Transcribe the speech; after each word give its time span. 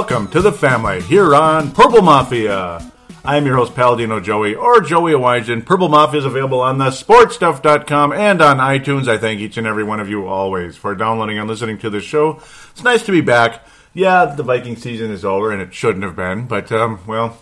Welcome 0.00 0.28
to 0.28 0.40
the 0.40 0.50
family 0.50 1.02
here 1.02 1.34
on 1.34 1.72
Purple 1.72 2.00
Mafia. 2.00 2.90
I'm 3.22 3.44
your 3.44 3.56
host, 3.56 3.74
Paladino 3.74 4.18
Joey, 4.18 4.54
or 4.54 4.80
Joey 4.80 5.12
Awajan. 5.12 5.66
Purple 5.66 5.90
Mafia 5.90 6.20
is 6.20 6.24
available 6.24 6.62
on 6.62 6.78
the 6.78 6.86
sportstuff.com 6.86 8.14
and 8.14 8.40
on 8.40 8.56
iTunes. 8.56 9.08
I 9.08 9.18
thank 9.18 9.40
each 9.40 9.58
and 9.58 9.66
every 9.66 9.84
one 9.84 10.00
of 10.00 10.08
you 10.08 10.26
always 10.26 10.74
for 10.74 10.94
downloading 10.94 11.38
and 11.38 11.46
listening 11.46 11.76
to 11.80 11.90
this 11.90 12.02
show. 12.02 12.40
It's 12.70 12.82
nice 12.82 13.02
to 13.02 13.12
be 13.12 13.20
back. 13.20 13.62
Yeah, 13.92 14.24
the 14.24 14.42
Viking 14.42 14.74
season 14.74 15.10
is 15.10 15.22
over, 15.22 15.52
and 15.52 15.60
it 15.60 15.74
shouldn't 15.74 16.02
have 16.02 16.16
been, 16.16 16.46
but, 16.46 16.72
um, 16.72 17.00
well, 17.06 17.38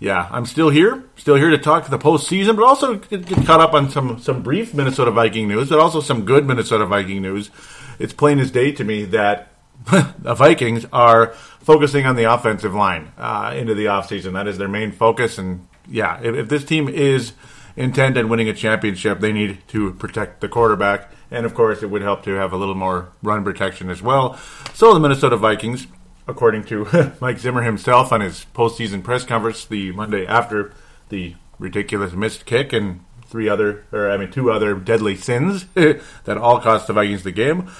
yeah, 0.00 0.28
I'm 0.32 0.46
still 0.46 0.70
here, 0.70 1.04
still 1.14 1.36
here 1.36 1.50
to 1.50 1.58
talk 1.58 1.88
the 1.88 1.96
postseason, 1.96 2.56
but 2.56 2.64
also 2.64 2.96
get, 2.96 3.24
get 3.24 3.46
caught 3.46 3.60
up 3.60 3.72
on 3.72 3.88
some 3.88 4.18
some 4.18 4.42
brief 4.42 4.74
Minnesota 4.74 5.12
Viking 5.12 5.46
news, 5.46 5.68
but 5.68 5.78
also 5.78 6.00
some 6.00 6.24
good 6.24 6.44
Minnesota 6.44 6.86
Viking 6.86 7.22
news. 7.22 7.50
It's 8.00 8.12
plain 8.12 8.40
as 8.40 8.50
day 8.50 8.72
to 8.72 8.82
me 8.82 9.04
that 9.04 9.53
the 10.18 10.34
Vikings 10.34 10.86
are 10.92 11.28
focusing 11.60 12.06
on 12.06 12.16
the 12.16 12.24
offensive 12.24 12.74
line 12.74 13.12
uh, 13.18 13.52
into 13.56 13.74
the 13.74 13.86
offseason. 13.86 14.32
That 14.32 14.48
is 14.48 14.58
their 14.58 14.68
main 14.68 14.92
focus, 14.92 15.38
and 15.38 15.66
yeah, 15.88 16.20
if, 16.22 16.34
if 16.34 16.48
this 16.48 16.64
team 16.64 16.88
is 16.88 17.32
intent 17.76 18.16
on 18.16 18.28
winning 18.28 18.48
a 18.48 18.54
championship, 18.54 19.20
they 19.20 19.32
need 19.32 19.58
to 19.68 19.92
protect 19.94 20.40
the 20.40 20.48
quarterback, 20.48 21.10
and 21.30 21.44
of 21.44 21.54
course, 21.54 21.82
it 21.82 21.90
would 21.90 22.02
help 22.02 22.22
to 22.24 22.32
have 22.32 22.52
a 22.52 22.56
little 22.56 22.74
more 22.74 23.10
run 23.22 23.44
protection 23.44 23.90
as 23.90 24.00
well. 24.00 24.38
So 24.74 24.94
the 24.94 25.00
Minnesota 25.00 25.36
Vikings 25.36 25.86
according 26.26 26.64
to 26.64 27.12
Mike 27.20 27.38
Zimmer 27.38 27.62
himself 27.62 28.12
on 28.12 28.20
his 28.20 28.46
postseason 28.54 29.02
press 29.02 29.24
conference 29.24 29.64
the 29.64 29.92
Monday 29.92 30.26
after 30.26 30.72
the 31.08 31.34
ridiculous 31.58 32.12
missed 32.12 32.46
kick 32.46 32.72
and 32.72 33.04
three 33.26 33.48
other, 33.48 33.84
or 33.92 34.10
I 34.10 34.16
mean, 34.16 34.30
two 34.30 34.50
other 34.50 34.74
deadly 34.74 35.16
sins 35.16 35.66
that 35.74 36.38
all 36.38 36.60
cost 36.60 36.86
the 36.86 36.92
Vikings 36.92 37.22
the 37.22 37.32
game. 37.32 37.70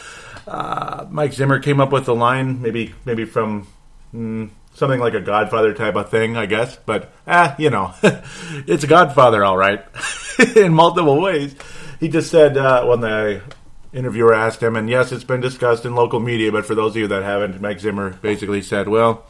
Uh, 0.47 1.07
Mike 1.11 1.33
Zimmer 1.33 1.59
came 1.59 1.81
up 1.81 1.93
with 1.93 2.07
the 2.07 2.15
line, 2.15 2.61
maybe 2.61 2.95
maybe 3.05 3.25
from 3.25 3.67
mm, 4.15 4.51
something 4.75 5.01
like 5.01 5.15
a 5.15 5.21
Godfather 5.21 5.73
type 5.73 5.97
of 5.97 6.11
thing, 6.11 6.37
I 6.37 6.47
guess. 6.47 6.77
But 6.77 7.13
ah, 7.27 7.55
you 7.59 7.71
know, 7.71 7.95
it's 8.03 8.85
a 8.85 8.89
Godfather, 8.89 9.45
all 9.45 9.57
right, 9.57 9.85
in 10.57 10.75
multiple 10.75 11.21
ways. 11.21 11.55
He 12.01 12.09
just 12.09 12.31
said 12.31 12.57
uh, 12.57 12.85
when 12.85 13.01
the 13.01 13.43
interviewer 13.93 14.35
asked 14.35 14.63
him, 14.63 14.77
and 14.77 14.91
yes, 14.91 15.13
it's 15.13 15.25
been 15.25 15.41
discussed 15.41 15.85
in 15.85 15.95
local 15.95 16.21
media, 16.21 16.53
but 16.53 16.67
for 16.67 16.75
those 16.75 16.93
of 16.93 16.97
you 16.97 17.09
that 17.09 17.23
haven't, 17.23 17.61
Mike 17.61 17.81
Zimmer 17.81 18.11
basically 18.11 18.61
said, 18.61 18.89
well, 18.89 19.25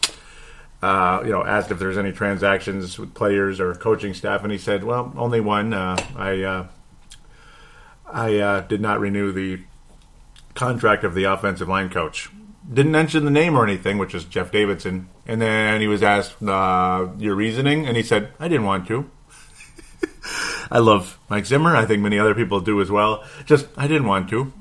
uh, 0.83 1.23
you 1.25 1.31
know, 1.31 1.45
asked 1.45 1.71
if 1.71 1.79
there's 1.79 1.99
any 1.99 2.13
transactions 2.13 2.99
with 2.99 3.15
players 3.15 3.61
or 3.61 3.75
coaching 3.75 4.15
staff, 4.15 4.43
and 4.43 4.51
he 4.51 4.59
said, 4.59 4.83
well, 4.83 5.13
only 5.17 5.41
one. 5.41 5.73
Uh, 5.73 5.97
I 6.17 6.43
uh, 6.43 6.67
I 8.07 8.39
uh, 8.39 8.61
did 8.61 8.81
not 8.81 9.01
renew 9.01 9.33
the 9.33 9.63
contract 10.55 11.05
of 11.05 11.15
the 11.15 11.25
offensive 11.25 11.69
line 11.69 11.91
coach. 11.91 12.31
Didn't 12.73 12.93
mention 12.93 13.25
the 13.25 13.31
name 13.31 13.57
or 13.57 13.65
anything, 13.65 13.99
which 13.99 14.15
is 14.15 14.25
Jeff 14.25 14.51
Davidson. 14.51 15.09
And 15.27 15.41
then 15.41 15.81
he 15.81 15.87
was 15.87 16.03
asked 16.03 16.43
uh, 16.43 17.09
your 17.19 17.35
reasoning, 17.35 17.87
and 17.87 17.97
he 17.97 18.03
said, 18.03 18.33
I 18.41 18.49
didn't 18.49 18.65
want 18.65 18.87
to. 18.89 19.11
I 20.71 20.79
love 20.79 21.19
Mike 21.29 21.47
Zimmer. 21.47 21.77
I 21.77 21.85
think 21.85 22.03
many 22.03 22.19
other 22.19 22.35
people 22.35 22.61
do 22.61 22.81
as 22.81 22.91
well. 22.91 23.25
Just 23.45 23.67
I 23.77 23.87
didn't 23.87 24.07
want 24.07 24.31
to. 24.31 24.53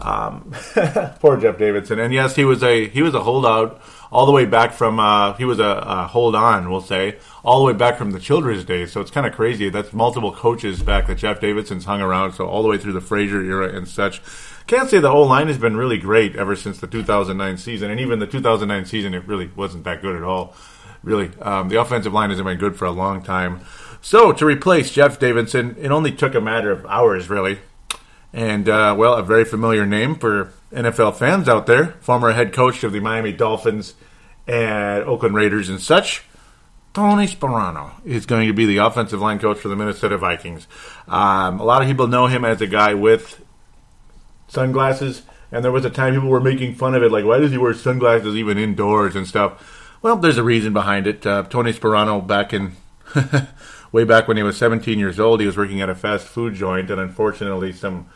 Um, 0.00 0.52
poor 1.20 1.36
Jeff 1.36 1.58
Davidson. 1.58 2.00
And 2.00 2.12
yes, 2.12 2.34
he 2.34 2.44
was 2.44 2.62
a 2.62 2.88
he 2.88 3.02
was 3.02 3.14
a 3.14 3.22
holdout 3.22 3.80
all 4.10 4.26
the 4.26 4.32
way 4.32 4.44
back 4.44 4.72
from 4.72 5.00
uh, 5.00 5.34
he 5.34 5.44
was 5.44 5.58
a, 5.58 5.64
a, 5.64 6.06
hold 6.06 6.34
on, 6.34 6.70
we'll 6.70 6.80
say, 6.80 7.18
all 7.44 7.58
the 7.58 7.66
way 7.66 7.72
back 7.72 7.98
from 7.98 8.12
the 8.12 8.20
Childress 8.20 8.64
days. 8.64 8.92
So 8.92 9.00
it's 9.00 9.10
kind 9.10 9.26
of 9.26 9.32
crazy. 9.32 9.70
That's 9.70 9.92
multiple 9.92 10.32
coaches 10.32 10.82
back 10.82 11.08
that 11.08 11.18
Jeff 11.18 11.40
Davidson's 11.40 11.84
hung 11.84 12.00
around. 12.00 12.32
So 12.34 12.46
all 12.46 12.62
the 12.62 12.68
way 12.68 12.78
through 12.78 12.92
the 12.92 13.00
Frazier 13.00 13.42
era 13.42 13.74
and 13.74 13.88
such. 13.88 14.22
Can't 14.66 14.88
say 14.88 14.98
the 14.98 15.10
whole 15.10 15.26
line 15.26 15.48
has 15.48 15.58
been 15.58 15.76
really 15.76 15.98
great 15.98 16.36
ever 16.36 16.56
since 16.56 16.78
the 16.78 16.86
2009 16.86 17.58
season, 17.58 17.90
and 17.90 18.00
even 18.00 18.18
the 18.18 18.26
2009 18.26 18.86
season, 18.86 19.12
it 19.12 19.26
really 19.26 19.50
wasn't 19.54 19.84
that 19.84 20.00
good 20.00 20.16
at 20.16 20.22
all. 20.22 20.54
Really, 21.02 21.30
um, 21.42 21.68
the 21.68 21.78
offensive 21.78 22.14
line 22.14 22.30
hasn't 22.30 22.46
been 22.46 22.56
good 22.56 22.76
for 22.76 22.86
a 22.86 22.90
long 22.90 23.22
time. 23.22 23.60
So 24.00 24.32
to 24.32 24.46
replace 24.46 24.90
Jeff 24.90 25.18
Davidson, 25.18 25.76
it 25.78 25.90
only 25.90 26.12
took 26.12 26.34
a 26.34 26.40
matter 26.40 26.70
of 26.70 26.86
hours, 26.86 27.28
really. 27.28 27.58
And, 28.32 28.68
uh, 28.68 28.94
well, 28.98 29.14
a 29.14 29.22
very 29.22 29.44
familiar 29.44 29.84
name 29.84 30.14
for 30.14 30.52
NFL 30.72 31.16
fans 31.16 31.48
out 31.48 31.66
there, 31.66 31.88
former 32.00 32.32
head 32.32 32.52
coach 32.52 32.82
of 32.84 32.92
the 32.92 33.00
Miami 33.00 33.32
Dolphins 33.32 33.94
and 34.46 35.04
Oakland 35.04 35.34
Raiders 35.34 35.68
and 35.68 35.80
such. 35.80 36.24
Tony 36.94 37.26
Sparano 37.26 37.92
is 38.04 38.24
going 38.24 38.46
to 38.46 38.54
be 38.54 38.66
the 38.66 38.78
offensive 38.78 39.20
line 39.20 39.38
coach 39.38 39.58
for 39.58 39.68
the 39.68 39.76
Minnesota 39.76 40.16
Vikings. 40.16 40.66
Um, 41.06 41.60
a 41.60 41.64
lot 41.64 41.82
of 41.82 41.88
people 41.88 42.06
know 42.06 42.28
him 42.28 42.44
as 42.44 42.60
a 42.60 42.66
guy 42.66 42.94
with 42.94 43.43
sunglasses, 44.54 45.22
and 45.52 45.64
there 45.64 45.72
was 45.72 45.84
a 45.84 45.90
time 45.90 46.14
people 46.14 46.28
were 46.28 46.40
making 46.40 46.74
fun 46.74 46.94
of 46.94 47.02
it, 47.02 47.12
like, 47.12 47.24
why 47.24 47.38
does 47.38 47.50
he 47.50 47.58
wear 47.58 47.74
sunglasses 47.74 48.34
even 48.34 48.56
indoors 48.56 49.14
and 49.14 49.26
stuff? 49.26 49.98
Well, 50.00 50.16
there's 50.16 50.38
a 50.38 50.42
reason 50.44 50.72
behind 50.72 51.06
it. 51.06 51.26
Uh, 51.26 51.42
Tony 51.44 51.72
Sparano, 51.72 52.26
back 52.26 52.52
in 52.52 52.76
way 53.92 54.04
back 54.04 54.28
when 54.28 54.36
he 54.36 54.42
was 54.42 54.56
17 54.56 54.98
years 54.98 55.20
old, 55.20 55.40
he 55.40 55.46
was 55.46 55.56
working 55.56 55.80
at 55.80 55.90
a 55.90 55.94
fast 55.94 56.26
food 56.26 56.54
joint, 56.54 56.90
and 56.90 57.00
unfortunately, 57.00 57.72
some 57.72 58.08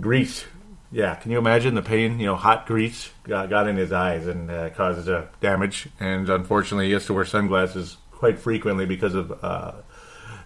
grease. 0.00 0.44
Yeah, 0.90 1.14
can 1.16 1.30
you 1.30 1.38
imagine 1.38 1.74
the 1.74 1.82
pain? 1.82 2.18
You 2.18 2.26
know, 2.26 2.36
hot 2.36 2.66
grease 2.66 3.10
got, 3.24 3.50
got 3.50 3.68
in 3.68 3.76
his 3.76 3.92
eyes 3.92 4.26
and 4.26 4.50
uh, 4.50 4.70
causes 4.70 5.08
uh, 5.08 5.26
damage. 5.40 5.88
And 6.00 6.30
unfortunately, 6.30 6.86
he 6.86 6.92
has 6.92 7.04
to 7.06 7.14
wear 7.14 7.26
sunglasses 7.26 7.98
quite 8.10 8.38
frequently 8.38 8.86
because 8.86 9.14
of, 9.14 9.32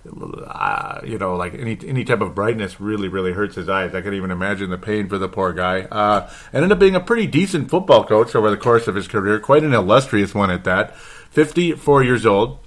uh, 0.04 1.00
you 1.04 1.18
know, 1.18 1.36
like 1.36 1.54
any 1.54 1.78
any 1.86 2.04
type 2.04 2.20
of 2.20 2.34
brightness 2.34 2.80
really 2.80 3.08
really 3.08 3.32
hurts 3.32 3.54
his 3.54 3.68
eyes. 3.68 3.94
I 3.94 4.00
can 4.00 4.14
even 4.14 4.30
imagine 4.30 4.70
the 4.70 4.78
pain 4.78 5.08
for 5.08 5.18
the 5.18 5.28
poor 5.28 5.52
guy. 5.52 5.82
Uh, 5.82 6.30
ended 6.52 6.72
up 6.72 6.78
being 6.78 6.96
a 6.96 7.00
pretty 7.00 7.26
decent 7.26 7.70
football 7.70 8.04
coach 8.04 8.34
over 8.34 8.50
the 8.50 8.56
course 8.56 8.88
of 8.88 8.94
his 8.94 9.06
career, 9.06 9.38
quite 9.38 9.62
an 9.62 9.74
illustrious 9.74 10.34
one 10.34 10.50
at 10.50 10.64
that. 10.64 10.96
54 10.96 12.02
years 12.02 12.26
old, 12.26 12.58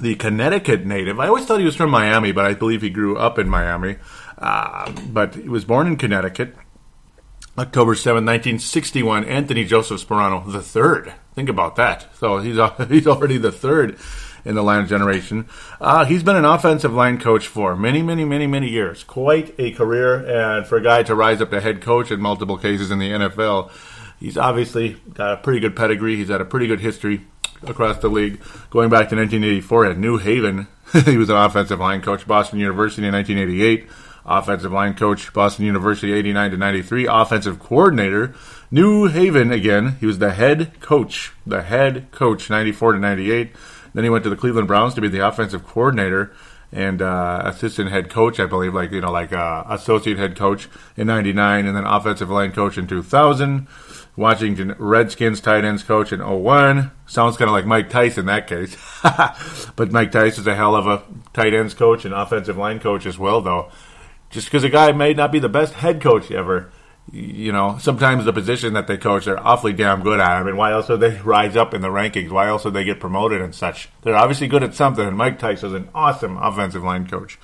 the 0.00 0.14
Connecticut 0.14 0.86
native. 0.86 1.18
I 1.18 1.28
always 1.28 1.44
thought 1.44 1.58
he 1.58 1.66
was 1.66 1.76
from 1.76 1.90
Miami, 1.90 2.32
but 2.32 2.44
I 2.44 2.54
believe 2.54 2.82
he 2.82 2.90
grew 2.90 3.18
up 3.18 3.38
in 3.38 3.48
Miami. 3.48 3.96
Uh, 4.38 4.92
but 5.10 5.34
he 5.34 5.48
was 5.48 5.64
born 5.64 5.88
in 5.88 5.96
Connecticut. 5.96 6.54
October 7.58 7.96
7, 7.96 8.24
1961, 8.24 9.24
Anthony 9.24 9.64
Joseph 9.64 10.06
the 10.06 10.62
third. 10.62 11.12
Think 11.34 11.48
about 11.48 11.74
that. 11.74 12.06
So 12.16 12.38
he's 12.38 12.56
he's 12.88 13.06
already 13.08 13.36
the 13.36 13.50
third 13.50 13.98
in 14.44 14.54
the 14.54 14.62
line 14.62 14.86
generation. 14.86 15.46
Uh, 15.80 16.04
he's 16.04 16.22
been 16.22 16.36
an 16.36 16.44
offensive 16.44 16.92
line 16.92 17.18
coach 17.18 17.46
for 17.46 17.76
many, 17.76 18.02
many, 18.02 18.24
many, 18.24 18.46
many 18.46 18.68
years. 18.68 19.04
Quite 19.04 19.54
a 19.58 19.72
career, 19.72 20.14
and 20.14 20.66
for 20.66 20.76
a 20.76 20.82
guy 20.82 21.02
to 21.02 21.14
rise 21.14 21.40
up 21.40 21.50
to 21.50 21.60
head 21.60 21.80
coach 21.80 22.10
in 22.10 22.20
multiple 22.20 22.58
cases 22.58 22.90
in 22.90 22.98
the 22.98 23.10
NFL, 23.10 23.70
he's 24.20 24.36
obviously 24.36 25.00
got 25.12 25.34
a 25.34 25.36
pretty 25.36 25.60
good 25.60 25.76
pedigree. 25.76 26.16
He's 26.16 26.28
had 26.28 26.40
a 26.40 26.44
pretty 26.44 26.66
good 26.66 26.80
history 26.80 27.26
across 27.66 27.98
the 27.98 28.08
league. 28.08 28.40
Going 28.70 28.90
back 28.90 29.08
to 29.10 29.16
1984 29.16 29.86
at 29.86 29.98
New 29.98 30.18
Haven, 30.18 30.68
he 31.04 31.16
was 31.16 31.30
an 31.30 31.36
offensive 31.36 31.80
line 31.80 32.02
coach, 32.02 32.26
Boston 32.26 32.58
University 32.58 33.06
in 33.06 33.14
1988. 33.14 33.88
Offensive 34.24 34.72
line 34.72 34.92
coach, 34.92 35.32
Boston 35.32 35.64
University 35.64 36.12
89 36.12 36.50
to 36.50 36.56
93. 36.58 37.06
Offensive 37.06 37.58
coordinator, 37.58 38.34
New 38.70 39.06
Haven 39.06 39.50
again. 39.50 39.96
He 40.00 40.06
was 40.06 40.18
the 40.18 40.32
head 40.32 40.78
coach, 40.80 41.32
the 41.46 41.62
head 41.62 42.10
coach 42.10 42.50
94 42.50 42.92
to 42.92 42.98
98. 42.98 43.52
Then 43.94 44.04
he 44.04 44.10
went 44.10 44.24
to 44.24 44.30
the 44.30 44.36
Cleveland 44.36 44.68
Browns 44.68 44.94
to 44.94 45.00
be 45.00 45.08
the 45.08 45.26
offensive 45.26 45.66
coordinator 45.66 46.32
and 46.70 47.00
uh, 47.00 47.42
assistant 47.44 47.90
head 47.90 48.10
coach, 48.10 48.38
I 48.38 48.46
believe, 48.46 48.74
like 48.74 48.92
you 48.92 49.00
know, 49.00 49.10
like 49.10 49.32
uh, 49.32 49.64
associate 49.68 50.18
head 50.18 50.36
coach 50.36 50.68
in 50.96 51.06
'99, 51.06 51.66
and 51.66 51.76
then 51.76 51.84
offensive 51.84 52.30
line 52.30 52.52
coach 52.52 52.76
in 52.76 52.86
2000. 52.86 53.66
Washington 54.16 54.74
Redskins 54.78 55.40
tight 55.40 55.64
ends 55.64 55.84
coach 55.84 56.12
in 56.12 56.20
01. 56.20 56.90
Sounds 57.06 57.36
kind 57.36 57.48
of 57.48 57.52
like 57.52 57.66
Mike 57.66 57.88
Tice 57.88 58.18
in 58.18 58.26
that 58.26 58.48
case. 58.48 58.76
but 59.76 59.92
Mike 59.92 60.12
is 60.12 60.44
a 60.44 60.56
hell 60.56 60.74
of 60.74 60.88
a 60.88 61.04
tight 61.32 61.54
ends 61.54 61.72
coach 61.72 62.04
and 62.04 62.12
offensive 62.12 62.56
line 62.56 62.80
coach 62.80 63.06
as 63.06 63.16
well, 63.16 63.40
though. 63.40 63.70
Just 64.28 64.48
because 64.48 64.64
a 64.64 64.68
guy 64.68 64.90
may 64.90 65.14
not 65.14 65.30
be 65.30 65.38
the 65.38 65.48
best 65.48 65.74
head 65.74 66.02
coach 66.02 66.32
ever, 66.32 66.72
you 67.12 67.52
know, 67.52 67.78
sometimes 67.80 68.24
the 68.24 68.32
position 68.32 68.74
that 68.74 68.86
they 68.86 68.98
coach, 68.98 69.24
they're 69.24 69.44
awfully 69.44 69.72
damn 69.72 70.02
good 70.02 70.20
at. 70.20 70.30
I 70.30 70.42
mean, 70.42 70.56
why 70.56 70.72
else 70.72 70.88
would 70.88 71.00
they 71.00 71.16
rise 71.24 71.56
up 71.56 71.74
in 71.74 71.80
the 71.80 71.88
rankings? 71.88 72.30
Why 72.30 72.48
else 72.48 72.64
would 72.64 72.74
they 72.74 72.84
get 72.84 73.00
promoted 73.00 73.40
and 73.40 73.54
such? 73.54 73.88
They're 74.02 74.16
obviously 74.16 74.48
good 74.48 74.62
at 74.62 74.74
something, 74.74 75.06
and 75.06 75.16
Mike 75.16 75.38
Tice 75.38 75.62
was 75.62 75.72
an 75.72 75.88
awesome 75.94 76.36
offensive 76.36 76.82
line 76.82 77.08
coach. 77.08 77.38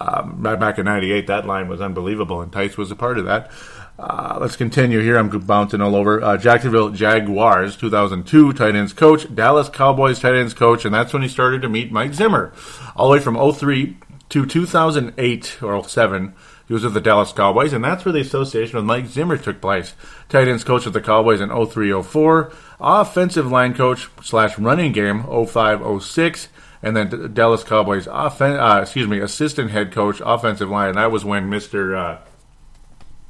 Um, 0.00 0.42
back 0.42 0.78
in 0.78 0.84
98, 0.86 1.26
that 1.28 1.46
line 1.46 1.68
was 1.68 1.80
unbelievable, 1.80 2.40
and 2.40 2.52
Tice 2.52 2.76
was 2.76 2.90
a 2.90 2.96
part 2.96 3.18
of 3.18 3.26
that. 3.26 3.50
Uh, 3.98 4.38
let's 4.40 4.56
continue 4.56 5.00
here. 5.00 5.16
I'm 5.16 5.28
bouncing 5.28 5.80
all 5.80 5.96
over. 5.96 6.22
Uh, 6.22 6.36
Jacksonville 6.36 6.90
Jaguars, 6.90 7.76
2002 7.76 8.52
tight 8.52 8.76
ends 8.76 8.92
coach, 8.92 9.32
Dallas 9.34 9.68
Cowboys 9.68 10.20
tight 10.20 10.36
ends 10.36 10.54
coach, 10.54 10.84
and 10.84 10.94
that's 10.94 11.12
when 11.12 11.22
he 11.22 11.28
started 11.28 11.62
to 11.62 11.68
meet 11.68 11.90
Mike 11.90 12.14
Zimmer. 12.14 12.52
All 12.94 13.08
the 13.08 13.12
way 13.14 13.20
from 13.20 13.36
03 13.52 13.96
to 14.28 14.46
2008 14.46 15.62
or 15.62 15.82
07, 15.82 16.34
he 16.68 16.74
was 16.74 16.84
with 16.84 16.94
the 16.94 17.00
Dallas 17.00 17.32
Cowboys, 17.32 17.72
and 17.72 17.82
that's 17.82 18.04
where 18.04 18.12
the 18.12 18.20
association 18.20 18.76
with 18.76 18.84
Mike 18.84 19.06
Zimmer 19.06 19.36
took 19.36 19.60
place. 19.60 19.94
Tight 20.28 20.46
ends 20.46 20.62
coach 20.62 20.84
with 20.84 20.94
the 20.94 21.00
Cowboys 21.00 21.40
in 21.40 21.48
03 21.48 22.02
04, 22.02 22.52
offensive 22.78 23.50
line 23.50 23.74
coach 23.74 24.08
slash 24.22 24.58
running 24.58 24.92
game 24.92 25.24
05 25.24 26.02
06 26.02 26.48
and 26.82 26.96
then 26.96 27.34
Dallas 27.34 27.64
Cowboys 27.64 28.06
offen- 28.06 28.56
uh, 28.56 28.80
excuse 28.82 29.08
me, 29.08 29.18
assistant 29.18 29.70
head 29.70 29.92
coach, 29.92 30.22
offensive 30.24 30.70
line. 30.70 30.90
And 30.90 30.98
that 30.98 31.10
was 31.10 31.24
when 31.24 31.50
Mr. 31.50 31.96
Uh, 31.96 32.18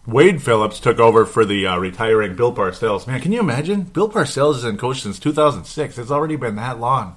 Wade 0.06 0.43
Phillips 0.43 0.81
took 0.81 0.99
over 0.99 1.25
for 1.25 1.44
the 1.44 1.67
uh, 1.67 1.79
retiring 1.79 2.34
Bill 2.37 2.55
Parcells. 2.55 3.06
Man, 3.06 3.20
can 3.20 3.32
you 3.32 3.41
imagine? 3.41 3.82
Bill 3.82 4.11
Parcells 4.11 4.55
has 4.55 4.64
been 4.64 4.79
coach 4.79 5.02
since 5.02 5.19
2006. 5.19 5.99
It's 5.99 6.11
already 6.11 6.37
been 6.37 6.56
that 6.56 6.81
long. 6.81 7.17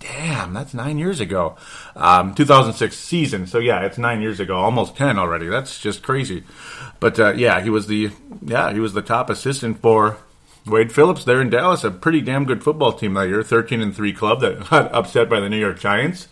Damn, 0.00 0.54
that's 0.54 0.72
nine 0.72 0.98
years 0.98 1.20
ago. 1.20 1.56
Um, 1.94 2.34
2006 2.34 2.96
season. 2.96 3.46
So 3.46 3.58
yeah, 3.58 3.84
it's 3.84 3.98
nine 3.98 4.22
years 4.22 4.40
ago, 4.40 4.56
almost 4.56 4.96
ten 4.96 5.18
already. 5.18 5.46
That's 5.46 5.78
just 5.78 6.02
crazy. 6.02 6.42
But 6.98 7.20
uh, 7.20 7.34
yeah, 7.34 7.60
he 7.60 7.70
was 7.70 7.86
the 7.86 8.10
yeah 8.42 8.72
he 8.72 8.80
was 8.80 8.94
the 8.94 9.02
top 9.02 9.28
assistant 9.28 9.80
for 9.80 10.16
Wade 10.66 10.90
Phillips 10.90 11.24
there 11.24 11.40
in 11.40 11.50
Dallas. 11.50 11.84
A 11.84 11.90
pretty 11.90 12.22
damn 12.22 12.46
good 12.46 12.64
football 12.64 12.94
team 12.94 13.14
that 13.14 13.28
year, 13.28 13.42
13 13.42 13.82
and 13.82 13.94
three 13.94 14.14
club 14.14 14.40
that 14.40 14.68
got 14.70 14.92
upset 14.92 15.28
by 15.28 15.38
the 15.38 15.50
New 15.50 15.58
York 15.60 15.78
Giants 15.78 16.28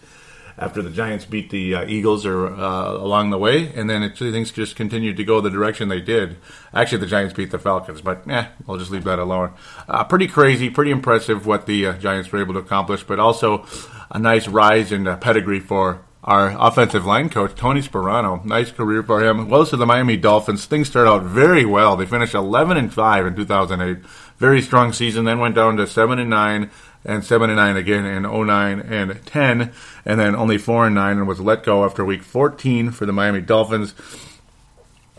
after 0.59 0.83
the 0.83 0.91
Giants 0.91 1.25
beat 1.25 1.51
the 1.51 1.75
uh, 1.75 1.87
Eagles 1.87 2.27
or 2.27 2.49
uh, 2.49 2.93
along 2.93 3.31
the 3.31 3.39
way, 3.39 3.73
and 3.75 3.89
then 3.89 4.03
it, 4.03 4.19
things 4.19 4.51
just 4.51 4.77
continued 4.77 5.17
to 5.17 5.25
go 5.25 5.41
the 5.41 5.51
direction 5.51 5.89
they 5.89 6.01
did. 6.01 6.37
Actually, 6.75 6.99
the 6.99 7.07
Giants 7.07 7.35
beat 7.35 7.51
the 7.51 7.59
Falcons, 7.59 8.01
but 8.01 8.29
eh, 8.29 8.47
we'll 8.67 8.79
just 8.79 8.91
leave 8.91 9.05
that 9.05 9.19
alone. 9.19 9.53
Uh, 9.89 10.05
pretty 10.05 10.27
crazy, 10.27 10.71
pretty 10.71 10.91
impressive 10.91 11.47
what 11.47 11.67
the 11.67 11.87
uh, 11.87 11.93
Giants 11.95 12.31
were 12.33 12.41
able 12.41 12.55
to 12.55 12.61
accomplish, 12.61 13.05
but 13.05 13.19
also 13.19 13.67
a 14.11 14.19
nice 14.19 14.49
rise 14.49 14.93
in 14.93 15.05
pedigree 15.19 15.61
for 15.61 16.03
our 16.25 16.55
offensive 16.59 17.07
line 17.07 17.31
coach, 17.31 17.55
Tony 17.55 17.81
Sparano. 17.81 18.45
Nice 18.45 18.71
career 18.71 19.03
for 19.03 19.25
him. 19.25 19.49
Goes 19.49 19.71
to 19.71 19.77
the 19.77 19.87
Miami 19.87 20.17
Dolphins. 20.17 20.67
Things 20.67 20.89
start 20.89 21.07
out 21.07 21.23
very 21.23 21.65
well. 21.65 21.97
They 21.97 22.07
finished 22.07 22.35
11 22.35 22.77
and 22.77 22.93
5 22.93 23.27
in 23.27 23.35
2008. 23.35 24.05
Very 24.37 24.61
strong 24.61 24.93
season. 24.93 25.25
Then 25.25 25.39
went 25.39 25.55
down 25.55 25.77
to 25.77 25.87
7 25.87 26.19
and 26.19 26.29
9 26.29 26.71
and 27.05 27.25
7 27.25 27.49
and 27.49 27.57
9 27.57 27.77
again 27.77 28.05
in 28.05 28.23
09 28.23 28.81
and 28.81 29.25
10 29.25 29.73
and 30.05 30.21
then 30.21 30.35
only 30.35 30.59
4 30.59 30.87
and 30.87 30.95
9 30.95 31.19
and 31.19 31.29
was 31.29 31.41
let 31.41 31.63
go 31.63 31.85
after 31.85 32.05
week 32.05 32.23
14 32.23 32.91
for 32.91 33.07
the 33.07 33.13
Miami 33.13 33.41
Dolphins 33.41 33.95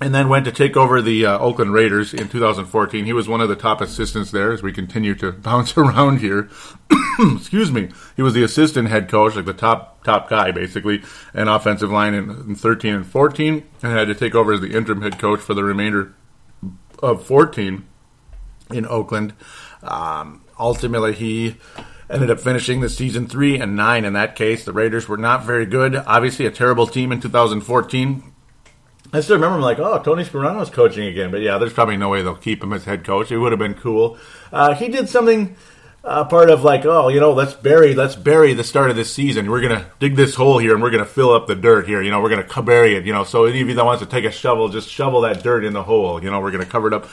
and 0.01 0.15
then 0.15 0.29
went 0.29 0.45
to 0.45 0.51
take 0.51 0.77
over 0.77 1.01
the 1.01 1.25
uh, 1.25 1.37
Oakland 1.39 1.73
Raiders 1.73 2.13
in 2.13 2.29
2014. 2.29 3.05
He 3.05 3.13
was 3.13 3.27
one 3.27 3.41
of 3.41 3.49
the 3.49 3.55
top 3.55 3.81
assistants 3.81 4.31
there 4.31 4.51
as 4.51 4.63
we 4.63 4.71
continue 4.71 5.13
to 5.15 5.31
bounce 5.33 5.77
around 5.77 6.19
here. 6.19 6.49
Excuse 7.19 7.71
me. 7.71 7.89
He 8.15 8.21
was 8.21 8.33
the 8.33 8.43
assistant 8.43 8.87
head 8.87 9.09
coach, 9.09 9.35
like 9.35 9.45
the 9.45 9.53
top 9.53 10.03
top 10.03 10.29
guy 10.29 10.51
basically, 10.51 11.03
and 11.33 11.49
offensive 11.49 11.91
line 11.91 12.13
in, 12.13 12.29
in 12.29 12.55
13 12.55 12.93
and 12.93 13.05
14, 13.05 13.67
and 13.83 13.91
had 13.91 14.07
to 14.07 14.15
take 14.15 14.35
over 14.35 14.53
as 14.53 14.61
the 14.61 14.75
interim 14.75 15.01
head 15.01 15.19
coach 15.19 15.39
for 15.39 15.53
the 15.53 15.63
remainder 15.63 16.13
of 17.03 17.25
14 17.25 17.85
in 18.71 18.85
Oakland. 18.85 19.33
Um, 19.83 20.43
ultimately, 20.59 21.13
he 21.13 21.55
ended 22.09 22.31
up 22.31 22.39
finishing 22.39 22.81
the 22.81 22.89
season 22.89 23.27
three 23.27 23.59
and 23.59 23.75
nine. 23.75 24.05
In 24.05 24.13
that 24.13 24.35
case, 24.35 24.65
the 24.65 24.73
Raiders 24.73 25.07
were 25.07 25.17
not 25.17 25.45
very 25.45 25.65
good. 25.65 25.95
Obviously, 25.95 26.45
a 26.45 26.51
terrible 26.51 26.87
team 26.87 27.11
in 27.11 27.21
2014. 27.21 28.23
I 29.11 29.21
still 29.21 29.37
remember, 29.37 29.55
I'm 29.55 29.61
like, 29.61 29.79
oh, 29.79 30.01
Tony 30.03 30.23
Sparano's 30.23 30.69
coaching 30.69 31.07
again. 31.07 31.31
But 31.31 31.41
yeah, 31.41 31.57
there's 31.57 31.73
probably 31.73 31.97
no 31.97 32.09
way 32.09 32.21
they'll 32.21 32.35
keep 32.35 32.63
him 32.63 32.73
as 32.73 32.85
head 32.85 33.03
coach. 33.03 33.31
It 33.31 33.37
would 33.39 33.51
have 33.51 33.59
been 33.59 33.73
cool. 33.73 34.19
Uh, 34.51 34.75
he 34.75 34.87
did 34.87 35.09
something. 35.09 35.55
Uh, 36.01 36.23
part 36.23 36.49
of 36.49 36.63
like, 36.63 36.85
oh, 36.85 37.09
you 37.09 37.19
know, 37.19 37.33
let's 37.33 37.53
bury, 37.53 37.93
let's 37.93 38.15
bury 38.15 38.53
the 38.53 38.63
start 38.63 38.89
of 38.89 38.95
this 38.95 39.13
season. 39.13 39.51
We're 39.51 39.61
gonna 39.61 39.85
dig 39.99 40.15
this 40.15 40.33
hole 40.33 40.57
here, 40.57 40.73
and 40.73 40.81
we're 40.81 40.91
gonna 40.91 41.05
fill 41.05 41.33
up 41.33 41.47
the 41.47 41.55
dirt 41.55 41.87
here. 41.87 42.01
You 42.01 42.09
know, 42.09 42.21
we're 42.21 42.29
gonna 42.29 42.61
bury 42.63 42.95
it. 42.95 43.05
You 43.05 43.11
know, 43.11 43.25
so 43.25 43.45
any 43.45 43.59
of 43.59 43.67
you 43.67 43.75
that 43.75 43.85
wants 43.85 44.01
to 44.01 44.09
take 44.09 44.23
a 44.23 44.31
shovel, 44.31 44.69
just 44.69 44.89
shovel 44.89 45.21
that 45.21 45.43
dirt 45.43 45.65
in 45.65 45.73
the 45.73 45.83
hole. 45.83 46.23
You 46.23 46.31
know, 46.31 46.39
we're 46.39 46.51
gonna 46.51 46.65
cover 46.65 46.87
it 46.87 46.93
up. 46.93 47.09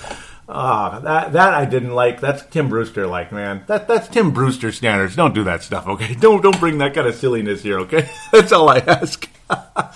Ah, 0.48 1.00
that 1.00 1.32
that 1.32 1.54
I 1.54 1.64
didn't 1.64 1.94
like. 1.94 2.20
That's 2.20 2.44
Tim 2.46 2.68
Brewster 2.68 3.08
like, 3.08 3.32
man. 3.32 3.64
That 3.66 3.88
that's 3.88 4.06
Tim 4.06 4.30
Brewster 4.30 4.70
standards. 4.70 5.16
Don't 5.16 5.34
do 5.34 5.42
that 5.44 5.64
stuff, 5.64 5.88
okay? 5.88 6.14
Don't 6.20 6.40
don't 6.40 6.60
bring 6.60 6.78
that 6.78 6.94
kind 6.94 7.08
of 7.08 7.16
silliness 7.16 7.62
here, 7.62 7.80
okay? 7.80 8.08
that's 8.32 8.52
all 8.52 8.68
I 8.68 8.78
ask. 8.78 9.28
uh, 9.50 9.90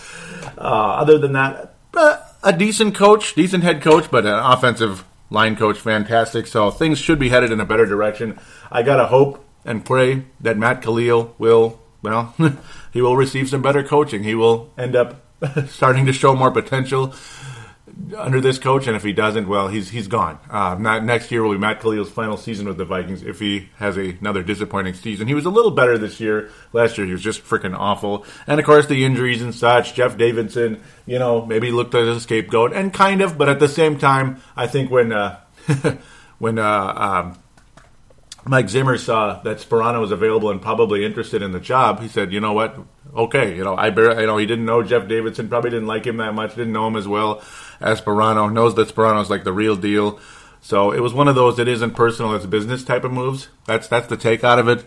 other 0.58 1.18
than 1.18 1.32
that, 1.34 1.74
uh, 1.94 2.16
a 2.42 2.52
decent 2.52 2.96
coach, 2.96 3.34
decent 3.34 3.62
head 3.62 3.82
coach, 3.82 4.10
but 4.10 4.26
an 4.26 4.34
offensive 4.34 5.04
line 5.30 5.56
coach, 5.56 5.78
fantastic. 5.78 6.46
So 6.46 6.70
things 6.70 6.98
should 6.98 7.18
be 7.18 7.28
headed 7.28 7.52
in 7.52 7.60
a 7.60 7.64
better 7.64 7.86
direction. 7.86 8.38
I 8.70 8.82
gotta 8.82 9.06
hope 9.06 9.44
and 9.64 9.84
pray 9.84 10.24
that 10.40 10.58
Matt 10.58 10.82
Kalil 10.82 11.34
will, 11.38 11.80
well, 12.02 12.34
he 12.92 13.00
will 13.00 13.16
receive 13.16 13.48
some 13.48 13.62
better 13.62 13.82
coaching. 13.82 14.24
He 14.24 14.34
will 14.34 14.72
end 14.76 14.96
up 14.96 15.24
starting 15.68 16.06
to 16.06 16.12
show 16.12 16.34
more 16.34 16.50
potential 16.50 17.14
under 18.16 18.40
this 18.40 18.58
coach, 18.58 18.86
and 18.86 18.96
if 18.96 19.02
he 19.02 19.12
doesn't, 19.12 19.48
well, 19.48 19.68
he's 19.68 19.90
he's 19.90 20.08
gone. 20.08 20.38
Uh, 20.48 20.76
not, 20.78 21.04
next 21.04 21.30
year 21.30 21.42
will 21.42 21.52
be 21.52 21.58
Matt 21.58 21.80
Kalil's 21.80 22.10
final 22.10 22.36
season 22.36 22.66
with 22.66 22.76
the 22.76 22.84
Vikings. 22.84 23.22
If 23.22 23.38
he 23.38 23.68
has 23.76 23.96
a, 23.96 24.10
another 24.20 24.42
disappointing 24.42 24.94
season, 24.94 25.28
he 25.28 25.34
was 25.34 25.46
a 25.46 25.50
little 25.50 25.70
better 25.70 25.98
this 25.98 26.20
year. 26.20 26.50
Last 26.72 26.98
year, 26.98 27.06
he 27.06 27.12
was 27.12 27.22
just 27.22 27.44
freaking 27.44 27.76
awful. 27.76 28.24
And 28.46 28.58
of 28.58 28.66
course, 28.66 28.86
the 28.86 29.04
injuries 29.04 29.42
and 29.42 29.54
such. 29.54 29.94
Jeff 29.94 30.16
Davidson, 30.16 30.82
you 31.06 31.18
know, 31.18 31.44
maybe 31.44 31.70
looked 31.70 31.94
as 31.94 32.16
a 32.16 32.20
scapegoat, 32.20 32.72
and 32.72 32.92
kind 32.92 33.20
of, 33.20 33.36
but 33.36 33.48
at 33.48 33.60
the 33.60 33.68
same 33.68 33.98
time, 33.98 34.40
I 34.56 34.66
think 34.66 34.90
when 34.90 35.12
uh, 35.12 35.40
when 36.38 36.58
uh, 36.58 36.94
um, 36.96 37.38
Mike 38.46 38.68
Zimmer 38.68 38.98
saw 38.98 39.40
that 39.42 39.58
Sparano 39.58 40.00
was 40.00 40.12
available 40.12 40.50
and 40.50 40.60
probably 40.60 41.04
interested 41.04 41.42
in 41.42 41.52
the 41.52 41.60
job, 41.60 42.00
he 42.00 42.08
said, 42.08 42.32
"You 42.32 42.40
know 42.40 42.52
what? 42.52 42.78
Okay, 43.14 43.56
you 43.56 43.64
know, 43.64 43.76
I 43.76 43.90
bear, 43.90 44.20
you 44.20 44.26
know, 44.26 44.36
he 44.36 44.46
didn't 44.46 44.66
know 44.66 44.82
Jeff 44.82 45.08
Davidson, 45.08 45.48
probably 45.48 45.70
didn't 45.70 45.88
like 45.88 46.06
him 46.06 46.18
that 46.18 46.34
much, 46.34 46.54
didn't 46.54 46.72
know 46.72 46.86
him 46.86 46.96
as 46.96 47.08
well 47.08 47.42
as 47.80 48.00
Sparano, 48.00 48.52
knows 48.52 48.74
that 48.76 48.88
Sparano's 48.88 49.30
like 49.30 49.42
the 49.42 49.52
real 49.52 49.74
deal. 49.74 50.20
So 50.60 50.92
it 50.92 51.00
was 51.00 51.12
one 51.12 51.26
of 51.26 51.34
those 51.34 51.56
that 51.56 51.66
isn't 51.66 51.92
personal, 51.92 52.34
it's 52.34 52.46
business 52.46 52.84
type 52.84 53.04
of 53.04 53.12
moves. 53.12 53.48
That's 53.66 53.88
that's 53.88 54.06
the 54.06 54.16
take 54.16 54.44
out 54.44 54.58
of 54.58 54.68
it. 54.68 54.84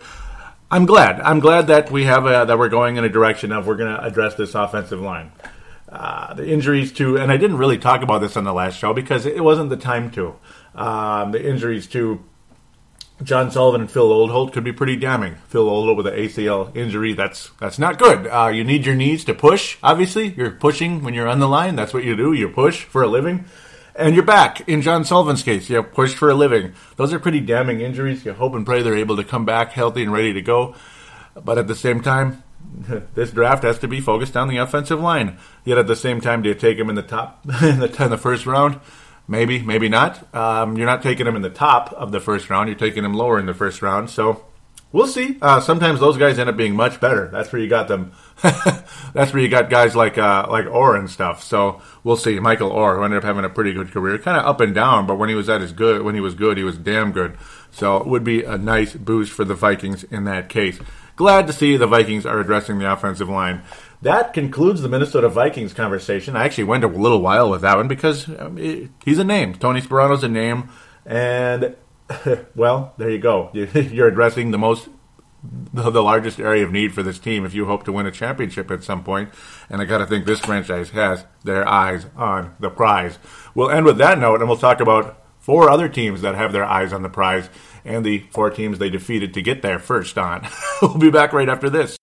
I'm 0.70 0.86
glad. 0.86 1.20
I'm 1.20 1.40
glad 1.40 1.66
that 1.66 1.90
we 1.90 2.04
have 2.04 2.26
a, 2.26 2.46
that 2.46 2.58
we're 2.58 2.68
going 2.68 2.96
in 2.96 3.04
a 3.04 3.08
direction 3.08 3.52
of 3.52 3.66
we're 3.66 3.76
going 3.76 3.94
to 3.94 4.02
address 4.02 4.34
this 4.34 4.54
offensive 4.54 5.00
line. 5.00 5.30
Uh, 5.88 6.34
the 6.34 6.48
injuries 6.48 6.92
to, 6.94 7.18
and 7.18 7.30
I 7.30 7.36
didn't 7.36 7.58
really 7.58 7.78
talk 7.78 8.02
about 8.02 8.20
this 8.20 8.36
on 8.36 8.44
the 8.44 8.52
last 8.52 8.78
show 8.78 8.92
because 8.92 9.26
it 9.26 9.44
wasn't 9.44 9.70
the 9.70 9.76
time 9.76 10.10
to. 10.12 10.34
Um, 10.74 11.30
the 11.30 11.48
injuries 11.48 11.86
to 11.88 12.24
John 13.24 13.50
Sullivan 13.50 13.80
and 13.80 13.90
Phil 13.90 14.08
Loadholt 14.08 14.52
could 14.52 14.64
be 14.64 14.72
pretty 14.72 14.96
damning. 14.96 15.36
Phil 15.48 15.64
Loadholt 15.64 15.96
with 15.96 16.06
an 16.06 16.14
ACL 16.14 16.74
injury, 16.76 17.14
that's 17.14 17.50
that's 17.58 17.78
not 17.78 17.98
good. 17.98 18.26
Uh, 18.26 18.48
you 18.48 18.64
need 18.64 18.84
your 18.84 18.94
knees 18.94 19.24
to 19.24 19.34
push. 19.34 19.78
Obviously, 19.82 20.28
you're 20.34 20.50
pushing 20.50 21.02
when 21.02 21.14
you're 21.14 21.28
on 21.28 21.38
the 21.40 21.48
line. 21.48 21.74
That's 21.74 21.94
what 21.94 22.04
you 22.04 22.16
do. 22.16 22.34
You 22.34 22.48
push 22.50 22.84
for 22.84 23.02
a 23.02 23.08
living, 23.08 23.46
and 23.96 24.14
you're 24.14 24.24
back. 24.24 24.68
In 24.68 24.82
John 24.82 25.04
Sullivan's 25.04 25.42
case, 25.42 25.70
you 25.70 25.82
push 25.82 26.14
for 26.14 26.28
a 26.28 26.34
living. 26.34 26.74
Those 26.96 27.12
are 27.12 27.18
pretty 27.18 27.40
damning 27.40 27.80
injuries. 27.80 28.24
You 28.24 28.34
hope 28.34 28.54
and 28.54 28.66
pray 28.66 28.82
they're 28.82 28.96
able 28.96 29.16
to 29.16 29.24
come 29.24 29.46
back 29.46 29.72
healthy 29.72 30.02
and 30.02 30.12
ready 30.12 30.34
to 30.34 30.42
go. 30.42 30.74
But 31.34 31.56
at 31.56 31.66
the 31.66 31.74
same 31.74 32.02
time, 32.02 32.42
this 33.14 33.30
draft 33.30 33.62
has 33.62 33.78
to 33.78 33.88
be 33.88 34.00
focused 34.00 34.36
on 34.36 34.48
the 34.48 34.58
offensive 34.58 35.00
line. 35.00 35.38
Yet 35.64 35.78
at 35.78 35.86
the 35.86 35.96
same 35.96 36.20
time, 36.20 36.42
do 36.42 36.50
you 36.50 36.54
take 36.54 36.78
him 36.78 36.90
in 36.90 36.94
the 36.94 37.02
top 37.02 37.44
in 37.62 37.80
the, 37.80 38.04
in 38.04 38.10
the 38.10 38.18
first 38.18 38.44
round? 38.44 38.80
Maybe, 39.26 39.62
maybe 39.62 39.88
not. 39.88 40.34
Um, 40.34 40.76
you're 40.76 40.86
not 40.86 41.02
taking 41.02 41.26
him 41.26 41.36
in 41.36 41.42
the 41.42 41.50
top 41.50 41.92
of 41.92 42.12
the 42.12 42.20
first 42.20 42.50
round. 42.50 42.68
You're 42.68 42.78
taking 42.78 43.04
him 43.04 43.14
lower 43.14 43.38
in 43.38 43.46
the 43.46 43.54
first 43.54 43.80
round. 43.80 44.10
So 44.10 44.44
we'll 44.92 45.06
see. 45.06 45.38
Uh, 45.40 45.60
sometimes 45.60 45.98
those 45.98 46.18
guys 46.18 46.38
end 46.38 46.50
up 46.50 46.56
being 46.56 46.76
much 46.76 47.00
better. 47.00 47.28
That's 47.28 47.50
where 47.52 47.60
you 47.60 47.68
got 47.68 47.88
them. 47.88 48.12
That's 48.42 49.32
where 49.32 49.42
you 49.42 49.48
got 49.48 49.70
guys 49.70 49.96
like 49.96 50.18
uh, 50.18 50.46
like 50.50 50.66
Orr 50.66 50.96
and 50.96 51.08
stuff. 51.08 51.42
So 51.42 51.80
we'll 52.02 52.18
see. 52.18 52.38
Michael 52.38 52.70
Orr, 52.70 52.96
who 52.96 53.04
ended 53.04 53.18
up 53.18 53.24
having 53.24 53.44
a 53.44 53.48
pretty 53.48 53.72
good 53.72 53.90
career, 53.90 54.18
kind 54.18 54.36
of 54.36 54.44
up 54.44 54.60
and 54.60 54.74
down, 54.74 55.06
but 55.06 55.16
when 55.16 55.30
he 55.30 55.34
was 55.34 55.48
at 55.48 55.62
his 55.62 55.72
good, 55.72 56.02
when 56.02 56.14
he 56.14 56.20
was 56.20 56.34
good, 56.34 56.58
he 56.58 56.64
was 56.64 56.76
damn 56.76 57.12
good. 57.12 57.36
So 57.70 57.96
it 57.96 58.06
would 58.06 58.24
be 58.24 58.44
a 58.44 58.58
nice 58.58 58.92
boost 58.92 59.32
for 59.32 59.44
the 59.44 59.54
Vikings 59.54 60.04
in 60.04 60.24
that 60.24 60.48
case. 60.48 60.78
Glad 61.16 61.46
to 61.46 61.52
see 61.52 61.76
the 61.76 61.86
Vikings 61.86 62.26
are 62.26 62.40
addressing 62.40 62.78
the 62.78 62.92
offensive 62.92 63.28
line 63.28 63.62
that 64.04 64.34
concludes 64.34 64.82
the 64.82 64.88
Minnesota 64.88 65.30
Vikings 65.30 65.72
conversation. 65.72 66.36
I 66.36 66.44
actually 66.44 66.64
went 66.64 66.84
a 66.84 66.88
little 66.88 67.22
while 67.22 67.48
with 67.50 67.62
that 67.62 67.76
one 67.78 67.88
because 67.88 68.28
um, 68.38 68.58
he's 69.02 69.18
a 69.18 69.24
name. 69.24 69.54
Tony 69.54 69.80
Sparano's 69.80 70.22
a 70.22 70.28
name, 70.28 70.68
and 71.06 71.74
well, 72.54 72.92
there 72.98 73.08
you 73.08 73.18
go. 73.18 73.50
You're 73.54 74.08
addressing 74.08 74.50
the 74.50 74.58
most, 74.58 74.90
the 75.72 76.02
largest 76.02 76.38
area 76.38 76.64
of 76.64 76.70
need 76.70 76.92
for 76.92 77.02
this 77.02 77.18
team 77.18 77.46
if 77.46 77.54
you 77.54 77.64
hope 77.64 77.84
to 77.84 77.92
win 77.92 78.04
a 78.04 78.10
championship 78.10 78.70
at 78.70 78.84
some 78.84 79.02
point. 79.02 79.30
And 79.70 79.80
I 79.80 79.86
got 79.86 79.98
to 79.98 80.06
think 80.06 80.26
this 80.26 80.40
franchise 80.40 80.90
has 80.90 81.24
their 81.42 81.66
eyes 81.66 82.04
on 82.14 82.54
the 82.60 82.68
prize. 82.68 83.18
We'll 83.54 83.70
end 83.70 83.86
with 83.86 83.96
that 83.98 84.18
note, 84.18 84.40
and 84.40 84.48
we'll 84.50 84.58
talk 84.58 84.80
about 84.80 85.24
four 85.38 85.70
other 85.70 85.88
teams 85.88 86.20
that 86.20 86.34
have 86.34 86.52
their 86.52 86.64
eyes 86.64 86.92
on 86.92 87.02
the 87.02 87.08
prize 87.08 87.48
and 87.86 88.04
the 88.04 88.18
four 88.32 88.50
teams 88.50 88.78
they 88.78 88.90
defeated 88.90 89.32
to 89.32 89.40
get 89.40 89.62
there 89.62 89.78
first 89.78 90.18
on. 90.18 90.46
we'll 90.82 90.98
be 90.98 91.10
back 91.10 91.32
right 91.32 91.48
after 91.48 91.70
this. 91.70 91.96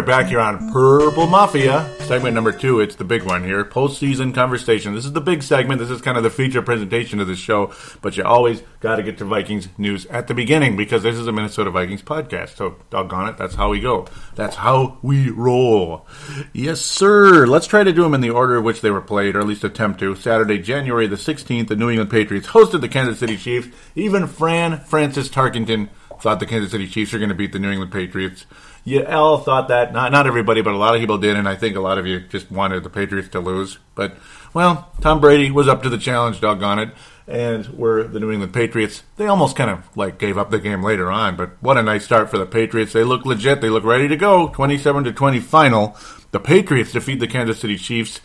Are 0.00 0.02
back 0.02 0.28
here 0.28 0.40
on 0.40 0.72
Purple 0.72 1.26
Mafia, 1.26 1.94
segment 1.98 2.34
number 2.34 2.52
two. 2.52 2.80
It's 2.80 2.94
the 2.94 3.04
big 3.04 3.22
one 3.22 3.44
here, 3.44 3.66
postseason 3.66 4.34
conversation. 4.34 4.94
This 4.94 5.04
is 5.04 5.12
the 5.12 5.20
big 5.20 5.42
segment. 5.42 5.78
This 5.78 5.90
is 5.90 6.00
kind 6.00 6.16
of 6.16 6.22
the 6.22 6.30
feature 6.30 6.62
presentation 6.62 7.20
of 7.20 7.26
the 7.26 7.36
show, 7.36 7.74
but 8.00 8.16
you 8.16 8.24
always 8.24 8.62
got 8.80 8.96
to 8.96 9.02
get 9.02 9.18
to 9.18 9.26
Vikings 9.26 9.68
news 9.76 10.06
at 10.06 10.26
the 10.26 10.32
beginning 10.32 10.74
because 10.74 11.02
this 11.02 11.16
is 11.16 11.26
a 11.26 11.32
Minnesota 11.32 11.70
Vikings 11.70 12.00
podcast. 12.00 12.56
So, 12.56 12.76
doggone 12.88 13.28
it, 13.28 13.36
that's 13.36 13.54
how 13.54 13.68
we 13.68 13.78
go. 13.78 14.06
That's 14.36 14.56
how 14.56 14.96
we 15.02 15.28
roll. 15.28 16.06
Yes, 16.54 16.80
sir. 16.80 17.46
Let's 17.46 17.66
try 17.66 17.84
to 17.84 17.92
do 17.92 18.02
them 18.02 18.14
in 18.14 18.22
the 18.22 18.30
order 18.30 18.56
of 18.56 18.64
which 18.64 18.80
they 18.80 18.90
were 18.90 19.02
played, 19.02 19.36
or 19.36 19.40
at 19.40 19.46
least 19.46 19.64
attempt 19.64 20.00
to. 20.00 20.16
Saturday, 20.16 20.60
January 20.60 21.08
the 21.08 21.16
16th, 21.16 21.68
the 21.68 21.76
New 21.76 21.90
England 21.90 22.10
Patriots 22.10 22.48
hosted 22.48 22.80
the 22.80 22.88
Kansas 22.88 23.18
City 23.18 23.36
Chiefs. 23.36 23.68
Even 23.94 24.26
Fran 24.26 24.80
Francis 24.80 25.28
Tarkenton 25.28 25.90
thought 26.20 26.40
the 26.40 26.46
Kansas 26.46 26.70
City 26.70 26.88
Chiefs 26.88 27.12
are 27.12 27.18
going 27.18 27.28
to 27.28 27.34
beat 27.34 27.52
the 27.52 27.58
New 27.58 27.70
England 27.70 27.92
Patriots 27.92 28.46
you 28.84 29.04
all 29.04 29.38
thought 29.38 29.68
that. 29.68 29.92
Not 29.92 30.12
not 30.12 30.26
everybody, 30.26 30.62
but 30.62 30.74
a 30.74 30.78
lot 30.78 30.94
of 30.94 31.00
people 31.00 31.18
did, 31.18 31.36
and 31.36 31.48
I 31.48 31.56
think 31.56 31.76
a 31.76 31.80
lot 31.80 31.98
of 31.98 32.06
you 32.06 32.20
just 32.20 32.50
wanted 32.50 32.82
the 32.82 32.90
Patriots 32.90 33.28
to 33.30 33.40
lose. 33.40 33.78
But 33.94 34.16
well, 34.52 34.92
Tom 35.00 35.20
Brady 35.20 35.50
was 35.50 35.68
up 35.68 35.82
to 35.82 35.88
the 35.88 35.98
challenge, 35.98 36.40
doggone 36.40 36.78
it. 36.78 36.90
And 37.26 37.68
were 37.78 38.02
the 38.02 38.18
New 38.18 38.32
England 38.32 38.52
Patriots. 38.52 39.04
They 39.16 39.26
almost 39.26 39.54
kind 39.54 39.70
of 39.70 39.96
like 39.96 40.18
gave 40.18 40.36
up 40.36 40.50
the 40.50 40.58
game 40.58 40.82
later 40.82 41.12
on, 41.12 41.36
but 41.36 41.50
what 41.60 41.78
a 41.78 41.82
nice 41.82 42.04
start 42.04 42.28
for 42.28 42.38
the 42.38 42.46
Patriots. 42.46 42.92
They 42.92 43.04
look 43.04 43.24
legit. 43.24 43.60
They 43.60 43.70
look 43.70 43.84
ready 43.84 44.08
to 44.08 44.16
go. 44.16 44.48
27 44.48 45.04
to 45.04 45.12
20 45.12 45.38
final. 45.38 45.96
The 46.32 46.40
Patriots 46.40 46.90
defeat 46.90 47.20
the 47.20 47.28
Kansas 47.28 47.60
City 47.60 47.76
Chiefs. 47.76 48.20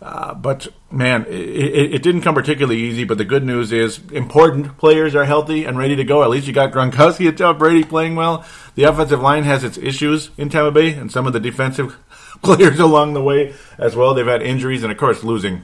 Uh, 0.00 0.32
but 0.32 0.68
man, 0.92 1.26
it, 1.28 1.94
it, 1.94 2.02
didn't 2.04 2.20
come 2.20 2.34
particularly 2.34 2.78
easy. 2.78 3.02
But 3.04 3.18
the 3.18 3.24
good 3.24 3.44
news 3.44 3.72
is, 3.72 4.00
important 4.12 4.78
players 4.78 5.16
are 5.16 5.24
healthy 5.24 5.64
and 5.64 5.76
ready 5.76 5.96
to 5.96 6.04
go. 6.04 6.22
At 6.22 6.30
least 6.30 6.46
you 6.46 6.52
got 6.52 6.72
Gronkowski 6.72 7.28
and 7.28 7.36
Tom 7.36 7.58
Brady 7.58 7.82
playing 7.82 8.14
well. 8.14 8.46
The 8.76 8.84
offensive 8.84 9.20
line 9.20 9.42
has 9.42 9.64
its 9.64 9.76
issues 9.76 10.30
in 10.36 10.50
Tampa 10.50 10.70
Bay, 10.70 10.92
and 10.92 11.10
some 11.10 11.26
of 11.26 11.32
the 11.32 11.40
defensive 11.40 11.98
players 12.42 12.78
along 12.78 13.14
the 13.14 13.22
way 13.22 13.54
as 13.76 13.96
well. 13.96 14.14
They've 14.14 14.24
had 14.24 14.40
injuries, 14.40 14.84
and 14.84 14.92
of 14.92 14.98
course, 14.98 15.24
losing 15.24 15.62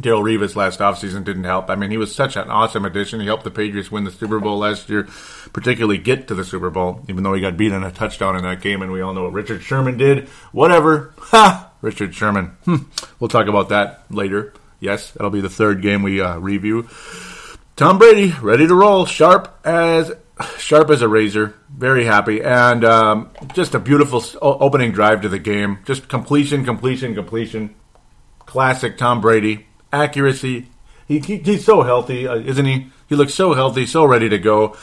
Darrelle 0.00 0.22
Revis 0.22 0.56
last 0.56 0.80
offseason 0.80 1.22
didn't 1.22 1.44
help. 1.44 1.68
I 1.68 1.74
mean, 1.74 1.90
he 1.90 1.98
was 1.98 2.14
such 2.14 2.36
an 2.36 2.48
awesome 2.48 2.86
addition. 2.86 3.20
He 3.20 3.26
helped 3.26 3.44
the 3.44 3.50
Patriots 3.50 3.90
win 3.90 4.04
the 4.04 4.10
Super 4.10 4.40
Bowl 4.40 4.56
last 4.56 4.88
year, 4.88 5.06
particularly 5.52 5.98
get 5.98 6.28
to 6.28 6.34
the 6.34 6.44
Super 6.44 6.70
Bowl, 6.70 7.04
even 7.08 7.22
though 7.22 7.34
he 7.34 7.42
got 7.42 7.58
beat 7.58 7.72
on 7.72 7.84
a 7.84 7.90
touchdown 7.90 8.34
in 8.34 8.42
that 8.44 8.62
game, 8.62 8.80
and 8.80 8.90
we 8.90 9.02
all 9.02 9.12
know 9.12 9.24
what 9.24 9.34
Richard 9.34 9.62
Sherman 9.62 9.98
did. 9.98 10.30
Whatever. 10.52 11.12
Ha! 11.18 11.71
Richard 11.82 12.14
Sherman. 12.14 12.56
Hmm. 12.64 12.76
We'll 13.20 13.28
talk 13.28 13.48
about 13.48 13.68
that 13.68 14.04
later. 14.10 14.54
Yes, 14.80 15.10
that'll 15.10 15.30
be 15.30 15.42
the 15.42 15.50
third 15.50 15.82
game 15.82 16.02
we 16.02 16.20
uh, 16.20 16.38
review. 16.38 16.88
Tom 17.76 17.98
Brady, 17.98 18.34
ready 18.40 18.66
to 18.66 18.74
roll, 18.74 19.04
sharp 19.04 19.54
as 19.64 20.12
sharp 20.58 20.90
as 20.90 21.02
a 21.02 21.08
razor. 21.08 21.54
Very 21.68 22.04
happy, 22.04 22.42
and 22.42 22.84
um, 22.84 23.30
just 23.54 23.74
a 23.74 23.78
beautiful 23.78 24.24
opening 24.40 24.92
drive 24.92 25.22
to 25.22 25.28
the 25.28 25.38
game. 25.38 25.78
Just 25.84 26.08
completion, 26.08 26.64
completion, 26.64 27.14
completion. 27.14 27.74
Classic 28.46 28.96
Tom 28.98 29.20
Brady 29.20 29.66
accuracy. 29.92 30.68
He, 31.06 31.18
he 31.18 31.38
he's 31.38 31.64
so 31.64 31.82
healthy, 31.82 32.26
uh, 32.26 32.36
isn't 32.36 32.64
he? 32.66 32.88
He 33.08 33.14
looks 33.14 33.34
so 33.34 33.54
healthy, 33.54 33.86
so 33.86 34.04
ready 34.04 34.28
to 34.28 34.38
go. 34.38 34.76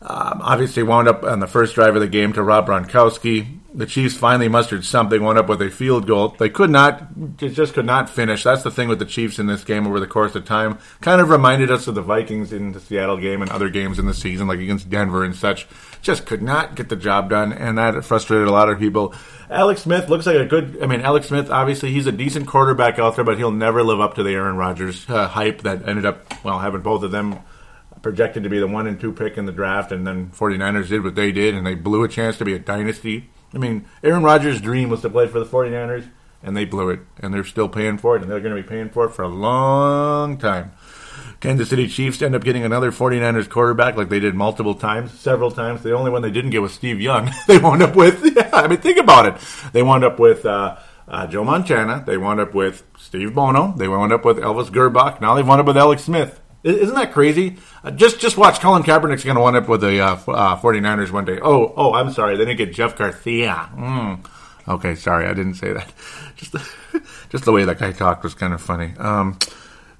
Um, 0.00 0.40
obviously, 0.42 0.82
wound 0.82 1.08
up 1.08 1.24
on 1.24 1.40
the 1.40 1.46
first 1.46 1.74
drive 1.74 1.94
of 1.94 2.00
the 2.00 2.08
game 2.08 2.32
to 2.34 2.42
Rob 2.42 2.66
Gronkowski. 2.66 3.57
The 3.78 3.86
Chiefs 3.86 4.16
finally 4.16 4.48
mustered 4.48 4.84
something, 4.84 5.22
went 5.22 5.38
up 5.38 5.48
with 5.48 5.62
a 5.62 5.70
field 5.70 6.08
goal. 6.08 6.34
They 6.36 6.48
could 6.48 6.68
not, 6.68 7.36
just 7.36 7.74
could 7.74 7.86
not 7.86 8.10
finish. 8.10 8.42
That's 8.42 8.64
the 8.64 8.72
thing 8.72 8.88
with 8.88 8.98
the 8.98 9.04
Chiefs 9.04 9.38
in 9.38 9.46
this 9.46 9.62
game 9.62 9.86
over 9.86 10.00
the 10.00 10.08
course 10.08 10.34
of 10.34 10.44
time. 10.44 10.80
Kind 11.00 11.20
of 11.20 11.30
reminded 11.30 11.70
us 11.70 11.86
of 11.86 11.94
the 11.94 12.02
Vikings 12.02 12.52
in 12.52 12.72
the 12.72 12.80
Seattle 12.80 13.18
game 13.18 13.40
and 13.40 13.52
other 13.52 13.70
games 13.70 14.00
in 14.00 14.06
the 14.06 14.14
season, 14.14 14.48
like 14.48 14.58
against 14.58 14.90
Denver 14.90 15.22
and 15.22 15.36
such. 15.36 15.68
Just 16.02 16.26
could 16.26 16.42
not 16.42 16.74
get 16.74 16.88
the 16.88 16.96
job 16.96 17.30
done, 17.30 17.52
and 17.52 17.78
that 17.78 18.04
frustrated 18.04 18.48
a 18.48 18.50
lot 18.50 18.68
of 18.68 18.80
people. 18.80 19.14
Alex 19.48 19.82
Smith 19.82 20.08
looks 20.08 20.26
like 20.26 20.34
a 20.34 20.46
good. 20.46 20.82
I 20.82 20.86
mean, 20.86 21.02
Alex 21.02 21.28
Smith 21.28 21.48
obviously 21.48 21.92
he's 21.92 22.08
a 22.08 22.12
decent 22.12 22.48
quarterback 22.48 22.98
out 22.98 23.14
there, 23.14 23.24
but 23.24 23.38
he'll 23.38 23.52
never 23.52 23.84
live 23.84 24.00
up 24.00 24.14
to 24.14 24.24
the 24.24 24.30
Aaron 24.30 24.56
Rodgers 24.56 25.08
uh, 25.08 25.28
hype 25.28 25.62
that 25.62 25.88
ended 25.88 26.04
up 26.04 26.44
well 26.44 26.58
having 26.58 26.80
both 26.80 27.04
of 27.04 27.12
them 27.12 27.38
projected 28.02 28.42
to 28.42 28.48
be 28.48 28.58
the 28.58 28.66
one 28.66 28.88
and 28.88 29.00
two 29.00 29.12
pick 29.12 29.38
in 29.38 29.46
the 29.46 29.52
draft, 29.52 29.92
and 29.92 30.04
then 30.04 30.30
49ers 30.30 30.88
did 30.88 31.04
what 31.04 31.14
they 31.14 31.30
did, 31.30 31.54
and 31.54 31.64
they 31.64 31.76
blew 31.76 32.02
a 32.02 32.08
chance 32.08 32.38
to 32.38 32.44
be 32.44 32.54
a 32.54 32.58
dynasty. 32.58 33.30
I 33.54 33.58
mean, 33.58 33.86
Aaron 34.02 34.22
Rodgers' 34.22 34.60
dream 34.60 34.90
was 34.90 35.00
to 35.02 35.10
play 35.10 35.26
for 35.26 35.38
the 35.38 35.46
49ers, 35.46 36.08
and 36.42 36.56
they 36.56 36.64
blew 36.64 36.90
it, 36.90 37.00
and 37.20 37.32
they're 37.32 37.44
still 37.44 37.68
paying 37.68 37.98
for 37.98 38.16
it, 38.16 38.22
and 38.22 38.30
they're 38.30 38.40
going 38.40 38.54
to 38.54 38.62
be 38.62 38.68
paying 38.68 38.90
for 38.90 39.06
it 39.06 39.10
for 39.10 39.22
a 39.22 39.28
long 39.28 40.38
time. 40.38 40.72
Kansas 41.40 41.68
City 41.68 41.86
Chiefs 41.86 42.20
end 42.20 42.34
up 42.34 42.42
getting 42.42 42.64
another 42.64 42.90
49ers 42.90 43.48
quarterback 43.48 43.96
like 43.96 44.08
they 44.08 44.18
did 44.18 44.34
multiple 44.34 44.74
times, 44.74 45.12
several 45.18 45.50
times. 45.50 45.82
The 45.82 45.94
only 45.94 46.10
one 46.10 46.22
they 46.22 46.32
didn't 46.32 46.50
get 46.50 46.62
was 46.62 46.72
Steve 46.72 47.00
Young. 47.00 47.30
they 47.46 47.58
wound 47.58 47.82
up 47.82 47.94
with, 47.94 48.24
yeah, 48.36 48.50
I 48.52 48.66
mean, 48.66 48.80
think 48.80 48.98
about 48.98 49.26
it. 49.26 49.36
They 49.72 49.82
wound 49.82 50.04
up 50.04 50.18
with 50.18 50.44
uh, 50.44 50.78
uh, 51.06 51.26
Joe 51.28 51.44
Montana. 51.44 52.02
They 52.04 52.16
wound 52.16 52.40
up 52.40 52.54
with 52.54 52.82
Steve 52.98 53.34
Bono. 53.34 53.72
They 53.76 53.86
wound 53.86 54.12
up 54.12 54.24
with 54.24 54.38
Elvis 54.38 54.68
Grbac. 54.70 55.20
Now 55.20 55.34
they 55.34 55.42
wound 55.42 55.60
up 55.60 55.66
with 55.66 55.76
Alex 55.76 56.04
Smith. 56.04 56.37
Isn't 56.64 56.94
that 56.94 57.12
crazy? 57.12 57.56
Uh, 57.84 57.92
just 57.92 58.20
just 58.20 58.36
watch. 58.36 58.60
Colin 58.60 58.82
Kaepernick's 58.82 59.24
going 59.24 59.36
to 59.36 59.42
wind 59.42 59.56
up 59.56 59.68
with 59.68 59.80
the 59.80 60.00
uh, 60.00 60.14
uh, 60.14 60.60
49ers 60.60 61.10
one 61.10 61.24
day. 61.24 61.38
Oh, 61.40 61.72
oh, 61.76 61.94
I'm 61.94 62.12
sorry. 62.12 62.36
They 62.36 62.44
didn't 62.44 62.58
get 62.58 62.74
Jeff 62.74 62.96
Garcia. 62.96 63.70
Mm. 63.74 64.26
Okay, 64.66 64.94
sorry. 64.96 65.26
I 65.26 65.34
didn't 65.34 65.54
say 65.54 65.72
that. 65.72 65.92
Just 66.36 66.52
the, 66.52 67.02
just 67.30 67.44
the 67.44 67.50
way 67.50 67.64
that 67.64 67.80
guy 67.80 67.90
talked 67.90 68.22
was 68.22 68.34
kind 68.34 68.52
of 68.52 68.62
funny. 68.62 68.94
Um, 68.96 69.40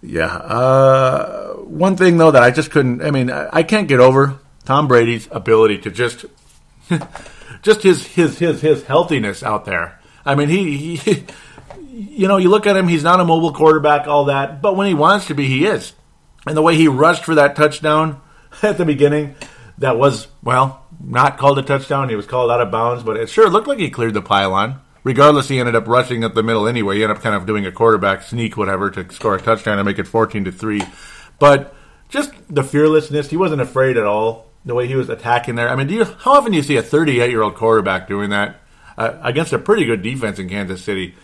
yeah. 0.00 0.36
Uh, 0.36 1.54
one 1.54 1.96
thing, 1.96 2.16
though, 2.16 2.30
that 2.30 2.44
I 2.44 2.52
just 2.52 2.70
couldn't, 2.70 3.02
I 3.02 3.10
mean, 3.10 3.28
I, 3.28 3.48
I 3.52 3.62
can't 3.64 3.88
get 3.88 3.98
over 3.98 4.38
Tom 4.64 4.86
Brady's 4.86 5.28
ability 5.32 5.78
to 5.78 5.90
just, 5.90 6.26
just 7.62 7.82
his, 7.82 8.06
his, 8.06 8.38
his, 8.38 8.60
his 8.60 8.84
healthiness 8.84 9.42
out 9.42 9.64
there. 9.64 10.00
I 10.24 10.36
mean, 10.36 10.48
he, 10.48 10.94
he 10.96 11.24
you 11.98 12.28
know, 12.28 12.36
you 12.36 12.48
look 12.48 12.68
at 12.68 12.76
him, 12.76 12.86
he's 12.86 13.02
not 13.02 13.18
a 13.18 13.24
mobile 13.24 13.52
quarterback, 13.52 14.06
all 14.06 14.26
that, 14.26 14.62
but 14.62 14.76
when 14.76 14.86
he 14.86 14.94
wants 14.94 15.26
to 15.26 15.34
be, 15.34 15.48
he 15.48 15.66
is. 15.66 15.92
And 16.48 16.56
the 16.56 16.62
way 16.62 16.76
he 16.76 16.88
rushed 16.88 17.24
for 17.24 17.34
that 17.34 17.56
touchdown 17.56 18.22
at 18.62 18.78
the 18.78 18.86
beginning, 18.86 19.36
that 19.76 19.98
was, 19.98 20.28
well, 20.42 20.86
not 20.98 21.36
called 21.36 21.58
a 21.58 21.62
touchdown. 21.62 22.08
He 22.08 22.16
was 22.16 22.26
called 22.26 22.50
out 22.50 22.62
of 22.62 22.70
bounds, 22.70 23.02
but 23.02 23.18
it 23.18 23.28
sure 23.28 23.50
looked 23.50 23.68
like 23.68 23.78
he 23.78 23.90
cleared 23.90 24.14
the 24.14 24.22
pylon. 24.22 24.80
Regardless, 25.04 25.48
he 25.48 25.60
ended 25.60 25.76
up 25.76 25.86
rushing 25.86 26.24
up 26.24 26.34
the 26.34 26.42
middle 26.42 26.66
anyway. 26.66 26.96
He 26.96 27.04
ended 27.04 27.18
up 27.18 27.22
kind 27.22 27.36
of 27.36 27.46
doing 27.46 27.66
a 27.66 27.72
quarterback 27.72 28.22
sneak, 28.22 28.56
whatever, 28.56 28.90
to 28.90 29.12
score 29.12 29.36
a 29.36 29.40
touchdown 29.40 29.78
and 29.78 29.86
make 29.86 29.98
it 29.98 30.08
14 30.08 30.44
to 30.44 30.52
3. 30.52 30.82
But 31.38 31.74
just 32.08 32.32
the 32.48 32.64
fearlessness, 32.64 33.28
he 33.28 33.36
wasn't 33.36 33.60
afraid 33.60 33.96
at 33.96 34.04
all. 34.04 34.46
The 34.64 34.74
way 34.74 34.86
he 34.86 34.96
was 34.96 35.08
attacking 35.08 35.54
there. 35.54 35.68
I 35.68 35.76
mean, 35.76 35.86
do 35.86 35.94
you, 35.94 36.04
how 36.04 36.32
often 36.32 36.52
do 36.52 36.56
you 36.56 36.62
see 36.62 36.76
a 36.76 36.82
38 36.82 37.30
year 37.30 37.42
old 37.42 37.54
quarterback 37.54 38.08
doing 38.08 38.30
that 38.30 38.60
uh, 38.96 39.18
against 39.22 39.52
a 39.52 39.58
pretty 39.58 39.84
good 39.84 40.02
defense 40.02 40.38
in 40.38 40.48
Kansas 40.48 40.82
City? 40.82 41.14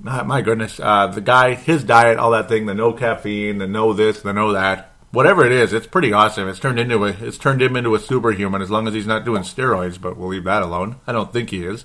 My, 0.00 0.42
goodness, 0.42 0.80
uh, 0.80 1.08
the 1.08 1.20
guy, 1.20 1.54
his 1.54 1.84
diet, 1.84 2.18
all 2.18 2.30
that 2.30 2.48
thing, 2.48 2.66
the 2.66 2.74
no 2.74 2.92
caffeine, 2.92 3.58
the 3.58 3.66
no 3.66 3.92
this, 3.92 4.22
the 4.22 4.32
no 4.32 4.52
that, 4.52 4.92
whatever 5.10 5.44
it 5.44 5.52
is, 5.52 5.72
it's 5.72 5.86
pretty 5.86 6.12
awesome. 6.12 6.48
It's 6.48 6.60
turned 6.60 6.78
into 6.78 7.04
a, 7.04 7.08
it's 7.08 7.38
turned 7.38 7.62
him 7.62 7.76
into 7.76 7.94
a 7.94 7.98
superhuman 7.98 8.62
as 8.62 8.70
long 8.70 8.86
as 8.86 8.94
he's 8.94 9.06
not 9.06 9.24
doing 9.24 9.42
steroids. 9.42 10.00
But 10.00 10.16
we'll 10.16 10.28
leave 10.28 10.44
that 10.44 10.62
alone. 10.62 10.96
I 11.06 11.12
don't 11.12 11.32
think 11.32 11.50
he 11.50 11.64
is. 11.64 11.84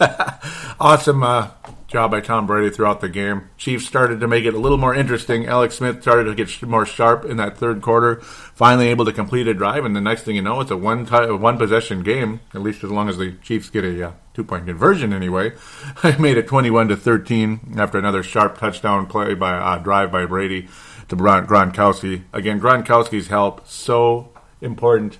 awesome 0.80 1.22
uh, 1.22 1.50
job 1.88 2.10
by 2.10 2.20
Tom 2.20 2.46
Brady 2.46 2.70
throughout 2.70 3.00
the 3.00 3.08
game. 3.08 3.48
Chiefs 3.56 3.86
started 3.86 4.20
to 4.20 4.28
make 4.28 4.44
it 4.44 4.54
a 4.54 4.58
little 4.58 4.76
more 4.76 4.94
interesting. 4.94 5.46
Alex 5.46 5.76
Smith 5.76 6.02
started 6.02 6.24
to 6.24 6.34
get 6.34 6.62
more 6.62 6.84
sharp 6.84 7.24
in 7.24 7.38
that 7.38 7.56
third 7.56 7.80
quarter. 7.80 8.16
Finally 8.20 8.88
able 8.88 9.06
to 9.06 9.12
complete 9.12 9.48
a 9.48 9.54
drive, 9.54 9.84
and 9.84 9.96
the 9.96 10.00
next 10.00 10.22
thing 10.22 10.36
you 10.36 10.42
know, 10.42 10.60
it's 10.60 10.70
a 10.70 10.76
one 10.76 11.06
t- 11.06 11.32
one 11.32 11.56
possession 11.56 12.02
game. 12.02 12.40
At 12.54 12.62
least 12.62 12.84
as 12.84 12.90
long 12.90 13.08
as 13.08 13.16
the 13.16 13.32
Chiefs 13.42 13.70
get 13.70 13.84
a 13.84 14.08
uh, 14.08 14.12
two 14.34 14.44
point 14.44 14.66
conversion, 14.66 15.12
anyway. 15.12 15.54
I 16.02 16.16
made 16.18 16.36
it 16.36 16.46
twenty 16.46 16.70
one 16.70 16.88
to 16.88 16.96
thirteen 16.96 17.74
after 17.78 17.98
another 17.98 18.22
sharp 18.22 18.58
touchdown 18.58 19.06
play 19.06 19.34
by 19.34 19.54
uh, 19.54 19.78
drive 19.78 20.12
by 20.12 20.26
Brady 20.26 20.68
to 21.08 21.16
Gronkowski. 21.16 22.24
Again, 22.34 22.60
Gronkowski's 22.60 23.28
help 23.28 23.66
so 23.66 24.28
important 24.60 25.18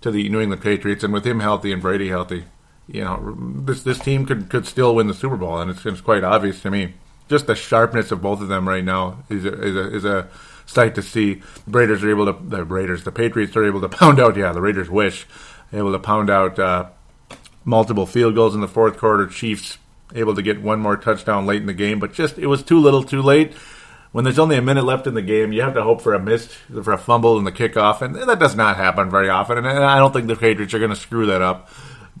to 0.00 0.10
the 0.10 0.28
New 0.28 0.40
England 0.40 0.62
Patriots, 0.62 1.04
and 1.04 1.12
with 1.12 1.26
him 1.26 1.38
healthy 1.38 1.72
and 1.72 1.80
Brady 1.80 2.08
healthy, 2.08 2.44
you 2.92 3.04
know, 3.04 3.36
this 3.38 3.82
this 3.82 3.98
team 3.98 4.26
could 4.26 4.48
could 4.50 4.66
still 4.66 4.94
win 4.96 5.06
the 5.06 5.14
Super 5.14 5.36
Bowl, 5.36 5.58
and 5.58 5.70
it's, 5.70 5.86
it's 5.86 6.00
quite 6.00 6.24
obvious 6.24 6.60
to 6.62 6.70
me. 6.70 6.94
Just 7.28 7.46
the 7.46 7.54
sharpness 7.54 8.10
of 8.10 8.20
both 8.20 8.40
of 8.40 8.48
them 8.48 8.68
right 8.68 8.82
now 8.82 9.22
is 9.28 9.44
a, 9.44 9.62
is 9.62 9.76
a, 9.76 9.96
is 9.96 10.04
a 10.04 10.28
sight 10.66 10.96
to 10.96 11.02
see. 11.02 11.34
The 11.66 11.78
Raiders 11.78 12.02
are 12.02 12.10
able 12.10 12.32
to 12.32 12.36
the 12.42 12.64
Raiders, 12.64 13.04
the 13.04 13.12
Patriots 13.12 13.56
are 13.56 13.64
able 13.64 13.80
to 13.80 13.88
pound 14.00 14.18
out. 14.18 14.36
Yeah, 14.36 14.52
the 14.52 14.60
Raiders 14.60 14.90
wish 14.90 15.26
able 15.72 15.92
to 15.92 16.00
pound 16.00 16.30
out 16.30 16.58
uh, 16.58 16.86
multiple 17.64 18.06
field 18.06 18.34
goals 18.34 18.56
in 18.56 18.60
the 18.60 18.68
fourth 18.68 18.98
quarter. 18.98 19.26
Chiefs 19.28 19.78
able 20.12 20.34
to 20.34 20.42
get 20.42 20.60
one 20.60 20.80
more 20.80 20.96
touchdown 20.96 21.46
late 21.46 21.60
in 21.60 21.66
the 21.66 21.74
game, 21.74 22.00
but 22.00 22.12
just 22.12 22.38
it 22.38 22.48
was 22.48 22.64
too 22.64 22.80
little, 22.80 23.04
too 23.04 23.22
late. 23.22 23.52
When 24.10 24.24
there's 24.24 24.40
only 24.40 24.56
a 24.56 24.62
minute 24.62 24.84
left 24.84 25.06
in 25.06 25.14
the 25.14 25.22
game, 25.22 25.52
you 25.52 25.62
have 25.62 25.74
to 25.74 25.84
hope 25.84 26.02
for 26.02 26.14
a 26.14 26.18
missed, 26.18 26.50
for 26.50 26.92
a 26.92 26.98
fumble 26.98 27.38
in 27.38 27.44
the 27.44 27.52
kickoff, 27.52 28.02
and 28.02 28.16
that 28.16 28.40
does 28.40 28.56
not 28.56 28.76
happen 28.76 29.08
very 29.08 29.28
often. 29.28 29.58
And 29.58 29.68
I 29.68 29.98
don't 29.98 30.12
think 30.12 30.26
the 30.26 30.34
Patriots 30.34 30.74
are 30.74 30.80
going 30.80 30.90
to 30.90 30.96
screw 30.96 31.26
that 31.26 31.42
up. 31.42 31.70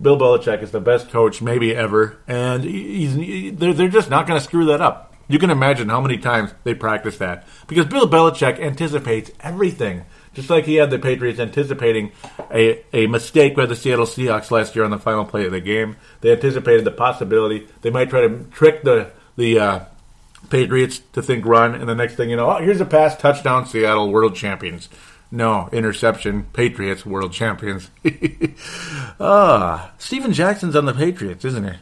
Bill 0.00 0.18
Belichick 0.18 0.62
is 0.62 0.70
the 0.70 0.80
best 0.80 1.10
coach 1.10 1.42
maybe 1.42 1.74
ever, 1.74 2.18
and 2.26 2.64
he's, 2.64 3.56
they're, 3.56 3.74
they're 3.74 3.88
just 3.88 4.10
not 4.10 4.26
going 4.26 4.38
to 4.38 4.44
screw 4.44 4.66
that 4.66 4.80
up. 4.80 5.14
You 5.28 5.38
can 5.38 5.50
imagine 5.50 5.88
how 5.88 6.00
many 6.00 6.18
times 6.18 6.52
they 6.64 6.74
practice 6.74 7.18
that 7.18 7.46
because 7.68 7.86
Bill 7.86 8.08
Belichick 8.08 8.58
anticipates 8.58 9.30
everything. 9.40 10.04
Just 10.32 10.48
like 10.48 10.64
he 10.64 10.76
had 10.76 10.90
the 10.90 10.98
Patriots 10.98 11.40
anticipating 11.40 12.12
a, 12.52 12.84
a 12.92 13.06
mistake 13.08 13.56
by 13.56 13.66
the 13.66 13.76
Seattle 13.76 14.06
Seahawks 14.06 14.50
last 14.50 14.74
year 14.74 14.84
on 14.84 14.90
the 14.90 14.98
final 14.98 15.24
play 15.24 15.44
of 15.44 15.52
the 15.52 15.60
game. 15.60 15.96
They 16.20 16.32
anticipated 16.32 16.84
the 16.84 16.92
possibility 16.92 17.66
they 17.82 17.90
might 17.90 18.10
try 18.10 18.22
to 18.22 18.44
trick 18.52 18.82
the 18.82 19.10
the 19.36 19.58
uh, 19.58 19.80
Patriots 20.50 21.00
to 21.12 21.22
think 21.22 21.44
run, 21.44 21.74
and 21.74 21.88
the 21.88 21.94
next 21.94 22.14
thing 22.14 22.30
you 22.30 22.36
know, 22.36 22.50
oh, 22.50 22.62
here's 22.62 22.80
a 22.80 22.84
pass, 22.84 23.16
touchdown, 23.16 23.66
Seattle, 23.66 24.10
world 24.10 24.34
champions. 24.34 24.88
No, 25.32 25.68
interception, 25.72 26.44
Patriots, 26.52 27.06
world 27.06 27.32
champions. 27.32 27.90
ah, 29.20 29.92
Steven 29.98 30.32
Jackson's 30.32 30.74
on 30.74 30.86
the 30.86 30.92
Patriots, 30.92 31.44
isn't 31.44 31.64
he? 31.64 31.78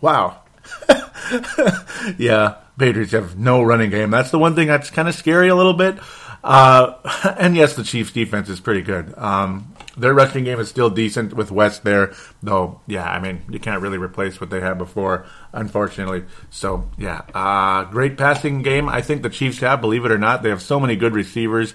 Wow. 0.00 0.40
yeah, 2.18 2.56
Patriots 2.78 3.12
have 3.12 3.38
no 3.38 3.62
running 3.62 3.90
game. 3.90 4.10
That's 4.10 4.30
the 4.30 4.38
one 4.38 4.54
thing 4.54 4.68
that's 4.68 4.90
kind 4.90 5.08
of 5.08 5.14
scary 5.14 5.48
a 5.48 5.54
little 5.54 5.74
bit. 5.74 5.98
Uh, 6.42 6.94
and 7.38 7.56
yes, 7.56 7.74
the 7.74 7.84
Chiefs' 7.84 8.12
defense 8.12 8.48
is 8.48 8.60
pretty 8.60 8.82
good. 8.82 9.16
Um, 9.16 9.74
their 9.96 10.12
rushing 10.12 10.44
game 10.44 10.58
is 10.58 10.68
still 10.68 10.90
decent 10.90 11.32
with 11.34 11.50
West 11.50 11.84
there, 11.84 12.12
though. 12.42 12.80
Yeah, 12.86 13.04
I 13.04 13.20
mean 13.20 13.42
you 13.48 13.58
can't 13.58 13.80
really 13.80 13.98
replace 13.98 14.40
what 14.40 14.50
they 14.50 14.60
had 14.60 14.76
before, 14.76 15.26
unfortunately. 15.52 16.24
So 16.50 16.90
yeah, 16.98 17.22
uh, 17.34 17.84
great 17.84 18.18
passing 18.18 18.62
game. 18.62 18.88
I 18.88 19.00
think 19.00 19.22
the 19.22 19.30
Chiefs 19.30 19.58
have, 19.60 19.80
believe 19.80 20.04
it 20.04 20.12
or 20.12 20.18
not, 20.18 20.42
they 20.42 20.50
have 20.50 20.62
so 20.62 20.78
many 20.78 20.96
good 20.96 21.14
receivers. 21.14 21.74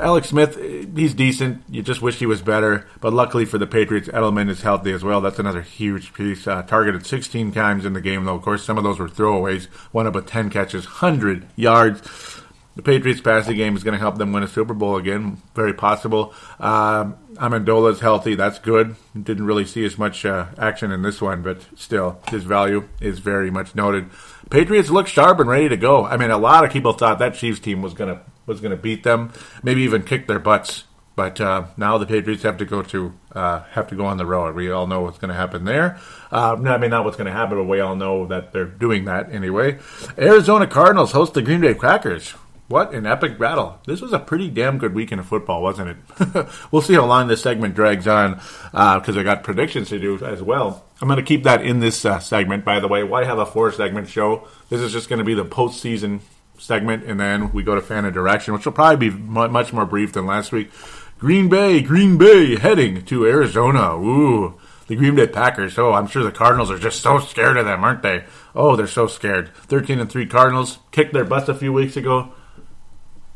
Alex 0.00 0.28
Smith, 0.28 0.56
he's 0.96 1.14
decent. 1.14 1.62
You 1.68 1.82
just 1.82 2.02
wish 2.02 2.18
he 2.18 2.26
was 2.26 2.42
better. 2.42 2.86
But 3.00 3.12
luckily 3.12 3.44
for 3.44 3.58
the 3.58 3.66
Patriots, 3.66 4.08
Edelman 4.08 4.48
is 4.48 4.62
healthy 4.62 4.92
as 4.92 5.02
well. 5.02 5.20
That's 5.20 5.38
another 5.38 5.62
huge 5.62 6.14
piece. 6.14 6.46
Uh, 6.46 6.62
targeted 6.62 7.06
16 7.06 7.52
times 7.52 7.84
in 7.84 7.92
the 7.92 8.00
game, 8.00 8.24
though. 8.24 8.36
Of 8.36 8.42
course, 8.42 8.64
some 8.64 8.78
of 8.78 8.84
those 8.84 8.98
were 8.98 9.08
throwaways. 9.08 9.66
One 9.92 10.06
up 10.06 10.14
with 10.14 10.26
10 10.26 10.50
catches, 10.50 10.84
100 10.84 11.46
yards. 11.56 12.42
The 12.76 12.82
Patriots' 12.82 13.20
passing 13.20 13.56
game 13.56 13.76
is 13.76 13.82
going 13.82 13.94
to 13.94 13.98
help 13.98 14.18
them 14.18 14.32
win 14.32 14.44
a 14.44 14.48
Super 14.48 14.72
Bowl 14.72 14.96
again. 14.96 15.42
Very 15.56 15.74
possible. 15.74 16.32
Uh, 16.60 17.06
Amendola 17.34 17.90
is 17.90 17.98
healthy. 17.98 18.36
That's 18.36 18.60
good. 18.60 18.94
Didn't 19.20 19.46
really 19.46 19.64
see 19.64 19.84
as 19.84 19.98
much 19.98 20.24
uh, 20.24 20.46
action 20.56 20.92
in 20.92 21.02
this 21.02 21.20
one, 21.20 21.42
but 21.42 21.60
still, 21.74 22.20
his 22.28 22.44
value 22.44 22.88
is 23.00 23.18
very 23.18 23.50
much 23.50 23.74
noted. 23.74 24.10
Patriots 24.48 24.90
look 24.90 25.08
sharp 25.08 25.40
and 25.40 25.50
ready 25.50 25.68
to 25.68 25.76
go. 25.76 26.04
I 26.04 26.16
mean, 26.16 26.30
a 26.30 26.38
lot 26.38 26.64
of 26.64 26.70
people 26.70 26.92
thought 26.92 27.18
that 27.18 27.34
Chiefs 27.34 27.58
team 27.58 27.82
was 27.82 27.94
going 27.94 28.14
to 28.14 28.22
was 28.48 28.60
going 28.60 28.72
to 28.72 28.76
beat 28.76 29.04
them, 29.04 29.32
maybe 29.62 29.82
even 29.82 30.02
kick 30.02 30.26
their 30.26 30.40
butts. 30.40 30.84
But 31.14 31.40
uh, 31.40 31.66
now 31.76 31.98
the 31.98 32.06
Patriots 32.06 32.44
have 32.44 32.58
to 32.58 32.64
go 32.64 32.80
to 32.82 33.12
uh, 33.32 33.62
have 33.72 33.88
to 33.88 33.96
go 33.96 34.06
on 34.06 34.18
the 34.18 34.26
road. 34.26 34.54
We 34.54 34.70
all 34.70 34.86
know 34.86 35.00
what's 35.00 35.18
going 35.18 35.30
to 35.30 35.34
happen 35.34 35.64
there. 35.64 35.98
Uh, 36.30 36.54
I 36.54 36.78
mean, 36.78 36.90
not 36.90 37.04
what's 37.04 37.16
going 37.16 37.26
to 37.26 37.32
happen, 37.32 37.58
but 37.58 37.64
we 37.64 37.80
all 37.80 37.96
know 37.96 38.26
that 38.26 38.52
they're 38.52 38.64
doing 38.64 39.06
that 39.06 39.32
anyway. 39.32 39.78
Arizona 40.16 40.68
Cardinals 40.68 41.10
host 41.10 41.34
the 41.34 41.42
Green 41.42 41.60
Bay 41.60 41.74
Packers. 41.74 42.34
What 42.68 42.94
an 42.94 43.04
epic 43.04 43.38
battle! 43.38 43.80
This 43.86 44.00
was 44.00 44.12
a 44.12 44.18
pretty 44.20 44.48
damn 44.48 44.78
good 44.78 44.94
weekend 44.94 45.20
of 45.20 45.26
football, 45.26 45.60
wasn't 45.60 45.96
it? 45.96 46.46
we'll 46.70 46.82
see 46.82 46.94
how 46.94 47.06
long 47.06 47.26
this 47.26 47.42
segment 47.42 47.74
drags 47.74 48.06
on 48.06 48.34
because 48.70 49.16
uh, 49.16 49.20
I 49.20 49.22
got 49.24 49.42
predictions 49.42 49.88
to 49.88 49.98
do 49.98 50.24
as 50.24 50.40
well. 50.40 50.84
I'm 51.00 51.08
going 51.08 51.16
to 51.16 51.24
keep 51.24 51.44
that 51.44 51.64
in 51.64 51.80
this 51.80 52.04
uh, 52.04 52.20
segment, 52.20 52.64
by 52.64 52.78
the 52.78 52.86
way. 52.86 53.02
Why 53.02 53.24
have 53.24 53.38
a 53.38 53.46
four 53.46 53.72
segment 53.72 54.08
show? 54.08 54.46
This 54.68 54.82
is 54.82 54.92
just 54.92 55.08
going 55.08 55.18
to 55.18 55.24
be 55.24 55.34
the 55.34 55.46
postseason 55.46 56.20
segment, 56.58 57.04
and 57.04 57.18
then 57.18 57.52
we 57.52 57.62
go 57.62 57.74
to 57.74 57.80
fan 57.80 58.04
interaction, 58.04 58.54
which 58.54 58.64
will 58.64 58.72
probably 58.72 59.10
be 59.10 59.16
much 59.16 59.72
more 59.72 59.86
brief 59.86 60.12
than 60.12 60.26
last 60.26 60.52
week. 60.52 60.70
Green 61.18 61.48
Bay, 61.48 61.80
Green 61.80 62.16
Bay 62.16 62.56
heading 62.56 63.04
to 63.06 63.26
Arizona. 63.26 63.96
Ooh, 63.96 64.54
the 64.86 64.96
Green 64.96 65.16
Bay 65.16 65.26
Packers. 65.26 65.78
Oh, 65.78 65.92
I'm 65.92 66.06
sure 66.06 66.22
the 66.22 66.30
Cardinals 66.30 66.70
are 66.70 66.78
just 66.78 67.02
so 67.02 67.18
scared 67.18 67.56
of 67.56 67.66
them, 67.66 67.82
aren't 67.82 68.02
they? 68.02 68.24
Oh, 68.54 68.76
they're 68.76 68.86
so 68.86 69.06
scared. 69.06 69.50
13 69.54 69.98
and 69.98 70.10
3 70.10 70.26
Cardinals 70.26 70.78
kicked 70.92 71.12
their 71.12 71.24
butts 71.24 71.48
a 71.48 71.54
few 71.54 71.72
weeks 71.72 71.96
ago. 71.96 72.32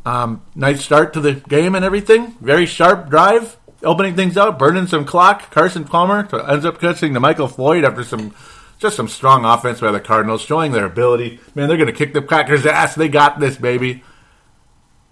Um, 0.05 0.43
nice 0.55 0.85
start 0.85 1.13
to 1.15 1.21
the 1.21 1.35
game 1.35 1.75
and 1.75 1.85
everything. 1.85 2.37
Very 2.41 2.67
sharp 2.67 3.09
drive, 3.09 3.57
opening 3.83 4.17
things 4.17 4.37
out, 4.37 4.59
burning 4.59 4.87
some 4.87 5.05
clock. 5.05 5.51
Carson 5.51 5.85
Palmer 5.85 6.29
ends 6.49 6.65
up 6.65 6.81
catching 6.81 7.15
to 7.15 7.21
Michael 7.21 7.49
Floyd 7.49 7.85
after 7.85 8.03
some 8.03 8.35
just 8.83 8.97
some 8.97 9.09
strong 9.09 9.45
offense 9.45 9.81
by 9.81 9.93
the 9.93 10.01
Cardinals, 10.01 10.43
showing 10.43 10.73
their 10.73 10.85
ability. 10.85 11.41
Man, 11.55 11.69
they're 11.69 11.79
going 11.79 11.87
to 11.87 11.95
kick 11.95 12.13
the 12.13 12.21
Packers' 12.21 12.67
ass. 12.67 12.95
They 12.95 13.09
got 13.09 13.41
this, 13.41 13.57
baby. 13.57 14.03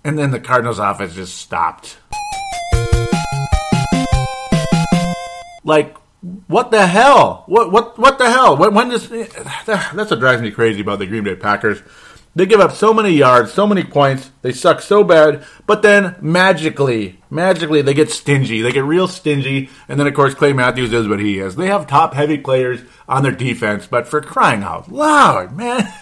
And 0.05 0.19
then 0.19 0.33
the 0.33 0.41
Cardinals' 0.41 0.79
offense 0.79 1.15
just 1.15 1.39
stopped. 1.39 1.99
Like, 5.63 5.97
what 6.49 6.71
the 6.71 6.87
hell? 6.87 7.45
What 7.47 7.71
what 7.71 7.99
what 7.99 8.19
the 8.19 8.29
hell? 8.29 8.57
When, 8.57 8.75
when 8.75 8.89
does 8.89 9.09
that's 9.67 9.95
what 9.95 10.19
drives 10.19 10.43
me 10.43 10.51
crazy 10.51 10.81
about 10.81 10.99
the 10.99 11.07
Green 11.07 11.25
Bay 11.25 11.37
Packers. 11.37 11.81
They 12.35 12.47
give 12.47 12.61
up 12.61 12.73
so 12.73 12.95
many 12.95 13.11
yards, 13.11 13.53
so 13.53 13.67
many 13.67 13.83
points. 13.83 14.31
They 14.43 14.53
suck 14.53 14.81
so 14.81 15.03
bad, 15.03 15.45
but 15.67 15.83
then 15.83 16.15
magically, 16.21 17.19
magically, 17.29 17.83
they 17.83 17.93
get 17.93 18.11
stingy. 18.11 18.63
They 18.63 18.71
get 18.71 18.85
real 18.85 19.09
stingy. 19.09 19.69
And 19.89 19.99
then, 19.99 20.07
of 20.07 20.15
course, 20.15 20.35
Clay 20.35 20.53
Matthews 20.53 20.93
is 20.93 21.09
what 21.09 21.19
he 21.19 21.41
is. 21.41 21.57
They 21.57 21.67
have 21.67 21.89
top 21.89 22.15
heavy 22.15 22.39
players 22.39 22.83
on 23.09 23.25
their 23.25 23.33
defense, 23.33 23.89
but 23.89 24.07
for 24.07 24.21
crying 24.21 24.63
out 24.63 24.93
loud, 24.93 25.57
man, 25.57 25.93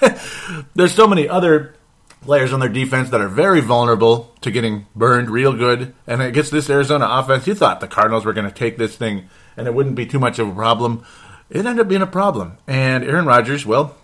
there's 0.75 0.95
so 0.95 1.07
many 1.07 1.27
other 1.27 1.75
players 2.21 2.53
on 2.53 2.61
their 2.61 2.69
defense 2.69 3.09
that 3.11 3.21
are 3.21 3.29
very 3.29 3.61
vulnerable 3.61 4.35
to 4.43 4.51
getting 4.51 4.87
burned 4.95 5.31
real 5.31 5.55
good. 5.55 5.95
And 6.07 6.21
it 6.21 6.35
gets 6.35 6.51
this 6.51 6.69
Arizona 6.69 7.07
offense. 7.09 7.47
You 7.47 7.55
thought 7.55 7.81
the 7.81 7.89
Cardinals 7.89 8.25
were 8.25 8.35
going 8.35 8.49
to 8.49 8.55
take 8.55 8.77
this 8.77 8.97
thing 8.97 9.29
and 9.57 9.67
it 9.67 9.75
wouldn't 9.75 9.97
be 9.97 10.07
too 10.07 10.19
much 10.19 10.39
of 10.39 10.49
a 10.49 10.55
problem. 10.55 11.05
It 11.51 11.65
ended 11.65 11.81
up 11.81 11.89
being 11.89 12.03
a 12.03 12.07
problem. 12.07 12.59
And 12.67 13.03
Aaron 13.05 13.25
Rodgers, 13.25 13.65
well, 13.65 13.97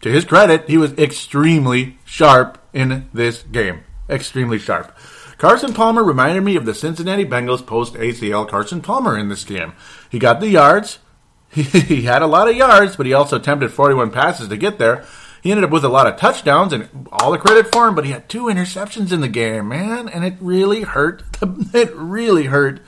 to 0.00 0.10
his 0.10 0.24
credit, 0.24 0.68
he 0.68 0.76
was 0.76 0.92
extremely 0.92 1.98
sharp 2.04 2.58
in 2.72 3.08
this 3.12 3.42
game. 3.42 3.84
Extremely 4.08 4.58
sharp. 4.58 4.96
Carson 5.38 5.72
Palmer 5.72 6.04
reminded 6.04 6.42
me 6.42 6.56
of 6.56 6.66
the 6.66 6.74
Cincinnati 6.74 7.24
Bengals 7.24 7.64
post 7.64 7.94
ACL 7.94 8.48
Carson 8.48 8.82
Palmer 8.82 9.16
in 9.16 9.28
this 9.28 9.44
game. 9.44 9.72
He 10.10 10.18
got 10.18 10.40
the 10.40 10.48
yards. 10.48 10.98
He, 11.52 12.02
had 12.02 12.22
a 12.22 12.28
lot 12.28 12.48
of 12.48 12.54
yards, 12.54 12.94
but 12.94 13.06
he 13.06 13.12
also 13.12 13.36
attempted 13.36 13.72
41 13.72 14.12
passes 14.12 14.46
to 14.48 14.56
get 14.56 14.78
there. 14.78 15.04
He 15.42 15.50
ended 15.50 15.64
up 15.64 15.70
with 15.70 15.84
a 15.84 15.88
lot 15.88 16.06
of 16.06 16.16
touchdowns 16.16 16.72
and 16.72 17.08
all 17.10 17.32
the 17.32 17.38
credit 17.38 17.72
for 17.72 17.88
him, 17.88 17.96
but 17.96 18.04
he 18.04 18.12
had 18.12 18.28
two 18.28 18.44
interceptions 18.44 19.10
in 19.10 19.20
the 19.20 19.28
game, 19.28 19.68
man, 19.68 20.08
and 20.08 20.24
it 20.24 20.34
really 20.40 20.82
hurt. 20.82 21.24
It 21.74 21.92
really 21.96 22.44
hurt 22.44 22.82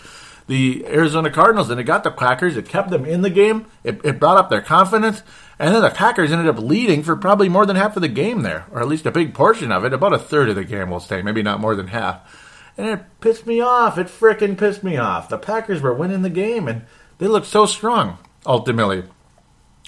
the 0.46 0.84
Arizona 0.86 1.30
Cardinals, 1.30 1.70
and 1.70 1.80
it 1.80 1.84
got 1.84 2.04
the 2.04 2.10
Packers. 2.10 2.56
It 2.56 2.68
kept 2.68 2.90
them 2.90 3.04
in 3.04 3.22
the 3.22 3.30
game. 3.30 3.66
It, 3.82 4.00
it 4.04 4.20
brought 4.20 4.36
up 4.36 4.50
their 4.50 4.60
confidence. 4.60 5.22
And 5.58 5.74
then 5.74 5.82
the 5.82 5.90
Packers 5.90 6.32
ended 6.32 6.48
up 6.48 6.58
leading 6.58 7.02
for 7.02 7.14
probably 7.16 7.48
more 7.48 7.66
than 7.66 7.76
half 7.76 7.96
of 7.96 8.02
the 8.02 8.08
game 8.08 8.42
there, 8.42 8.66
or 8.72 8.80
at 8.80 8.88
least 8.88 9.06
a 9.06 9.10
big 9.10 9.34
portion 9.34 9.70
of 9.70 9.84
it, 9.84 9.92
about 9.92 10.12
a 10.12 10.18
third 10.18 10.48
of 10.48 10.56
the 10.56 10.64
game, 10.64 10.90
we'll 10.90 11.00
say, 11.00 11.22
maybe 11.22 11.42
not 11.42 11.60
more 11.60 11.76
than 11.76 11.88
half. 11.88 12.72
And 12.76 12.86
it 12.88 13.04
pissed 13.20 13.46
me 13.46 13.60
off. 13.60 13.98
It 13.98 14.06
fricking 14.06 14.56
pissed 14.56 14.82
me 14.82 14.96
off. 14.96 15.28
The 15.28 15.38
Packers 15.38 15.82
were 15.82 15.92
winning 15.92 16.22
the 16.22 16.30
game, 16.30 16.68
and 16.68 16.86
they 17.18 17.28
looked 17.28 17.46
so 17.46 17.66
strong, 17.66 18.18
ultimately. 18.46 19.04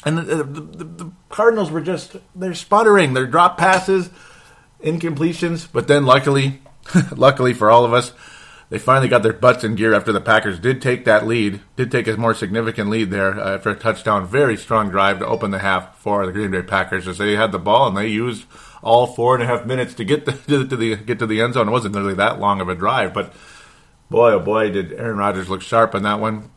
And 0.04 0.18
the, 0.18 0.22
the, 0.22 0.44
the, 0.44 0.84
the 0.84 1.12
Cardinals 1.30 1.70
were 1.70 1.80
just, 1.80 2.16
they're 2.34 2.54
sputtering. 2.54 3.14
They're 3.14 3.26
drop 3.26 3.56
passes, 3.56 4.10
incompletions, 4.82 5.66
but 5.72 5.88
then 5.88 6.04
luckily, 6.04 6.60
luckily 7.16 7.54
for 7.54 7.70
all 7.70 7.84
of 7.84 7.94
us, 7.94 8.12
they 8.74 8.80
finally 8.80 9.06
got 9.06 9.22
their 9.22 9.32
butts 9.32 9.62
in 9.62 9.76
gear 9.76 9.94
after 9.94 10.10
the 10.10 10.20
Packers 10.20 10.58
did 10.58 10.82
take 10.82 11.04
that 11.04 11.28
lead, 11.28 11.60
did 11.76 11.92
take 11.92 12.08
a 12.08 12.16
more 12.16 12.34
significant 12.34 12.90
lead 12.90 13.08
there 13.12 13.38
uh, 13.38 13.54
after 13.54 13.70
a 13.70 13.76
touchdown. 13.76 14.26
Very 14.26 14.56
strong 14.56 14.90
drive 14.90 15.20
to 15.20 15.26
open 15.28 15.52
the 15.52 15.60
half 15.60 15.96
for 15.98 16.26
the 16.26 16.32
Green 16.32 16.50
Bay 16.50 16.60
Packers 16.60 17.06
as 17.06 17.18
they 17.18 17.36
had 17.36 17.52
the 17.52 17.60
ball 17.60 17.86
and 17.86 17.96
they 17.96 18.08
used 18.08 18.46
all 18.82 19.06
four 19.06 19.36
and 19.36 19.44
a 19.44 19.46
half 19.46 19.64
minutes 19.64 19.94
to 19.94 20.04
get 20.04 20.24
the, 20.26 20.32
to, 20.32 20.66
to 20.66 20.76
the 20.76 20.96
get 20.96 21.20
to 21.20 21.26
the 21.28 21.40
end 21.40 21.54
zone. 21.54 21.68
It 21.68 21.70
wasn't 21.70 21.94
really 21.94 22.14
that 22.14 22.40
long 22.40 22.60
of 22.60 22.68
a 22.68 22.74
drive, 22.74 23.14
but 23.14 23.32
boy, 24.10 24.32
oh 24.32 24.40
boy, 24.40 24.72
did 24.72 24.92
Aaron 24.94 25.18
Rodgers 25.18 25.48
look 25.48 25.62
sharp 25.62 25.94
on 25.94 26.02
that 26.02 26.18
one. 26.18 26.50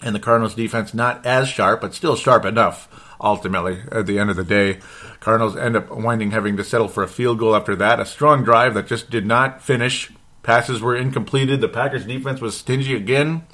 And 0.00 0.14
the 0.14 0.20
Cardinals 0.20 0.54
defense 0.54 0.94
not 0.94 1.26
as 1.26 1.48
sharp, 1.48 1.80
but 1.80 1.94
still 1.94 2.14
sharp 2.14 2.44
enough. 2.44 3.16
Ultimately, 3.20 3.80
at 3.90 4.06
the 4.06 4.20
end 4.20 4.30
of 4.30 4.36
the 4.36 4.44
day, 4.44 4.78
Cardinals 5.18 5.56
end 5.56 5.74
up 5.74 5.90
winding 5.90 6.30
having 6.30 6.56
to 6.58 6.62
settle 6.62 6.86
for 6.86 7.02
a 7.02 7.08
field 7.08 7.40
goal 7.40 7.56
after 7.56 7.74
that. 7.74 7.98
A 7.98 8.06
strong 8.06 8.44
drive 8.44 8.74
that 8.74 8.86
just 8.86 9.10
did 9.10 9.26
not 9.26 9.60
finish 9.60 10.12
Passes 10.42 10.80
were 10.80 10.96
incompleted. 10.96 11.60
The 11.60 11.68
Packers 11.68 12.06
defense 12.06 12.40
was 12.40 12.56
stingy 12.56 12.94
again. 12.94 13.46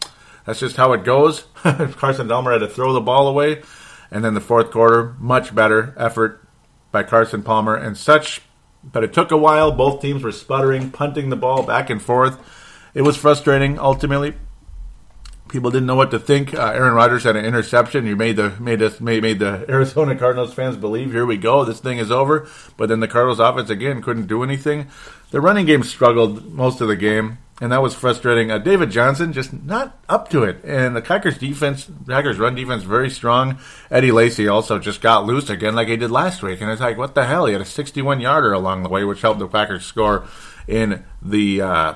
That's 0.44 0.60
just 0.60 0.76
how 0.76 0.92
it 0.92 1.04
goes. 1.04 1.46
Carson 1.54 2.28
Palmer 2.28 2.52
had 2.52 2.58
to 2.58 2.68
throw 2.68 2.92
the 2.92 3.00
ball 3.00 3.26
away. 3.26 3.62
And 4.10 4.24
then 4.24 4.34
the 4.34 4.40
fourth 4.40 4.70
quarter, 4.70 5.16
much 5.18 5.54
better 5.54 5.94
effort 5.96 6.46
by 6.92 7.02
Carson 7.02 7.42
Palmer 7.42 7.74
and 7.74 7.96
such. 7.96 8.42
But 8.84 9.02
it 9.02 9.12
took 9.12 9.30
a 9.30 9.36
while. 9.36 9.72
Both 9.72 10.02
teams 10.02 10.22
were 10.22 10.32
sputtering, 10.32 10.90
punting 10.90 11.30
the 11.30 11.36
ball 11.36 11.62
back 11.62 11.90
and 11.90 12.00
forth. 12.00 12.38
It 12.92 13.02
was 13.02 13.16
frustrating 13.16 13.78
ultimately. 13.78 14.34
People 15.54 15.70
didn't 15.70 15.86
know 15.86 15.94
what 15.94 16.10
to 16.10 16.18
think. 16.18 16.52
Uh, 16.52 16.72
Aaron 16.74 16.94
Rodgers 16.94 17.22
had 17.22 17.36
an 17.36 17.44
interception. 17.44 18.06
You 18.06 18.16
made 18.16 18.34
the 18.34 18.50
made 18.58 18.82
us 18.82 19.00
made, 19.00 19.22
made 19.22 19.38
the 19.38 19.64
Arizona 19.70 20.16
Cardinals 20.16 20.52
fans 20.52 20.76
believe 20.76 21.12
here 21.12 21.24
we 21.24 21.36
go, 21.36 21.64
this 21.64 21.78
thing 21.78 21.98
is 21.98 22.10
over. 22.10 22.48
But 22.76 22.88
then 22.88 22.98
the 22.98 23.06
Cardinals 23.06 23.38
offense 23.38 23.70
again 23.70 24.02
couldn't 24.02 24.26
do 24.26 24.42
anything. 24.42 24.88
The 25.30 25.40
running 25.40 25.64
game 25.64 25.84
struggled 25.84 26.52
most 26.52 26.80
of 26.80 26.88
the 26.88 26.96
game, 26.96 27.38
and 27.60 27.70
that 27.70 27.82
was 27.82 27.94
frustrating. 27.94 28.50
Uh, 28.50 28.58
David 28.58 28.90
Johnson 28.90 29.32
just 29.32 29.52
not 29.52 29.96
up 30.08 30.28
to 30.30 30.42
it, 30.42 30.58
and 30.64 30.96
the 30.96 31.00
Packers 31.00 31.38
defense, 31.38 31.88
Packers 32.04 32.40
run 32.40 32.56
defense, 32.56 32.82
very 32.82 33.08
strong. 33.08 33.60
Eddie 33.92 34.10
Lacy 34.10 34.48
also 34.48 34.80
just 34.80 35.00
got 35.00 35.24
loose 35.24 35.50
again, 35.50 35.76
like 35.76 35.86
he 35.86 35.96
did 35.96 36.10
last 36.10 36.42
week, 36.42 36.62
and 36.62 36.68
it's 36.68 36.80
like, 36.80 36.98
what 36.98 37.14
the 37.14 37.26
hell? 37.26 37.46
He 37.46 37.52
had 37.52 37.62
a 37.62 37.64
61 37.64 38.20
yarder 38.20 38.52
along 38.52 38.82
the 38.82 38.88
way, 38.88 39.04
which 39.04 39.20
helped 39.20 39.38
the 39.38 39.46
Packers 39.46 39.86
score 39.86 40.26
in 40.66 41.04
the 41.22 41.62
uh, 41.62 41.94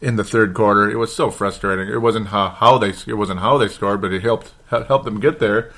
in 0.00 0.16
the 0.16 0.24
third 0.24 0.54
quarter. 0.54 0.90
It 0.90 0.96
was 0.96 1.14
so 1.14 1.30
frustrating. 1.30 1.88
It 1.88 2.00
wasn't 2.00 2.28
how, 2.28 2.50
how 2.50 2.78
they 2.78 2.94
it 3.06 3.16
wasn't 3.16 3.40
how 3.40 3.58
they 3.58 3.68
scored, 3.68 4.00
but 4.00 4.12
it 4.12 4.22
helped 4.22 4.52
helped 4.70 5.04
them 5.04 5.20
get 5.20 5.38
there. 5.38 5.72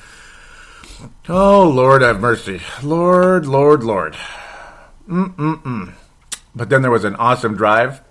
Oh 1.29 1.69
Lord, 1.69 2.03
have 2.03 2.21
mercy, 2.21 2.61
Lord, 2.83 3.47
Lord, 3.47 3.83
Lord. 3.83 4.17
Mm-mm-mm. 5.09 5.95
But 6.55 6.69
then 6.69 6.83
there 6.83 6.91
was 6.91 7.05
an 7.05 7.17
awesome 7.17 7.57
drive 7.57 8.03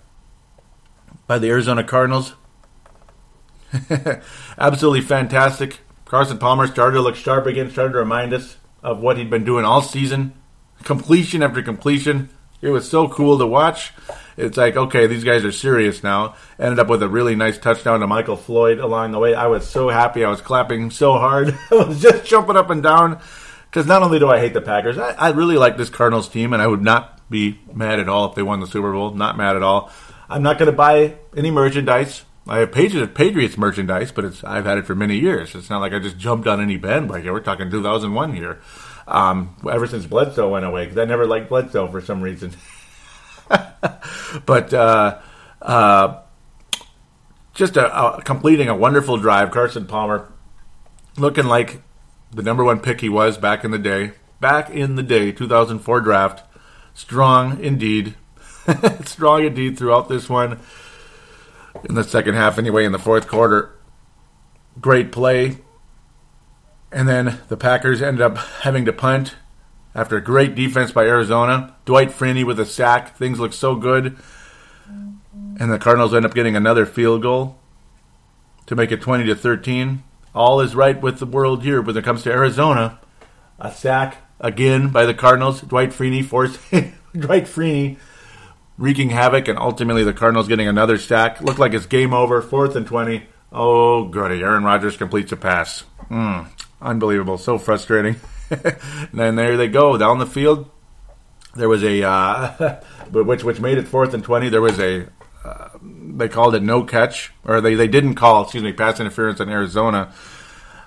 by 1.26 1.38
the 1.38 1.48
Arizona 1.48 1.84
Cardinals. 1.84 2.34
Absolutely 4.58 5.02
fantastic. 5.02 5.80
Carson 6.04 6.38
Palmer 6.38 6.66
started 6.66 6.96
to 6.96 7.02
look 7.02 7.14
sharp 7.14 7.46
again, 7.46 7.70
started 7.70 7.92
to 7.92 7.98
remind 7.98 8.32
us 8.32 8.56
of 8.82 8.98
what 8.98 9.16
he'd 9.16 9.30
been 9.30 9.44
doing 9.44 9.64
all 9.64 9.82
season. 9.82 10.32
Completion 10.82 11.42
after 11.42 11.62
completion. 11.62 12.30
It 12.60 12.70
was 12.70 12.90
so 12.90 13.08
cool 13.08 13.38
to 13.38 13.46
watch. 13.46 13.92
It's 14.40 14.56
like, 14.56 14.76
okay, 14.76 15.06
these 15.06 15.24
guys 15.24 15.44
are 15.44 15.52
serious 15.52 16.02
now. 16.02 16.34
Ended 16.58 16.78
up 16.78 16.88
with 16.88 17.02
a 17.02 17.08
really 17.08 17.36
nice 17.36 17.58
touchdown 17.58 18.00
to 18.00 18.06
Michael 18.06 18.36
Floyd 18.36 18.78
along 18.78 19.12
the 19.12 19.18
way. 19.18 19.34
I 19.34 19.46
was 19.46 19.68
so 19.68 19.88
happy. 19.88 20.24
I 20.24 20.30
was 20.30 20.40
clapping 20.40 20.90
so 20.90 21.12
hard. 21.12 21.58
I 21.70 21.74
was 21.74 22.00
just 22.00 22.24
jumping 22.24 22.56
up 22.56 22.70
and 22.70 22.82
down. 22.82 23.20
Because 23.70 23.86
not 23.86 24.02
only 24.02 24.18
do 24.18 24.28
I 24.28 24.40
hate 24.40 24.52
the 24.52 24.60
Packers, 24.60 24.98
I, 24.98 25.10
I 25.12 25.30
really 25.30 25.56
like 25.56 25.76
this 25.76 25.90
Cardinals 25.90 26.28
team, 26.28 26.52
and 26.52 26.60
I 26.60 26.66
would 26.66 26.82
not 26.82 27.30
be 27.30 27.60
mad 27.72 28.00
at 28.00 28.08
all 28.08 28.28
if 28.28 28.34
they 28.34 28.42
won 28.42 28.58
the 28.58 28.66
Super 28.66 28.92
Bowl. 28.92 29.14
Not 29.14 29.36
mad 29.36 29.54
at 29.54 29.62
all. 29.62 29.92
I'm 30.28 30.42
not 30.42 30.58
going 30.58 30.70
to 30.70 30.76
buy 30.76 31.16
any 31.36 31.50
merchandise. 31.50 32.24
I 32.48 32.58
have 32.58 32.72
Patriots, 32.72 33.12
Patriots 33.14 33.56
merchandise, 33.56 34.10
but 34.10 34.24
it's 34.24 34.42
I've 34.42 34.64
had 34.64 34.78
it 34.78 34.86
for 34.86 34.96
many 34.96 35.18
years. 35.18 35.54
It's 35.54 35.70
not 35.70 35.80
like 35.80 35.92
I 35.92 36.00
just 36.00 36.18
jumped 36.18 36.48
on 36.48 36.60
any 36.60 36.78
bandwagon. 36.78 37.32
We're 37.32 37.40
talking 37.40 37.70
2001 37.70 38.34
here. 38.34 38.60
Um, 39.06 39.56
ever 39.70 39.86
since 39.86 40.06
Bledsoe 40.06 40.48
went 40.48 40.64
away, 40.64 40.84
because 40.84 40.98
I 40.98 41.04
never 41.04 41.26
liked 41.26 41.48
Bledsoe 41.48 41.88
for 41.88 42.00
some 42.00 42.22
reason. 42.22 42.52
but 44.46 44.72
uh, 44.72 45.18
uh, 45.62 46.20
just 47.54 47.76
a, 47.76 48.16
a, 48.16 48.22
completing 48.22 48.68
a 48.68 48.76
wonderful 48.76 49.16
drive. 49.16 49.50
Carson 49.50 49.86
Palmer 49.86 50.32
looking 51.16 51.46
like 51.46 51.82
the 52.30 52.42
number 52.42 52.64
one 52.64 52.80
pick 52.80 53.00
he 53.00 53.08
was 53.08 53.36
back 53.36 53.64
in 53.64 53.70
the 53.70 53.78
day. 53.78 54.12
Back 54.40 54.70
in 54.70 54.96
the 54.96 55.02
day, 55.02 55.32
2004 55.32 56.00
draft. 56.00 56.44
Strong 56.94 57.62
indeed. 57.62 58.14
Strong 59.04 59.44
indeed 59.44 59.76
throughout 59.78 60.08
this 60.08 60.28
one. 60.28 60.60
In 61.88 61.94
the 61.94 62.04
second 62.04 62.34
half, 62.34 62.58
anyway, 62.58 62.84
in 62.84 62.92
the 62.92 62.98
fourth 62.98 63.28
quarter. 63.28 63.76
Great 64.80 65.12
play. 65.12 65.58
And 66.92 67.08
then 67.08 67.40
the 67.48 67.56
Packers 67.56 68.02
ended 68.02 68.22
up 68.22 68.36
having 68.62 68.84
to 68.86 68.92
punt 68.92 69.34
after 69.94 70.16
a 70.16 70.22
great 70.22 70.54
defense 70.54 70.92
by 70.92 71.04
Arizona. 71.04 71.74
Dwight 71.84 72.10
Freeney 72.10 72.44
with 72.44 72.60
a 72.60 72.66
sack. 72.66 73.16
Things 73.16 73.40
look 73.40 73.52
so 73.52 73.74
good. 73.74 74.16
And 74.88 75.70
the 75.70 75.78
Cardinals 75.78 76.14
end 76.14 76.24
up 76.24 76.34
getting 76.34 76.56
another 76.56 76.86
field 76.86 77.22
goal 77.22 77.58
to 78.66 78.76
make 78.76 78.92
it 78.92 79.00
20 79.00 79.24
to 79.24 79.34
13. 79.34 80.02
All 80.34 80.60
is 80.60 80.74
right 80.74 81.00
with 81.00 81.18
the 81.18 81.26
world 81.26 81.62
here 81.62 81.82
when 81.82 81.96
it 81.96 82.04
comes 82.04 82.22
to 82.22 82.32
Arizona. 82.32 83.00
A 83.58 83.72
sack 83.72 84.18
again 84.38 84.88
by 84.88 85.04
the 85.04 85.14
Cardinals. 85.14 85.60
Dwight 85.60 85.90
Freeney 85.90 86.24
forcing 86.24 86.94
Dwight 87.12 87.44
Freeney 87.44 87.98
wreaking 88.78 89.10
havoc, 89.10 89.48
and 89.48 89.58
ultimately 89.58 90.04
the 90.04 90.14
Cardinals 90.14 90.48
getting 90.48 90.68
another 90.68 90.98
sack. 90.98 91.40
Looked 91.40 91.58
like 91.58 91.74
it's 91.74 91.86
game 91.86 92.14
over. 92.14 92.40
Fourth 92.40 92.74
and 92.76 92.86
20. 92.86 93.24
Oh, 93.52 94.04
goody. 94.04 94.42
Aaron 94.42 94.64
Rodgers 94.64 94.96
completes 94.96 95.32
a 95.32 95.36
pass. 95.36 95.84
Mm, 96.08 96.48
unbelievable. 96.80 97.36
So 97.38 97.58
frustrating. 97.58 98.16
and 98.50 99.10
then 99.12 99.36
there 99.36 99.56
they 99.56 99.68
go 99.68 99.96
down 99.96 100.18
the 100.18 100.26
field. 100.26 100.70
There 101.54 101.68
was 101.68 101.82
a 101.82 102.02
uh, 102.02 102.80
which 103.12 103.44
which 103.44 103.60
made 103.60 103.78
it 103.78 103.88
fourth 103.88 104.14
and 104.14 104.22
twenty. 104.22 104.48
There 104.48 104.60
was 104.60 104.78
a 104.78 105.08
uh, 105.44 105.68
they 105.82 106.28
called 106.28 106.54
it 106.54 106.62
no 106.62 106.84
catch, 106.84 107.32
or 107.44 107.60
they, 107.60 107.74
they 107.74 107.88
didn't 107.88 108.14
call 108.14 108.42
excuse 108.42 108.62
me 108.62 108.72
pass 108.72 109.00
interference 109.00 109.40
in 109.40 109.48
Arizona 109.48 110.12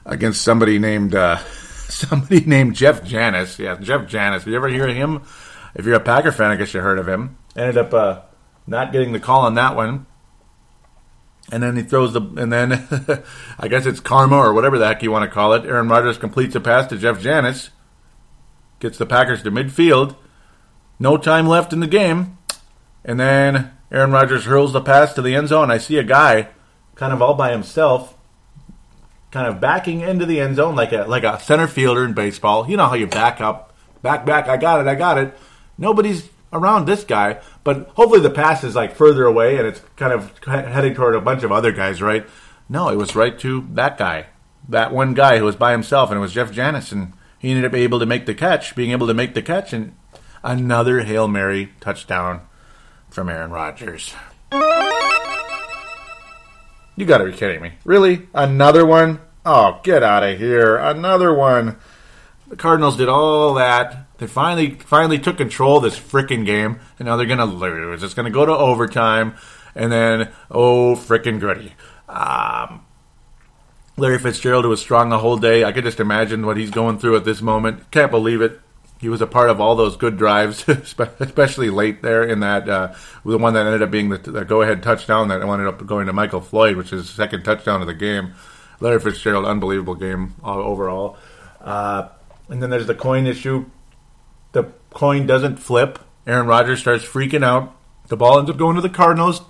against 0.05 0.41
somebody 0.41 0.79
named 0.79 1.15
uh, 1.15 1.37
somebody 1.89 2.41
named 2.41 2.75
Jeff 2.75 3.03
Janis. 3.03 3.59
Yeah, 3.59 3.77
Jeff 3.79 4.07
Janis. 4.07 4.43
Did 4.43 4.51
you 4.51 4.57
ever 4.57 4.67
hear 4.67 4.87
of 4.87 4.95
him? 4.95 5.21
If 5.75 5.85
you're 5.85 5.95
a 5.95 5.99
Packer 5.99 6.31
fan, 6.31 6.51
I 6.51 6.55
guess 6.55 6.73
you 6.73 6.81
heard 6.81 6.99
of 6.99 7.07
him. 7.07 7.37
Ended 7.55 7.77
up 7.77 7.93
uh, 7.93 8.21
not 8.67 8.91
getting 8.91 9.11
the 9.11 9.19
call 9.19 9.41
on 9.41 9.55
that 9.55 9.75
one. 9.75 10.05
And 11.53 11.61
then 11.61 11.75
he 11.75 11.83
throws 11.83 12.13
the, 12.13 12.21
and 12.21 12.51
then 12.51 12.71
I 13.59 13.67
guess 13.67 13.85
it's 13.85 13.99
karma 13.99 14.37
or 14.37 14.55
whatever 14.55 14.79
the 14.79 14.87
heck 14.87 15.03
you 15.03 15.11
want 15.11 15.29
to 15.29 15.31
call 15.31 15.53
it. 15.53 15.65
Aaron 15.65 15.87
Rodgers 15.87 16.17
completes 16.17 16.55
a 16.55 16.59
pass 16.59 16.87
to 16.87 16.97
Jeff 16.97 17.21
Janis, 17.21 17.69
gets 18.79 18.97
the 18.97 19.05
Packers 19.05 19.43
to 19.43 19.51
midfield. 19.51 20.15
No 20.97 21.15
time 21.15 21.45
left 21.45 21.71
in 21.71 21.79
the 21.79 21.85
game. 21.85 22.39
And 23.05 23.19
then 23.19 23.71
Aaron 23.91 24.11
Rodgers 24.11 24.45
hurls 24.45 24.73
the 24.73 24.81
pass 24.81 25.13
to 25.13 25.21
the 25.21 25.35
end 25.35 25.49
zone. 25.49 25.69
I 25.69 25.77
see 25.77 25.99
a 25.99 26.03
guy 26.03 26.47
kind 26.95 27.13
of 27.13 27.21
all 27.21 27.35
by 27.35 27.51
himself, 27.51 28.17
kind 29.29 29.45
of 29.45 29.61
backing 29.61 30.01
into 30.01 30.25
the 30.25 30.39
end 30.39 30.55
zone 30.55 30.75
like 30.75 30.91
a 30.91 31.03
like 31.03 31.23
a 31.23 31.39
center 31.39 31.67
fielder 31.67 32.03
in 32.03 32.13
baseball. 32.13 32.67
You 32.67 32.77
know 32.77 32.87
how 32.87 32.95
you 32.95 33.05
back 33.05 33.41
up, 33.41 33.75
back 34.01 34.25
back. 34.25 34.47
I 34.47 34.57
got 34.57 34.81
it, 34.81 34.87
I 34.87 34.95
got 34.95 35.19
it. 35.19 35.37
Nobody's 35.77 36.27
around 36.53 36.85
this 36.85 37.03
guy, 37.03 37.41
but 37.63 37.89
hopefully 37.95 38.21
the 38.21 38.29
pass 38.29 38.63
is 38.63 38.75
like 38.75 38.95
further 38.95 39.25
away 39.25 39.57
and 39.57 39.67
it's 39.67 39.81
kind 39.95 40.13
of 40.13 40.37
heading 40.45 40.93
toward 40.93 41.15
a 41.15 41.21
bunch 41.21 41.43
of 41.43 41.51
other 41.51 41.71
guys, 41.71 42.01
right? 42.01 42.25
No, 42.69 42.89
it 42.89 42.95
was 42.95 43.15
right 43.15 43.37
to 43.39 43.67
that 43.73 43.97
guy, 43.97 44.27
that 44.69 44.93
one 44.93 45.13
guy 45.13 45.37
who 45.37 45.45
was 45.45 45.55
by 45.55 45.71
himself, 45.71 46.09
and 46.09 46.17
it 46.17 46.21
was 46.21 46.33
Jeff 46.33 46.51
Janis, 46.51 46.91
and 46.91 47.13
he 47.37 47.49
ended 47.49 47.65
up 47.65 47.73
able 47.73 47.99
to 47.99 48.05
make 48.05 48.25
the 48.25 48.33
catch, 48.33 48.75
being 48.75 48.91
able 48.91 49.07
to 49.07 49.13
make 49.13 49.33
the 49.33 49.41
catch, 49.41 49.73
and 49.73 49.95
another 50.43 51.01
hail 51.01 51.27
mary 51.27 51.73
touchdown 51.81 52.41
from 53.09 53.29
Aaron 53.29 53.51
Rodgers. 53.51 54.13
You 56.95 57.05
got 57.05 57.17
to 57.17 57.25
be 57.25 57.33
kidding 57.33 57.61
me! 57.61 57.73
Really, 57.83 58.27
another 58.33 58.85
one? 58.85 59.19
Oh, 59.45 59.79
get 59.83 60.03
out 60.03 60.23
of 60.23 60.37
here! 60.39 60.77
Another 60.77 61.33
one. 61.33 61.77
The 62.47 62.55
Cardinals 62.55 62.97
did 62.97 63.09
all 63.09 63.55
that 63.55 64.12
they 64.23 64.27
finally 64.27 64.69
finally 64.69 65.19
took 65.19 65.35
control 65.35 65.77
of 65.77 65.83
this 65.83 65.99
freaking 65.99 66.45
game, 66.45 66.79
and 66.97 67.07
now 67.07 67.17
they're 67.17 67.25
gonna 67.25 67.45
lose. 67.45 68.03
It's 68.03 68.13
gonna 68.13 68.29
go 68.29 68.45
to 68.45 68.53
overtime, 68.53 69.35
and 69.75 69.91
then 69.91 70.31
oh 70.49 70.95
freaking 70.95 71.41
gritty. 71.41 71.73
Um, 72.07 72.85
Larry 73.97 74.19
Fitzgerald 74.19 74.65
was 74.65 74.79
strong 74.79 75.09
the 75.09 75.17
whole 75.17 75.35
day. 75.35 75.65
I 75.65 75.73
could 75.73 75.83
just 75.83 75.99
imagine 75.99 76.45
what 76.45 76.55
he's 76.55 76.71
going 76.71 76.99
through 76.99 77.17
at 77.17 77.25
this 77.25 77.41
moment. 77.41 77.91
Can't 77.91 78.11
believe 78.11 78.41
it. 78.41 78.61
He 79.01 79.09
was 79.09 79.21
a 79.21 79.27
part 79.27 79.49
of 79.49 79.59
all 79.59 79.75
those 79.75 79.97
good 79.97 80.17
drives, 80.17 80.65
especially 80.69 81.69
late 81.69 82.01
there 82.01 82.23
in 82.23 82.39
that 82.39 82.69
uh, 82.69 82.93
the 83.25 83.37
one 83.37 83.53
that 83.55 83.65
ended 83.65 83.81
up 83.81 83.91
being 83.91 84.07
the, 84.07 84.19
the 84.19 84.45
go-ahead 84.45 84.81
touchdown 84.81 85.27
that 85.27 85.41
ended 85.41 85.67
up 85.67 85.85
going 85.85 86.07
to 86.07 86.13
Michael 86.13 86.39
Floyd, 86.39 86.77
which 86.77 86.93
is 86.93 87.07
the 87.07 87.13
second 87.13 87.43
touchdown 87.43 87.81
of 87.81 87.87
the 87.87 87.93
game. 87.93 88.33
Larry 88.79 89.01
Fitzgerald, 89.01 89.45
unbelievable 89.45 89.95
game 89.95 90.35
uh, 90.45 90.55
overall. 90.55 91.17
Uh, 91.59 92.07
and 92.47 92.63
then 92.63 92.69
there's 92.69 92.87
the 92.87 92.95
coin 92.95 93.27
issue 93.27 93.65
coin 94.93 95.25
doesn't 95.25 95.57
flip. 95.57 95.99
Aaron 96.25 96.47
Rodgers 96.47 96.79
starts 96.79 97.03
freaking 97.03 97.43
out. 97.43 97.75
The 98.07 98.17
ball 98.17 98.39
ends 98.39 98.49
up 98.49 98.57
going 98.57 98.75
to 98.75 98.81
the 98.81 98.89
Cardinals. 98.89 99.41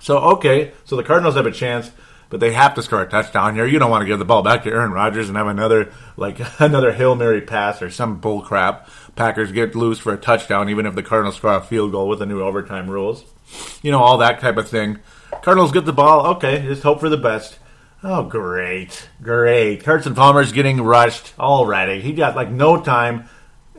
So 0.00 0.18
okay, 0.18 0.72
so 0.84 0.96
the 0.96 1.02
Cardinals 1.02 1.36
have 1.36 1.46
a 1.46 1.50
chance, 1.50 1.90
but 2.28 2.40
they 2.40 2.52
have 2.52 2.74
to 2.74 2.82
score 2.82 3.02
a 3.02 3.08
touchdown 3.08 3.54
here. 3.54 3.66
You 3.66 3.78
don't 3.78 3.90
want 3.90 4.02
to 4.02 4.06
give 4.06 4.18
the 4.18 4.24
ball 4.24 4.42
back 4.42 4.64
to 4.64 4.70
Aaron 4.70 4.92
Rodgers 4.92 5.28
and 5.28 5.36
have 5.36 5.46
another 5.46 5.92
like 6.16 6.38
another 6.60 6.92
hail 6.92 7.14
mary 7.14 7.40
pass 7.40 7.80
or 7.80 7.90
some 7.90 8.20
bull 8.20 8.42
crap. 8.42 8.88
Packers 9.16 9.52
get 9.52 9.74
loose 9.74 9.98
for 9.98 10.12
a 10.12 10.18
touchdown, 10.18 10.68
even 10.68 10.86
if 10.86 10.94
the 10.94 11.02
Cardinals 11.02 11.36
score 11.36 11.54
a 11.54 11.62
field 11.62 11.92
goal 11.92 12.08
with 12.08 12.18
the 12.18 12.26
new 12.26 12.42
overtime 12.42 12.90
rules. 12.90 13.24
You 13.82 13.92
know 13.92 14.02
all 14.02 14.18
that 14.18 14.40
type 14.40 14.56
of 14.56 14.68
thing. 14.68 14.98
Cardinals 15.42 15.72
get 15.72 15.84
the 15.84 15.92
ball. 15.92 16.26
Okay, 16.36 16.62
just 16.62 16.82
hope 16.82 17.00
for 17.00 17.08
the 17.08 17.16
best. 17.16 17.58
Oh, 18.02 18.22
great, 18.22 19.08
great. 19.22 19.82
Carson 19.82 20.14
Palmer's 20.14 20.52
getting 20.52 20.82
rushed 20.82 21.32
already. 21.38 22.02
He 22.02 22.12
got 22.12 22.36
like 22.36 22.50
no 22.50 22.82
time 22.82 23.30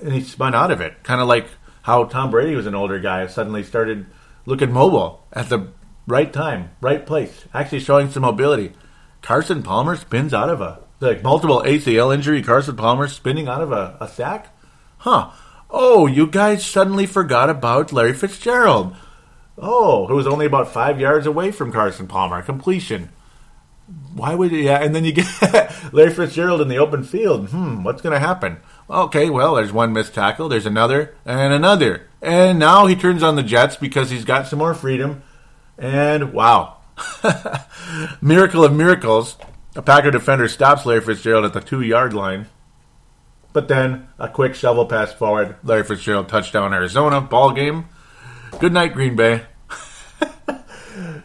and 0.01 0.13
he 0.13 0.21
spun 0.21 0.55
out 0.55 0.71
of 0.71 0.81
it. 0.81 1.03
Kind 1.03 1.21
of 1.21 1.27
like 1.27 1.47
how 1.83 2.05
Tom 2.05 2.31
Brady 2.31 2.55
was 2.55 2.65
an 2.65 2.75
older 2.75 2.99
guy, 2.99 3.27
suddenly 3.27 3.63
started 3.63 4.05
looking 4.45 4.71
mobile 4.71 5.25
at 5.33 5.49
the 5.49 5.69
right 6.07 6.31
time, 6.31 6.71
right 6.81 7.05
place, 7.05 7.45
actually 7.53 7.79
showing 7.79 8.09
some 8.09 8.21
mobility. 8.21 8.73
Carson 9.21 9.63
Palmer 9.63 9.95
spins 9.95 10.33
out 10.33 10.49
of 10.49 10.61
a 10.61 10.79
like 10.99 11.23
multiple 11.23 11.61
ACL 11.65 12.13
injury. 12.13 12.41
Carson 12.41 12.75
Palmer 12.75 13.07
spinning 13.07 13.47
out 13.47 13.61
of 13.61 13.71
a, 13.71 13.97
a 13.99 14.07
sack, 14.07 14.55
huh? 14.99 15.31
Oh, 15.69 16.07
you 16.07 16.27
guys 16.27 16.65
suddenly 16.65 17.05
forgot 17.05 17.49
about 17.49 17.91
Larry 17.91 18.13
Fitzgerald. 18.13 18.95
Oh, 19.57 20.07
who 20.07 20.15
was 20.15 20.27
only 20.27 20.45
about 20.45 20.71
five 20.71 20.99
yards 20.99 21.25
away 21.25 21.51
from 21.51 21.71
Carson 21.71 22.07
Palmer 22.07 22.41
completion. 22.41 23.09
Why 24.13 24.33
would 24.35 24.51
yeah? 24.51 24.81
And 24.81 24.95
then 24.95 25.05
you 25.05 25.11
get 25.11 25.27
Larry 25.93 26.13
Fitzgerald 26.13 26.61
in 26.61 26.67
the 26.67 26.77
open 26.77 27.03
field. 27.03 27.49
Hmm, 27.49 27.83
what's 27.83 28.01
going 28.01 28.13
to 28.13 28.19
happen? 28.19 28.57
Okay, 28.89 29.29
well, 29.31 29.55
there's 29.55 29.73
one 29.73 29.93
missed 29.93 30.13
tackle, 30.13 30.47
there's 30.47 30.67
another, 30.67 31.15
and 31.25 31.51
another. 31.53 32.07
And 32.21 32.59
now 32.59 32.85
he 32.85 32.95
turns 32.95 33.23
on 33.23 33.35
the 33.35 33.43
Jets 33.43 33.75
because 33.75 34.11
he's 34.11 34.25
got 34.25 34.47
some 34.47 34.59
more 34.59 34.75
freedom. 34.75 35.23
And 35.77 36.33
wow. 36.33 36.77
Miracle 38.21 38.63
of 38.63 38.73
miracles. 38.73 39.37
A 39.75 39.81
Packer 39.81 40.11
defender 40.11 40.47
stops 40.47 40.85
Larry 40.85 41.01
Fitzgerald 41.01 41.45
at 41.45 41.53
the 41.53 41.61
two 41.61 41.81
yard 41.81 42.13
line. 42.13 42.47
But 43.53 43.67
then 43.67 44.07
a 44.19 44.29
quick 44.29 44.53
shovel 44.53 44.85
pass 44.85 45.11
forward. 45.13 45.55
Larry 45.63 45.83
Fitzgerald 45.83 46.29
touchdown 46.29 46.73
Arizona. 46.73 47.21
Ball 47.21 47.51
game. 47.51 47.85
Good 48.59 48.73
night, 48.73 48.93
Green 48.93 49.15
Bay. 49.15 49.43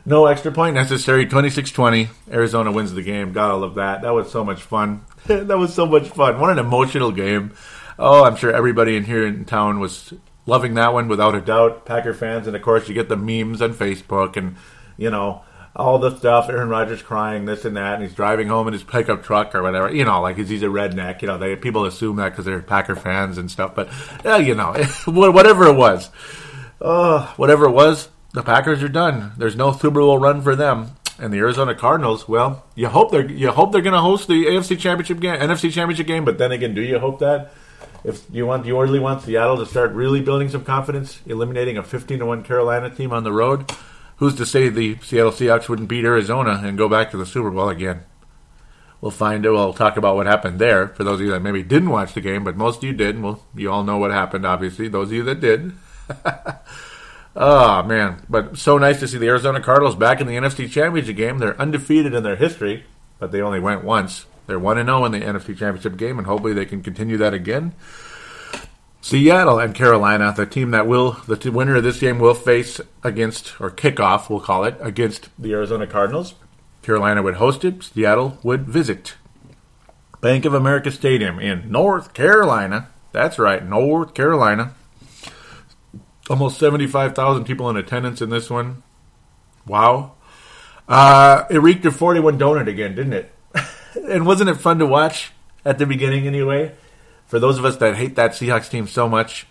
No 0.04 0.26
extra 0.26 0.50
point 0.50 0.74
necessary. 0.74 1.26
26-20. 1.26 2.08
Arizona 2.30 2.72
wins 2.72 2.92
the 2.92 3.02
game. 3.02 3.32
Gotta 3.32 3.54
love 3.54 3.74
that. 3.74 4.02
That 4.02 4.14
was 4.14 4.30
so 4.30 4.44
much 4.44 4.62
fun. 4.62 5.04
that 5.26 5.58
was 5.58 5.74
so 5.74 5.86
much 5.86 6.08
fun. 6.08 6.40
What 6.40 6.50
an 6.50 6.58
emotional 6.58 7.12
game. 7.12 7.52
Oh, 7.98 8.24
I'm 8.24 8.36
sure 8.36 8.52
everybody 8.52 8.96
in 8.96 9.04
here 9.04 9.26
in 9.26 9.44
town 9.44 9.78
was 9.78 10.14
loving 10.46 10.74
that 10.74 10.94
one 10.94 11.08
without 11.08 11.34
a 11.34 11.40
doubt. 11.40 11.84
Packer 11.84 12.14
fans, 12.14 12.46
and 12.46 12.56
of 12.56 12.62
course, 12.62 12.88
you 12.88 12.94
get 12.94 13.08
the 13.08 13.16
memes 13.16 13.60
on 13.60 13.74
Facebook 13.74 14.36
and 14.36 14.56
you 14.96 15.10
know 15.10 15.42
all 15.76 15.98
the 15.98 16.16
stuff. 16.16 16.48
Aaron 16.48 16.68
Rodgers 16.68 17.02
crying, 17.02 17.44
this 17.44 17.64
and 17.64 17.76
that, 17.76 17.94
and 17.94 18.02
he's 18.02 18.14
driving 18.14 18.48
home 18.48 18.66
in 18.66 18.72
his 18.72 18.82
pickup 18.82 19.22
truck 19.22 19.54
or 19.54 19.62
whatever. 19.62 19.94
You 19.94 20.04
know, 20.04 20.20
like 20.20 20.36
he's 20.36 20.62
a 20.62 20.66
redneck. 20.66 21.22
You 21.22 21.28
know, 21.28 21.38
they 21.38 21.56
people 21.56 21.84
assume 21.84 22.16
that 22.16 22.30
because 22.30 22.44
they're 22.44 22.62
Packer 22.62 22.96
fans 22.96 23.38
and 23.38 23.50
stuff. 23.50 23.74
But 23.74 23.88
yeah, 24.24 24.38
you 24.38 24.54
know, 24.54 24.72
whatever 25.06 25.66
it 25.66 25.76
was, 25.76 26.10
uh, 26.80 27.26
whatever 27.34 27.66
it 27.66 27.72
was, 27.72 28.08
the 28.32 28.42
Packers 28.42 28.82
are 28.82 28.88
done. 28.88 29.32
There's 29.36 29.56
no 29.56 29.72
Super 29.72 30.00
Bowl 30.00 30.18
run 30.18 30.42
for 30.42 30.56
them. 30.56 30.92
And 31.18 31.32
the 31.32 31.38
Arizona 31.38 31.74
Cardinals, 31.74 32.26
well, 32.26 32.64
you 32.74 32.88
hope 32.88 33.10
they're 33.10 33.30
you 33.30 33.50
hope 33.50 33.72
they're 33.72 33.82
going 33.82 33.94
to 33.94 34.00
host 34.00 34.26
the 34.26 34.46
AFC 34.46 34.78
Championship 34.78 35.20
game, 35.20 35.38
NFC 35.38 35.70
Championship 35.70 36.06
game. 36.06 36.24
But 36.24 36.38
then 36.38 36.50
again, 36.50 36.74
do 36.74 36.80
you 36.80 36.98
hope 36.98 37.18
that? 37.18 37.52
If 38.04 38.24
you 38.32 38.46
want, 38.46 38.64
you 38.64 38.80
really 38.80 38.98
want 38.98 39.22
Seattle 39.22 39.58
to 39.58 39.66
start 39.66 39.92
really 39.92 40.22
building 40.22 40.48
some 40.48 40.64
confidence, 40.64 41.20
eliminating 41.26 41.76
a 41.76 41.82
15 41.82 42.20
to 42.20 42.26
one 42.26 42.42
Carolina 42.42 42.88
team 42.88 43.12
on 43.12 43.24
the 43.24 43.32
road 43.32 43.70
who's 44.20 44.34
to 44.36 44.46
say 44.46 44.68
the 44.68 44.96
Seattle 45.02 45.32
Seahawks 45.32 45.68
wouldn't 45.68 45.88
beat 45.88 46.04
Arizona 46.04 46.60
and 46.62 46.78
go 46.78 46.88
back 46.88 47.10
to 47.10 47.16
the 47.16 47.26
Super 47.26 47.50
Bowl 47.50 47.70
again? 47.70 48.02
We'll 49.00 49.10
find 49.10 49.44
it. 49.46 49.50
We'll 49.50 49.72
talk 49.72 49.96
about 49.96 50.14
what 50.14 50.26
happened 50.26 50.58
there. 50.58 50.88
For 50.88 51.04
those 51.04 51.20
of 51.20 51.26
you 51.26 51.32
that 51.32 51.40
maybe 51.40 51.62
didn't 51.62 51.88
watch 51.88 52.12
the 52.12 52.20
game, 52.20 52.44
but 52.44 52.54
most 52.54 52.78
of 52.78 52.84
you 52.84 52.92
did. 52.92 53.20
Well, 53.20 53.42
you 53.54 53.70
all 53.72 53.82
know 53.82 53.96
what 53.96 54.10
happened, 54.10 54.44
obviously. 54.44 54.88
Those 54.88 55.08
of 55.08 55.14
you 55.14 55.22
that 55.24 55.40
did. 55.40 55.72
oh, 57.40 57.82
man. 57.82 58.22
But 58.28 58.56
so 58.58 58.78
nice 58.78 59.00
to 59.00 59.08
see 59.08 59.18
the 59.18 59.28
Arizona 59.28 59.60
Cardinals 59.60 59.96
back 59.96 60.20
in 60.20 60.28
the 60.28 60.36
NFC 60.36 60.70
Championship 60.70 61.16
game. 61.16 61.38
They're 61.38 61.60
undefeated 61.60 62.14
in 62.14 62.22
their 62.22 62.36
history, 62.36 62.84
but 63.18 63.32
they 63.32 63.40
only 63.40 63.58
went 63.58 63.82
once. 63.82 64.26
They're 64.46 64.58
1 64.58 64.84
0 64.84 65.04
in 65.04 65.12
the 65.12 65.20
NFC 65.20 65.56
Championship 65.56 65.96
game, 65.96 66.18
and 66.18 66.26
hopefully 66.26 66.52
they 66.52 66.66
can 66.66 66.82
continue 66.82 67.16
that 67.18 67.34
again. 67.34 67.72
Seattle 69.00 69.58
and 69.58 69.74
Carolina, 69.74 70.34
the 70.36 70.44
team 70.44 70.72
that 70.72 70.86
will, 70.86 71.12
the 71.26 71.36
t- 71.36 71.48
winner 71.48 71.76
of 71.76 71.82
this 71.82 72.00
game 72.00 72.18
will 72.18 72.34
face 72.34 72.80
against, 73.02 73.58
or 73.60 73.70
kickoff, 73.70 74.28
we'll 74.28 74.40
call 74.40 74.64
it, 74.64 74.76
against 74.80 75.30
the 75.38 75.52
Arizona 75.52 75.86
Cardinals. 75.86 76.34
Carolina 76.82 77.22
would 77.22 77.36
host 77.36 77.64
it, 77.64 77.82
Seattle 77.82 78.38
would 78.42 78.66
visit. 78.66 79.14
Bank 80.20 80.44
of 80.44 80.52
America 80.52 80.90
Stadium 80.90 81.38
in 81.38 81.70
North 81.70 82.12
Carolina. 82.12 82.88
That's 83.12 83.38
right, 83.38 83.66
North 83.66 84.12
Carolina. 84.12 84.74
Almost 86.28 86.58
75,000 86.58 87.44
people 87.44 87.68
in 87.70 87.76
attendance 87.76 88.20
in 88.20 88.30
this 88.30 88.50
one. 88.50 88.82
Wow. 89.66 90.12
Uh, 90.88 91.44
it 91.50 91.58
reeked 91.58 91.86
of 91.86 91.96
41 91.96 92.38
donut 92.38 92.68
again, 92.68 92.94
didn't 92.94 93.12
it? 93.12 93.34
and 94.08 94.26
wasn't 94.26 94.50
it 94.50 94.54
fun 94.54 94.78
to 94.78 94.86
watch 94.86 95.32
at 95.64 95.78
the 95.78 95.86
beginning 95.86 96.26
anyway? 96.26 96.72
for 97.30 97.38
those 97.38 97.58
of 97.58 97.64
us 97.64 97.76
that 97.76 97.94
hate 97.94 98.16
that 98.16 98.32
Seahawks 98.32 98.68
team 98.68 98.88
so 98.88 99.08
much. 99.08 99.46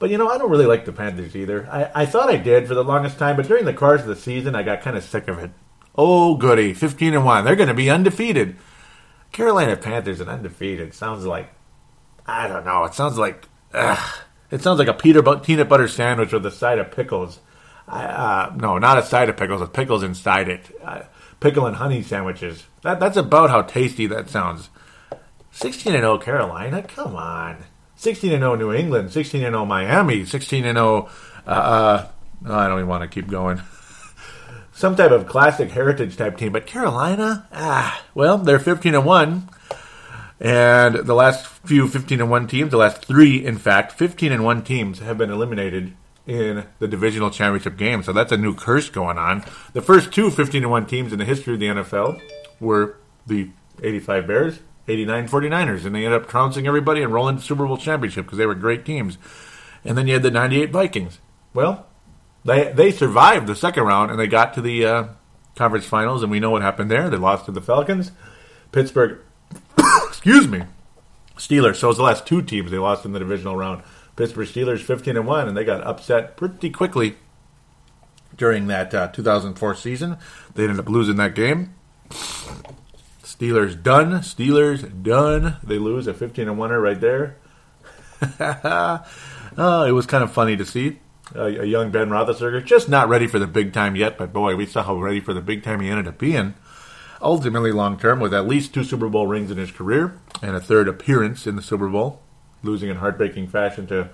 But 0.00 0.10
you 0.10 0.18
know, 0.18 0.28
I 0.28 0.36
don't 0.36 0.50
really 0.50 0.66
like 0.66 0.84
the 0.84 0.92
Panthers 0.92 1.36
either. 1.36 1.68
I, 1.70 2.02
I 2.02 2.06
thought 2.06 2.28
I 2.28 2.36
did 2.36 2.66
for 2.66 2.74
the 2.74 2.82
longest 2.82 3.18
time, 3.18 3.36
but 3.36 3.46
during 3.46 3.66
the 3.66 3.72
course 3.72 4.00
of 4.00 4.08
the 4.08 4.16
season, 4.16 4.56
I 4.56 4.64
got 4.64 4.80
kind 4.80 4.96
of 4.96 5.04
sick 5.04 5.28
of 5.28 5.38
it. 5.38 5.52
Oh, 5.94 6.34
goody, 6.34 6.74
fifteen 6.74 7.14
and 7.14 7.24
one. 7.24 7.44
They're 7.44 7.54
going 7.54 7.68
to 7.68 7.74
be 7.74 7.88
undefeated. 7.88 8.56
Carolina 9.30 9.76
Panthers 9.76 10.18
and 10.18 10.28
undefeated 10.28 10.92
sounds 10.92 11.24
like 11.24 11.52
I 12.26 12.48
don't 12.48 12.64
know. 12.64 12.82
It 12.82 12.94
sounds 12.94 13.16
like 13.16 13.46
ugh, 13.72 14.18
it 14.50 14.62
sounds 14.62 14.78
like 14.78 14.88
a 14.88 14.94
peanut 14.94 15.68
butter 15.68 15.88
sandwich 15.88 16.32
with 16.32 16.44
a 16.46 16.50
side 16.50 16.78
of 16.78 16.90
pickles. 16.90 17.40
Uh, 17.88 18.52
no, 18.56 18.78
not 18.78 18.98
a 18.98 19.02
side 19.02 19.28
of 19.28 19.36
pickles 19.36 19.60
with 19.60 19.72
pickles 19.72 20.02
inside 20.02 20.48
it. 20.48 20.64
Uh, 20.82 21.02
pickle 21.40 21.66
and 21.66 21.76
honey 21.76 22.02
sandwiches. 22.02 22.64
That, 22.82 23.00
that's 23.00 23.16
about 23.16 23.50
how 23.50 23.62
tasty 23.62 24.06
that 24.06 24.28
sounds. 24.28 24.70
16 25.52 25.94
and 25.94 26.02
0 26.02 26.18
Carolina, 26.18 26.82
come 26.82 27.16
on. 27.16 27.64
16 27.96 28.32
and 28.32 28.42
0 28.42 28.54
New 28.54 28.72
England, 28.72 29.12
16 29.12 29.42
and 29.42 29.54
0 29.54 29.64
Miami, 29.66 30.24
16 30.24 30.64
and 30.64 30.76
0 30.76 31.08
uh, 31.46 31.50
uh, 31.50 32.08
I 32.46 32.68
don't 32.68 32.78
even 32.78 32.88
want 32.88 33.02
to 33.02 33.08
keep 33.08 33.30
going. 33.30 33.60
Some 34.72 34.96
type 34.96 35.10
of 35.10 35.26
classic 35.26 35.70
heritage 35.70 36.16
type 36.16 36.38
team, 36.38 36.52
but 36.52 36.66
Carolina, 36.66 37.46
ah, 37.52 38.02
well, 38.14 38.38
they're 38.38 38.58
15 38.58 38.94
and 38.94 39.04
1. 39.04 39.48
And 40.40 40.94
the 40.94 41.14
last 41.14 41.46
few 41.46 41.86
15 41.86 42.20
and 42.20 42.30
1 42.30 42.46
teams, 42.46 42.70
the 42.70 42.78
last 42.78 43.04
3 43.04 43.44
in 43.44 43.58
fact, 43.58 43.92
15 43.92 44.32
and 44.32 44.44
1 44.44 44.62
teams 44.62 45.00
have 45.00 45.18
been 45.18 45.30
eliminated 45.30 45.94
in 46.26 46.66
the 46.78 46.88
divisional 46.88 47.30
championship 47.30 47.76
game. 47.76 48.02
So 48.02 48.12
that's 48.12 48.32
a 48.32 48.36
new 48.36 48.54
curse 48.54 48.88
going 48.88 49.18
on. 49.18 49.44
The 49.72 49.82
first 49.82 50.12
two 50.12 50.30
15 50.30 50.62
and 50.62 50.70
1 50.70 50.86
teams 50.86 51.12
in 51.12 51.18
the 51.18 51.24
history 51.24 51.54
of 51.54 51.60
the 51.60 51.66
NFL 51.66 52.20
were 52.58 52.96
the 53.26 53.50
85 53.82 54.26
Bears 54.26 54.58
89 54.88 55.28
49ers, 55.28 55.84
and 55.84 55.94
they 55.94 56.04
ended 56.04 56.20
up 56.20 56.28
trouncing 56.28 56.66
everybody 56.66 57.02
and 57.02 57.12
rolling 57.12 57.38
Super 57.38 57.66
Bowl 57.66 57.76
championship 57.76 58.26
because 58.26 58.38
they 58.38 58.46
were 58.46 58.54
great 58.54 58.84
teams. 58.84 59.18
And 59.84 59.96
then 59.96 60.06
you 60.06 60.14
had 60.14 60.22
the 60.22 60.30
98 60.30 60.70
Vikings. 60.70 61.20
Well, 61.54 61.86
they 62.44 62.72
they 62.72 62.90
survived 62.90 63.46
the 63.46 63.54
second 63.54 63.84
round 63.84 64.10
and 64.10 64.18
they 64.18 64.26
got 64.26 64.54
to 64.54 64.60
the 64.60 64.84
uh, 64.84 65.08
conference 65.54 65.86
finals, 65.86 66.22
and 66.22 66.30
we 66.30 66.40
know 66.40 66.50
what 66.50 66.62
happened 66.62 66.90
there. 66.90 67.08
They 67.08 67.16
lost 67.16 67.46
to 67.46 67.52
the 67.52 67.60
Falcons. 67.60 68.12
Pittsburgh, 68.72 69.18
excuse 70.20 70.46
me, 70.46 70.64
Steelers. 71.36 71.76
So 71.76 71.86
it 71.86 71.92
was 71.92 71.96
the 71.96 72.02
last 72.02 72.26
two 72.26 72.42
teams 72.42 72.70
they 72.70 72.76
lost 72.76 73.06
in 73.06 73.12
the 73.12 73.18
divisional 73.18 73.56
round. 73.56 73.82
Pittsburgh 74.16 74.46
Steelers 74.46 74.80
15 74.80 75.16
and 75.16 75.26
1, 75.26 75.48
and 75.48 75.56
they 75.56 75.64
got 75.64 75.82
upset 75.82 76.36
pretty 76.36 76.68
quickly 76.68 77.16
during 78.36 78.66
that 78.66 78.94
uh, 78.94 79.08
2004 79.08 79.74
season. 79.74 80.18
They 80.54 80.64
ended 80.64 80.78
up 80.78 80.90
losing 80.90 81.16
that 81.16 81.34
game. 81.34 81.74
Steelers 82.10 83.82
done. 83.82 84.10
Steelers 84.20 85.02
done. 85.02 85.56
They 85.62 85.78
lose 85.78 86.06
a 86.06 86.12
15 86.12 86.48
and 86.48 86.58
1 86.58 86.70
right 86.70 87.00
there. 87.00 87.38
oh, 89.56 89.84
it 89.84 89.92
was 89.92 90.04
kind 90.04 90.22
of 90.22 90.30
funny 90.30 90.54
to 90.58 90.66
see 90.66 90.98
a, 91.34 91.62
a, 91.62 91.64
young 91.64 91.90
Ben 91.90 92.10
Roethlisberger 92.10 92.62
just 92.62 92.90
not 92.90 93.08
ready 93.08 93.26
for 93.26 93.38
the 93.38 93.46
big 93.46 93.72
time 93.72 93.96
yet, 93.96 94.18
but 94.18 94.34
boy, 94.34 94.54
we 94.54 94.66
saw 94.66 94.82
how 94.82 94.96
ready 94.96 95.20
for 95.20 95.32
the 95.32 95.40
big 95.40 95.62
time 95.62 95.80
he 95.80 95.88
ended 95.88 96.06
up 96.06 96.18
being. 96.18 96.52
Ultimately, 97.22 97.72
long 97.72 97.98
term, 97.98 98.20
with 98.20 98.32
at 98.32 98.46
least 98.46 98.72
two 98.72 98.84
Super 98.84 99.08
Bowl 99.08 99.26
rings 99.26 99.50
in 99.50 99.58
his 99.58 99.70
career 99.70 100.18
and 100.42 100.56
a 100.56 100.60
third 100.60 100.88
appearance 100.88 101.46
in 101.46 101.56
the 101.56 101.62
Super 101.62 101.88
Bowl, 101.88 102.22
losing 102.62 102.88
in 102.88 102.96
heartbreaking 102.96 103.48
fashion 103.48 103.86
to 103.88 104.10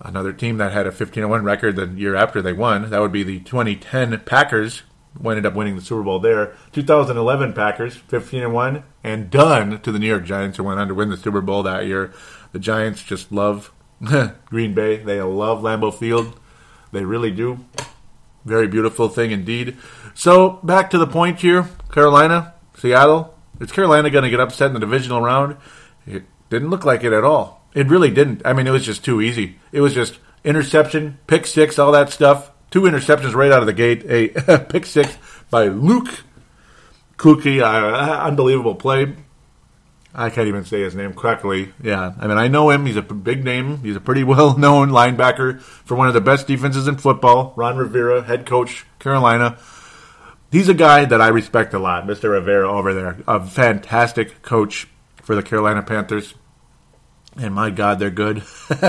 another 0.00 0.32
team 0.32 0.58
that 0.58 0.72
had 0.72 0.86
a 0.86 0.92
15 0.92 1.28
1 1.28 1.44
record 1.44 1.76
the 1.76 1.86
year 1.86 2.14
after 2.14 2.42
they 2.42 2.52
won. 2.52 2.90
That 2.90 3.00
would 3.00 3.12
be 3.12 3.22
the 3.22 3.40
2010 3.40 4.20
Packers, 4.20 4.82
ended 5.24 5.46
up 5.46 5.54
winning 5.54 5.76
the 5.76 5.82
Super 5.82 6.02
Bowl 6.02 6.18
there. 6.18 6.54
2011 6.72 7.54
Packers, 7.54 7.96
15 7.96 8.52
1, 8.52 8.84
and 9.02 9.30
done 9.30 9.80
to 9.80 9.92
the 9.92 9.98
New 9.98 10.08
York 10.08 10.24
Giants, 10.24 10.58
who 10.58 10.64
went 10.64 10.80
on 10.80 10.88
to 10.88 10.94
win 10.94 11.08
the 11.08 11.16
Super 11.16 11.40
Bowl 11.40 11.62
that 11.62 11.86
year. 11.86 12.12
The 12.52 12.58
Giants 12.58 13.02
just 13.02 13.32
love 13.32 13.72
Green 14.46 14.74
Bay. 14.74 14.96
They 14.96 15.20
love 15.22 15.62
Lambeau 15.62 15.94
Field. 15.94 16.38
They 16.92 17.04
really 17.04 17.30
do. 17.30 17.64
Very 18.46 18.66
beautiful 18.66 19.10
thing 19.10 19.30
indeed. 19.30 19.76
So 20.14 20.60
back 20.62 20.88
to 20.90 20.98
the 20.98 21.06
point 21.06 21.40
here: 21.40 21.68
Carolina, 21.92 22.54
Seattle. 22.78 23.34
Is 23.60 23.72
Carolina 23.72 24.08
going 24.08 24.24
to 24.24 24.30
get 24.30 24.40
upset 24.40 24.68
in 24.68 24.74
the 24.74 24.80
divisional 24.80 25.20
round? 25.20 25.56
It 26.06 26.24
didn't 26.48 26.70
look 26.70 26.84
like 26.86 27.04
it 27.04 27.12
at 27.12 27.24
all. 27.24 27.62
It 27.74 27.88
really 27.88 28.10
didn't. 28.10 28.40
I 28.44 28.54
mean, 28.54 28.66
it 28.66 28.70
was 28.70 28.86
just 28.86 29.04
too 29.04 29.20
easy. 29.20 29.58
It 29.72 29.82
was 29.82 29.92
just 29.92 30.18
interception, 30.44 31.18
pick 31.26 31.46
six, 31.46 31.78
all 31.78 31.92
that 31.92 32.08
stuff 32.10 32.52
two 32.70 32.82
interceptions 32.82 33.34
right 33.34 33.52
out 33.52 33.60
of 33.60 33.66
the 33.66 33.72
gate. 33.72 34.04
A 34.08 34.58
pick 34.68 34.86
six 34.86 35.16
by 35.50 35.68
Luke 35.68 36.24
Kuechly. 37.16 37.62
Uh, 37.62 38.22
unbelievable 38.24 38.74
play. 38.74 39.14
I 40.18 40.30
can't 40.30 40.48
even 40.48 40.64
say 40.64 40.80
his 40.80 40.94
name 40.94 41.12
correctly. 41.12 41.74
Yeah, 41.82 42.14
I 42.18 42.26
mean, 42.26 42.38
I 42.38 42.48
know 42.48 42.70
him. 42.70 42.86
He's 42.86 42.96
a 42.96 43.02
big 43.02 43.44
name. 43.44 43.78
He's 43.82 43.96
a 43.96 44.00
pretty 44.00 44.24
well 44.24 44.56
known 44.56 44.88
linebacker 44.88 45.60
for 45.60 45.94
one 45.94 46.08
of 46.08 46.14
the 46.14 46.22
best 46.22 46.46
defenses 46.46 46.88
in 46.88 46.96
football. 46.96 47.52
Ron 47.54 47.76
Rivera, 47.76 48.22
head 48.22 48.46
coach, 48.46 48.86
Carolina. 48.98 49.58
He's 50.50 50.70
a 50.70 50.74
guy 50.74 51.04
that 51.04 51.20
I 51.20 51.28
respect 51.28 51.74
a 51.74 51.78
lot, 51.78 52.06
Mr. 52.06 52.30
Rivera 52.30 52.70
over 52.70 52.94
there. 52.94 53.18
A 53.28 53.44
fantastic 53.44 54.40
coach 54.40 54.88
for 55.16 55.34
the 55.34 55.42
Carolina 55.42 55.82
Panthers. 55.82 56.34
And 57.36 57.54
my 57.54 57.68
God, 57.68 57.98
they're 57.98 58.10
good. 58.10 58.42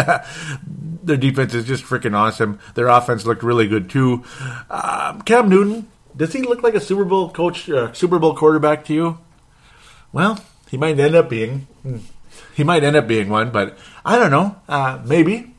Their 1.04 1.18
defense 1.18 1.54
is 1.54 1.66
just 1.66 1.84
freaking 1.84 2.16
awesome. 2.16 2.60
Their 2.76 2.88
offense 2.88 3.26
looked 3.26 3.44
really 3.44 3.68
good 3.68 3.90
too. 3.90 4.24
Um, 4.70 5.22
Cam 5.24 5.50
Newton, 5.50 5.90
does 6.16 6.32
he 6.32 6.42
look 6.44 6.64
like 6.64 6.76
a 6.76 6.80
Super 6.80 7.04
Bowl 7.04 7.30
coach, 7.30 7.70
uh, 7.70 7.92
Super 7.92 8.20
Bowl 8.20 8.36
quarterback 8.36 8.86
to 8.86 8.94
you? 8.94 9.18
Well, 10.14 10.40
he 10.70 10.78
might 10.78 11.00
end 11.00 11.16
up 11.16 11.30
being. 11.30 11.68
He 12.54 12.64
might 12.64 12.84
end 12.84 12.96
up 12.96 13.08
being 13.08 13.30
one, 13.30 13.52
but 13.52 13.78
I 14.06 14.18
don't 14.18 14.32
know. 14.32 14.56
Uh, 14.68 15.00
maybe. 15.06 15.54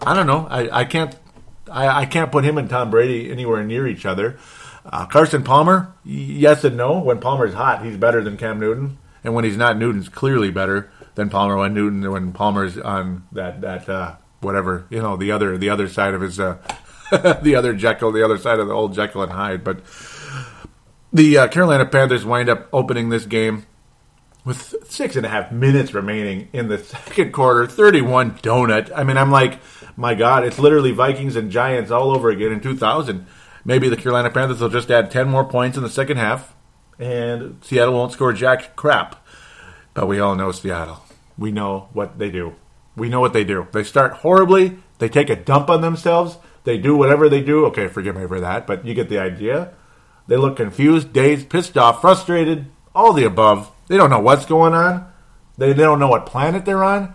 I 0.00 0.14
don't 0.14 0.26
know. 0.26 0.46
I, 0.48 0.80
I 0.80 0.84
can't. 0.84 1.14
I, 1.70 2.02
I, 2.02 2.06
can't 2.06 2.30
put 2.30 2.44
him 2.44 2.58
and 2.58 2.70
Tom 2.70 2.90
Brady 2.90 3.30
anywhere 3.30 3.64
near 3.64 3.88
each 3.88 4.06
other. 4.06 4.38
Uh, 4.84 5.04
Carson 5.06 5.42
Palmer, 5.42 5.92
yes 6.04 6.62
and 6.62 6.76
no. 6.76 7.00
When 7.00 7.18
Palmer's 7.18 7.54
hot, 7.54 7.84
he's 7.84 7.96
better 7.96 8.22
than 8.22 8.36
Cam 8.36 8.60
Newton, 8.60 8.98
and 9.24 9.34
when 9.34 9.42
he's 9.44 9.56
not, 9.56 9.76
Newton's 9.76 10.08
clearly 10.08 10.52
better 10.52 10.92
than 11.16 11.28
Palmer. 11.28 11.56
When 11.56 11.74
Newton, 11.74 12.08
when 12.08 12.32
Palmer's 12.32 12.78
on 12.78 13.26
that 13.32 13.62
that 13.62 13.88
uh, 13.88 14.14
whatever 14.40 14.86
you 14.90 15.02
know 15.02 15.16
the 15.16 15.32
other 15.32 15.58
the 15.58 15.70
other 15.70 15.88
side 15.88 16.14
of 16.14 16.20
his 16.20 16.38
uh, 16.38 16.58
the 17.42 17.56
other 17.56 17.74
Jekyll, 17.74 18.12
the 18.12 18.24
other 18.24 18.38
side 18.38 18.60
of 18.60 18.68
the 18.68 18.74
old 18.74 18.94
Jekyll 18.94 19.24
and 19.24 19.32
Hyde. 19.32 19.64
But 19.64 19.80
the 21.12 21.38
uh, 21.38 21.48
Carolina 21.48 21.86
Panthers 21.86 22.24
wind 22.24 22.48
up 22.48 22.68
opening 22.72 23.08
this 23.08 23.26
game 23.26 23.66
with 24.46 24.76
six 24.88 25.16
and 25.16 25.26
a 25.26 25.28
half 25.28 25.50
minutes 25.50 25.92
remaining 25.92 26.48
in 26.52 26.68
the 26.68 26.78
second 26.78 27.32
quarter, 27.32 27.66
31 27.66 28.38
donut. 28.38 28.90
I 28.94 29.02
mean, 29.02 29.18
I'm 29.18 29.32
like, 29.32 29.58
my 29.96 30.14
God, 30.14 30.44
it's 30.44 30.60
literally 30.60 30.92
Vikings 30.92 31.34
and 31.34 31.50
Giants 31.50 31.90
all 31.90 32.12
over 32.12 32.30
again 32.30 32.52
in 32.52 32.60
2000. 32.60 33.26
Maybe 33.64 33.88
the 33.88 33.96
Carolina 33.96 34.30
Panthers 34.30 34.60
will 34.60 34.68
just 34.68 34.90
add 34.90 35.10
10 35.10 35.28
more 35.28 35.44
points 35.44 35.76
in 35.76 35.82
the 35.82 35.90
second 35.90 36.18
half, 36.18 36.54
and 36.96 37.58
Seattle 37.64 37.94
won't 37.94 38.12
score 38.12 38.32
jack 38.32 38.76
crap. 38.76 39.26
But 39.94 40.06
we 40.06 40.20
all 40.20 40.36
know 40.36 40.52
Seattle. 40.52 41.02
We 41.36 41.50
know 41.50 41.88
what 41.92 42.18
they 42.18 42.30
do. 42.30 42.54
We 42.94 43.08
know 43.08 43.20
what 43.20 43.32
they 43.32 43.44
do. 43.44 43.66
They 43.72 43.82
start 43.82 44.12
horribly, 44.12 44.78
they 44.98 45.08
take 45.08 45.28
a 45.28 45.36
dump 45.36 45.68
on 45.68 45.80
themselves, 45.80 46.38
they 46.62 46.78
do 46.78 46.96
whatever 46.96 47.28
they 47.28 47.42
do. 47.42 47.66
Okay, 47.66 47.88
forgive 47.88 48.16
me 48.16 48.28
for 48.28 48.38
that, 48.38 48.68
but 48.68 48.86
you 48.86 48.94
get 48.94 49.08
the 49.08 49.18
idea. 49.18 49.72
They 50.28 50.36
look 50.36 50.56
confused, 50.56 51.12
dazed, 51.12 51.48
pissed 51.48 51.76
off, 51.76 52.00
frustrated, 52.00 52.66
all 52.94 53.12
the 53.12 53.24
above. 53.24 53.72
They 53.88 53.96
don't 53.96 54.10
know 54.10 54.20
what's 54.20 54.46
going 54.46 54.74
on. 54.74 55.10
They, 55.58 55.72
they 55.72 55.82
don't 55.82 55.98
know 55.98 56.08
what 56.08 56.26
planet 56.26 56.64
they're 56.64 56.84
on. 56.84 57.14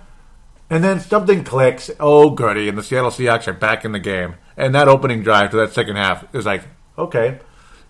And 0.69 0.84
then 0.84 0.99
something 0.99 1.43
clicks. 1.43 1.91
Oh, 1.99 2.29
goody. 2.29 2.69
And 2.69 2.77
the 2.77 2.84
Seattle 2.84 3.12
Seahawks 3.12 3.47
are 3.47 3.53
back 3.53 3.84
in 3.84 3.91
the 3.91 3.99
game. 3.99 4.36
And 4.55 4.73
that 4.73 4.88
opening 4.88 5.21
drive 5.21 5.51
to 5.51 5.57
that 5.57 5.73
second 5.73 5.97
half 5.97 6.34
is 6.34 6.45
like, 6.45 6.63
okay, 6.97 7.39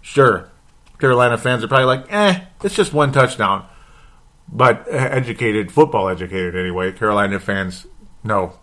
sure. 0.02 0.50
Carolina 1.00 1.38
fans 1.38 1.64
are 1.64 1.68
probably 1.68 1.86
like, 1.86 2.12
eh, 2.12 2.42
it's 2.64 2.76
just 2.76 2.94
one 2.94 3.12
touchdown. 3.12 3.68
But 4.52 4.88
educated, 4.90 5.72
football 5.72 6.10
educated 6.10 6.56
anyway, 6.56 6.92
Carolina 6.92 7.40
fans, 7.40 7.88
no. 8.24 8.60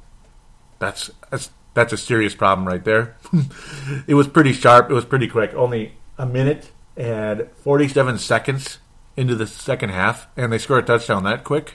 That's, 0.78 1.10
that's, 1.30 1.50
that's 1.74 1.92
a 1.92 1.96
serious 1.96 2.34
problem 2.34 2.66
right 2.66 2.84
there. 2.84 3.16
it 4.06 4.14
was 4.14 4.28
pretty 4.28 4.52
sharp. 4.52 4.90
It 4.90 4.94
was 4.94 5.04
pretty 5.04 5.28
quick. 5.28 5.54
Only 5.54 5.94
a 6.18 6.26
minute 6.26 6.72
and 6.96 7.48
47 7.62 8.18
seconds 8.18 8.78
into 9.18 9.34
the 9.34 9.48
second 9.48 9.90
half, 9.90 10.28
and 10.36 10.52
they 10.52 10.58
score 10.58 10.78
a 10.78 10.82
touchdown 10.82 11.24
that 11.24 11.42
quick. 11.42 11.74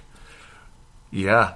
Yeah. 1.11 1.55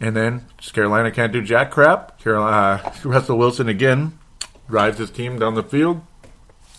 And 0.00 0.14
then 0.14 0.46
Carolina 0.72 1.10
can't 1.10 1.32
do 1.32 1.42
jack 1.42 1.72
crap. 1.72 2.20
Carolina, 2.20 2.80
uh, 2.84 2.92
Russell 3.04 3.36
Wilson 3.36 3.68
again 3.68 4.16
drives 4.68 4.98
his 4.98 5.10
team 5.10 5.36
down 5.38 5.56
the 5.56 5.64
field 5.64 6.00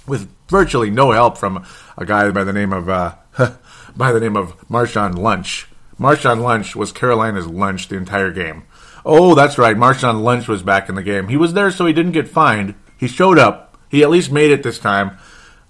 with 0.08 0.32
virtually 0.48 0.90
no 0.90 1.12
help 1.12 1.38
from 1.38 1.66
a 1.98 2.06
guy 2.06 2.32
by 2.32 2.46
the 2.46 2.54
name 2.54 2.72
of 2.72 2.88
uh, 2.88 3.16
by 3.98 4.14
the 4.14 4.20
name 4.22 4.38
of 4.38 4.58
Marshawn 4.70 5.18
Lynch. 5.18 5.68
Marshawn 6.00 6.44
Lynch 6.44 6.74
was 6.74 6.94
Carolina's 6.94 7.48
lunch 7.48 7.90
the 7.90 7.98
entire 7.98 8.32
game. 8.32 8.64
Oh, 9.06 9.36
that's 9.36 9.58
right. 9.58 9.76
Marshawn 9.76 10.24
Lynch 10.24 10.48
was 10.48 10.64
back 10.64 10.88
in 10.88 10.96
the 10.96 11.04
game. 11.04 11.28
He 11.28 11.38
was 11.38 11.54
there 11.54 11.70
so 11.70 11.86
he 11.86 11.94
didn't 11.94 12.14
get 12.14 12.30
fined. 12.30 12.76
He 12.98 13.08
showed 13.08 13.38
up. 13.38 13.78
He 13.90 14.04
at 14.04 14.10
least 14.10 14.32
made 14.32 14.52
it 14.52 14.64
this 14.64 14.80
time. 14.80 15.18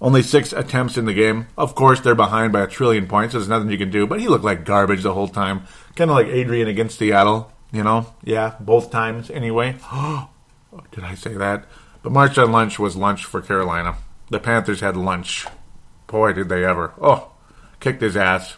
Only 0.02 0.22
six 0.22 0.52
attempts 0.52 0.98
in 0.98 1.04
the 1.04 1.14
game. 1.14 1.46
Of 1.56 1.76
course, 1.76 2.00
they're 2.00 2.16
behind 2.16 2.52
by 2.52 2.62
a 2.62 2.66
trillion 2.66 3.06
points. 3.06 3.32
So 3.32 3.38
there's 3.38 3.48
nothing 3.48 3.70
you 3.70 3.78
can 3.78 3.92
do. 3.92 4.04
But 4.04 4.18
he 4.18 4.26
looked 4.26 4.44
like 4.44 4.64
garbage 4.64 5.04
the 5.04 5.14
whole 5.14 5.28
time. 5.28 5.62
Kind 5.94 6.10
of 6.10 6.16
like 6.16 6.26
Adrian 6.26 6.66
against 6.66 6.98
Seattle. 6.98 7.52
You 7.70 7.84
know? 7.84 8.12
Yeah, 8.24 8.56
both 8.58 8.90
times 8.90 9.30
anyway. 9.30 9.76
Did 10.90 11.04
I 11.04 11.14
say 11.14 11.34
that? 11.34 11.66
But 12.02 12.12
Marshawn 12.12 12.50
Lunch 12.50 12.80
was 12.80 12.96
lunch 12.96 13.24
for 13.24 13.40
Carolina. 13.40 13.96
The 14.28 14.40
Panthers 14.40 14.80
had 14.80 14.96
lunch. 14.96 15.46
Boy, 16.08 16.32
did 16.32 16.48
they 16.48 16.64
ever. 16.64 16.92
Oh, 17.00 17.30
kicked 17.78 18.02
his 18.02 18.16
ass. 18.16 18.56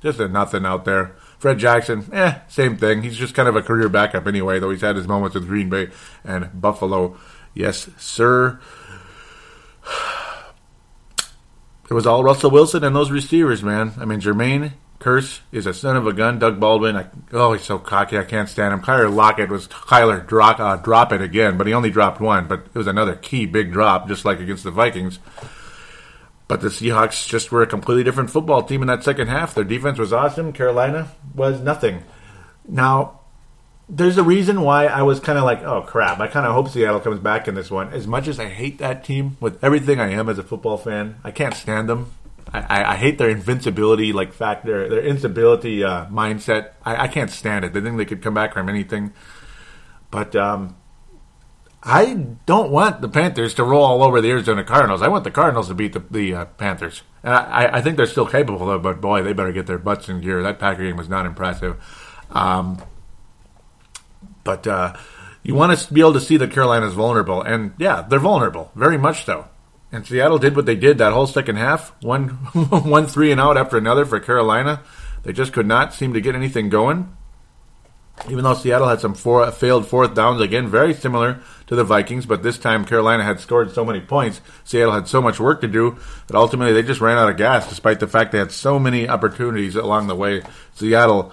Just 0.00 0.20
a 0.20 0.28
nothing 0.28 0.64
out 0.64 0.84
there. 0.84 1.16
Fred 1.38 1.58
Jackson, 1.58 2.08
eh, 2.12 2.38
same 2.48 2.76
thing. 2.76 3.02
He's 3.02 3.16
just 3.16 3.34
kind 3.34 3.48
of 3.48 3.56
a 3.56 3.62
career 3.62 3.88
backup 3.88 4.26
anyway, 4.26 4.58
though 4.58 4.70
he's 4.70 4.82
had 4.82 4.96
his 4.96 5.08
moments 5.08 5.34
with 5.34 5.48
Green 5.48 5.68
Bay 5.68 5.88
and 6.22 6.60
Buffalo. 6.60 7.18
Yes, 7.52 7.88
sir. 7.98 8.60
It 11.88 11.94
was 11.94 12.06
all 12.06 12.24
Russell 12.24 12.50
Wilson 12.50 12.82
and 12.82 12.96
those 12.96 13.10
receivers, 13.10 13.62
man. 13.62 13.92
I 13.98 14.04
mean, 14.04 14.20
Jermaine 14.20 14.72
Kearse 15.00 15.40
is 15.52 15.66
a 15.66 15.74
son 15.74 15.96
of 15.96 16.06
a 16.06 16.14
gun. 16.14 16.38
Doug 16.38 16.58
Baldwin, 16.58 16.96
I, 16.96 17.06
oh, 17.32 17.52
he's 17.52 17.64
so 17.64 17.78
cocky. 17.78 18.16
I 18.16 18.24
can't 18.24 18.48
stand 18.48 18.72
him. 18.72 18.80
Tyler 18.80 19.10
Lockett 19.10 19.50
was 19.50 19.66
Tyler 19.66 20.26
uh, 20.30 20.76
drop 20.76 21.12
it 21.12 21.20
again, 21.20 21.58
but 21.58 21.66
he 21.66 21.74
only 21.74 21.90
dropped 21.90 22.20
one. 22.20 22.46
But 22.46 22.60
it 22.60 22.74
was 22.74 22.86
another 22.86 23.14
key 23.14 23.44
big 23.44 23.70
drop, 23.70 24.08
just 24.08 24.24
like 24.24 24.40
against 24.40 24.64
the 24.64 24.70
Vikings. 24.70 25.18
But 26.48 26.62
the 26.62 26.68
Seahawks 26.68 27.28
just 27.28 27.52
were 27.52 27.62
a 27.62 27.66
completely 27.66 28.04
different 28.04 28.30
football 28.30 28.62
team 28.62 28.80
in 28.80 28.88
that 28.88 29.04
second 29.04 29.28
half. 29.28 29.54
Their 29.54 29.64
defense 29.64 29.98
was 29.98 30.12
awesome. 30.12 30.52
Carolina 30.54 31.10
was 31.34 31.60
nothing. 31.60 32.02
Now, 32.66 33.20
there's 33.88 34.16
a 34.16 34.22
reason 34.22 34.62
why 34.62 34.86
I 34.86 35.02
was 35.02 35.20
kind 35.20 35.38
of 35.38 35.44
like, 35.44 35.62
oh 35.62 35.82
crap, 35.82 36.20
I 36.20 36.26
kind 36.26 36.46
of 36.46 36.54
hope 36.54 36.68
Seattle 36.70 37.00
comes 37.00 37.20
back 37.20 37.48
in 37.48 37.54
this 37.54 37.70
one. 37.70 37.92
As 37.92 38.06
much 38.06 38.28
as 38.28 38.40
I 38.40 38.48
hate 38.48 38.78
that 38.78 39.04
team 39.04 39.36
with 39.40 39.62
everything 39.62 40.00
I 40.00 40.10
am 40.10 40.28
as 40.28 40.38
a 40.38 40.42
football 40.42 40.78
fan, 40.78 41.16
I 41.22 41.30
can't 41.30 41.54
stand 41.54 41.88
them. 41.88 42.12
I, 42.52 42.92
I, 42.92 42.96
hate 42.96 43.18
their 43.18 43.30
invincibility, 43.30 44.12
like 44.12 44.32
factor, 44.32 44.88
their 44.88 45.02
instability 45.02 45.82
uh, 45.82 46.06
mindset. 46.06 46.72
I, 46.84 47.04
I, 47.04 47.08
can't 47.08 47.30
stand 47.30 47.64
it. 47.64 47.72
They 47.72 47.80
think 47.80 47.96
they 47.96 48.04
could 48.04 48.22
come 48.22 48.34
back 48.34 48.52
from 48.52 48.68
anything. 48.68 49.12
But 50.10 50.36
um, 50.36 50.76
I 51.82 52.14
don't 52.46 52.70
want 52.70 53.00
the 53.00 53.08
Panthers 53.08 53.54
to 53.54 53.64
roll 53.64 53.82
all 53.82 54.04
over 54.04 54.20
the 54.20 54.30
Arizona 54.30 54.62
Cardinals. 54.62 55.02
I 55.02 55.08
want 55.08 55.24
the 55.24 55.32
Cardinals 55.32 55.66
to 55.66 55.74
beat 55.74 55.94
the, 55.94 56.04
the 56.10 56.34
uh, 56.34 56.44
Panthers. 56.44 57.02
And 57.24 57.34
I, 57.34 57.78
I, 57.78 57.80
think 57.80 57.96
they're 57.96 58.06
still 58.06 58.26
capable 58.26 58.70
of 58.70 58.82
but 58.82 59.00
boy, 59.00 59.22
they 59.22 59.32
better 59.32 59.50
get 59.50 59.66
their 59.66 59.78
butts 59.78 60.08
in 60.08 60.20
gear. 60.20 60.42
That 60.42 60.60
Packer 60.60 60.84
game 60.84 60.96
was 60.96 61.08
not 61.08 61.26
impressive. 61.26 61.82
Um, 62.30 62.80
but 64.44 64.66
uh, 64.66 64.94
you 65.42 65.54
want 65.54 65.76
to 65.76 65.92
be 65.92 66.00
able 66.00 66.12
to 66.12 66.20
see 66.20 66.36
that 66.36 66.52
Carolina's 66.52 66.94
vulnerable. 66.94 67.42
And 67.42 67.72
yeah, 67.78 68.02
they're 68.02 68.18
vulnerable, 68.18 68.70
very 68.74 68.98
much 68.98 69.24
so. 69.24 69.48
And 69.90 70.06
Seattle 70.06 70.38
did 70.38 70.56
what 70.56 70.66
they 70.66 70.76
did 70.76 70.98
that 70.98 71.12
whole 71.12 71.26
second 71.26 71.56
half 71.56 71.92
one, 72.02 72.28
one 72.70 73.06
three 73.06 73.30
and 73.32 73.40
out 73.40 73.56
after 73.56 73.76
another 73.76 74.04
for 74.04 74.20
Carolina. 74.20 74.82
They 75.22 75.32
just 75.32 75.52
could 75.52 75.66
not 75.66 75.94
seem 75.94 76.12
to 76.14 76.20
get 76.20 76.34
anything 76.34 76.68
going 76.68 77.16
even 78.30 78.44
though 78.44 78.54
Seattle 78.54 78.88
had 78.88 79.00
some 79.00 79.14
four, 79.14 79.50
failed 79.50 79.86
fourth 79.86 80.14
downs 80.14 80.40
again, 80.40 80.68
very 80.68 80.94
similar 80.94 81.40
to 81.66 81.74
the 81.74 81.84
Vikings, 81.84 82.26
but 82.26 82.42
this 82.42 82.58
time 82.58 82.84
Carolina 82.84 83.24
had 83.24 83.40
scored 83.40 83.72
so 83.72 83.84
many 83.84 84.00
points, 84.00 84.40
Seattle 84.64 84.94
had 84.94 85.08
so 85.08 85.20
much 85.20 85.40
work 85.40 85.60
to 85.60 85.68
do 85.68 85.98
that 86.26 86.36
ultimately 86.36 86.72
they 86.72 86.82
just 86.82 87.00
ran 87.00 87.18
out 87.18 87.28
of 87.28 87.36
gas, 87.36 87.68
despite 87.68 88.00
the 88.00 88.06
fact 88.06 88.32
they 88.32 88.38
had 88.38 88.52
so 88.52 88.78
many 88.78 89.08
opportunities 89.08 89.76
along 89.76 90.06
the 90.06 90.14
way. 90.14 90.42
Seattle 90.74 91.32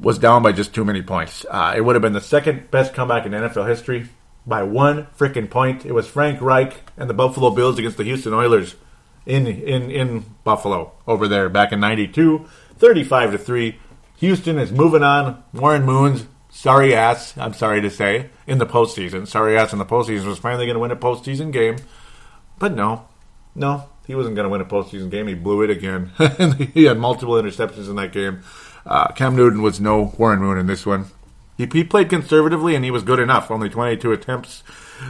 was 0.00 0.18
down 0.18 0.42
by 0.42 0.52
just 0.52 0.74
too 0.74 0.84
many 0.84 1.02
points. 1.02 1.44
Uh, 1.48 1.74
it 1.76 1.82
would 1.82 1.94
have 1.94 2.02
been 2.02 2.12
the 2.12 2.20
second 2.20 2.70
best 2.70 2.94
comeback 2.94 3.26
in 3.26 3.32
NFL 3.32 3.68
history 3.68 4.08
by 4.46 4.62
one 4.62 5.06
freaking 5.18 5.48
point. 5.48 5.84
It 5.84 5.92
was 5.92 6.06
Frank 6.06 6.40
Reich 6.40 6.74
and 6.96 7.08
the 7.08 7.14
Buffalo 7.14 7.50
Bills 7.50 7.78
against 7.78 7.96
the 7.96 8.04
Houston 8.04 8.32
Oilers 8.32 8.76
in 9.26 9.46
in 9.46 9.90
in 9.90 10.24
Buffalo 10.44 10.92
over 11.06 11.28
there 11.28 11.48
back 11.48 11.72
in 11.72 11.80
'92, 11.80 12.46
35 12.76 13.32
to 13.32 13.38
three. 13.38 13.78
Houston 14.18 14.58
is 14.58 14.72
moving 14.72 15.02
on. 15.02 15.42
Warren 15.52 15.84
Moon's 15.84 16.26
sorry 16.54 16.94
ass, 16.94 17.36
I'm 17.36 17.52
sorry 17.52 17.80
to 17.80 17.90
say, 17.90 18.30
in 18.46 18.58
the 18.58 18.66
postseason. 18.66 19.26
Sorry 19.26 19.58
ass 19.58 19.72
in 19.72 19.78
the 19.78 19.84
postseason 19.84 20.26
was 20.26 20.38
finally 20.38 20.66
going 20.66 20.74
to 20.74 20.80
win 20.80 20.90
a 20.90 20.96
postseason 20.96 21.52
game. 21.52 21.76
But 22.58 22.74
no, 22.74 23.08
no, 23.54 23.88
he 24.06 24.14
wasn't 24.14 24.36
going 24.36 24.44
to 24.44 24.50
win 24.50 24.60
a 24.60 24.64
postseason 24.64 25.10
game. 25.10 25.26
He 25.26 25.34
blew 25.34 25.62
it 25.62 25.70
again. 25.70 26.12
he 26.74 26.84
had 26.84 26.98
multiple 26.98 27.34
interceptions 27.34 27.88
in 27.88 27.96
that 27.96 28.12
game. 28.12 28.42
Uh, 28.86 29.08
Cam 29.12 29.36
Newton 29.36 29.62
was 29.62 29.80
no 29.80 30.12
Warren 30.18 30.40
Moon 30.40 30.58
in 30.58 30.66
this 30.66 30.84
one. 30.84 31.06
He, 31.56 31.66
he 31.66 31.84
played 31.84 32.10
conservatively 32.10 32.74
and 32.74 32.84
he 32.84 32.90
was 32.90 33.02
good 33.02 33.20
enough. 33.20 33.50
Only 33.50 33.68
22 33.68 34.12
attempts. 34.12 34.62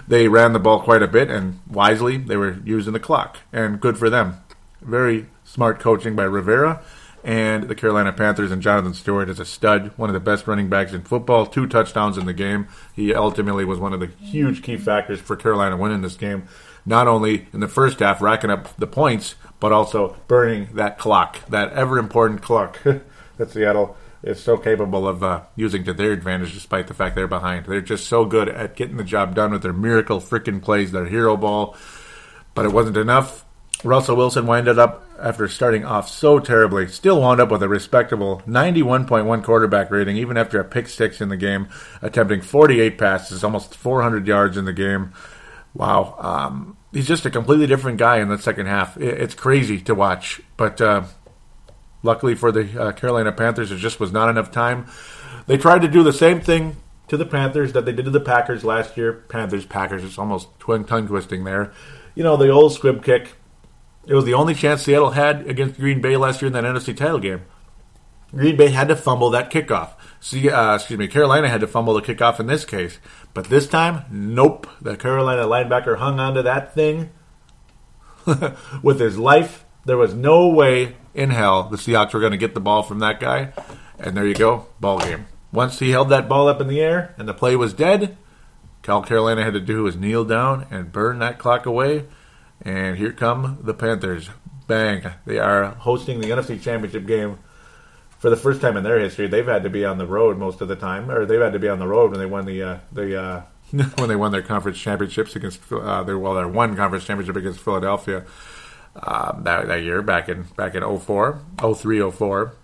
They 0.06 0.28
ran 0.28 0.52
the 0.52 0.58
ball 0.58 0.80
quite 0.80 1.02
a 1.02 1.08
bit 1.08 1.30
and 1.30 1.60
wisely 1.68 2.16
they 2.16 2.37
were 2.37 2.58
using 2.64 2.92
the 2.92 3.00
clock. 3.00 3.38
And 3.52 3.80
good 3.80 3.98
for 3.98 4.10
them. 4.10 4.37
Very 4.80 5.26
smart 5.44 5.80
coaching 5.80 6.14
by 6.14 6.24
Rivera 6.24 6.82
and 7.24 7.64
the 7.64 7.74
Carolina 7.74 8.12
Panthers 8.12 8.52
and 8.52 8.60
Jonathan 8.60 8.92
Stewart 8.92 9.30
is 9.30 9.40
a 9.40 9.46
stud, 9.46 9.92
one 9.96 10.10
of 10.10 10.14
the 10.14 10.20
best 10.20 10.46
running 10.46 10.68
backs 10.68 10.92
in 10.92 11.02
football, 11.02 11.46
two 11.46 11.66
touchdowns 11.66 12.18
in 12.18 12.27
the 12.27 12.35
game. 12.35 12.68
He 12.94 13.14
ultimately 13.14 13.64
was 13.64 13.79
one 13.79 13.94
of 13.94 14.00
the 14.00 14.08
huge 14.22 14.62
key 14.62 14.77
factors 14.77 15.20
for 15.20 15.35
Carolina 15.35 15.79
winning 15.79 16.02
this 16.02 16.16
game, 16.16 16.44
not 16.85 17.08
only 17.08 17.48
in 17.54 17.60
the 17.60 17.68
first 17.68 18.00
half 18.00 18.20
racking 18.20 18.50
up 18.50 18.77
the 18.77 18.87
points, 18.87 19.37
but 19.58 19.72
also 19.72 20.16
burning 20.29 20.68
that 20.75 20.98
clock, 20.98 21.48
that 21.48 21.72
ever 21.72 21.98
important 21.98 22.42
clock 22.42 22.79
that 23.37 23.50
Seattle 23.50 23.96
is 24.22 24.42
so 24.42 24.56
capable 24.56 25.06
of 25.06 25.22
uh, 25.22 25.42
using 25.54 25.85
to 25.85 25.92
their 25.92 26.12
advantage 26.12 26.54
despite 26.54 26.87
the 26.87 26.94
fact 26.94 27.14
they're 27.14 27.28
behind. 27.28 27.66
They're 27.66 27.80
just 27.80 28.06
so 28.06 28.24
good 28.24 28.48
at 28.48 28.76
getting 28.76 28.96
the 28.96 29.04
job 29.04 29.35
done 29.35 29.52
with 29.52 29.62
their 29.62 29.72
miracle 29.72 30.20
freaking 30.20 30.62
plays, 30.62 30.92
their 30.92 31.06
hero 31.06 31.37
ball. 31.37 31.76
But 32.54 32.64
it 32.64 32.72
wasn't 32.72 32.96
enough. 32.96 33.44
Russell 33.82 34.16
Wilson 34.16 34.46
winded 34.46 34.78
up 34.78 35.04
after 35.20 35.46
starting 35.46 35.85
off 35.85 36.08
so 36.08 36.38
terribly, 36.38 36.88
still 36.88 37.20
wound 37.20 37.40
up 37.40 37.50
with 37.50 37.62
a 37.62 37.68
respectable 37.68 38.42
91.1 38.46 39.44
quarterback 39.44 39.90
rating, 39.90 40.16
even 40.16 40.37
after 40.37 40.58
a 40.58 40.64
pick 40.64 40.88
six 40.88 41.20
in 41.20 41.28
the 41.28 41.37
game, 41.37 41.68
attempting 42.00 42.40
48 42.40 42.96
passes, 42.96 43.44
almost 43.44 43.74
400 43.74 44.26
yards 44.26 44.56
in 44.56 44.64
the 44.64 44.72
game. 44.72 45.12
Wow. 45.74 46.16
Um, 46.18 46.76
he's 46.92 47.06
just 47.06 47.26
a 47.26 47.30
completely 47.30 47.66
different 47.66 47.98
guy 47.98 48.18
in 48.18 48.28
the 48.28 48.38
second 48.38 48.66
half. 48.66 48.96
It's 48.96 49.35
crazy 49.35 49.80
to 49.82 49.94
watch. 49.94 50.40
But 50.56 50.80
uh, 50.80 51.04
luckily 52.05 52.37
for 52.37 52.52
the 52.52 52.81
uh, 52.81 52.92
Carolina 52.92 53.33
Panthers, 53.33 53.71
there 53.71 53.79
just 53.79 53.98
was 53.98 54.13
not 54.13 54.29
enough 54.29 54.52
time. 54.52 54.87
They 55.46 55.57
tried 55.57 55.83
to 55.83 55.88
do 55.88 56.05
the 56.05 56.13
same 56.13 56.40
thing 56.40 56.77
to 57.09 57.17
the 57.17 57.27
Panthers 57.27 57.73
that 57.73 57.85
they 57.85 57.92
did 57.92 58.05
to 58.05 58.11
the 58.11 58.21
Packers 58.21 58.65
last 58.65 58.96
year. 58.96 59.13
Panthers, 59.29 59.67
Packers, 59.67 60.05
it's 60.05 60.19
almost 60.19 60.48
tongue 60.61 61.07
twisting 61.07 61.44
there. 61.44 61.73
You 62.15 62.23
know, 62.23 62.37
the 62.37 62.50
old 62.50 62.73
squib 62.73 63.02
kick. 63.02 63.35
It 64.07 64.15
was 64.15 64.25
the 64.25 64.35
only 64.35 64.55
chance 64.55 64.83
Seattle 64.83 65.13
had 65.13 65.46
against 65.48 65.81
Green 65.81 66.00
Bay 66.00 66.17
last 66.17 66.40
year 66.42 66.46
in 66.46 66.52
that 66.52 66.65
NFC 66.65 66.96
title 66.96 67.19
game. 67.19 67.42
Green 68.35 68.57
Bay 68.57 68.69
had 68.69 68.88
to 68.88 68.96
fumble 68.96 69.31
that 69.31 69.50
kickoff. 69.50 69.92
See, 70.21 70.50
uh, 70.50 70.75
excuse 70.75 70.98
me, 70.98 71.07
Carolina 71.07 71.48
had 71.48 71.61
to 71.61 71.67
fumble 71.67 71.94
the 71.94 72.02
kickoff 72.02 72.40
in 72.40 72.46
this 72.46 72.65
case. 72.65 72.98
But 73.33 73.46
this 73.46 73.67
time, 73.67 74.05
nope. 74.11 74.67
The 74.81 74.96
Carolina 74.96 75.42
linebacker 75.42 75.98
hung 75.98 76.19
onto 76.19 76.42
that 76.42 76.75
thing 76.75 77.11
with 78.83 79.00
his 79.00 79.19
life. 79.19 79.63
There 79.85 79.96
was 79.96 80.14
no 80.14 80.48
way 80.48 80.96
in 81.14 81.30
hell 81.30 81.64
the 81.64 81.76
Seahawks 81.76 82.12
were 82.12 82.20
going 82.20 82.32
to 82.32 82.38
get 82.38 82.54
the 82.54 82.60
ball 82.60 82.82
from 82.82 82.98
that 83.00 83.20
guy. 83.20 83.52
And 83.98 84.16
there 84.16 84.26
you 84.26 84.35
go, 84.35 84.66
ball 84.80 84.98
game. 84.98 85.26
Once 85.52 85.78
he 85.78 85.90
held 85.90 86.08
that 86.08 86.28
ball 86.28 86.48
up 86.48 86.60
in 86.60 86.66
the 86.66 86.80
air 86.80 87.14
and 87.16 87.28
the 87.28 87.35
play 87.35 87.54
was 87.54 87.72
dead, 87.72 88.16
Cal 88.82 89.02
Carolina 89.02 89.44
had 89.44 89.54
to 89.54 89.60
do 89.60 89.85
was 89.85 89.96
kneel 89.96 90.24
down 90.24 90.66
and 90.70 90.92
burn 90.92 91.18
that 91.20 91.38
clock 91.38 91.64
away. 91.64 92.04
And 92.60 92.96
here 92.96 93.12
come 93.12 93.58
the 93.62 93.74
Panthers. 93.74 94.30
Bang. 94.66 95.04
They 95.26 95.38
are 95.38 95.66
hosting 95.66 96.20
the 96.20 96.30
NFC 96.30 96.60
Championship 96.60 97.06
game 97.06 97.38
for 98.18 98.30
the 98.30 98.37
first 98.37 98.62
time 98.62 98.78
in 98.78 98.82
their 98.82 98.98
history. 98.98 99.26
They've 99.26 99.46
had 99.46 99.64
to 99.64 99.70
be 99.70 99.85
on 99.85 99.98
the 99.98 100.06
road 100.06 100.38
most 100.38 100.62
of 100.62 100.68
the 100.68 100.76
time, 100.76 101.10
or 101.10 101.26
they've 101.26 101.40
had 101.40 101.52
to 101.52 101.58
be 101.58 101.68
on 101.68 101.78
the 101.78 101.87
road 101.87 102.10
when 102.10 102.20
they 102.20 102.26
won 102.26 102.46
the 102.46 102.62
uh, 102.62 102.78
the 102.90 103.22
uh, 103.22 103.42
when 103.96 104.08
they 104.08 104.16
won 104.16 104.32
their 104.32 104.42
conference 104.42 104.78
championships 104.78 105.37
against 105.37 105.60
uh, 105.70 106.02
their 106.02 106.18
well 106.18 106.32
their 106.32 106.48
one 106.48 106.74
conference 106.74 107.04
championship 107.04 107.37
against 107.37 107.60
Philadelphia 107.60 108.24
um, 108.96 109.42
that, 109.44 109.66
that 109.68 109.82
year 109.82 110.02
back 110.02 110.28
in 110.28 110.42
back 110.56 110.74
in 110.74 110.98
04, 110.98 111.40
03, 111.58 112.10
04. 112.10 112.54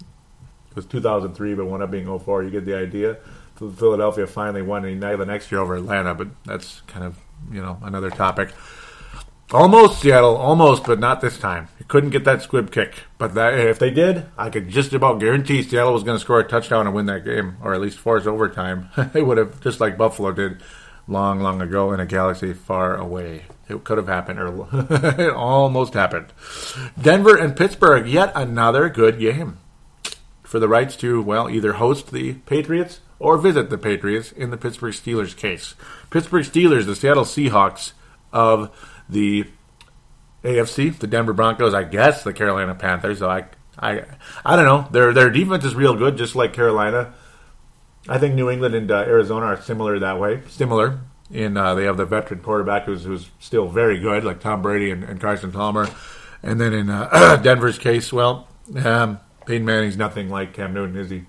It 0.70 0.76
was 0.76 0.86
2003, 0.86 1.54
but 1.54 1.66
wound 1.66 1.82
up 1.82 1.90
being 1.90 2.18
04. 2.18 2.44
You 2.44 2.50
get 2.50 2.64
the 2.64 2.76
idea. 2.76 3.18
Philadelphia 3.56 4.26
finally 4.26 4.62
won 4.62 4.86
in 4.86 5.00
the 5.00 5.26
next 5.26 5.52
year 5.52 5.60
over 5.60 5.76
Atlanta, 5.76 6.14
but 6.14 6.28
that's 6.44 6.80
kind 6.86 7.04
of 7.04 7.18
you 7.52 7.60
know 7.60 7.78
another 7.82 8.10
topic. 8.10 8.52
Almost 9.52 10.00
Seattle, 10.00 10.36
almost, 10.36 10.84
but 10.84 11.00
not 11.00 11.20
this 11.20 11.36
time. 11.36 11.68
You 11.80 11.84
couldn't 11.84 12.10
get 12.10 12.22
that 12.22 12.40
squib 12.40 12.70
kick. 12.70 12.94
But 13.18 13.34
that, 13.34 13.58
if 13.58 13.80
they 13.80 13.90
did, 13.90 14.26
I 14.38 14.48
could 14.48 14.68
just 14.68 14.92
about 14.92 15.18
guarantee 15.18 15.64
Seattle 15.64 15.92
was 15.92 16.04
going 16.04 16.16
to 16.16 16.22
score 16.24 16.38
a 16.38 16.44
touchdown 16.44 16.86
and 16.86 16.94
win 16.94 17.06
that 17.06 17.24
game, 17.24 17.56
or 17.60 17.74
at 17.74 17.80
least 17.80 17.98
force 17.98 18.26
overtime. 18.26 18.90
they 19.12 19.22
would 19.22 19.38
have, 19.38 19.60
just 19.60 19.80
like 19.80 19.98
Buffalo 19.98 20.30
did 20.30 20.62
long, 21.11 21.40
long 21.40 21.61
ago 21.61 21.92
in 21.92 22.00
a 22.00 22.06
galaxy 22.06 22.52
far 22.52 22.96
away. 22.96 23.44
It 23.68 23.84
could 23.84 23.98
have 23.98 24.08
happened, 24.08 24.38
or 24.38 24.68
it 25.20 25.32
almost 25.32 25.94
happened. 25.94 26.32
Denver 27.00 27.36
and 27.36 27.56
Pittsburgh, 27.56 28.06
yet 28.06 28.32
another 28.34 28.88
good 28.88 29.18
game 29.18 29.58
for 30.42 30.58
the 30.58 30.68
rights 30.68 30.96
to, 30.96 31.22
well, 31.22 31.48
either 31.48 31.74
host 31.74 32.11
the 32.11 32.34
Patriots 32.34 33.00
or 33.18 33.36
visit 33.38 33.70
the 33.70 33.78
Patriots 33.78 34.32
in 34.32 34.50
the 34.50 34.56
Pittsburgh 34.56 34.94
Steelers 34.94 35.36
case. 35.36 35.74
Pittsburgh 36.11 36.44
Steelers, 36.44 36.86
the 36.86 36.96
Seattle 36.96 37.24
Seahawks 37.24 37.92
of 38.32 38.70
the 39.08 39.44
AFC, 40.42 40.98
the 40.98 41.06
Denver 41.06 41.32
Broncos, 41.32 41.74
I 41.74 41.84
guess 41.84 42.24
the 42.24 42.32
Carolina 42.32 42.74
Panthers. 42.74 43.18
So 43.18 43.28
I, 43.28 43.44
I, 43.78 44.04
I 44.44 44.56
don't 44.56 44.64
know. 44.64 44.88
Their 44.90 45.12
their 45.12 45.30
defense 45.30 45.64
is 45.64 45.74
real 45.74 45.94
good, 45.94 46.16
just 46.16 46.34
like 46.34 46.52
Carolina. 46.52 47.14
I 48.09 48.18
think 48.18 48.34
New 48.34 48.51
England 48.51 48.74
and 48.74 48.90
uh, 48.90 48.96
Arizona 49.07 49.46
are 49.46 49.61
similar 49.61 49.98
that 49.98 50.18
way. 50.18 50.42
Similar 50.48 51.01
in 51.30 51.57
uh, 51.57 51.74
they 51.74 51.84
have 51.84 51.96
the 51.96 52.07
veteran 52.07 52.40
quarterback 52.40 52.84
who's 52.84 53.05
who's 53.05 53.30
still 53.38 53.68
very 53.68 53.98
good, 54.01 54.24
like 54.24 54.40
Tom 54.40 54.62
Brady 54.62 54.90
and, 54.90 55.05
and 55.05 55.20
Carson 55.20 55.53
Palmer. 55.53 55.88
And 56.42 56.61
then 56.61 56.72
in 56.72 56.90
uh, 56.90 57.36
Denver's 57.42 57.78
case, 57.78 58.12
well, 58.12 58.48
um, 58.84 59.20
Peyton 59.46 59.64
Manning's 59.64 59.96
nothing 59.96 60.30
like 60.30 60.55
Cam 60.55 60.72
Newton, 60.72 60.96
is 60.96 61.11
he? 61.11 61.24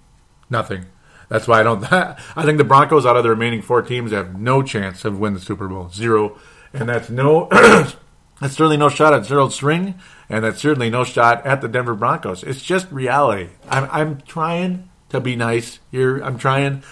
Nothing. 0.49 0.86
That's 1.28 1.47
why 1.47 1.59
I 1.59 1.63
don't. 1.63 1.84
I 1.91 2.43
think 2.43 2.57
the 2.57 2.63
Broncos, 2.63 3.05
out 3.05 3.17
of 3.17 3.24
the 3.24 3.30
remaining 3.30 3.61
four 3.61 3.82
teams, 3.82 4.11
have 4.11 4.39
no 4.39 4.63
chance 4.63 5.05
of 5.05 5.19
winning 5.19 5.39
the 5.39 5.45
Super 5.45 5.67
Bowl. 5.67 5.89
Zero 5.89 6.39
and 6.74 6.88
that's 6.88 7.09
no 7.09 7.47
that's 7.51 8.55
certainly 8.55 8.78
no 8.78 8.89
shot 8.89 9.13
at 9.13 9.26
Gerald 9.26 9.53
String, 9.53 9.95
and 10.30 10.43
that's 10.43 10.61
certainly 10.61 10.89
no 10.89 11.03
shot 11.03 11.45
at 11.45 11.61
the 11.61 11.67
Denver 11.67 11.95
Broncos. 11.95 12.43
It's 12.43 12.61
just 12.61 12.91
reality. 12.91 13.49
I'm 13.69 13.89
I'm 13.91 14.22
trying 14.22 14.89
to 15.12 15.20
be 15.20 15.36
nice 15.36 15.80
here. 15.91 16.20
I'm 16.20 16.38
trying. 16.38 16.84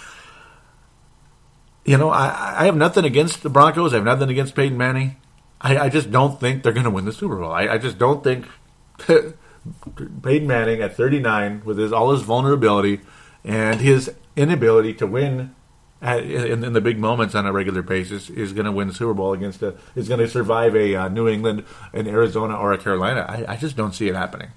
You 1.84 1.96
know, 1.96 2.10
I, 2.10 2.62
I 2.62 2.64
have 2.66 2.76
nothing 2.76 3.04
against 3.04 3.42
the 3.42 3.50
Broncos. 3.50 3.92
I 3.92 3.96
have 3.96 4.04
nothing 4.04 4.30
against 4.30 4.54
Peyton 4.54 4.76
Manning. 4.76 5.16
I, 5.60 5.78
I 5.78 5.88
just 5.88 6.10
don't 6.10 6.38
think 6.38 6.62
they're 6.62 6.72
going 6.72 6.84
to 6.84 6.90
win 6.90 7.04
the 7.04 7.12
Super 7.12 7.36
Bowl. 7.36 7.50
I, 7.50 7.68
I 7.68 7.78
just 7.78 7.98
don't 7.98 8.22
think 8.22 8.46
Peyton 9.06 10.46
Manning 10.46 10.80
at 10.80 10.96
39, 10.96 11.62
with 11.64 11.78
his 11.78 11.92
all 11.92 12.12
his 12.12 12.22
vulnerability 12.22 13.00
and 13.44 13.80
his 13.80 14.12
inability 14.36 14.94
to 14.94 15.06
win 15.06 15.54
in, 16.02 16.64
in, 16.64 16.72
the 16.72 16.80
big 16.80 16.98
moments 16.98 17.34
on 17.34 17.46
a 17.46 17.52
regular 17.52 17.82
basis 17.82 18.30
is 18.30 18.52
going 18.52 18.64
to 18.64 18.72
win 18.72 18.88
the 18.88 18.94
Super 18.94 19.12
Bowl 19.12 19.32
against 19.34 19.62
a 19.62 19.76
is 19.94 20.08
going 20.08 20.20
to 20.20 20.28
survive 20.28 20.74
a 20.74 20.94
uh, 20.94 21.08
New 21.08 21.28
England, 21.28 21.64
an 21.92 22.06
Arizona, 22.06 22.56
or 22.56 22.72
a 22.72 22.78
Carolina. 22.78 23.26
I, 23.28 23.52
I 23.52 23.56
just 23.56 23.76
don't 23.76 23.92
see 23.92 24.08
it 24.08 24.14
happening. 24.14 24.48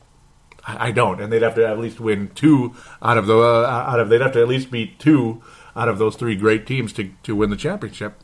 I, 0.66 0.92
don't, 0.92 1.20
and 1.20 1.32
they'd 1.32 1.42
have 1.42 1.56
to 1.56 1.68
at 1.68 1.78
least 1.78 2.00
win 2.00 2.32
two 2.36 2.74
out 3.02 3.18
of 3.18 3.28
the 3.28 3.38
uh, 3.38 3.86
out 3.88 4.00
of 4.00 4.10
they'd 4.10 4.22
have 4.22 4.32
to 4.34 4.42
at 4.42 4.48
least 4.48 4.72
beat 4.72 4.98
two 4.98 5.42
out 5.76 5.90
of 5.90 5.98
those 5.98 6.16
three 6.16 6.36
great 6.36 6.66
teams 6.66 6.94
to 6.94 7.12
to 7.24 7.36
win 7.36 7.50
the 7.50 7.58
championship. 7.58 8.22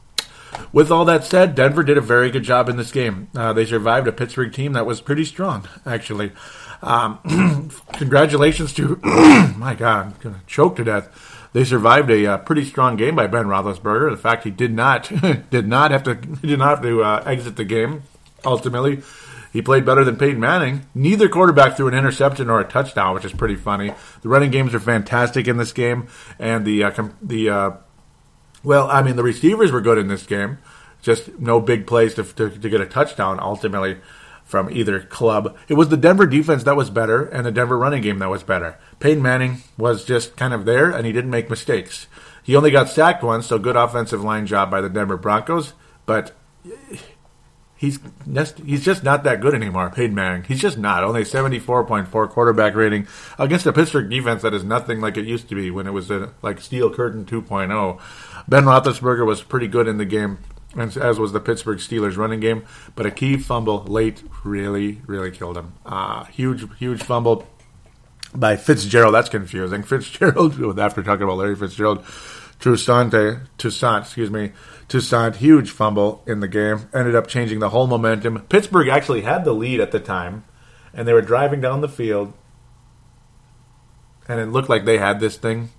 With 0.72 0.90
all 0.90 1.06
that 1.06 1.26
said, 1.26 1.54
Denver 1.54 1.84
did 1.84 1.98
a 1.98 2.02
very 2.02 2.32
good 2.32 2.44
job 2.44 2.70
in 2.70 2.78
this 2.78 2.92
game. 2.92 3.30
Uh, 3.36 3.54
they 3.54 3.66
survived 3.66 4.08
a 4.08 4.12
Pittsburgh 4.12 4.52
team 4.52 4.74
that 4.74 4.86
was 4.86 5.00
pretty 5.00 5.24
strong, 5.24 5.68
actually. 5.86 6.32
Um, 6.82 7.70
congratulations 7.94 8.74
to 8.74 9.00
my 9.58 9.76
God, 9.76 10.08
I'm 10.08 10.16
gonna 10.22 10.42
choke 10.48 10.78
to 10.78 10.84
death 10.84 11.38
they 11.54 11.64
survived 11.64 12.12
a 12.12 12.26
uh, 12.26 12.38
pretty 12.38 12.64
strong 12.64 12.96
game 12.96 13.16
by 13.16 13.28
Ben 13.28 13.46
Roethlisberger. 13.46 14.12
The 14.12 14.18
fact 14.18 14.44
he 14.44 14.52
did 14.52 14.74
not 14.74 15.12
did 15.50 15.68
not 15.68 15.92
have 15.92 16.04
to 16.04 16.16
did 16.42 16.60
not 16.60 16.70
have 16.70 16.82
to 16.84 17.04
uh, 17.04 17.24
exit 17.26 17.56
the 17.56 17.66
game. 17.66 18.04
Ultimately, 18.46 19.02
he 19.52 19.62
played 19.62 19.86
better 19.86 20.04
than 20.04 20.18
Peyton 20.18 20.40
Manning. 20.40 20.86
Neither 20.94 21.30
quarterback 21.30 21.76
threw 21.76 21.88
an 21.88 21.94
interception 21.94 22.50
or 22.50 22.60
a 22.60 22.68
touchdown, 22.68 23.16
which 23.16 23.26
is 23.26 23.34
pretty 23.34 23.56
funny. 23.56 23.94
The 24.22 24.30
running 24.30 24.52
games 24.52 24.74
are 24.74 24.80
fantastic 24.80 25.48
in 25.48 25.58
this 25.58 25.72
game, 25.72 26.08
and 26.38 26.66
the 26.66 26.84
uh, 26.84 26.92
com- 26.92 27.18
the 27.22 27.50
uh, 27.50 27.72
well, 28.64 28.90
I 28.90 29.02
mean, 29.02 29.16
the 29.16 29.24
receivers 29.24 29.72
were 29.72 29.82
good 29.82 29.98
in 29.98 30.08
this 30.08 30.26
game. 30.26 30.58
Just 31.02 31.40
no 31.40 31.62
big 31.62 31.88
plays 31.88 32.14
to, 32.16 32.24
to, 32.24 32.50
to 32.50 32.70
get 32.70 32.82
a 32.82 32.86
touchdown. 32.86 33.40
Ultimately, 33.40 33.98
from 34.50 34.68
either 34.72 35.00
club. 35.00 35.56
It 35.68 35.76
was 35.76 35.90
the 35.90 35.96
Denver 35.96 36.26
defense 36.26 36.64
that 36.64 36.76
was 36.76 36.90
better 36.90 37.24
and 37.26 37.46
the 37.46 37.52
Denver 37.52 37.78
running 37.78 38.02
game 38.02 38.18
that 38.18 38.32
was 38.32 38.42
better. 38.42 38.80
Peyton 39.00 39.22
Manning 39.22 39.62
was 39.78 40.04
just 40.04 40.36
kind 40.38 40.56
of 40.56 40.66
there 40.66 40.90
and 40.90 41.06
he 41.06 41.12
didn't 41.12 41.30
make 41.30 41.52
mistakes. 41.52 42.08
He 42.42 42.56
only 42.56 42.72
got 42.72 42.90
sacked 42.90 43.22
once, 43.22 43.46
so 43.46 43.60
good 43.60 43.76
offensive 43.76 44.24
line 44.24 44.48
job 44.48 44.72
by 44.72 44.82
the 44.82 44.90
Denver 44.90 45.18
Broncos, 45.18 45.74
but 46.08 46.36
he's 47.80 47.98
just, 48.32 48.60
he's 48.60 48.84
just 48.84 49.04
not 49.04 49.24
that 49.24 49.40
good 49.40 49.56
anymore, 49.56 49.90
Peyton 49.90 50.14
Manning. 50.14 50.44
He's 50.44 50.60
just 50.60 50.78
not. 50.78 51.04
Only 51.04 51.24
74.4 51.24 52.30
quarterback 52.30 52.76
rating 52.76 53.08
against 53.40 53.66
a 53.66 53.72
Pittsburgh 53.72 54.10
defense 54.10 54.42
that 54.42 54.54
is 54.54 54.66
nothing 54.66 55.00
like 55.00 55.16
it 55.16 55.26
used 55.26 55.48
to 55.50 55.56
be 55.56 55.72
when 55.72 55.88
it 55.88 55.92
was 55.92 56.12
a, 56.12 56.34
like 56.42 56.60
Steel 56.60 56.94
Curtain 56.94 57.26
2.0. 57.26 58.02
Ben 58.50 58.66
Roethlisberger 58.66 59.26
was 59.26 59.42
pretty 59.42 59.68
good 59.68 59.88
in 59.88 59.98
the 59.98 60.06
game 60.06 60.40
as 60.78 61.18
was 61.18 61.32
the 61.32 61.40
Pittsburgh 61.40 61.80
Steelers 61.80 62.18
running 62.18 62.42
game. 62.42 62.66
But 62.96 63.06
a 63.06 63.12
key 63.12 63.38
fumble 63.38 63.84
late 63.86 64.24
really, 64.44 65.02
really 65.08 65.32
killed 65.32 65.58
him. 65.58 65.74
Uh, 65.86 66.26
huge, 66.26 66.66
huge 66.78 67.02
fumble 67.02 67.48
by 68.36 68.58
Fitzgerald. 68.58 69.16
That's 69.16 69.30
confusing. 69.30 69.84
Fitzgerald, 69.84 70.80
after 70.80 71.02
talking 71.02 71.24
about 71.24 71.38
Larry 71.38 71.56
Fitzgerald, 71.56 72.06
Toussaint, 72.60 73.14
Toussaint, 73.58 74.04
excuse 74.04 74.30
me, 74.30 74.52
Toussaint, 74.90 75.38
huge 75.38 75.70
fumble 75.70 76.24
in 76.26 76.40
the 76.40 76.48
game. 76.48 76.90
Ended 76.94 77.16
up 77.16 77.28
changing 77.28 77.60
the 77.60 77.70
whole 77.70 77.88
momentum. 77.88 78.42
Pittsburgh 78.50 78.90
actually 78.90 79.22
had 79.22 79.46
the 79.46 79.54
lead 79.54 79.80
at 79.80 79.92
the 79.92 80.00
time, 80.00 80.44
and 80.94 81.08
they 81.08 81.14
were 81.14 81.22
driving 81.22 81.62
down 81.62 81.82
the 81.82 81.88
field, 81.88 82.34
and 84.28 84.40
it 84.40 84.48
looked 84.48 84.68
like 84.68 84.86
they 84.86 84.98
had 84.98 85.20
this 85.20 85.38
thing. 85.38 85.70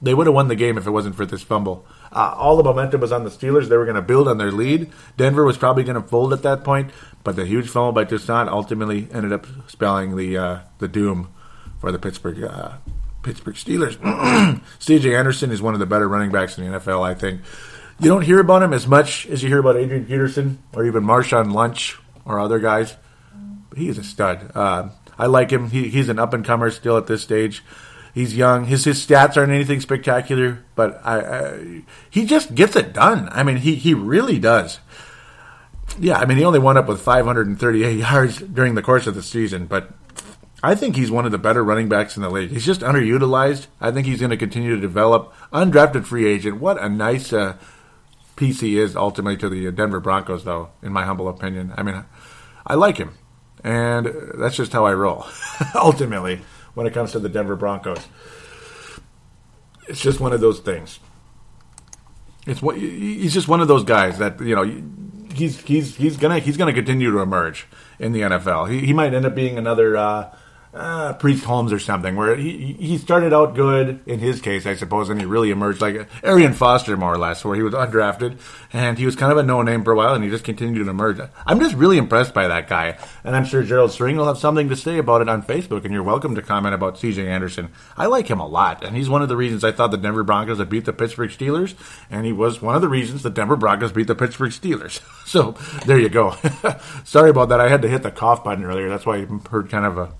They 0.00 0.14
would 0.14 0.26
have 0.26 0.34
won 0.34 0.48
the 0.48 0.54
game 0.54 0.78
if 0.78 0.86
it 0.86 0.92
wasn't 0.92 1.16
for 1.16 1.26
this 1.26 1.42
fumble. 1.42 1.84
Uh, 2.10 2.34
all 2.36 2.56
the 2.56 2.62
momentum 2.62 3.00
was 3.00 3.12
on 3.12 3.24
the 3.24 3.30
Steelers. 3.30 3.68
They 3.68 3.76
were 3.76 3.84
going 3.84 3.96
to 3.96 4.02
build 4.02 4.28
on 4.28 4.38
their 4.38 4.52
lead. 4.52 4.90
Denver 5.16 5.44
was 5.44 5.58
probably 5.58 5.82
going 5.84 6.00
to 6.00 6.08
fold 6.08 6.32
at 6.32 6.42
that 6.42 6.64
point, 6.64 6.90
but 7.24 7.36
the 7.36 7.44
huge 7.44 7.68
fumble 7.68 7.92
by 7.92 8.04
Toussaint 8.04 8.48
ultimately 8.48 9.08
ended 9.12 9.32
up 9.32 9.46
spelling 9.66 10.16
the 10.16 10.38
uh, 10.38 10.58
the 10.78 10.88
doom 10.88 11.32
for 11.80 11.92
the 11.92 11.98
Pittsburgh 11.98 12.42
uh, 12.42 12.76
Pittsburgh 13.22 13.56
Steelers. 13.56 13.98
C.J. 14.78 15.14
Anderson 15.14 15.50
is 15.50 15.60
one 15.60 15.74
of 15.74 15.80
the 15.80 15.86
better 15.86 16.08
running 16.08 16.30
backs 16.30 16.56
in 16.56 16.70
the 16.70 16.78
NFL. 16.78 17.04
I 17.04 17.14
think 17.14 17.42
you 18.00 18.08
don't 18.08 18.22
hear 18.22 18.40
about 18.40 18.62
him 18.62 18.72
as 18.72 18.86
much 18.86 19.26
as 19.26 19.42
you 19.42 19.48
hear 19.48 19.58
about 19.58 19.76
Adrian 19.76 20.06
Peterson 20.06 20.62
or 20.72 20.84
even 20.86 21.02
Marshawn 21.02 21.52
Lynch 21.52 21.98
or 22.24 22.38
other 22.38 22.58
guys. 22.58 22.96
But 23.68 23.78
he 23.78 23.88
is 23.88 23.98
a 23.98 24.04
stud. 24.04 24.52
Uh, 24.54 24.90
I 25.18 25.26
like 25.26 25.50
him. 25.50 25.70
He, 25.70 25.88
he's 25.88 26.08
an 26.08 26.18
up 26.18 26.32
and 26.32 26.44
comer 26.44 26.70
still 26.70 26.96
at 26.96 27.06
this 27.06 27.22
stage. 27.22 27.64
He's 28.14 28.36
young. 28.36 28.64
His 28.64 28.84
his 28.84 29.04
stats 29.04 29.36
aren't 29.36 29.52
anything 29.52 29.80
spectacular, 29.80 30.64
but 30.74 31.00
I, 31.04 31.20
I, 31.20 31.82
he 32.10 32.24
just 32.24 32.54
gets 32.54 32.74
it 32.74 32.92
done. 32.92 33.28
I 33.30 33.42
mean, 33.42 33.58
he 33.58 33.74
he 33.74 33.94
really 33.94 34.38
does. 34.38 34.80
Yeah, 35.98 36.18
I 36.18 36.24
mean, 36.24 36.38
he 36.38 36.44
only 36.44 36.58
wound 36.58 36.78
up 36.78 36.86
with 36.86 37.00
538 37.00 37.96
yards 37.98 38.38
during 38.38 38.74
the 38.74 38.82
course 38.82 39.06
of 39.06 39.14
the 39.14 39.22
season, 39.22 39.66
but 39.66 39.90
I 40.62 40.74
think 40.74 40.96
he's 40.96 41.10
one 41.10 41.26
of 41.26 41.32
the 41.32 41.38
better 41.38 41.62
running 41.62 41.88
backs 41.88 42.16
in 42.16 42.22
the 42.22 42.30
league. 42.30 42.50
He's 42.50 42.66
just 42.66 42.80
underutilized. 42.80 43.68
I 43.80 43.90
think 43.90 44.06
he's 44.06 44.20
going 44.20 44.30
to 44.30 44.36
continue 44.36 44.74
to 44.74 44.80
develop. 44.80 45.32
Undrafted 45.52 46.04
free 46.04 46.26
agent. 46.26 46.60
What 46.60 46.82
a 46.82 46.88
nice 46.88 47.32
uh, 47.32 47.56
piece 48.38 48.60
he 48.60 48.78
is 48.78 48.94
ultimately 48.94 49.36
to 49.36 49.48
the 49.48 49.70
Denver 49.72 50.00
Broncos, 50.00 50.44
though, 50.44 50.70
in 50.80 50.92
my 50.92 51.04
humble 51.04 51.28
opinion. 51.28 51.74
I 51.76 51.82
mean, 51.82 52.04
I 52.64 52.74
like 52.74 52.96
him. 52.96 53.14
And 53.64 54.06
that's 54.34 54.56
just 54.56 54.72
how 54.72 54.86
I 54.86 54.94
roll, 54.94 55.26
ultimately, 55.74 56.40
when 56.74 56.86
it 56.86 56.94
comes 56.94 57.10
to 57.12 57.18
the 57.18 57.28
Denver 57.28 57.56
Broncos. 57.56 58.06
It's 59.88 60.00
just 60.00 60.20
one 60.20 60.32
of 60.32 60.40
those 60.40 60.60
things. 60.60 61.00
It's 62.46 62.62
what 62.62 62.76
he's 62.78 63.34
just 63.34 63.48
one 63.48 63.60
of 63.60 63.68
those 63.68 63.82
guys 63.82 64.18
that 64.18 64.40
you 64.40 64.54
know 64.54 64.62
he's 65.34 65.60
he's 65.62 65.96
he's 65.96 66.16
gonna 66.16 66.38
he's 66.38 66.56
gonna 66.56 66.72
continue 66.72 67.10
to 67.10 67.18
emerge 67.18 67.66
in 67.98 68.12
the 68.12 68.20
NFL. 68.20 68.70
He, 68.70 68.86
he 68.86 68.92
might 68.92 69.12
end 69.12 69.26
up 69.26 69.34
being 69.34 69.58
another 69.58 69.96
uh, 69.96 70.34
uh, 70.78 71.14
Priest 71.14 71.44
Holmes 71.44 71.72
or 71.72 71.78
something, 71.78 72.14
where 72.14 72.36
he 72.36 72.74
he 72.78 72.98
started 72.98 73.32
out 73.32 73.54
good 73.54 74.00
in 74.06 74.20
his 74.20 74.40
case, 74.40 74.64
I 74.64 74.74
suppose, 74.74 75.08
and 75.08 75.20
he 75.20 75.26
really 75.26 75.50
emerged 75.50 75.80
like 75.80 76.08
Arian 76.22 76.54
Foster 76.54 76.96
more 76.96 77.12
or 77.12 77.18
less, 77.18 77.44
where 77.44 77.56
he 77.56 77.62
was 77.62 77.74
undrafted 77.74 78.38
and 78.72 78.98
he 78.98 79.06
was 79.06 79.16
kind 79.16 79.32
of 79.32 79.38
a 79.38 79.42
no 79.42 79.62
name 79.62 79.82
for 79.82 79.92
a 79.92 79.96
while, 79.96 80.14
and 80.14 80.22
he 80.22 80.30
just 80.30 80.44
continued 80.44 80.84
to 80.84 80.90
emerge. 80.90 81.18
I'm 81.46 81.58
just 81.58 81.74
really 81.74 81.98
impressed 81.98 82.32
by 82.34 82.48
that 82.48 82.68
guy, 82.68 82.98
and 83.24 83.34
I'm 83.34 83.44
sure 83.44 83.62
Gerald 83.62 83.90
String 83.90 84.16
will 84.16 84.26
have 84.26 84.38
something 84.38 84.68
to 84.68 84.76
say 84.76 84.98
about 84.98 85.20
it 85.20 85.28
on 85.28 85.42
Facebook, 85.42 85.84
and 85.84 85.92
you're 85.92 86.02
welcome 86.02 86.34
to 86.34 86.42
comment 86.42 86.74
about 86.74 86.98
C.J. 86.98 87.26
Anderson. 87.26 87.70
I 87.96 88.06
like 88.06 88.28
him 88.28 88.40
a 88.40 88.46
lot, 88.46 88.84
and 88.84 88.96
he's 88.96 89.08
one 89.08 89.22
of 89.22 89.28
the 89.28 89.36
reasons 89.36 89.64
I 89.64 89.72
thought 89.72 89.90
the 89.90 89.96
Denver 89.96 90.22
Broncos 90.22 90.58
had 90.58 90.68
beat 90.68 90.84
the 90.84 90.92
Pittsburgh 90.92 91.30
Steelers, 91.30 91.74
and 92.10 92.24
he 92.24 92.32
was 92.32 92.62
one 92.62 92.76
of 92.76 92.82
the 92.82 92.88
reasons 92.88 93.22
the 93.22 93.30
Denver 93.30 93.56
Broncos 93.56 93.92
beat 93.92 94.06
the 94.06 94.14
Pittsburgh 94.14 94.52
Steelers. 94.52 95.00
so 95.26 95.52
there 95.86 95.98
you 95.98 96.08
go. 96.08 96.36
Sorry 97.04 97.30
about 97.30 97.48
that. 97.48 97.60
I 97.60 97.68
had 97.68 97.82
to 97.82 97.88
hit 97.88 98.02
the 98.02 98.10
cough 98.10 98.44
button 98.44 98.64
earlier. 98.64 98.88
That's 98.88 99.06
why 99.06 99.16
you 99.16 99.42
heard 99.50 99.70
kind 99.70 99.86
of 99.86 99.98
a 99.98 100.12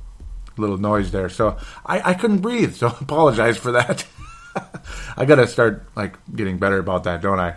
little 0.59 0.79
noise 0.79 1.11
there. 1.11 1.29
So 1.29 1.57
I, 1.85 2.11
I 2.11 2.15
couldn't 2.15 2.39
breathe. 2.39 2.75
So 2.75 2.87
apologize 3.01 3.57
for 3.57 3.73
that. 3.73 4.07
I 5.17 5.25
got 5.25 5.37
to 5.37 5.47
start 5.47 5.87
like 5.95 6.17
getting 6.35 6.59
better 6.59 6.79
about 6.79 7.05
that, 7.05 7.21
don't 7.21 7.41
I? 7.41 7.57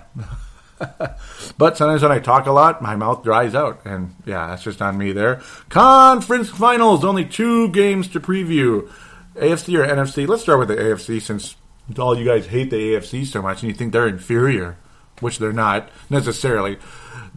but 1.58 1.78
sometimes 1.78 2.02
when 2.02 2.12
I 2.12 2.20
talk 2.20 2.46
a 2.48 2.52
lot, 2.52 2.82
my 2.82 2.96
mouth 2.96 3.24
dries 3.24 3.56
out, 3.56 3.86
and 3.86 4.16
yeah, 4.26 4.48
that's 4.48 4.64
just 4.64 4.82
on 4.82 4.98
me 4.98 5.12
there. 5.12 5.42
Conference 5.70 6.50
finals, 6.50 7.04
only 7.06 7.26
two 7.26 7.70
games 7.70 8.08
to 8.10 8.20
preview. 8.20 8.90
AFC 9.36 9.78
or 9.80 9.88
NFC? 9.88 10.28
Let's 10.28 10.44
start 10.44 10.60
with 10.60 10.68
the 10.68 10.76
AFC 10.76 11.22
since 11.22 11.56
all 11.98 12.18
you 12.18 12.26
guys 12.26 12.48
hate 12.48 12.70
the 12.70 12.78
AFC 12.78 13.26
so 13.26 13.42
much 13.42 13.62
and 13.62 13.72
you 13.72 13.78
think 13.78 13.94
they're 13.94 14.08
inferior, 14.08 14.78
which 15.20 15.40
they're 15.40 15.54
not 15.54 15.90
necessarily. 16.10 16.78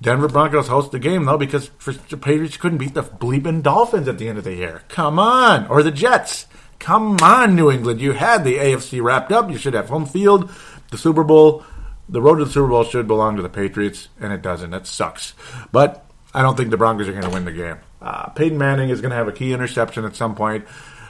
Denver 0.04 0.28
Broncos 0.28 0.68
host 0.68 0.92
the 0.92 0.98
game 0.98 1.24
though 1.24 1.38
because 1.38 1.70
the 2.10 2.18
Patriots 2.18 2.58
couldn't 2.58 2.76
beat 2.76 2.92
the 2.92 3.02
bleeping 3.02 3.62
Dolphins 3.62 4.06
at 4.06 4.18
the 4.18 4.28
end 4.28 4.36
of 4.36 4.44
the 4.44 4.54
year. 4.54 4.82
Come 4.88 5.18
on, 5.18 5.66
or 5.68 5.82
the 5.82 5.90
Jets. 5.90 6.46
Come 6.78 7.16
on, 7.22 7.56
New 7.56 7.70
England. 7.70 8.02
You 8.02 8.12
had 8.12 8.44
the 8.44 8.58
AFC 8.58 9.02
wrapped 9.02 9.32
up. 9.32 9.50
You 9.50 9.56
should 9.56 9.72
have 9.72 9.88
home 9.88 10.04
field. 10.04 10.52
The 10.90 10.98
Super 10.98 11.24
Bowl, 11.24 11.64
the 12.06 12.20
road 12.20 12.36
to 12.36 12.44
the 12.44 12.50
Super 12.50 12.68
Bowl 12.68 12.84
should 12.84 13.08
belong 13.08 13.36
to 13.36 13.42
the 13.42 13.48
Patriots, 13.48 14.08
and 14.20 14.30
it 14.30 14.42
doesn't. 14.42 14.70
That 14.70 14.86
sucks. 14.86 15.32
But 15.72 16.04
I 16.34 16.42
don't 16.42 16.54
think 16.54 16.68
the 16.68 16.76
Broncos 16.76 17.08
are 17.08 17.12
going 17.12 17.24
to 17.24 17.30
win 17.30 17.46
the 17.46 17.52
game. 17.52 17.78
Uh, 18.02 18.28
Peyton 18.28 18.58
Manning 18.58 18.90
is 18.90 19.00
going 19.00 19.10
to 19.10 19.16
have 19.16 19.28
a 19.28 19.32
key 19.32 19.54
interception 19.54 20.04
at 20.04 20.14
some 20.14 20.34
point. 20.34 20.66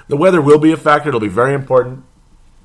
The 0.07 0.17
weather 0.17 0.41
will 0.41 0.61
be 0.61 0.71
a 0.71 0.77
factor. 0.77 1.09
It'll 1.09 1.19
be 1.19 1.27
very 1.27 1.55
important. 1.55 2.05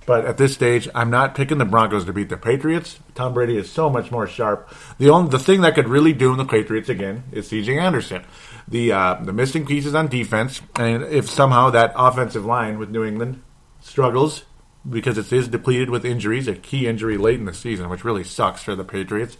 But 0.09 0.25
at 0.25 0.37
this 0.37 0.55
stage, 0.55 0.89
I'm 0.95 1.11
not 1.11 1.35
picking 1.35 1.59
the 1.59 1.65
Broncos 1.65 2.05
to 2.05 2.13
beat 2.13 2.29
the 2.29 2.35
Patriots. 2.35 2.99
Tom 3.13 3.31
Brady 3.31 3.57
is 3.57 3.69
so 3.69 3.91
much 3.91 4.09
more 4.09 4.25
sharp. 4.25 4.67
The 4.97 5.11
only 5.11 5.29
the 5.29 5.37
thing 5.37 5.61
that 5.61 5.75
could 5.75 5.87
really 5.87 6.13
doom 6.13 6.37
the 6.37 6.45
Patriots 6.45 6.89
again 6.89 7.25
is 7.31 7.47
C.J. 7.47 7.77
Anderson. 7.77 8.23
The 8.67 8.91
uh, 8.91 9.13
the 9.21 9.33
missing 9.33 9.67
pieces 9.67 9.93
on 9.93 10.07
defense, 10.07 10.63
and 10.79 11.03
if 11.03 11.29
somehow 11.29 11.69
that 11.69 11.93
offensive 11.95 12.43
line 12.43 12.79
with 12.79 12.89
New 12.89 13.03
England 13.03 13.43
struggles 13.81 14.45
because 14.89 15.19
it 15.19 15.31
is 15.31 15.47
depleted 15.47 15.91
with 15.91 16.03
injuries, 16.03 16.47
a 16.47 16.55
key 16.55 16.87
injury 16.87 17.19
late 17.19 17.37
in 17.37 17.45
the 17.45 17.53
season, 17.53 17.87
which 17.87 18.03
really 18.03 18.23
sucks 18.23 18.63
for 18.63 18.75
the 18.75 18.83
Patriots. 18.83 19.37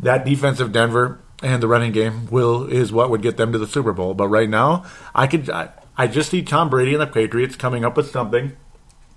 That 0.00 0.24
defense 0.24 0.58
of 0.58 0.72
Denver 0.72 1.20
and 1.44 1.62
the 1.62 1.68
running 1.68 1.92
game 1.92 2.26
will 2.26 2.66
is 2.66 2.90
what 2.90 3.08
would 3.10 3.22
get 3.22 3.36
them 3.36 3.52
to 3.52 3.58
the 3.58 3.68
Super 3.68 3.92
Bowl. 3.92 4.14
But 4.14 4.26
right 4.26 4.50
now, 4.50 4.84
I 5.14 5.28
could 5.28 5.48
I, 5.48 5.68
I 5.96 6.08
just 6.08 6.28
see 6.28 6.42
Tom 6.42 6.70
Brady 6.70 6.92
and 6.92 7.00
the 7.00 7.06
Patriots 7.06 7.54
coming 7.54 7.84
up 7.84 7.96
with 7.96 8.10
something, 8.10 8.56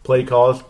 play 0.03 0.23
calls, 0.23 0.63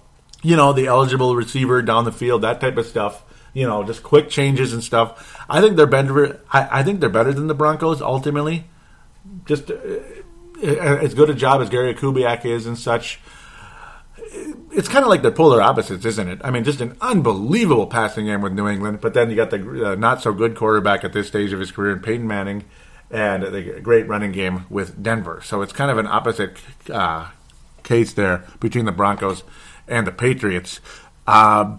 you 0.46 0.56
know, 0.56 0.74
the 0.74 0.86
eligible 0.86 1.36
receiver 1.36 1.82
down 1.82 2.06
the 2.06 2.12
field, 2.12 2.44
that 2.44 2.62
type 2.62 2.78
of 2.78 2.86
stuff. 2.86 3.24
You 3.54 3.66
know, 3.66 3.84
just 3.84 4.04
quick 4.04 4.30
changes 4.30 4.74
and 4.74 4.84
stuff. 4.84 5.44
I 5.50 5.60
think 5.60 5.76
they're 5.76 5.88
better. 5.88 6.42
I, 6.52 6.80
I 6.80 6.84
think 6.84 7.00
they're 7.00 7.10
better 7.10 7.34
than 7.34 7.48
the 7.48 7.56
Broncos 7.56 8.02
ultimately. 8.02 8.66
Just 9.46 9.72
uh, 9.72 9.76
as 10.62 11.14
good 11.14 11.30
a 11.30 11.34
job 11.34 11.62
as 11.62 11.70
Gary 11.70 11.96
Kubiak 11.96 12.46
is 12.46 12.68
and 12.68 12.78
such. 12.78 13.20
It's 14.72 14.90
kind 14.90 15.04
of 15.04 15.10
like 15.10 15.22
the 15.22 15.32
polar 15.32 15.62
opposites, 15.62 16.06
isn't 16.06 16.28
it? 16.28 16.42
I 16.44 16.52
mean, 16.52 16.64
just 16.64 16.82
an 16.82 16.98
unbelievable 17.02 17.88
passing 17.88 18.26
game 18.26 18.42
with 18.42 18.54
New 18.54 18.68
England, 18.68 19.00
but 19.02 19.14
then 19.14 19.30
you 19.30 19.36
got 19.36 19.50
the 19.50 19.92
uh, 19.92 19.96
not 19.96 20.22
so 20.22 20.34
good 20.34 20.56
quarterback 20.56 21.04
at 21.04 21.14
this 21.14 21.28
stage 21.28 21.54
of 21.54 21.60
his 21.60 21.72
career 21.72 21.94
in 21.94 22.02
Peyton 22.02 22.28
Manning, 22.28 22.66
and 23.10 23.44
the 23.44 23.80
great 23.82 24.08
running 24.08 24.34
game 24.34 24.66
with 24.70 25.02
Denver. 25.02 25.42
So 25.44 25.62
it's 25.62 25.74
kind 25.74 25.90
of 25.90 25.98
an 25.98 26.08
opposite 26.08 26.58
uh, 26.92 27.30
case 27.84 28.14
there 28.14 28.44
between 28.60 28.84
the 28.86 28.92
Broncos 28.92 29.44
and 29.88 30.06
the 30.06 30.12
Patriots. 30.12 30.80
Uh, 31.28 31.78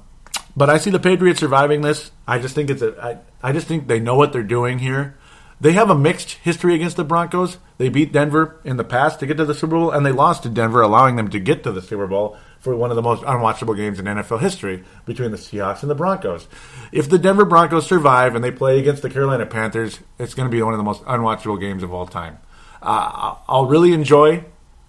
but 0.57 0.71
I 0.71 0.79
see 0.79 0.91
the 0.91 0.99
Patriots 0.99 1.41
surviving 1.41 1.83
this. 1.83 2.11
I 2.27 2.39
just 2.39 2.55
think 2.55 2.71
it's 2.71 2.83
a. 2.83 3.23
I, 3.43 3.49
I 3.49 3.53
just 3.53 3.67
think 3.67 3.87
they 3.87 4.01
know 4.01 4.17
what 4.17 4.33
they're 4.33 4.43
doing 4.43 4.79
here. 4.79 5.17
They 5.61 5.73
have 5.73 5.89
a 5.89 5.95
mixed 5.95 6.33
history 6.33 6.75
against 6.75 6.97
the 6.97 7.05
Broncos. 7.05 7.59
They 7.79 7.89
beat 7.89 8.13
Denver 8.13 8.61
in 8.65 8.77
the 8.77 8.85
past 8.85 9.21
to 9.21 9.27
get 9.27 9.39
to 9.39 9.45
the 9.45 9.55
Super 9.55 9.77
Bowl, 9.77 9.91
and 9.91 10.05
they 10.05 10.13
lost 10.13 10.43
to 10.43 10.51
Denver, 10.51 10.83
allowing 10.83 11.17
them 11.17 11.29
to 11.29 11.41
get 11.41 11.63
to 11.65 11.73
the 11.73 11.81
Super 11.81 12.07
Bowl 12.07 12.37
for 12.59 12.77
one 12.77 12.91
of 12.91 12.97
the 12.97 13.03
most 13.03 13.23
unwatchable 13.23 13.77
games 13.77 13.99
in 13.99 14.07
NFL 14.07 14.41
history 14.41 14.85
between 15.07 15.31
the 15.31 15.37
Seahawks 15.37 15.83
and 15.83 15.91
the 15.91 15.95
Broncos. 15.95 16.47
If 16.93 17.09
the 17.09 17.19
Denver 17.19 17.45
Broncos 17.45 17.87
survive 17.87 18.35
and 18.35 18.45
they 18.45 18.51
play 18.51 18.79
against 18.79 19.03
the 19.03 19.11
Carolina 19.11 19.47
Panthers, 19.47 20.01
it's 20.19 20.35
going 20.35 20.49
to 20.49 20.55
be 20.55 20.61
one 20.63 20.75
of 20.75 20.79
the 20.79 20.85
most 20.85 21.05
unwatchable 21.05 21.61
games 21.61 21.83
of 21.83 21.93
all 21.93 22.07
time. 22.07 22.39
Uh, 22.83 23.37
I'll 23.49 23.67
really 23.67 23.93
enjoy 23.93 24.45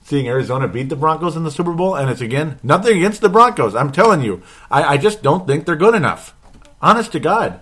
seeing 0.07 0.29
Arizona 0.29 0.69
beat 0.69 0.87
the 0.87 0.95
Broncos 0.95 1.35
in 1.35 1.43
the 1.43 1.51
Super 1.51 1.73
Bowl, 1.73 1.93
and 1.93 2.09
it's 2.09 2.21
again 2.21 2.59
nothing 2.63 2.97
against 2.97 3.19
the 3.19 3.27
Broncos. 3.27 3.75
I'm 3.75 3.91
telling 3.91 4.21
you, 4.21 4.41
I, 4.71 4.93
I 4.93 4.97
just 4.97 5.21
don't 5.21 5.45
think 5.45 5.65
they're 5.65 5.75
good 5.75 5.95
enough. 5.95 6.33
Honest 6.81 7.11
to 7.11 7.19
God, 7.19 7.59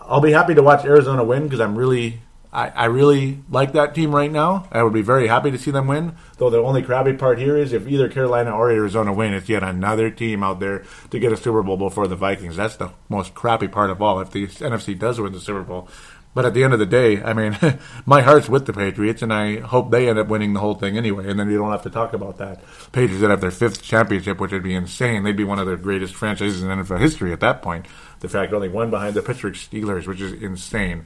I'll 0.00 0.22
be 0.22 0.32
happy 0.32 0.54
to 0.54 0.62
watch 0.62 0.86
Arizona 0.86 1.22
win 1.22 1.44
because 1.44 1.60
I'm 1.60 1.76
really, 1.76 2.20
I, 2.54 2.68
I, 2.68 2.84
really 2.86 3.40
like 3.50 3.72
that 3.74 3.94
team 3.94 4.14
right 4.14 4.32
now. 4.32 4.66
I 4.72 4.82
would 4.82 4.94
be 4.94 5.02
very 5.02 5.26
happy 5.26 5.50
to 5.50 5.58
see 5.58 5.70
them 5.70 5.88
win. 5.88 6.14
Though 6.38 6.48
the 6.48 6.58
only 6.58 6.82
crappy 6.82 7.12
part 7.12 7.38
here 7.38 7.58
is 7.58 7.74
if 7.74 7.86
either 7.86 8.08
Carolina 8.08 8.56
or 8.56 8.70
Arizona 8.70 9.12
win, 9.12 9.34
it's 9.34 9.50
yet 9.50 9.62
another 9.62 10.10
team 10.10 10.42
out 10.42 10.58
there 10.58 10.84
to 11.10 11.18
get 11.18 11.32
a 11.32 11.36
Super 11.36 11.62
Bowl 11.62 11.76
before 11.76 12.08
the 12.08 12.16
Vikings. 12.16 12.56
That's 12.56 12.76
the 12.76 12.92
most 13.10 13.34
crappy 13.34 13.68
part 13.68 13.90
of 13.90 14.00
all. 14.00 14.20
If 14.20 14.30
the 14.30 14.46
NFC 14.46 14.98
does 14.98 15.20
win 15.20 15.34
the 15.34 15.40
Super 15.40 15.62
Bowl, 15.62 15.88
but 16.34 16.46
at 16.46 16.54
the 16.54 16.64
end 16.64 16.72
of 16.72 16.78
the 16.78 16.86
day, 16.86 17.22
I 17.22 17.34
mean, 17.34 17.56
my 18.06 18.22
heart's 18.22 18.48
with 18.48 18.66
the 18.66 18.72
Patriots, 18.72 19.22
and 19.22 19.32
I 19.32 19.60
hope 19.60 19.90
they 19.90 20.08
end 20.08 20.18
up 20.18 20.28
winning 20.28 20.54
the 20.54 20.60
whole 20.60 20.74
thing 20.74 20.96
anyway. 20.96 21.28
And 21.28 21.38
then 21.38 21.50
you 21.50 21.58
don't 21.58 21.70
have 21.70 21.82
to 21.82 21.90
talk 21.90 22.14
about 22.14 22.38
that. 22.38 22.62
Patriots 22.92 23.20
would 23.20 23.30
have 23.30 23.40
their 23.40 23.50
fifth 23.50 23.82
championship, 23.82 24.40
which 24.40 24.52
would 24.52 24.62
be 24.62 24.74
insane. 24.74 25.24
They'd 25.24 25.36
be 25.36 25.44
one 25.44 25.58
of 25.58 25.66
the 25.66 25.76
greatest 25.76 26.14
franchises 26.14 26.62
in 26.62 26.68
NFL 26.68 27.00
history 27.00 27.32
at 27.32 27.40
that 27.40 27.60
point. 27.60 27.86
The 28.20 28.28
fact 28.28 28.52
only 28.52 28.68
one 28.68 28.90
behind 28.90 29.14
the 29.14 29.22
Pittsburgh 29.22 29.54
Steelers, 29.54 30.06
which 30.06 30.20
is 30.20 30.32
insane. 30.32 31.04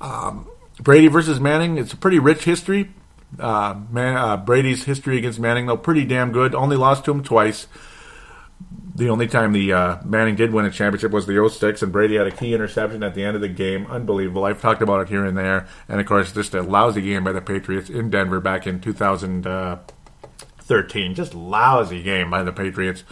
Um, 0.00 0.48
Brady 0.80 1.06
versus 1.06 1.38
Manning, 1.38 1.78
it's 1.78 1.92
a 1.92 1.96
pretty 1.96 2.18
rich 2.18 2.44
history. 2.44 2.90
Uh, 3.38 3.80
Man, 3.90 4.16
uh, 4.16 4.36
Brady's 4.36 4.84
history 4.84 5.18
against 5.18 5.38
Manning, 5.38 5.66
though, 5.66 5.76
pretty 5.76 6.04
damn 6.04 6.32
good. 6.32 6.54
Only 6.54 6.76
lost 6.76 7.04
to 7.04 7.12
him 7.12 7.22
twice 7.22 7.68
the 8.94 9.08
only 9.08 9.26
time 9.26 9.52
the 9.52 9.72
uh, 9.72 9.96
Manning 10.04 10.36
did 10.36 10.52
win 10.52 10.64
a 10.64 10.70
championship 10.70 11.10
was 11.10 11.26
the 11.26 11.48
06, 11.48 11.82
and 11.82 11.90
Brady 11.90 12.14
had 12.14 12.28
a 12.28 12.30
key 12.30 12.54
interception 12.54 13.02
at 13.02 13.14
the 13.14 13.24
end 13.24 13.34
of 13.34 13.42
the 13.42 13.48
game. 13.48 13.86
Unbelievable. 13.86 14.44
I've 14.44 14.62
talked 14.62 14.82
about 14.82 15.00
it 15.00 15.08
here 15.08 15.24
and 15.24 15.36
there. 15.36 15.66
And 15.88 16.00
of 16.00 16.06
course, 16.06 16.32
just 16.32 16.54
a 16.54 16.62
lousy 16.62 17.02
game 17.02 17.24
by 17.24 17.32
the 17.32 17.40
Patriots 17.40 17.90
in 17.90 18.10
Denver 18.10 18.38
back 18.38 18.68
in 18.68 18.80
2013. 18.80 21.14
Just 21.14 21.34
lousy 21.34 22.04
game 22.04 22.30
by 22.30 22.44
the 22.44 22.52
Patriots. 22.52 23.02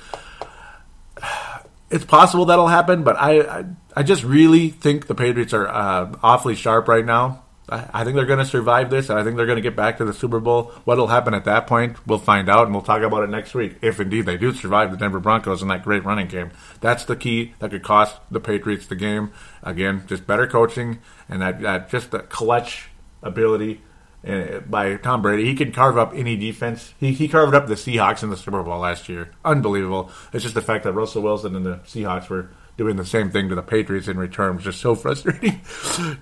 It's 1.90 2.05
possible 2.05 2.44
that'll 2.46 2.68
happen, 2.68 3.03
but 3.03 3.16
I, 3.16 3.40
I, 3.40 3.64
I 3.94 4.03
just 4.03 4.24
really 4.24 4.70
think 4.70 5.09
the 5.09 5.14
Patriots 5.14 5.53
are 5.53 5.68
uh, 5.68 6.14
awfully 6.22 6.55
sharp 6.55 6.88
right 6.88 7.05
now. 7.05 7.41
I 7.68 8.02
think 8.02 8.16
they're 8.16 8.26
going 8.26 8.40
to 8.40 8.44
survive 8.44 8.90
this, 8.90 9.08
and 9.08 9.18
I 9.18 9.22
think 9.22 9.36
they're 9.36 9.46
going 9.46 9.56
to 9.56 9.62
get 9.62 9.76
back 9.76 9.98
to 9.98 10.04
the 10.04 10.12
Super 10.12 10.40
Bowl. 10.40 10.72
What'll 10.84 11.06
happen 11.06 11.32
at 11.32 11.44
that 11.44 11.66
point, 11.66 11.96
we'll 12.06 12.18
find 12.18 12.48
out, 12.48 12.64
and 12.64 12.74
we'll 12.74 12.82
talk 12.82 13.02
about 13.02 13.22
it 13.22 13.30
next 13.30 13.54
week. 13.54 13.76
If 13.80 14.00
indeed 14.00 14.26
they 14.26 14.36
do 14.36 14.52
survive 14.52 14.90
the 14.90 14.96
Denver 14.96 15.20
Broncos 15.20 15.62
in 15.62 15.68
that 15.68 15.84
great 15.84 16.04
running 16.04 16.26
game, 16.26 16.50
that's 16.80 17.04
the 17.04 17.14
key 17.14 17.54
that 17.60 17.70
could 17.70 17.84
cost 17.84 18.18
the 18.30 18.40
Patriots 18.40 18.86
the 18.86 18.96
game. 18.96 19.30
Again, 19.62 20.04
just 20.08 20.26
better 20.26 20.46
coaching 20.46 20.98
and 21.28 21.40
that, 21.40 21.60
that 21.60 21.88
just 21.88 22.10
the 22.10 22.18
clutch 22.18 22.88
ability 23.22 23.80
uh, 24.26 24.60
by 24.60 24.96
Tom 24.96 25.22
Brady. 25.22 25.44
He 25.44 25.54
can 25.54 25.72
carve 25.72 25.96
up 25.96 26.12
any 26.14 26.36
defense. 26.36 26.94
He, 26.98 27.12
he 27.12 27.28
carved 27.28 27.54
up 27.54 27.68
the 27.68 27.74
Seahawks 27.74 28.22
in 28.24 28.30
the 28.30 28.36
Super 28.36 28.62
Bowl 28.62 28.80
last 28.80 29.08
year. 29.08 29.30
Unbelievable. 29.44 30.10
It's 30.32 30.42
just 30.42 30.56
the 30.56 30.62
fact 30.62 30.84
that 30.84 30.92
Russell 30.92 31.22
Wilson 31.22 31.54
and 31.54 31.64
the 31.64 31.76
Seahawks 31.86 32.28
were 32.28 32.50
doing 32.83 32.97
the 32.97 33.07
same 33.07 33.30
thing 33.30 33.49
to 33.49 33.55
the 33.55 33.62
Patriots 33.62 34.09
in 34.09 34.18
return, 34.18 34.57
which 34.57 34.66
is 34.66 34.76
so 34.76 34.95
frustrating. 34.97 35.61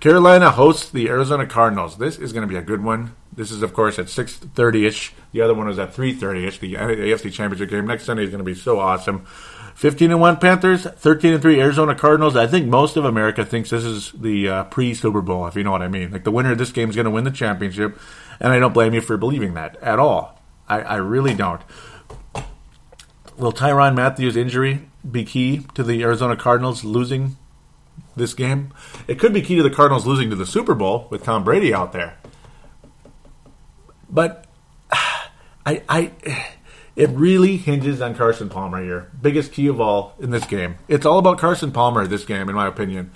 Carolina 0.00 0.50
hosts 0.50 0.90
the 0.90 1.08
Arizona 1.08 1.46
Cardinals. 1.46 1.96
This 1.96 2.18
is 2.18 2.32
going 2.32 2.46
to 2.46 2.52
be 2.52 2.58
a 2.58 2.62
good 2.62 2.84
one. 2.84 3.14
This 3.32 3.50
is, 3.50 3.62
of 3.62 3.72
course, 3.72 3.98
at 3.98 4.06
6.30 4.06 4.86
ish. 4.86 5.12
The 5.32 5.40
other 5.40 5.54
one 5.54 5.66
was 5.66 5.78
at 5.78 5.94
3.30 5.94 6.46
ish. 6.46 6.58
The 6.58 6.74
AFC 6.74 7.32
Championship 7.32 7.70
game 7.70 7.86
next 7.86 8.04
Sunday 8.04 8.24
is 8.24 8.30
going 8.30 8.38
to 8.40 8.44
be 8.44 8.54
so 8.54 8.78
awesome. 8.78 9.24
15 9.74 10.10
and 10.10 10.20
1 10.20 10.36
Panthers, 10.36 10.82
13 10.82 11.32
and 11.32 11.42
3 11.42 11.58
Arizona 11.58 11.94
Cardinals. 11.94 12.36
I 12.36 12.46
think 12.46 12.66
most 12.66 12.98
of 12.98 13.06
America 13.06 13.46
thinks 13.46 13.70
this 13.70 13.84
is 13.84 14.12
the 14.12 14.48
uh, 14.48 14.64
pre 14.64 14.92
Super 14.92 15.22
Bowl, 15.22 15.46
if 15.46 15.56
you 15.56 15.64
know 15.64 15.70
what 15.70 15.80
I 15.80 15.88
mean. 15.88 16.10
Like 16.10 16.24
the 16.24 16.30
winner 16.30 16.52
of 16.52 16.58
this 16.58 16.72
game 16.72 16.90
is 16.90 16.96
going 16.96 17.06
to 17.06 17.10
win 17.10 17.24
the 17.24 17.30
championship, 17.30 17.98
and 18.40 18.52
I 18.52 18.58
don't 18.58 18.74
blame 18.74 18.92
you 18.92 19.00
for 19.00 19.16
believing 19.16 19.54
that 19.54 19.76
at 19.80 19.98
all. 19.98 20.38
I, 20.68 20.82
I 20.82 20.96
really 20.96 21.32
don't. 21.32 21.62
Will 23.38 23.52
Tyrann 23.52 23.94
Mathieu's 23.94 24.36
injury 24.36 24.89
be 25.08 25.24
key 25.24 25.66
to 25.74 25.82
the 25.82 26.02
Arizona 26.02 26.36
Cardinals 26.36 26.84
losing 26.84 27.36
this 28.16 28.34
game? 28.34 28.72
It 29.06 29.18
could 29.18 29.32
be 29.32 29.42
key 29.42 29.56
to 29.56 29.62
the 29.62 29.70
Cardinals 29.70 30.06
losing 30.06 30.30
to 30.30 30.36
the 30.36 30.46
Super 30.46 30.74
Bowl 30.74 31.06
with 31.10 31.22
Tom 31.24 31.44
Brady 31.44 31.72
out 31.72 31.92
there. 31.92 32.16
But 34.08 34.46
I, 34.92 35.82
I 35.88 36.12
it 36.96 37.10
really 37.10 37.56
hinges 37.56 38.00
on 38.00 38.14
Carson 38.14 38.48
Palmer 38.48 38.82
here. 38.82 39.10
Biggest 39.20 39.52
key 39.52 39.68
of 39.68 39.80
all 39.80 40.14
in 40.18 40.30
this 40.30 40.46
game. 40.46 40.76
It's 40.88 41.06
all 41.06 41.18
about 41.18 41.38
Carson 41.38 41.72
Palmer 41.72 42.06
this 42.06 42.24
game, 42.24 42.48
in 42.48 42.54
my 42.54 42.66
opinion. 42.66 43.12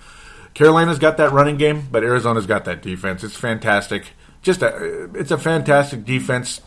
Carolina's 0.55 1.01
got 1.01 1.17
that 1.17 1.33
running 1.33 1.57
game, 1.57 1.89
but 1.91 2.05
Arizona's 2.05 2.47
got 2.47 2.65
that 2.65 2.81
defense. 2.81 3.25
It's 3.25 3.37
fantastic. 3.37 4.13
Just 4.41 4.63
a, 4.63 5.11
it's 5.15 5.33
a 5.33 5.39
fantastic 5.39 6.05
defense. 6.05 6.61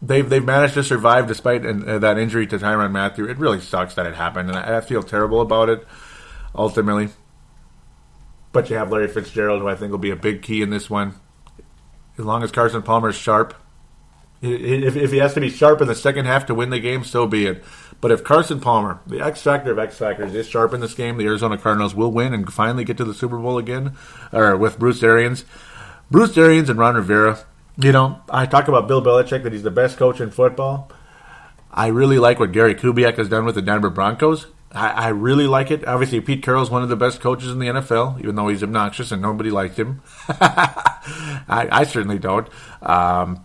They've 0.00 0.28
they've 0.28 0.44
managed 0.44 0.74
to 0.74 0.84
survive 0.84 1.26
despite 1.26 1.66
uh, 1.66 1.98
that 1.98 2.18
injury 2.18 2.46
to 2.46 2.58
Tyrann 2.58 2.92
Mathieu. 2.92 3.28
It 3.28 3.38
really 3.38 3.60
sucks 3.60 3.94
that 3.94 4.06
it 4.06 4.14
happened, 4.14 4.48
and 4.48 4.58
I, 4.58 4.78
I 4.78 4.80
feel 4.80 5.02
terrible 5.02 5.40
about 5.40 5.68
it. 5.68 5.86
Ultimately, 6.54 7.10
but 8.52 8.70
you 8.70 8.76
have 8.76 8.90
Larry 8.90 9.08
Fitzgerald, 9.08 9.60
who 9.60 9.68
I 9.68 9.74
think 9.74 9.90
will 9.90 9.98
be 9.98 10.10
a 10.10 10.16
big 10.16 10.42
key 10.42 10.62
in 10.62 10.70
this 10.70 10.88
one. 10.88 11.14
As 12.16 12.24
long 12.24 12.42
as 12.42 12.50
Carson 12.50 12.82
Palmer 12.82 13.10
is 13.10 13.16
sharp, 13.16 13.54
if, 14.40 14.96
if 14.96 15.10
he 15.12 15.18
has 15.18 15.34
to 15.34 15.40
be 15.40 15.50
sharp 15.50 15.80
in 15.80 15.88
the 15.88 15.94
second 15.94 16.26
half 16.26 16.46
to 16.46 16.54
win 16.54 16.70
the 16.70 16.80
game, 16.80 17.04
so 17.04 17.26
be 17.26 17.46
it. 17.46 17.64
But 18.00 18.12
if 18.12 18.22
Carson 18.22 18.60
Palmer, 18.60 19.00
the 19.06 19.20
X 19.20 19.42
factor 19.42 19.72
of 19.72 19.78
X 19.78 19.98
factors, 19.98 20.34
is 20.34 20.48
sharp 20.48 20.72
in 20.72 20.80
this 20.80 20.94
game, 20.94 21.16
the 21.16 21.26
Arizona 21.26 21.58
Cardinals 21.58 21.94
will 21.94 22.12
win 22.12 22.32
and 22.32 22.52
finally 22.52 22.84
get 22.84 22.96
to 22.98 23.04
the 23.04 23.14
Super 23.14 23.38
Bowl 23.38 23.58
again, 23.58 23.96
or 24.32 24.56
with 24.56 24.78
Bruce 24.78 25.02
Arians. 25.02 25.44
Bruce 26.10 26.36
Arians 26.38 26.70
and 26.70 26.78
Ron 26.78 26.94
Rivera. 26.94 27.40
You 27.80 27.92
know, 27.92 28.20
I 28.28 28.46
talk 28.46 28.66
about 28.66 28.88
Bill 28.88 29.00
Belichick 29.00 29.44
that 29.44 29.52
he's 29.52 29.62
the 29.62 29.70
best 29.70 29.98
coach 29.98 30.20
in 30.20 30.32
football. 30.32 30.90
I 31.70 31.88
really 31.88 32.18
like 32.18 32.40
what 32.40 32.50
Gary 32.50 32.74
Kubiak 32.74 33.16
has 33.18 33.28
done 33.28 33.44
with 33.44 33.54
the 33.54 33.62
Denver 33.62 33.88
Broncos. 33.88 34.48
I, 34.72 34.88
I 34.88 35.08
really 35.08 35.46
like 35.46 35.70
it. 35.70 35.86
Obviously, 35.86 36.20
Pete 36.20 36.42
Carroll 36.42 36.64
is 36.64 36.70
one 36.70 36.82
of 36.82 36.88
the 36.88 36.96
best 36.96 37.20
coaches 37.20 37.50
in 37.50 37.60
the 37.60 37.68
NFL, 37.68 38.18
even 38.20 38.34
though 38.34 38.48
he's 38.48 38.64
obnoxious 38.64 39.12
and 39.12 39.22
nobody 39.22 39.50
liked 39.50 39.78
him. 39.78 40.02
I, 40.28 41.68
I, 41.70 41.84
certainly 41.84 42.18
don't. 42.18 42.48
Um, 42.82 43.44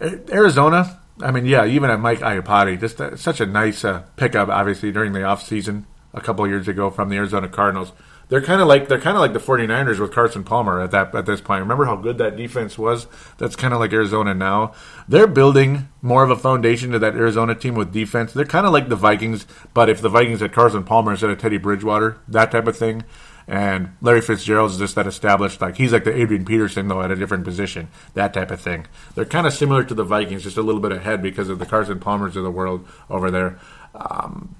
Arizona, 0.00 0.98
I 1.20 1.30
mean, 1.30 1.44
yeah, 1.44 1.66
even 1.66 1.90
at 1.90 2.00
Mike 2.00 2.20
Iupati, 2.20 2.80
just 2.80 2.98
uh, 3.00 3.14
such 3.16 3.40
a 3.40 3.46
nice 3.46 3.84
uh, 3.84 4.04
pickup, 4.16 4.48
obviously, 4.48 4.90
during 4.90 5.12
the 5.12 5.20
offseason 5.20 5.84
a 6.14 6.22
couple 6.22 6.48
years 6.48 6.66
ago 6.66 6.90
from 6.90 7.10
the 7.10 7.16
Arizona 7.16 7.48
Cardinals. 7.48 7.92
They're 8.28 8.42
kind 8.42 8.60
of 8.60 8.66
like 8.66 8.88
they're 8.88 9.00
kind 9.00 9.16
of 9.16 9.20
like 9.20 9.32
the 9.32 9.38
49ers 9.38 10.00
with 10.00 10.12
Carson 10.12 10.42
Palmer 10.42 10.80
at 10.80 10.90
that 10.90 11.14
at 11.14 11.26
this 11.26 11.40
point. 11.40 11.60
Remember 11.60 11.84
how 11.84 11.94
good 11.94 12.18
that 12.18 12.36
defense 12.36 12.76
was? 12.76 13.06
That's 13.38 13.54
kind 13.54 13.72
of 13.72 13.78
like 13.78 13.92
Arizona 13.92 14.34
now. 14.34 14.74
They're 15.06 15.28
building 15.28 15.88
more 16.02 16.24
of 16.24 16.30
a 16.30 16.36
foundation 16.36 16.90
to 16.90 16.98
that 16.98 17.14
Arizona 17.14 17.54
team 17.54 17.74
with 17.74 17.92
defense. 17.92 18.32
They're 18.32 18.44
kind 18.44 18.66
of 18.66 18.72
like 18.72 18.88
the 18.88 18.96
Vikings, 18.96 19.46
but 19.74 19.88
if 19.88 20.00
the 20.00 20.08
Vikings 20.08 20.40
had 20.40 20.52
Carson 20.52 20.82
Palmer 20.82 21.12
instead 21.12 21.30
of 21.30 21.38
Teddy 21.38 21.58
Bridgewater, 21.58 22.18
that 22.26 22.50
type 22.50 22.66
of 22.66 22.76
thing. 22.76 23.04
And 23.48 23.96
Larry 24.02 24.22
Fitzgerald 24.22 24.72
is 24.72 24.78
just 24.78 24.96
that 24.96 25.06
established, 25.06 25.60
like 25.60 25.76
he's 25.76 25.92
like 25.92 26.02
the 26.02 26.20
Adrian 26.20 26.44
Peterson 26.44 26.88
though 26.88 27.02
at 27.02 27.12
a 27.12 27.16
different 27.16 27.44
position, 27.44 27.88
that 28.14 28.34
type 28.34 28.50
of 28.50 28.60
thing. 28.60 28.86
They're 29.14 29.24
kind 29.24 29.46
of 29.46 29.52
similar 29.52 29.84
to 29.84 29.94
the 29.94 30.02
Vikings, 30.02 30.42
just 30.42 30.56
a 30.56 30.62
little 30.62 30.80
bit 30.80 30.90
ahead 30.90 31.22
because 31.22 31.48
of 31.48 31.60
the 31.60 31.66
Carson 31.66 32.00
Palmers 32.00 32.34
of 32.34 32.42
the 32.42 32.50
world 32.50 32.88
over 33.08 33.30
there, 33.30 33.60
um, 33.94 34.56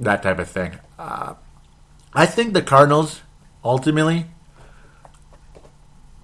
that 0.00 0.24
type 0.24 0.40
of 0.40 0.50
thing. 0.50 0.80
Uh, 0.98 1.34
I 2.14 2.26
think 2.26 2.52
the 2.52 2.62
Cardinals 2.62 3.22
ultimately, 3.64 4.26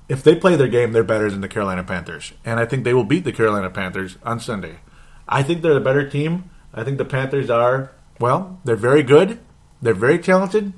if 0.09 0.23
they 0.23 0.35
play 0.35 0.57
their 0.57 0.69
game, 0.69 0.93
they're 0.93 1.05
better 1.05 1.31
than 1.31 1.41
the 1.41 1.49
Carolina 1.49 1.85
Panthers, 1.85 2.33
and 2.45 2.61
I 2.61 2.67
think 2.67 2.85
they 2.85 2.95
will 2.95 3.05
beat 3.05 3.25
the 3.25 3.33
Carolina 3.33 3.71
Panthers 3.71 4.19
on 4.23 4.41
Sunday. 4.41 4.77
I 5.29 5.43
think 5.43 5.63
they're 5.63 5.75
the 5.75 5.81
better 5.81 6.09
team. 6.09 6.51
I 6.73 6.85
think 6.85 6.99
the 6.99 7.05
Panthers 7.05 7.51
are 7.51 7.93
well, 8.21 8.61
they're 8.65 8.77
very 8.77 9.03
good, 9.03 9.39
they're 9.81 9.95
very 9.95 10.19
talented 10.19 10.75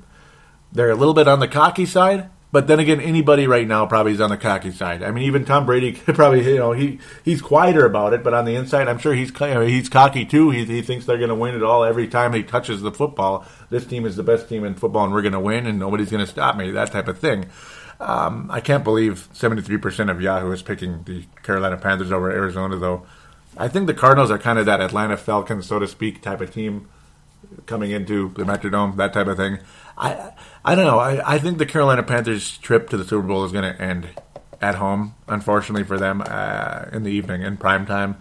they're 0.73 0.89
a 0.89 0.95
little 0.95 1.13
bit 1.13 1.27
on 1.27 1.39
the 1.39 1.47
cocky 1.47 1.85
side, 1.85 2.29
but 2.53 2.67
then 2.67 2.79
again, 2.79 3.01
anybody 3.01 3.47
right 3.47 3.67
now 3.67 3.87
probably 3.87 4.11
is 4.11 4.21
on 4.21 4.29
the 4.29 4.37
cocky 4.37 4.71
side. 4.71 5.01
I 5.01 5.09
mean, 5.09 5.23
even 5.23 5.43
Tom 5.43 5.65
Brady 5.65 5.91
probably, 6.05 6.47
you 6.47 6.57
know, 6.57 6.71
he 6.71 6.99
he's 7.25 7.41
quieter 7.41 7.83
about 7.83 8.13
it, 8.13 8.23
but 8.23 8.35
on 8.35 8.45
the 8.45 8.53
inside, 8.53 8.87
I'm 8.87 8.99
sure 8.99 9.15
he's 9.15 9.35
he's 9.35 9.89
cocky 9.89 10.23
too. 10.23 10.51
He, 10.51 10.63
he 10.63 10.83
thinks 10.83 11.07
they're 11.07 11.17
going 11.17 11.29
to 11.29 11.35
win 11.35 11.55
it 11.55 11.63
all 11.63 11.83
every 11.83 12.07
time 12.07 12.31
he 12.31 12.43
touches 12.43 12.83
the 12.83 12.91
football. 12.91 13.43
This 13.71 13.87
team 13.87 14.05
is 14.05 14.17
the 14.17 14.23
best 14.23 14.47
team 14.47 14.63
in 14.65 14.75
football, 14.75 15.03
and 15.03 15.11
we're 15.11 15.23
going 15.23 15.33
to 15.33 15.39
win, 15.39 15.65
and 15.65 15.79
nobody's 15.79 16.11
going 16.11 16.23
to 16.23 16.31
stop 16.31 16.55
me. 16.55 16.69
That 16.69 16.91
type 16.91 17.07
of 17.07 17.17
thing. 17.17 17.47
Um, 17.99 18.51
I 18.51 18.59
can't 18.59 18.83
believe 18.83 19.29
73% 19.33 20.11
of 20.11 20.21
Yahoo 20.21 20.51
is 20.51 20.61
picking 20.61 21.03
the 21.05 21.25
Carolina 21.41 21.77
Panthers 21.77 22.11
over 22.11 22.29
Arizona, 22.29 22.77
though. 22.77 23.03
I 23.57 23.67
think 23.67 23.87
the 23.87 23.95
Cardinals 23.95 24.29
are 24.29 24.37
kind 24.37 24.59
of 24.59 24.67
that 24.67 24.79
Atlanta 24.79 25.17
Falcons, 25.17 25.65
so 25.65 25.79
to 25.79 25.87
speak, 25.87 26.21
type 26.21 26.41
of 26.41 26.53
team 26.53 26.87
coming 27.65 27.91
into 27.91 28.29
the 28.35 28.43
Metrodome, 28.43 28.95
that 28.97 29.13
type 29.13 29.27
of 29.27 29.37
thing. 29.37 29.59
I 29.97 30.31
I 30.65 30.75
don't 30.75 30.85
know. 30.85 30.99
I, 30.99 31.35
I 31.35 31.39
think 31.39 31.57
the 31.57 31.65
Carolina 31.65 32.03
Panthers 32.03 32.57
trip 32.57 32.89
to 32.89 32.97
the 32.97 33.03
Super 33.03 33.27
Bowl 33.27 33.45
is 33.45 33.51
going 33.51 33.71
to 33.71 33.81
end 33.81 34.09
at 34.61 34.75
home, 34.75 35.15
unfortunately 35.27 35.83
for 35.83 35.97
them, 35.97 36.23
uh, 36.25 36.85
in 36.91 37.03
the 37.03 37.11
evening 37.11 37.41
in 37.41 37.57
prime 37.57 37.85
time. 37.85 38.17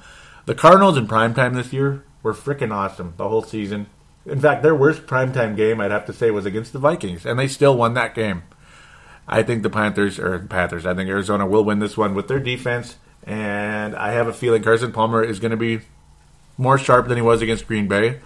The 0.46 0.54
Cardinals 0.54 0.96
in 0.96 1.06
prime 1.06 1.34
time 1.34 1.54
this 1.54 1.72
year 1.72 2.02
were 2.22 2.34
freaking 2.34 2.72
awesome 2.72 3.14
the 3.16 3.28
whole 3.28 3.42
season. 3.42 3.86
In 4.26 4.40
fact, 4.40 4.62
their 4.62 4.74
worst 4.74 5.06
primetime 5.06 5.56
game, 5.56 5.80
I'd 5.80 5.90
have 5.90 6.06
to 6.06 6.12
say, 6.12 6.30
was 6.30 6.46
against 6.46 6.72
the 6.72 6.78
Vikings, 6.78 7.26
and 7.26 7.38
they 7.38 7.48
still 7.48 7.76
won 7.76 7.94
that 7.94 8.14
game. 8.14 8.42
I 9.26 9.42
think 9.42 9.62
the 9.62 9.70
Panthers, 9.70 10.18
or 10.18 10.38
Panthers, 10.40 10.84
I 10.84 10.94
think 10.94 11.08
Arizona 11.08 11.46
will 11.46 11.64
win 11.64 11.78
this 11.78 11.96
one 11.96 12.14
with 12.14 12.28
their 12.28 12.40
defense, 12.40 12.96
and 13.24 13.94
I 13.94 14.12
have 14.12 14.26
a 14.26 14.32
feeling 14.32 14.62
Carson 14.62 14.92
Palmer 14.92 15.22
is 15.22 15.38
going 15.38 15.52
to 15.52 15.56
be 15.56 15.80
more 16.58 16.78
sharp 16.78 17.08
than 17.08 17.16
he 17.16 17.22
was 17.22 17.40
against 17.40 17.66
Green 17.66 17.88
Bay. 17.88 18.20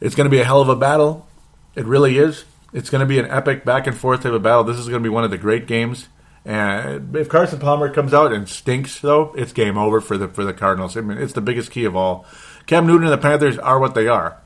It's 0.00 0.14
going 0.14 0.24
to 0.26 0.30
be 0.30 0.40
a 0.40 0.44
hell 0.44 0.60
of 0.60 0.68
a 0.68 0.76
battle. 0.76 1.26
It 1.74 1.84
really 1.84 2.18
is. 2.18 2.44
It's 2.72 2.90
going 2.90 3.00
to 3.00 3.06
be 3.06 3.18
an 3.18 3.26
epic 3.26 3.64
back 3.64 3.86
and 3.86 3.96
forth 3.96 4.22
type 4.22 4.32
of 4.32 4.42
battle. 4.42 4.64
This 4.64 4.78
is 4.78 4.88
going 4.88 5.02
to 5.02 5.06
be 5.06 5.12
one 5.12 5.24
of 5.24 5.30
the 5.30 5.38
great 5.38 5.66
games. 5.66 6.08
And 6.44 7.14
if 7.16 7.28
Carson 7.28 7.58
Palmer 7.58 7.92
comes 7.92 8.14
out 8.14 8.32
and 8.32 8.48
stinks, 8.48 9.00
though, 9.00 9.34
it's 9.36 9.52
game 9.52 9.76
over 9.76 10.00
for 10.00 10.16
the 10.16 10.28
for 10.28 10.44
the 10.44 10.54
Cardinals. 10.54 10.96
I 10.96 11.02
mean, 11.02 11.18
it's 11.18 11.34
the 11.34 11.40
biggest 11.40 11.70
key 11.70 11.84
of 11.84 11.94
all. 11.94 12.24
Cam 12.66 12.86
Newton 12.86 13.04
and 13.04 13.12
the 13.12 13.18
Panthers 13.18 13.58
are 13.58 13.78
what 13.78 13.94
they 13.94 14.08
are. 14.08 14.38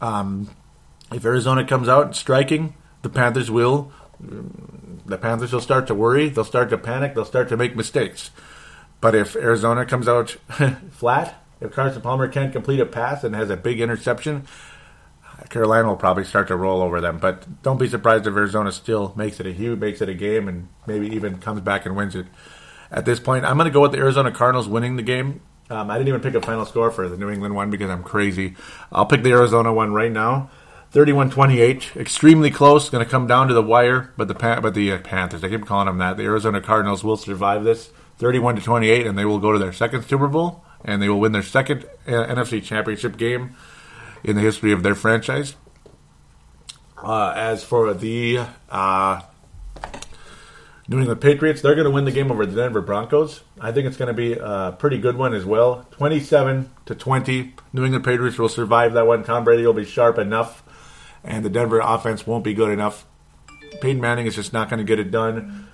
Um, 0.00 0.50
if 1.12 1.24
Arizona 1.24 1.66
comes 1.66 1.88
out 1.88 2.14
striking, 2.14 2.74
the 3.02 3.10
Panthers 3.10 3.50
will. 3.50 3.92
The 4.20 5.18
Panthers 5.18 5.52
will 5.52 5.60
start 5.60 5.86
to 5.88 5.94
worry. 5.94 6.28
They'll 6.28 6.44
start 6.44 6.70
to 6.70 6.78
panic. 6.78 7.14
They'll 7.14 7.24
start 7.24 7.48
to 7.48 7.56
make 7.56 7.74
mistakes. 7.74 8.30
But 9.00 9.16
if 9.16 9.34
Arizona 9.34 9.84
comes 9.84 10.06
out 10.06 10.30
flat, 10.90 11.42
if 11.60 11.72
Carson 11.72 12.02
Palmer 12.02 12.28
can't 12.28 12.52
complete 12.52 12.78
a 12.78 12.86
pass 12.86 13.24
and 13.24 13.34
has 13.34 13.50
a 13.50 13.56
big 13.56 13.80
interception, 13.80 14.46
Carolina 15.50 15.88
will 15.88 15.96
probably 15.96 16.24
start 16.24 16.48
to 16.48 16.56
roll 16.56 16.82
over 16.82 17.00
them. 17.00 17.18
But 17.18 17.62
don't 17.62 17.78
be 17.78 17.88
surprised 17.88 18.26
if 18.26 18.34
Arizona 18.34 18.72
still 18.72 19.12
makes 19.16 19.40
it 19.40 19.46
a 19.46 19.52
huge, 19.52 19.78
makes 19.78 20.00
it 20.00 20.08
a 20.08 20.14
game, 20.14 20.48
and 20.48 20.68
maybe 20.86 21.08
even 21.08 21.38
comes 21.38 21.60
back 21.60 21.86
and 21.86 21.96
wins 21.96 22.14
it. 22.14 22.26
At 22.90 23.04
this 23.04 23.20
point, 23.20 23.44
I'm 23.44 23.56
going 23.56 23.66
to 23.66 23.72
go 23.72 23.80
with 23.80 23.92
the 23.92 23.98
Arizona 23.98 24.30
Cardinals 24.30 24.68
winning 24.68 24.96
the 24.96 25.02
game. 25.02 25.40
Um, 25.70 25.90
I 25.90 25.96
didn't 25.96 26.08
even 26.08 26.20
pick 26.20 26.34
a 26.34 26.42
final 26.44 26.66
score 26.66 26.90
for 26.90 27.08
the 27.08 27.16
New 27.16 27.30
England 27.30 27.54
one 27.54 27.70
because 27.70 27.90
I'm 27.90 28.02
crazy. 28.02 28.54
I'll 28.90 29.06
pick 29.06 29.22
the 29.22 29.30
Arizona 29.30 29.72
one 29.72 29.94
right 29.94 30.12
now. 30.12 30.50
31-28, 30.92 31.96
extremely 31.96 32.50
close. 32.50 32.90
Going 32.90 33.02
to 33.02 33.10
come 33.10 33.26
down 33.26 33.48
to 33.48 33.54
the 33.54 33.62
wire, 33.62 34.12
but 34.18 34.28
the 34.28 34.34
but 34.34 34.74
the 34.74 34.92
uh, 34.92 34.98
Panthers, 34.98 35.42
I 35.42 35.48
keep 35.48 35.64
calling 35.64 35.86
them 35.86 35.96
that. 35.98 36.18
The 36.18 36.24
Arizona 36.24 36.60
Cardinals 36.60 37.02
will 37.02 37.16
survive 37.16 37.64
this, 37.64 37.90
31 38.18 38.56
to 38.56 38.62
28, 38.62 39.06
and 39.06 39.16
they 39.16 39.24
will 39.24 39.38
go 39.38 39.52
to 39.52 39.58
their 39.58 39.72
second 39.72 40.04
Super 40.04 40.28
Bowl, 40.28 40.62
and 40.84 41.00
they 41.00 41.08
will 41.08 41.18
win 41.18 41.32
their 41.32 41.42
second 41.42 41.86
uh, 42.06 42.10
NFC 42.10 42.62
Championship 42.62 43.16
game 43.16 43.56
in 44.24 44.36
the 44.36 44.42
history 44.42 44.72
of 44.72 44.82
their 44.82 44.94
franchise. 44.94 45.56
Uh, 47.02 47.32
as 47.34 47.64
for 47.64 47.92
the 47.94 48.46
uh, 48.70 49.20
New 50.88 50.98
England 50.98 51.20
Patriots, 51.20 51.60
they're 51.60 51.74
going 51.74 51.86
to 51.86 51.90
win 51.90 52.04
the 52.04 52.12
game 52.12 52.30
over 52.30 52.46
the 52.46 52.54
Denver 52.54 52.80
Broncos. 52.80 53.42
I 53.60 53.72
think 53.72 53.86
it's 53.86 53.96
going 53.96 54.08
to 54.08 54.14
be 54.14 54.34
a 54.34 54.74
pretty 54.78 54.98
good 54.98 55.16
one 55.16 55.34
as 55.34 55.44
well. 55.44 55.86
27 55.92 56.70
to 56.86 56.94
20. 56.94 57.54
New 57.72 57.84
England 57.84 58.04
Patriots 58.04 58.38
will 58.38 58.48
survive 58.48 58.92
that 58.92 59.06
one. 59.06 59.24
Tom 59.24 59.42
Brady 59.42 59.66
will 59.66 59.72
be 59.72 59.84
sharp 59.84 60.18
enough, 60.18 60.62
and 61.24 61.44
the 61.44 61.50
Denver 61.50 61.80
offense 61.80 62.26
won't 62.26 62.44
be 62.44 62.54
good 62.54 62.70
enough. 62.70 63.06
Peyton 63.80 64.00
Manning 64.00 64.26
is 64.26 64.36
just 64.36 64.52
not 64.52 64.68
going 64.68 64.78
to 64.78 64.84
get 64.84 64.98
it 64.98 65.10
done. 65.10 65.68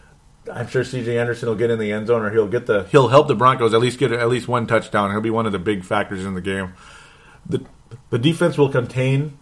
I'm 0.52 0.66
sure 0.68 0.82
C.J. 0.82 1.18
Anderson 1.18 1.48
will 1.48 1.56
get 1.56 1.70
in 1.70 1.78
the 1.78 1.92
end 1.92 2.06
zone, 2.06 2.22
or 2.22 2.30
he'll 2.30 2.48
get 2.48 2.66
the 2.66 2.84
he'll 2.84 3.08
help 3.08 3.28
the 3.28 3.34
Broncos 3.34 3.74
at 3.74 3.80
least 3.80 3.98
get 3.98 4.12
at 4.12 4.28
least 4.28 4.48
one 4.48 4.66
touchdown. 4.66 5.10
He'll 5.10 5.20
be 5.20 5.30
one 5.30 5.44
of 5.44 5.52
the 5.52 5.58
big 5.58 5.84
factors 5.84 6.24
in 6.24 6.34
the 6.34 6.40
game. 6.40 6.72
The 7.46 7.66
the 8.10 8.18
defense 8.18 8.58
will 8.58 8.68
contain 8.68 9.38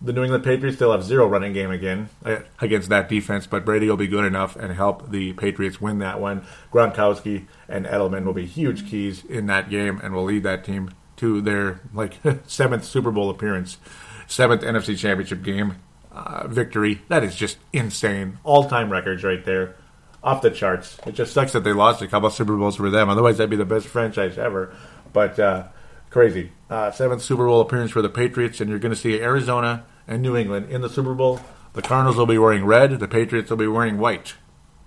the 0.00 0.12
New 0.12 0.24
England 0.24 0.44
Patriots 0.44 0.78
They'll 0.78 0.92
have 0.92 1.04
zero 1.04 1.26
running 1.26 1.52
game 1.52 1.70
again 1.70 2.08
uh, 2.24 2.40
against 2.60 2.88
that 2.90 3.08
defense, 3.08 3.46
but 3.46 3.64
Brady 3.64 3.88
will 3.88 3.96
be 3.96 4.06
good 4.06 4.24
enough 4.24 4.56
and 4.56 4.72
help 4.72 5.10
the 5.10 5.32
Patriots 5.32 5.80
win 5.80 5.98
that 6.00 6.20
one. 6.20 6.44
Gronkowski 6.72 7.46
and 7.68 7.86
Edelman 7.86 8.24
will 8.24 8.34
be 8.34 8.46
huge 8.46 8.88
keys 8.88 9.24
in 9.24 9.46
that 9.46 9.70
game 9.70 10.00
and 10.02 10.14
will 10.14 10.24
lead 10.24 10.42
that 10.42 10.64
team 10.64 10.90
to 11.16 11.40
their 11.40 11.80
like 11.94 12.18
seventh 12.46 12.84
Super 12.84 13.10
Bowl 13.10 13.30
appearance, 13.30 13.78
seventh 14.26 14.62
NFC 14.62 14.98
Championship 14.98 15.42
game 15.42 15.76
uh, 16.12 16.46
victory. 16.46 17.02
That 17.08 17.24
is 17.24 17.34
just 17.34 17.58
insane. 17.72 18.38
All 18.44 18.68
time 18.68 18.90
records 18.90 19.24
right 19.24 19.44
there, 19.44 19.76
off 20.22 20.42
the 20.42 20.50
charts. 20.50 20.98
It 21.06 21.12
just 21.12 21.32
sucks 21.32 21.52
that 21.52 21.64
they 21.64 21.72
lost 21.72 22.02
a 22.02 22.06
couple 22.06 22.28
Super 22.30 22.56
Bowls 22.56 22.76
for 22.76 22.90
them. 22.90 23.08
Otherwise, 23.08 23.38
that'd 23.38 23.50
be 23.50 23.56
the 23.56 23.64
best 23.64 23.86
franchise 23.86 24.36
ever. 24.36 24.74
But 25.12 25.38
uh, 25.38 25.68
crazy. 26.16 26.50
Uh, 26.70 26.90
seventh 26.90 27.20
Super 27.20 27.44
Bowl 27.44 27.60
appearance 27.60 27.90
for 27.90 28.00
the 28.00 28.08
Patriots, 28.08 28.58
and 28.62 28.70
you're 28.70 28.78
going 28.78 28.94
to 28.94 28.98
see 28.98 29.20
Arizona 29.20 29.84
and 30.08 30.22
New 30.22 30.34
England 30.34 30.70
in 30.70 30.80
the 30.80 30.88
Super 30.88 31.12
Bowl. 31.12 31.40
The 31.74 31.82
Cardinals 31.82 32.16
will 32.16 32.24
be 32.24 32.38
wearing 32.38 32.64
red. 32.64 33.00
The 33.00 33.06
Patriots 33.06 33.50
will 33.50 33.58
be 33.58 33.66
wearing 33.66 33.98
white, 33.98 34.32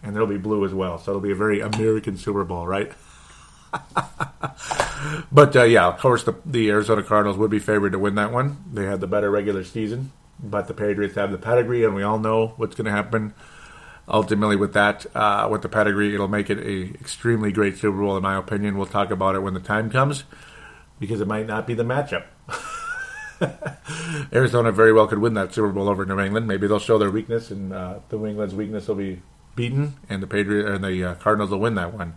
and 0.02 0.16
there'll 0.16 0.28
be 0.28 0.40
blue 0.40 0.66
as 0.66 0.74
well. 0.74 0.98
So 0.98 1.12
it'll 1.12 1.22
be 1.22 1.30
a 1.30 1.36
very 1.36 1.60
American 1.60 2.18
Super 2.18 2.44
Bowl, 2.44 2.66
right? 2.66 2.92
but 5.32 5.56
uh, 5.56 5.66
yeah, 5.66 5.86
of 5.86 6.00
course, 6.00 6.24
the, 6.24 6.34
the 6.48 6.68
Arizona 6.72 7.04
Cardinals 7.04 7.38
would 7.38 7.52
be 7.52 7.60
favored 7.60 7.92
to 7.92 8.00
win 8.00 8.16
that 8.16 8.32
one. 8.32 8.58
They 8.74 8.86
had 8.86 9.00
the 9.00 9.06
better 9.06 9.30
regular 9.30 9.64
season, 9.64 10.12
but 10.40 10.68
the 10.68 10.74
Patriots 10.74 11.14
have 11.14 11.32
the 11.32 11.38
pedigree, 11.38 11.84
and 11.84 11.94
we 11.94 12.02
all 12.02 12.18
know 12.18 12.54
what's 12.58 12.76
going 12.76 12.86
to 12.86 12.92
happen. 12.92 13.36
Ultimately, 14.08 14.56
with 14.56 14.74
that, 14.74 15.06
uh, 15.16 15.48
with 15.52 15.62
the 15.62 15.70
pedigree, 15.70 16.16
it'll 16.16 16.28
make 16.28 16.50
it 16.50 16.58
a 16.58 16.92
extremely 16.96 17.52
great 17.52 17.78
Super 17.78 18.00
Bowl, 18.00 18.18
in 18.18 18.24
my 18.24 18.36
opinion. 18.36 18.80
We'll 18.80 18.88
talk 18.88 19.12
about 19.12 19.36
it 19.36 19.44
when 19.44 19.54
the 19.54 19.60
time 19.60 19.92
comes, 19.92 20.24
because 21.00 21.22
it 21.22 21.28
might 21.28 21.48
not 21.48 21.66
be 21.66 21.74
the 21.74 21.84
matchup. 21.84 22.26
Arizona 24.34 24.72
very 24.72 24.92
well 24.92 25.08
could 25.08 25.20
win 25.20 25.34
that 25.36 25.54
Super 25.54 25.70
Bowl 25.70 25.90
over 25.90 26.06
New 26.06 26.20
England. 26.20 26.48
Maybe 26.48 26.68
they'll 26.68 26.80
show 26.80 26.98
their 26.98 27.12
weakness, 27.12 27.52
and 27.52 27.74
uh, 27.74 28.00
New 28.12 28.26
England's 28.28 28.54
weakness 28.54 28.88
will 28.88 28.96
be 28.96 29.22
beaten, 29.56 29.96
and 30.10 30.22
the 30.22 30.28
Patriot 30.28 30.68
and 30.68 30.84
the 30.84 31.04
uh, 31.04 31.16
Cardinals 31.16 31.52
will 31.52 31.60
win 31.60 31.76
that 31.76 31.94
one. 31.94 32.16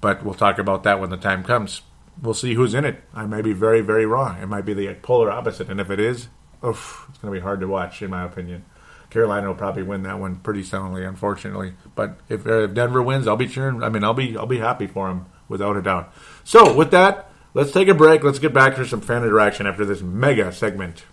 But 0.00 0.24
we'll 0.24 0.34
talk 0.34 0.58
about 0.58 0.84
that 0.84 1.00
when 1.00 1.10
the 1.10 1.16
time 1.16 1.42
comes. 1.42 1.82
We'll 2.20 2.34
see 2.34 2.54
who's 2.54 2.74
in 2.74 2.84
it. 2.84 3.02
I 3.14 3.26
may 3.26 3.42
be 3.42 3.52
very, 3.52 3.80
very 3.80 4.06
wrong. 4.06 4.40
It 4.40 4.46
might 4.46 4.64
be 4.64 4.74
the 4.74 4.94
polar 4.94 5.30
opposite, 5.30 5.70
and 5.70 5.80
if 5.80 5.90
it 5.90 6.00
is, 6.00 6.28
oof, 6.64 7.06
it's 7.08 7.18
going 7.18 7.32
to 7.32 7.40
be 7.40 7.42
hard 7.42 7.60
to 7.60 7.68
watch, 7.68 8.02
in 8.02 8.10
my 8.10 8.24
opinion. 8.24 8.64
Carolina 9.10 9.48
will 9.48 9.54
probably 9.54 9.82
win 9.82 10.02
that 10.02 10.18
one 10.18 10.36
pretty 10.36 10.62
soundly, 10.62 11.04
unfortunately. 11.04 11.74
But 11.94 12.18
if, 12.28 12.46
if 12.46 12.74
Denver 12.74 13.02
wins, 13.02 13.26
I'll 13.26 13.36
be 13.36 13.48
cheering. 13.48 13.82
I 13.82 13.88
mean, 13.88 14.04
I'll 14.04 14.14
be 14.14 14.36
I'll 14.36 14.46
be 14.46 14.58
happy 14.58 14.86
for 14.86 15.08
them 15.08 15.26
without 15.48 15.76
a 15.76 15.82
doubt. 15.82 16.12
So 16.44 16.74
with 16.74 16.90
that, 16.90 17.27
let's 17.58 17.72
take 17.72 17.88
a 17.88 17.94
break. 17.94 18.22
Let's 18.22 18.38
get 18.38 18.54
back 18.54 18.76
to 18.76 18.86
some 18.86 19.00
fan 19.00 19.24
interaction 19.24 19.66
after 19.66 19.84
this 19.84 20.00
mega 20.00 20.52
segment. 20.52 21.04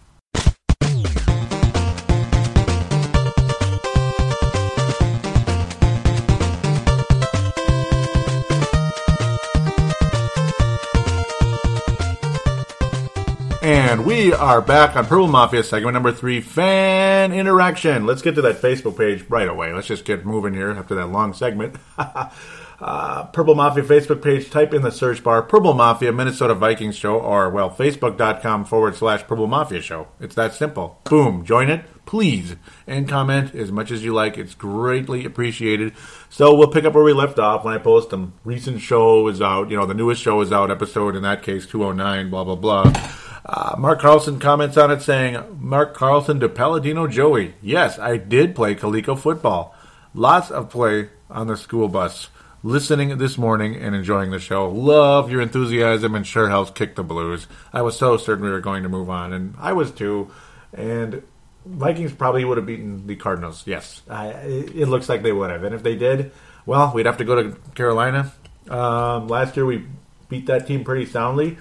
And 13.64 14.06
we 14.06 14.32
are 14.32 14.62
back 14.62 14.96
on 14.96 15.08
Purple 15.08 15.26
Mafia 15.28 15.64
segment 15.64 15.96
number 15.96 16.12
three, 16.12 16.40
fan 16.42 17.34
interaction. 17.34 18.06
Let's 18.06 18.22
get 18.22 18.36
to 18.36 18.44
that 18.44 18.62
Facebook 18.62 18.96
page 18.96 19.26
right 19.30 19.48
away. 19.48 19.74
Let's 19.74 19.88
just 19.88 20.06
get 20.06 20.24
moving 20.24 20.54
here 20.54 20.70
after 20.70 20.94
that 20.94 21.08
long 21.08 21.34
segment. 21.34 21.76
uh, 22.80 23.26
Purple 23.26 23.56
Mafia 23.56 23.84
Facebook 23.84 24.22
page, 24.22 24.50
type 24.50 24.74
in 24.74 24.82
the 24.82 24.92
search 24.92 25.24
bar 25.24 25.42
Purple 25.42 25.74
Mafia 25.74 26.12
Minnesota 26.12 26.54
Vikings 26.54 26.96
show 26.96 27.18
or, 27.20 27.50
well, 27.50 27.70
facebook.com 27.70 28.66
forward 28.66 28.96
slash 28.96 29.24
Purple 29.24 29.48
Mafia 29.48 29.82
show. 29.82 30.08
It's 30.20 30.36
that 30.36 30.54
simple. 30.54 31.00
Boom, 31.06 31.46
join 31.46 31.70
it, 31.70 31.86
please, 32.06 32.56
and 32.86 33.08
comment 33.08 33.56
as 33.56 33.72
much 33.72 33.92
as 33.92 34.04
you 34.04 34.14
like. 34.14 34.38
It's 34.38 34.56
greatly 34.56 35.26
appreciated. 35.26 35.94
So 36.30 36.54
we'll 36.54 36.72
pick 36.72 36.86
up 36.86 36.94
where 36.94 37.04
we 37.04 37.14
left 37.14 37.40
off 37.40 37.64
when 37.64 37.74
I 37.74 37.78
post 37.78 38.10
them. 38.10 38.34
Recent 38.44 38.82
show 38.82 39.28
is 39.28 39.42
out, 39.42 39.70
you 39.70 39.78
know, 39.78 39.86
the 39.86 39.94
newest 39.94 40.22
show 40.22 40.42
is 40.42 40.52
out, 40.52 40.70
episode 40.70 41.16
in 41.16 41.24
that 41.24 41.44
case 41.44 41.66
209, 41.66 42.30
blah, 42.30 42.44
blah, 42.44 42.56
blah. 42.56 43.12
Uh, 43.46 43.76
Mark 43.78 44.02
Carlson 44.02 44.40
comments 44.40 44.76
on 44.76 44.90
it 44.90 45.02
saying, 45.02 45.38
Mark 45.60 45.94
Carlson 45.94 46.40
to 46.40 46.50
Paladino 46.50 47.08
Joey. 47.08 47.54
Yes, 47.62 48.00
I 48.00 48.18
did 48.18 48.56
play 48.56 48.74
Coleco 48.74 49.18
football. 49.18 49.76
Lots 50.16 50.50
of 50.50 50.70
play 50.70 51.10
on 51.30 51.48
the 51.48 51.56
school 51.56 51.88
bus. 51.88 52.30
Listening 52.66 53.20
this 53.20 53.38
morning 53.38 53.76
and 53.76 53.94
enjoying 53.94 54.32
the 54.32 54.40
show. 54.40 54.68
Love 54.72 55.30
your 55.30 55.40
enthusiasm 55.40 56.16
and 56.16 56.26
sure 56.26 56.50
helps 56.50 56.72
kick 56.72 56.96
the 56.96 57.04
blues. 57.04 57.46
I 57.72 57.84
was 57.84 57.96
so 57.96 58.18
certain 58.18 58.44
we 58.44 58.50
were 58.50 58.60
going 58.60 58.82
to 58.82 58.90
move 58.90 59.08
on, 59.08 59.34
and 59.34 59.54
I 59.60 59.74
was 59.74 59.92
too. 59.92 60.32
And 60.74 61.22
Vikings 61.64 62.12
probably 62.12 62.44
would 62.44 62.58
have 62.58 62.66
beaten 62.66 63.06
the 63.06 63.18
Cardinals. 63.18 63.68
Yes, 63.68 64.02
I, 64.10 64.30
it 64.30 64.88
looks 64.88 65.08
like 65.08 65.22
they 65.22 65.32
would 65.32 65.52
have. 65.52 65.64
And 65.64 65.76
if 65.76 65.84
they 65.84 65.96
did, 65.96 66.32
well, 66.66 66.92
we'd 66.92 67.06
have 67.06 67.18
to 67.18 67.24
go 67.24 67.36
to 67.36 67.56
Carolina. 67.76 68.34
Um, 68.68 69.28
last 69.28 69.56
year 69.56 69.66
we 69.68 69.86
beat 70.28 70.48
that 70.48 70.66
team 70.66 70.84
pretty 70.84 71.06
soundly, 71.06 71.60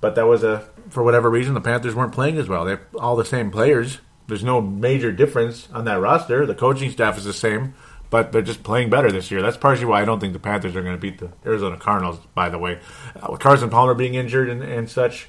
but 0.00 0.14
that 0.14 0.28
was 0.28 0.44
a 0.44 0.68
for 0.88 1.02
whatever 1.02 1.28
reason, 1.28 1.54
the 1.54 1.60
Panthers 1.62 1.96
weren't 1.96 2.12
playing 2.12 2.38
as 2.38 2.48
well. 2.48 2.64
They're 2.64 2.86
all 2.96 3.16
the 3.16 3.24
same 3.24 3.50
players. 3.50 3.98
There's 4.28 4.44
no 4.44 4.60
major 4.60 5.10
difference 5.10 5.68
on 5.72 5.84
that 5.86 6.00
roster. 6.00 6.46
The 6.46 6.54
coaching 6.54 6.92
staff 6.92 7.18
is 7.18 7.24
the 7.24 7.32
same, 7.32 7.74
but 8.14 8.30
they're 8.30 8.42
just 8.42 8.62
playing 8.62 8.90
better 8.90 9.10
this 9.10 9.32
year. 9.32 9.42
That's 9.42 9.56
partially 9.56 9.86
why 9.86 10.00
I 10.00 10.04
don't 10.04 10.20
think 10.20 10.34
the 10.34 10.38
Panthers 10.38 10.76
are 10.76 10.82
going 10.82 10.94
to 10.94 11.00
beat 11.00 11.18
the 11.18 11.32
Arizona 11.44 11.76
Cardinals, 11.76 12.20
by 12.32 12.48
the 12.48 12.58
way. 12.58 12.78
Uh, 13.20 13.26
with 13.32 13.40
Carson 13.40 13.70
Palmer 13.70 13.92
being 13.92 14.14
injured 14.14 14.48
and, 14.48 14.62
and 14.62 14.88
such, 14.88 15.26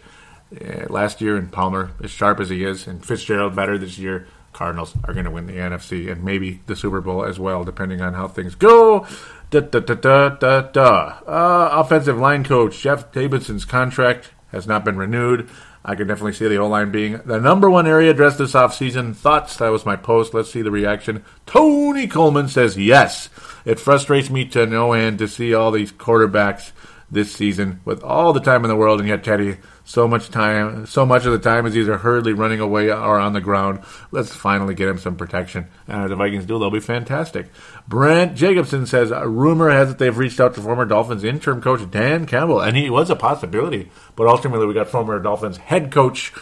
last 0.87 1.19
year, 1.19 1.35
and 1.35 1.51
Palmer, 1.51 1.93
as 2.03 2.11
sharp 2.11 2.39
as 2.39 2.49
he 2.49 2.63
is, 2.63 2.85
and 2.85 3.03
Fitzgerald 3.03 3.55
better 3.55 3.79
this 3.79 3.97
year, 3.97 4.27
Cardinals 4.53 4.93
are 5.03 5.13
going 5.13 5.25
to 5.25 5.31
win 5.31 5.47
the 5.47 5.53
NFC 5.53 6.11
and 6.11 6.23
maybe 6.23 6.59
the 6.67 6.75
Super 6.75 7.01
Bowl 7.01 7.25
as 7.25 7.39
well, 7.39 7.63
depending 7.63 8.01
on 8.01 8.13
how 8.13 8.27
things 8.27 8.53
go. 8.53 9.07
Da, 9.49 9.61
da, 9.61 9.79
da, 9.79 9.95
da, 9.95 10.29
da, 10.29 10.61
da. 10.61 11.19
Uh, 11.25 11.69
offensive 11.71 12.19
line 12.19 12.43
coach 12.43 12.79
Jeff 12.79 13.11
Davidson's 13.11 13.65
contract 13.65 14.29
has 14.51 14.67
not 14.67 14.85
been 14.85 14.95
renewed. 14.95 15.49
I 15.87 15.93
can 15.93 16.07
definitely 16.07 16.33
see 16.33 16.47
the 16.47 16.57
O 16.57 16.67
line 16.67 16.91
being 16.91 17.21
the 17.25 17.39
number 17.39 17.69
one 17.69 17.85
area 17.85 18.09
addressed 18.09 18.39
this 18.39 18.53
offseason. 18.53 19.15
Thoughts? 19.15 19.57
That 19.57 19.69
was 19.69 19.85
my 19.85 19.95
post. 19.95 20.33
Let's 20.33 20.51
see 20.51 20.63
the 20.63 20.71
reaction. 20.71 21.23
Tony 21.45 22.07
Coleman 22.07 22.47
says 22.47 22.75
yes. 22.75 23.29
It 23.65 23.79
frustrates 23.79 24.31
me 24.31 24.45
to 24.45 24.65
no 24.65 24.93
end 24.93 25.19
to 25.19 25.27
see 25.27 25.53
all 25.53 25.71
these 25.71 25.91
quarterbacks 25.91 26.71
this 27.11 27.31
season 27.31 27.81
with 27.85 28.03
all 28.03 28.33
the 28.33 28.39
time 28.39 28.65
in 28.65 28.69
the 28.69 28.75
world, 28.75 28.99
and 28.99 29.07
yet 29.07 29.23
Teddy 29.23 29.57
so 29.83 30.07
much 30.07 30.29
time, 30.29 30.87
so 30.87 31.05
much 31.05 31.25
of 31.25 31.31
the 31.31 31.39
time 31.39 31.67
is 31.67 31.77
either 31.77 31.97
hurriedly 31.97 32.33
running 32.33 32.59
away 32.59 32.89
or 32.89 33.19
on 33.19 33.33
the 33.33 33.41
ground. 33.41 33.81
Let's 34.09 34.33
finally 34.33 34.73
get 34.73 34.89
him 34.89 34.97
some 34.97 35.15
protection. 35.15 35.67
And 35.87 36.03
if 36.03 36.09
the 36.09 36.15
Vikings 36.15 36.45
do, 36.45 36.57
they'll 36.57 36.71
be 36.71 36.79
fantastic. 36.79 37.47
Brent 37.87 38.35
Jacobson 38.35 38.85
says, 38.85 39.11
a 39.11 39.27
rumor 39.27 39.69
has 39.69 39.91
it 39.91 39.99
they've 39.99 40.17
reached 40.17 40.39
out 40.39 40.55
to 40.55 40.61
former 40.61 40.85
Dolphins 40.85 41.23
interim 41.23 41.61
coach 41.61 41.89
Dan 41.91 42.25
Campbell, 42.25 42.61
and 42.61 42.75
he 42.75 42.89
was 42.89 43.09
a 43.09 43.15
possibility. 43.15 43.91
But 44.15 44.27
ultimately, 44.27 44.65
we 44.65 44.73
got 44.73 44.89
former 44.89 45.19
Dolphins 45.19 45.57
head 45.57 45.91
coach 45.91 46.33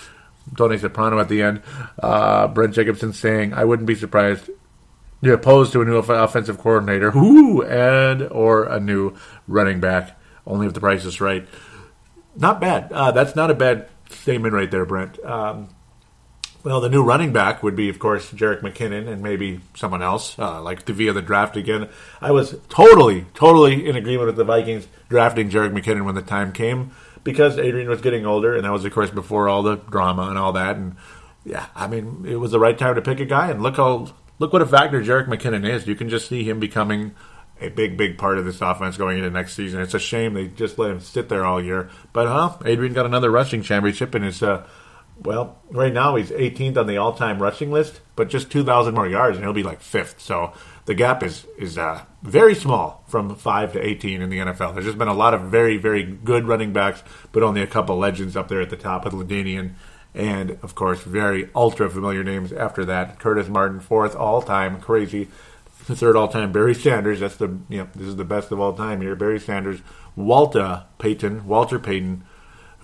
Tony 0.57 0.77
Soprano 0.77 1.19
at 1.19 1.29
the 1.29 1.41
end. 1.41 1.61
Uh, 2.01 2.47
Brent 2.47 2.73
Jacobson 2.73 3.13
saying, 3.13 3.53
I 3.53 3.65
wouldn't 3.65 3.87
be 3.87 3.95
surprised 3.95 4.49
you're 5.21 5.35
opposed 5.35 5.71
to 5.71 5.81
a 5.81 5.85
new 5.85 5.97
offensive 5.97 6.57
coordinator, 6.57 7.11
whoo, 7.11 7.61
and 7.63 8.23
or 8.23 8.65
a 8.65 8.79
new 8.79 9.15
running 9.47 9.79
back, 9.79 10.19
only 10.45 10.67
if 10.67 10.73
the 10.73 10.81
price 10.81 11.05
is 11.05 11.21
right 11.21 11.47
not 12.35 12.59
bad. 12.59 12.91
Uh, 12.91 13.11
that's 13.11 13.35
not 13.35 13.51
a 13.51 13.53
bad 13.53 13.87
statement 14.09 14.53
right 14.53 14.69
there, 14.69 14.85
Brent. 14.85 15.23
Um, 15.23 15.69
well, 16.63 16.79
the 16.79 16.89
new 16.89 17.03
running 17.03 17.33
back 17.33 17.61
would 17.61 17.75
be, 17.75 17.89
of 17.89 17.99
course, 17.99 18.31
Jerick 18.31 18.61
McKinnon 18.61 19.07
and 19.07 19.21
maybe 19.21 19.59
someone 19.75 20.01
else, 20.01 20.37
uh, 20.39 20.61
like 20.61 20.85
to 20.85 20.93
via 20.93 21.11
the 21.11 21.21
draft 21.21 21.57
again. 21.57 21.89
I 22.21 22.31
was 22.31 22.55
totally, 22.69 23.25
totally 23.33 23.87
in 23.87 23.95
agreement 23.97 24.27
with 24.27 24.37
the 24.37 24.45
Vikings 24.45 24.87
drafting 25.09 25.49
Jerick 25.49 25.73
McKinnon 25.73 26.05
when 26.05 26.15
the 26.15 26.21
time 26.21 26.53
came 26.53 26.91
because 27.23 27.57
Adrian 27.57 27.89
was 27.89 28.01
getting 28.01 28.25
older, 28.25 28.55
and 28.55 28.63
that 28.63 28.71
was, 28.71 28.85
of 28.85 28.93
course, 28.93 29.09
before 29.09 29.49
all 29.49 29.61
the 29.61 29.75
drama 29.75 30.29
and 30.29 30.37
all 30.37 30.53
that. 30.53 30.77
And 30.77 30.95
yeah, 31.43 31.67
I 31.75 31.87
mean, 31.87 32.25
it 32.27 32.37
was 32.37 32.51
the 32.51 32.59
right 32.59 32.77
time 32.77 32.95
to 32.95 33.01
pick 33.01 33.19
a 33.19 33.25
guy. 33.25 33.49
And 33.49 33.61
look 33.61 33.75
how 33.75 34.13
look 34.39 34.53
what 34.53 34.61
a 34.61 34.65
factor 34.65 35.01
Jerick 35.01 35.27
McKinnon 35.27 35.67
is. 35.67 35.85
You 35.85 35.95
can 35.95 36.09
just 36.09 36.29
see 36.29 36.43
him 36.43 36.59
becoming 36.59 37.13
a 37.59 37.69
big, 37.69 37.97
big 37.97 38.17
part 38.17 38.37
of 38.37 38.45
this 38.45 38.61
offense 38.61 38.97
going 38.97 39.17
into 39.17 39.29
next 39.29 39.53
season. 39.53 39.81
It's 39.81 39.93
a 39.93 39.99
shame 39.99 40.33
they 40.33 40.47
just 40.47 40.77
let 40.79 40.91
him 40.91 40.99
sit 40.99 41.29
there 41.29 41.45
all 41.45 41.61
year. 41.61 41.89
But 42.11 42.27
huh, 42.27 42.57
Adrian 42.65 42.93
got 42.93 43.05
another 43.05 43.31
rushing 43.31 43.61
championship 43.63 44.15
and 44.15 44.25
is 44.25 44.41
uh, 44.41 44.65
well, 45.23 45.57
right 45.71 45.93
now 45.93 46.15
he's 46.15 46.31
18th 46.31 46.77
on 46.77 46.87
the 46.87 46.97
all-time 46.97 47.41
rushing 47.41 47.71
list, 47.71 48.01
but 48.15 48.29
just 48.29 48.51
2,000 48.51 48.93
more 48.93 49.07
yards 49.07 49.37
and 49.37 49.45
he'll 49.45 49.53
be 49.53 49.63
like 49.63 49.81
fifth. 49.81 50.19
So 50.19 50.53
the 50.85 50.93
gap 50.93 51.23
is 51.23 51.45
is 51.57 51.77
uh, 51.77 52.03
very 52.21 52.55
small 52.55 53.03
from 53.07 53.35
five 53.35 53.73
to 53.73 53.85
18 53.85 54.21
in 54.21 54.29
the 54.29 54.39
NFL. 54.39 54.73
There's 54.73 54.85
just 54.85 54.97
been 54.97 55.07
a 55.07 55.13
lot 55.13 55.33
of 55.33 55.43
very, 55.43 55.77
very 55.77 56.03
good 56.03 56.45
running 56.45 56.73
backs, 56.73 57.03
but 57.31 57.43
only 57.43 57.61
a 57.61 57.67
couple 57.67 57.97
legends 57.97 58.35
up 58.35 58.49
there 58.49 58.61
at 58.61 58.69
the 58.69 58.77
top 58.77 59.05
with 59.05 59.13
LaDainian. 59.13 59.73
And 60.13 60.51
of 60.61 60.75
course, 60.75 61.01
very 61.01 61.49
ultra 61.55 61.89
familiar 61.89 62.23
names 62.23 62.53
after 62.53 62.85
that. 62.85 63.17
Curtis 63.19 63.47
Martin, 63.47 63.79
fourth 63.79 64.15
all 64.15 64.41
time, 64.41 64.79
crazy 64.79 65.29
third 65.83 66.15
all 66.15 66.27
time. 66.27 66.51
Barry 66.51 66.75
Sanders, 66.75 67.19
that's 67.19 67.35
the 67.35 67.57
you 67.69 67.79
know, 67.79 67.89
this 67.95 68.07
is 68.07 68.15
the 68.15 68.25
best 68.25 68.51
of 68.51 68.59
all 68.59 68.73
time 68.73 69.01
here. 69.01 69.15
Barry 69.15 69.39
Sanders, 69.39 69.81
Walter 70.15 70.83
Payton, 70.99 71.47
Walter 71.47 71.79
Payton, 71.79 72.23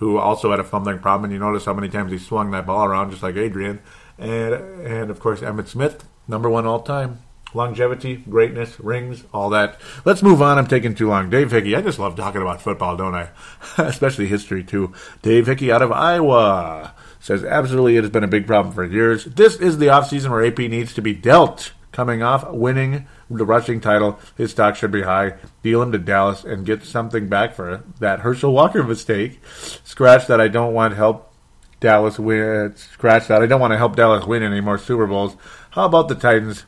who 0.00 0.18
also 0.18 0.50
had 0.50 0.58
a 0.58 0.64
fumbling 0.64 0.98
problem. 0.98 1.24
And 1.24 1.32
you 1.32 1.38
notice 1.38 1.66
how 1.66 1.74
many 1.74 1.88
times 1.88 2.10
he 2.10 2.18
swung 2.18 2.50
that 2.50 2.66
ball 2.66 2.84
around, 2.84 3.10
just 3.10 3.22
like 3.22 3.36
Adrian. 3.36 3.80
and 4.18 4.54
and 4.54 5.10
of 5.10 5.20
course 5.20 5.40
Emmitt 5.40 5.68
Smith, 5.68 6.04
number 6.26 6.50
one 6.50 6.66
all 6.66 6.80
time. 6.80 7.20
Longevity, 7.52 8.16
greatness, 8.16 8.78
rings, 8.78 9.24
all 9.34 9.50
that. 9.50 9.80
Let's 10.04 10.22
move 10.22 10.40
on. 10.40 10.56
I'm 10.56 10.68
taking 10.68 10.94
too 10.94 11.08
long. 11.08 11.30
Dave 11.30 11.50
Hickey. 11.50 11.74
I 11.74 11.80
just 11.82 11.98
love 11.98 12.14
talking 12.14 12.40
about 12.40 12.62
football, 12.62 12.96
don't 12.96 13.14
I? 13.14 13.30
Especially 13.78 14.28
history, 14.28 14.62
too. 14.62 14.92
Dave 15.22 15.46
Hickey 15.46 15.72
out 15.72 15.82
of 15.82 15.90
Iowa 15.90 16.94
says, 17.18 17.42
absolutely, 17.42 17.96
it 17.96 18.04
has 18.04 18.12
been 18.12 18.22
a 18.22 18.28
big 18.28 18.46
problem 18.46 18.72
for 18.72 18.84
years. 18.84 19.24
This 19.24 19.56
is 19.56 19.78
the 19.78 19.86
offseason 19.86 20.30
where 20.30 20.46
AP 20.46 20.58
needs 20.58 20.94
to 20.94 21.02
be 21.02 21.12
dealt. 21.12 21.72
Coming 21.90 22.22
off 22.22 22.48
winning 22.52 23.08
the 23.30 23.44
rushing 23.44 23.80
title, 23.80 24.18
his 24.36 24.50
stock 24.50 24.76
should 24.76 24.90
be 24.90 25.02
high. 25.02 25.34
Deal 25.62 25.82
him 25.82 25.92
to 25.92 25.98
Dallas 25.98 26.44
and 26.44 26.66
get 26.66 26.82
something 26.82 27.28
back 27.28 27.54
for 27.54 27.84
that 28.00 28.20
Herschel 28.20 28.52
Walker 28.52 28.82
mistake. 28.82 29.40
Scratch 29.84 30.26
that 30.26 30.40
I 30.40 30.48
don't 30.48 30.74
want 30.74 30.94
help 30.94 31.32
Dallas 31.78 32.18
win. 32.18 32.74
Scratch 32.76 33.28
that 33.28 33.40
I 33.40 33.46
don't 33.46 33.60
want 33.60 33.72
to 33.72 33.78
help 33.78 33.94
Dallas 33.94 34.26
win 34.26 34.42
any 34.42 34.60
more 34.60 34.78
Super 34.78 35.06
Bowls. 35.06 35.36
How 35.70 35.84
about 35.84 36.08
the 36.08 36.16
Titans? 36.16 36.64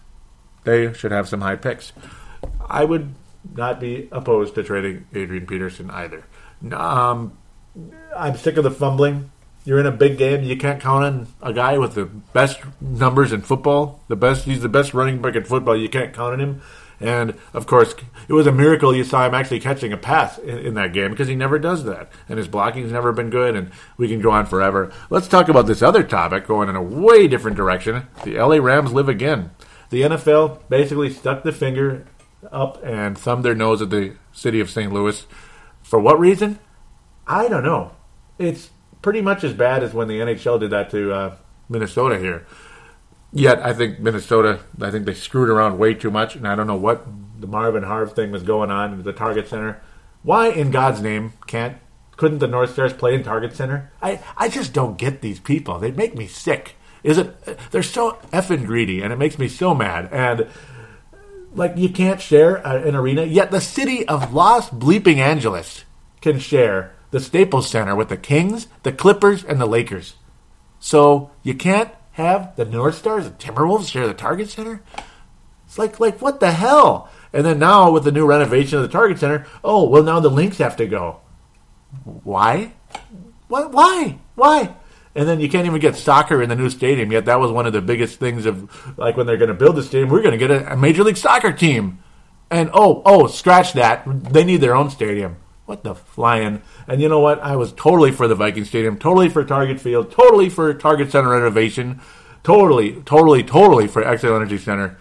They 0.65 0.93
should 0.93 1.11
have 1.11 1.29
some 1.29 1.41
high 1.41 1.57
picks. 1.57 1.93
I 2.69 2.85
would 2.85 3.15
not 3.55 3.81
be 3.81 4.09
opposed 4.13 4.55
to 4.55 4.63
trading 4.63 5.07
Adrian 5.13 5.47
Peterson 5.47 5.91
either. 5.91 6.25
Um, 6.71 7.37
I'm 8.17 8.37
sick 8.37 8.57
of 8.57 8.63
the 8.63 8.71
fumbling. 8.71 9.32
You're 9.65 9.79
in 9.79 9.87
a 9.87 9.93
big 9.93 10.19
game. 10.19 10.43
You 10.43 10.57
can't 10.57 10.81
count 10.81 11.05
on 11.05 11.29
a 11.41 11.53
guy 11.53 11.79
with 11.79 11.95
the 11.95 12.07
best 12.07 12.61
numbers 12.81 13.33
in 13.33 13.43
football. 13.43 14.01
The 14.09 14.17
best. 14.17 14.45
He's 14.45 14.61
the 14.61 14.69
best 14.69 14.93
running 14.93 15.23
back 15.23 15.37
in 15.37 15.45
football. 15.45 15.77
You 15.77 15.89
can't 15.89 16.13
count 16.13 16.35
on 16.35 16.41
him. 16.41 16.63
And 17.03 17.35
of 17.53 17.67
course, 17.67 17.95
it 18.29 18.33
was 18.33 18.47
a 18.47 18.53
miracle 18.53 18.95
you 18.95 19.03
saw 19.03 19.27
him 19.27 19.35
actually 19.35 19.59
catching 19.59 19.93
a 19.93 19.97
pass 19.97 20.39
in, 20.39 20.59
in, 20.59 20.75
that 20.75 20.93
game 20.93 21.11
because 21.11 21.27
he 21.27 21.35
never 21.35 21.59
does 21.59 21.85
that. 21.85 22.11
And 22.29 22.39
his 22.39 22.47
blocking's 22.47 22.93
never 22.93 23.13
been 23.13 23.29
good, 23.29 23.57
and 23.57 23.73
we 23.97 24.07
can 24.09 24.21
go 24.21 24.31
on 24.31 24.47
forever. 24.47 24.93
Let's 25.11 25.27
talk 25.27 25.49
about 25.49 25.67
this 25.67 25.83
other 25.83 26.05
topic 26.05 26.47
going 26.47 26.69
in 26.69 26.77
a 26.77 26.83
way 26.83 27.27
different 27.27 27.57
direction. 27.57 28.07
The 28.23 28.39
LA 28.39 28.57
Rams 28.57 28.93
live 28.93 29.09
again. 29.09 29.51
The 29.91 30.03
NFL 30.03 30.61
basically 30.69 31.11
stuck 31.11 31.43
the 31.43 31.51
finger 31.51 32.07
up 32.53 32.83
and 32.85 33.19
thumbed 33.19 33.45
their 33.45 33.55
nose 33.55 33.83
at 33.83 33.91
the 33.91 34.15
city 34.33 34.61
of 34.61 34.71
St. 34.71 34.93
Louis. 34.93 35.27
For 35.83 35.99
what 35.99 36.21
reason? 36.21 36.61
I 37.27 37.49
don't 37.49 37.65
know. 37.65 37.93
It's 38.39 38.71
pretty 39.03 39.21
much 39.21 39.45
as 39.45 39.53
bad 39.53 39.83
as 39.83 39.93
when 39.93 40.09
the 40.09 40.21
NHL 40.21 40.61
did 40.61 40.71
that 40.71 40.91
to 40.91 41.13
uh, 41.13 41.37
Minnesota 41.69 42.19
here. 42.19 42.47
Yet 43.33 43.61
I 43.61 43.73
think 43.73 43.99
Minnesota, 43.99 44.61
I 44.81 44.91
think 44.91 45.05
they 45.05 45.15
screwed 45.15 45.49
around 45.49 45.79
way 45.79 45.95
too 45.95 46.11
much, 46.11 46.37
and 46.37 46.47
I 46.47 46.55
don't 46.55 46.67
know 46.67 46.77
what 46.77 47.07
the 47.41 47.47
Marvin 47.47 47.83
Harv 47.83 48.13
thing 48.13 48.31
was 48.31 48.43
going 48.43 48.71
on 48.71 48.99
at 48.99 49.05
the 49.05 49.13
Target 49.13 49.49
Center. 49.49 49.83
Why, 50.23 50.49
in 50.49 50.71
God's 50.71 51.03
name, 51.03 51.33
can't 51.47 51.79
couldn't 52.17 52.39
the 52.39 52.47
North 52.47 52.75
Stars 52.75 52.93
play 52.93 53.15
in 53.15 53.25
Target 53.25 53.57
Center? 53.57 53.91
I 54.01 54.21
I 54.37 54.49
just 54.49 54.73
don't 54.73 54.99
get 54.99 55.23
these 55.23 55.41
people. 55.41 55.79
They 55.79 55.91
make 55.91 56.15
me 56.15 56.27
sick. 56.27 56.77
Is 57.03 57.19
it? 57.19 57.71
They're 57.71 57.83
so 57.83 58.19
effing 58.33 58.65
greedy, 58.67 59.03
and 59.03 59.13
it 59.13 59.17
makes 59.17 59.39
me 59.39 59.49
so 59.49 59.75
mad. 59.75 60.09
And 60.13 60.47
like 61.55 61.77
you 61.77 61.89
can't 61.89 62.21
share 62.21 62.57
an 62.57 62.95
arena, 62.95 63.25
yet 63.25 63.51
the 63.51 63.61
city 63.61 64.07
of 64.07 64.33
Los 64.33 64.71
Bleeping 64.71 65.17
Angeles 65.17 65.85
can 66.21 66.39
share 66.39 66.95
the 67.13 67.21
Staples 67.21 67.71
Center 67.71 67.95
with 67.95 68.09
the 68.09 68.17
Kings, 68.17 68.67
the 68.83 68.93
Clippers, 68.93 69.45
and 69.45 69.61
the 69.61 69.67
Lakers. 69.67 70.15
So 70.81 71.31
you 71.45 71.55
can't 71.55 71.93
have 72.13 72.57
the 72.57 72.65
North 72.65 72.97
Stars, 72.97 73.25
the 73.25 73.31
Timberwolves 73.31 73.89
share 73.89 74.07
the 74.07 74.15
Target 74.15 74.51
Center? 74.51 74.83
It's 75.67 75.79
like 75.79 76.01
like 76.01 76.21
what 76.21 76.41
the 76.41 76.53
hell? 76.53 77.09
And 77.33 77.47
then 77.47 77.59
now 77.59 77.91
with 77.91 78.05
the 78.05 78.13
new 78.13 78.27
renovation 78.27 78.79
of 78.79 78.83
the 78.83 78.89
Target 78.89 79.19
Center, 79.19 79.47
oh 79.63 79.89
well 79.89 80.03
now 80.03 80.21
the 80.21 80.29
Lynx 80.29 80.59
have 80.59 80.77
to 80.77 80.87
go. 80.87 81.21
Why? 82.05 82.73
What? 83.49 83.73
Why? 83.73 84.19
Why? 84.35 84.75
And 85.15 85.29
then 85.29 85.41
you 85.41 85.49
can't 85.49 85.67
even 85.67 85.81
get 85.81 85.97
soccer 85.97 86.43
in 86.43 86.49
the 86.49 86.57
new 86.57 86.71
stadium 86.71 87.13
yet. 87.13 87.27
That 87.27 87.39
was 87.39 87.53
one 87.53 87.67
of 87.67 87.75
the 87.75 87.83
biggest 87.83 88.19
things 88.19 88.47
of 88.47 88.99
like 88.99 89.17
when 89.17 89.27
they're 89.27 89.37
going 89.37 89.49
to 89.49 89.55
build 89.55 89.77
the 89.77 89.83
stadium, 89.83 90.09
we're 90.09 90.23
going 90.23 90.39
to 90.39 90.39
get 90.39 90.51
a, 90.51 90.73
a 90.73 90.77
major 90.77 91.05
league 91.05 91.19
soccer 91.19 91.53
team. 91.53 91.99
And 92.51 92.71
oh, 92.75 93.03
oh, 93.05 93.27
scratch 93.29 93.75
that. 93.75 94.05
They 94.07 94.45
need 94.45 94.59
their 94.59 94.75
own 94.75 94.91
stadium. 94.91 95.37
What 95.73 95.85
the 95.85 95.95
flying? 95.95 96.61
And 96.87 97.01
you 97.01 97.09
know 97.09 97.21
what? 97.21 97.41
I 97.41 97.57
was 97.57 97.73
totally 97.73 98.13
for 98.13 98.29
the 98.29 98.35
Viking 98.35 98.67
Stadium, 98.67 98.99
totally 98.99 99.31
for 99.31 99.43
Target 99.43 99.81
Field, 99.81 100.11
totally 100.11 100.51
for 100.51 100.75
Target 100.75 101.11
Center 101.11 101.31
renovation, 101.31 102.03
totally, 102.43 103.01
totally, 103.07 103.43
totally 103.43 103.89
for 103.89 104.03
Xcel 104.03 104.37
Energy 104.37 104.59
Center. 104.59 104.99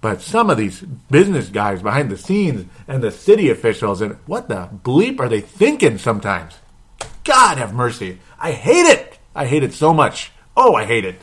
But 0.00 0.22
some 0.22 0.48
of 0.48 0.56
these 0.56 0.80
business 0.80 1.50
guys 1.50 1.82
behind 1.82 2.10
the 2.10 2.16
scenes 2.16 2.64
and 2.88 3.02
the 3.02 3.10
city 3.10 3.50
officials 3.50 4.00
and 4.00 4.16
what 4.24 4.48
the 4.48 4.70
bleep 4.82 5.20
are 5.20 5.28
they 5.28 5.42
thinking 5.42 5.98
sometimes? 5.98 6.54
God 7.24 7.58
have 7.58 7.74
mercy. 7.74 8.18
I 8.38 8.52
hate 8.52 8.86
it. 8.86 9.18
I 9.34 9.44
hate 9.44 9.62
it 9.62 9.74
so 9.74 9.92
much. 9.92 10.32
Oh, 10.56 10.74
I 10.74 10.86
hate 10.86 11.04
it. 11.04 11.20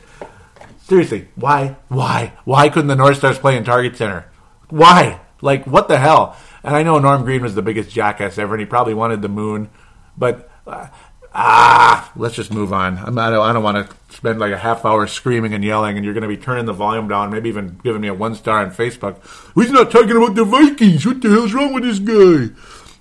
Seriously, 0.84 1.26
why? 1.34 1.74
Why? 1.88 2.34
Why 2.44 2.68
couldn't 2.68 2.86
the 2.86 2.94
North 2.94 3.16
Stars 3.16 3.40
play 3.40 3.56
in 3.56 3.64
Target 3.64 3.96
Center? 3.96 4.26
Why? 4.68 5.18
Like, 5.40 5.66
what 5.66 5.88
the 5.88 5.98
hell? 5.98 6.36
And 6.64 6.76
I 6.76 6.82
know 6.82 6.98
Norm 6.98 7.24
Green 7.24 7.42
was 7.42 7.54
the 7.54 7.62
biggest 7.62 7.90
jackass 7.90 8.38
ever, 8.38 8.54
and 8.54 8.60
he 8.60 8.66
probably 8.66 8.94
wanted 8.94 9.22
the 9.22 9.28
moon. 9.28 9.70
But 10.16 10.50
uh, 10.66 10.88
ah, 11.34 12.12
let's 12.16 12.34
just 12.34 12.52
move 12.52 12.72
on. 12.72 12.98
I'm 12.98 13.14
not, 13.14 13.32
I 13.32 13.52
don't 13.52 13.62
want 13.62 13.88
to 13.88 14.14
spend 14.14 14.38
like 14.38 14.52
a 14.52 14.58
half 14.58 14.84
hour 14.84 15.06
screaming 15.06 15.54
and 15.54 15.64
yelling, 15.64 15.96
and 15.96 16.04
you're 16.04 16.14
going 16.14 16.22
to 16.22 16.28
be 16.28 16.36
turning 16.36 16.66
the 16.66 16.72
volume 16.72 17.08
down, 17.08 17.30
maybe 17.30 17.48
even 17.48 17.80
giving 17.82 18.00
me 18.00 18.08
a 18.08 18.14
one 18.14 18.34
star 18.34 18.58
on 18.58 18.70
Facebook. 18.70 19.18
He's 19.54 19.70
not 19.70 19.90
talking 19.90 20.16
about 20.16 20.34
the 20.34 20.44
Vikings. 20.44 21.06
What 21.06 21.20
the 21.20 21.30
hell's 21.30 21.52
wrong 21.52 21.72
with 21.72 21.84
this 21.84 21.98
guy? 21.98 22.54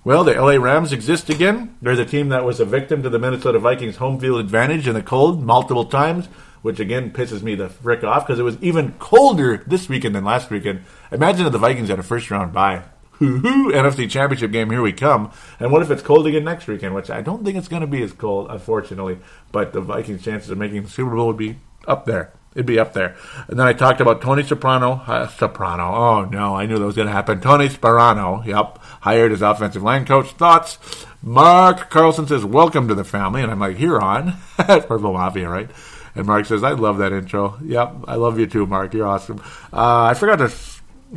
Well, 0.03 0.24
the 0.24 0.34
LA 0.34 0.55
Rams 0.55 0.91
exist 0.93 1.30
again. 1.30 1.78
They're 1.80 1.95
the 1.95 2.05
team 2.05 2.30
that 2.30 2.43
was 2.43 2.59
a 2.59 2.66
victim 2.66 3.03
to 3.03 3.09
the 3.09 3.20
Minnesota 3.20 3.59
Vikings 3.59 3.97
home 3.97 4.20
field 4.20 4.39
advantage 4.39 4.88
in 4.88 4.95
the 4.95 5.03
cold 5.03 5.43
multiple 5.43 5.86
times, 5.86 6.26
which 6.64 6.80
again 6.80 7.12
pisses 7.12 7.43
me 7.43 7.53
the 7.53 7.70
frick 7.70 8.03
off 8.03 8.26
because 8.26 8.39
it 8.39 8.43
was 8.43 8.57
even 8.64 8.93
colder 8.93 9.64
this 9.68 9.88
weekend 9.88 10.16
than 10.16 10.24
last 10.24 10.49
weekend. 10.49 10.82
Imagine 11.12 11.45
if 11.45 11.51
the 11.51 11.59
Vikings 11.59 11.89
had 11.89 11.99
a 11.99 12.03
first 12.03 12.32
round 12.32 12.51
bye. 12.51 12.82
NFC 13.22 14.09
Championship 14.09 14.51
game, 14.51 14.69
here 14.69 14.82
we 14.82 14.93
come. 14.93 15.32
And 15.59 15.72
what 15.72 15.82
if 15.82 15.91
it's 15.91 16.01
cold 16.01 16.26
again 16.28 16.43
next 16.43 16.67
weekend? 16.67 16.95
Which 16.95 17.09
I 17.09 17.22
don't 17.22 17.43
think 17.45 17.57
it's 17.57 17.67
going 17.67 17.82
to 17.82 17.88
be 17.88 18.01
as 18.01 18.13
cold, 18.13 18.47
unfortunately. 18.49 19.19
But 19.51 19.74
the 19.74 19.82
Vikings' 19.82 20.24
chances 20.24 20.49
of 20.49 20.57
making 20.57 20.84
the 20.84 20.89
Super 20.89 21.15
Bowl 21.15 21.28
would 21.28 21.38
be 21.38 21.57
up 21.88 22.05
there. 22.05 22.34
It'd 22.53 22.65
be 22.65 22.80
up 22.80 22.93
there. 22.93 23.15
And 23.47 23.57
then 23.57 23.65
I 23.65 23.74
talked 23.74 24.01
about 24.01 24.22
Tony 24.22 24.43
Soprano. 24.43 25.03
Uh, 25.07 25.28
Soprano. 25.28 25.84
Oh, 25.84 26.26
no, 26.26 26.55
I 26.55 26.65
knew 26.65 26.78
that 26.78 26.86
was 26.86 26.95
going 26.95 27.07
to 27.07 27.13
happen. 27.13 27.39
Tony 27.39 27.69
Sparano, 27.69 28.45
yep, 28.45 28.78
hired 29.01 29.32
as 29.32 29.41
offensive 29.41 29.84
line 29.84 30.05
coach. 30.05 30.32
Thoughts? 30.32 30.78
Mark 31.22 31.89
Carlson 31.89 32.28
says, 32.28 32.43
Welcome 32.43 32.88
to 32.89 32.95
the 32.95 33.05
family. 33.05 33.41
And 33.41 33.51
I'm 33.51 33.59
like, 33.59 33.78
Here 33.78 33.99
on. 33.99 34.34
Purple 34.57 35.13
Mafia, 35.13 35.47
right? 35.47 35.69
And 36.13 36.26
Mark 36.26 36.45
says, 36.45 36.63
I 36.63 36.72
love 36.72 36.97
that 36.97 37.13
intro. 37.13 37.57
Yep, 37.63 38.05
I 38.07 38.15
love 38.15 38.38
you 38.38 38.47
too, 38.47 38.65
Mark. 38.65 38.93
You're 38.93 39.07
awesome. 39.07 39.39
Uh, 39.72 40.03
I 40.03 40.13
forgot 40.13 40.39
to 40.39 40.49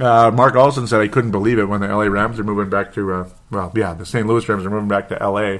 uh, 0.00 0.30
Mark 0.32 0.56
Olson 0.56 0.86
said 0.86 1.02
he 1.02 1.08
couldn't 1.08 1.30
believe 1.30 1.58
it 1.58 1.68
when 1.68 1.80
the 1.80 1.88
LA 1.88 2.04
Rams 2.04 2.38
are 2.40 2.44
moving 2.44 2.70
back 2.70 2.92
to, 2.94 3.12
uh, 3.12 3.28
well, 3.50 3.72
yeah, 3.76 3.94
the 3.94 4.06
St. 4.06 4.26
Louis 4.26 4.48
Rams 4.48 4.66
are 4.66 4.70
moving 4.70 4.88
back 4.88 5.08
to 5.08 5.14
LA. 5.14 5.58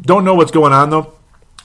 Don't 0.00 0.24
know 0.24 0.34
what's 0.34 0.50
going 0.50 0.72
on, 0.72 0.90
though. 0.90 1.14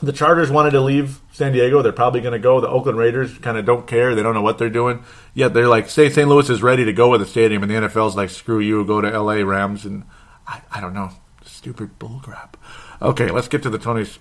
The 0.01 0.13
Chargers 0.13 0.49
wanted 0.49 0.71
to 0.71 0.81
leave 0.81 1.19
San 1.31 1.51
Diego. 1.51 1.81
They're 1.81 1.91
probably 1.91 2.21
going 2.21 2.33
to 2.33 2.39
go. 2.39 2.59
The 2.59 2.67
Oakland 2.67 2.97
Raiders 2.97 3.37
kind 3.37 3.57
of 3.57 3.65
don't 3.65 3.85
care. 3.85 4.15
They 4.15 4.23
don't 4.23 4.33
know 4.33 4.41
what 4.41 4.57
they're 4.57 4.69
doing. 4.69 5.03
Yet 5.33 5.53
they're 5.53 5.67
like, 5.67 5.89
say 5.89 6.09
St. 6.09 6.27
Louis 6.27 6.49
is 6.49 6.63
ready 6.63 6.85
to 6.85 6.93
go 6.93 7.09
with 7.09 7.21
the 7.21 7.27
stadium, 7.27 7.61
and 7.61 7.71
the 7.71 7.75
NFL's 7.75 8.15
like, 8.15 8.29
screw 8.29 8.59
you, 8.59 8.83
go 8.85 9.01
to 9.01 9.19
LA 9.19 9.43
Rams. 9.43 9.85
And 9.85 10.03
I, 10.47 10.61
I 10.71 10.81
don't 10.81 10.93
know. 10.93 11.11
Stupid 11.45 11.99
bullcrap. 11.99 12.53
Okay, 13.01 13.29
let's 13.29 13.47
get 13.47 13.61
to 13.63 13.69
the 13.69 13.77
Tony's 13.77 14.17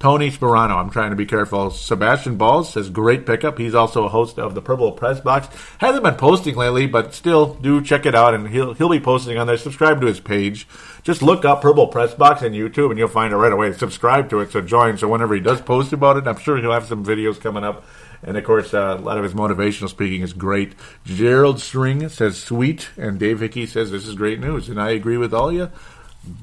Tony 0.00 0.30
Sparano. 0.30 0.76
I'm 0.76 0.90
trying 0.90 1.10
to 1.10 1.16
be 1.16 1.26
careful. 1.26 1.70
Sebastian 1.70 2.36
Balls 2.36 2.72
says 2.72 2.88
great 2.88 3.26
pickup. 3.26 3.58
He's 3.58 3.74
also 3.74 4.04
a 4.04 4.08
host 4.08 4.38
of 4.38 4.54
the 4.54 4.62
Purple 4.62 4.92
Press 4.92 5.20
Box. 5.20 5.48
Hasn't 5.78 6.04
been 6.04 6.14
posting 6.14 6.54
lately, 6.54 6.86
but 6.86 7.14
still 7.14 7.54
do 7.54 7.82
check 7.82 8.06
it 8.06 8.14
out, 8.14 8.32
and 8.32 8.48
he'll 8.48 8.74
he'll 8.74 8.88
be 8.88 9.00
posting 9.00 9.36
on 9.38 9.48
there. 9.48 9.56
Subscribe 9.56 10.00
to 10.00 10.06
his 10.06 10.20
page. 10.20 10.68
Just 11.02 11.20
look 11.20 11.44
up 11.44 11.62
Purple 11.62 11.88
Press 11.88 12.14
Box 12.14 12.44
on 12.44 12.50
YouTube, 12.50 12.90
and 12.90 12.98
you'll 12.98 13.08
find 13.08 13.32
it 13.32 13.36
right 13.36 13.52
away. 13.52 13.72
Subscribe 13.72 14.30
to 14.30 14.38
it, 14.38 14.52
so 14.52 14.60
join. 14.60 14.98
So 14.98 15.08
whenever 15.08 15.34
he 15.34 15.40
does 15.40 15.60
post 15.60 15.92
about 15.92 16.16
it, 16.16 16.28
I'm 16.28 16.38
sure 16.38 16.58
he'll 16.58 16.72
have 16.72 16.86
some 16.86 17.04
videos 17.04 17.40
coming 17.40 17.64
up. 17.64 17.84
And 18.22 18.36
of 18.36 18.44
course, 18.44 18.74
uh, 18.74 18.96
a 18.98 19.02
lot 19.02 19.18
of 19.18 19.24
his 19.24 19.34
motivational 19.34 19.88
speaking 19.88 20.22
is 20.22 20.32
great. 20.32 20.74
Gerald 21.04 21.60
String 21.60 22.08
says 22.08 22.40
sweet, 22.40 22.90
and 22.96 23.18
Dave 23.18 23.40
Hickey 23.40 23.66
says 23.66 23.90
this 23.90 24.06
is 24.06 24.14
great 24.14 24.38
news, 24.38 24.68
and 24.68 24.80
I 24.80 24.90
agree 24.90 25.16
with 25.16 25.34
all 25.34 25.52
you. 25.52 25.70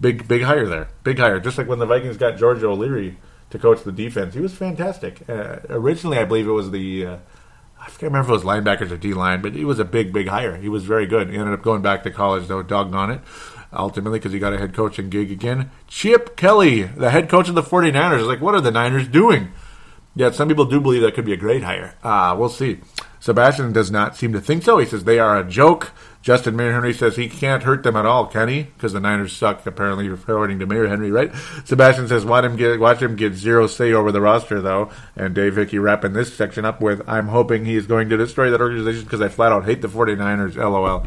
Big 0.01 0.27
big 0.27 0.41
hire 0.41 0.67
there, 0.67 0.89
big 1.05 1.19
hire. 1.19 1.39
Just 1.39 1.57
like 1.57 1.67
when 1.67 1.79
the 1.79 1.85
Vikings 1.85 2.17
got 2.17 2.37
George 2.37 2.61
O'Leary 2.61 3.17
to 3.55 3.61
coach 3.61 3.83
the 3.83 3.91
defense. 3.91 4.33
He 4.33 4.41
was 4.41 4.53
fantastic. 4.53 5.27
Uh, 5.27 5.59
originally, 5.69 6.17
I 6.17 6.25
believe 6.25 6.47
it 6.47 6.51
was 6.51 6.71
the 6.71 7.05
uh, 7.05 7.17
I 7.85 7.89
can't 7.89 8.03
remember 8.03 8.33
if 8.33 8.41
it 8.41 8.45
was 8.45 8.55
linebackers 8.55 8.89
or 8.89 8.97
D 8.97 9.13
line, 9.13 9.41
but 9.41 9.53
he 9.53 9.63
was 9.63 9.77
a 9.77 9.85
big, 9.85 10.11
big 10.11 10.27
hire. 10.27 10.57
He 10.57 10.69
was 10.69 10.85
very 10.85 11.05
good. 11.05 11.29
He 11.29 11.37
ended 11.37 11.53
up 11.53 11.61
going 11.61 11.83
back 11.83 12.01
to 12.03 12.11
college, 12.11 12.47
though, 12.47 12.63
doggone 12.63 13.11
it, 13.11 13.21
ultimately, 13.71 14.17
because 14.17 14.33
he 14.33 14.39
got 14.39 14.53
a 14.53 14.57
head 14.57 14.73
coaching 14.73 15.09
gig 15.09 15.31
again. 15.31 15.69
Chip 15.87 16.35
Kelly, 16.35 16.83
the 16.83 17.11
head 17.11 17.29
coach 17.29 17.47
of 17.47 17.53
the 17.53 17.61
49ers, 17.61 18.21
is 18.21 18.27
like, 18.27 18.41
what 18.41 18.55
are 18.55 18.61
the 18.61 18.71
Niners 18.71 19.07
doing? 19.07 19.51
Yet 20.15 20.33
some 20.33 20.47
people 20.47 20.65
do 20.65 20.81
believe 20.81 21.03
that 21.03 21.13
could 21.13 21.25
be 21.25 21.33
a 21.33 21.37
great 21.37 21.63
hire. 21.63 21.95
Uh, 22.01 22.35
we'll 22.37 22.49
see. 22.49 22.79
Sebastian 23.19 23.71
does 23.71 23.91
not 23.91 24.15
seem 24.15 24.33
to 24.33 24.41
think 24.41 24.63
so. 24.63 24.79
He 24.79 24.85
says 24.87 25.03
they 25.03 25.19
are 25.19 25.37
a 25.37 25.43
joke. 25.43 25.91
Justin 26.25 26.55
Mayor 26.55 26.73
Henry 26.73 26.91
says 26.91 27.15
he 27.15 27.29
can't 27.29 27.61
hurt 27.61 27.83
them 27.83 27.95
at 27.95 28.07
all, 28.07 28.25
can 28.25 28.47
he? 28.47 28.63
Because 28.63 28.93
the 28.93 28.99
Niners 28.99 29.31
suck, 29.31 29.63
apparently, 29.67 30.07
according 30.07 30.57
to 30.57 30.65
Mayor 30.65 30.87
Henry, 30.87 31.11
right? 31.11 31.31
Sebastian 31.65 32.07
says, 32.07 32.25
watch 32.25 32.43
him 32.43 32.55
get, 32.55 32.79
watch 32.79 32.99
him 32.99 33.15
get 33.15 33.35
zero 33.35 33.67
say 33.67 33.93
over 33.93 34.11
the 34.11 34.19
roster, 34.19 34.59
though. 34.59 34.89
And 35.15 35.35
Dave 35.35 35.55
Hickey 35.55 35.77
wrapping 35.77 36.13
this 36.13 36.35
section 36.35 36.65
up 36.65 36.81
with, 36.81 37.07
I'm 37.07 37.27
hoping 37.27 37.63
he's 37.63 37.85
going 37.85 38.09
to 38.09 38.17
destroy 38.17 38.49
that 38.49 38.59
organization 38.59 39.03
because 39.03 39.21
I 39.21 39.27
flat 39.27 39.51
out 39.51 39.65
hate 39.65 39.83
the 39.83 39.87
49ers, 39.87 40.55
lol. 40.55 41.05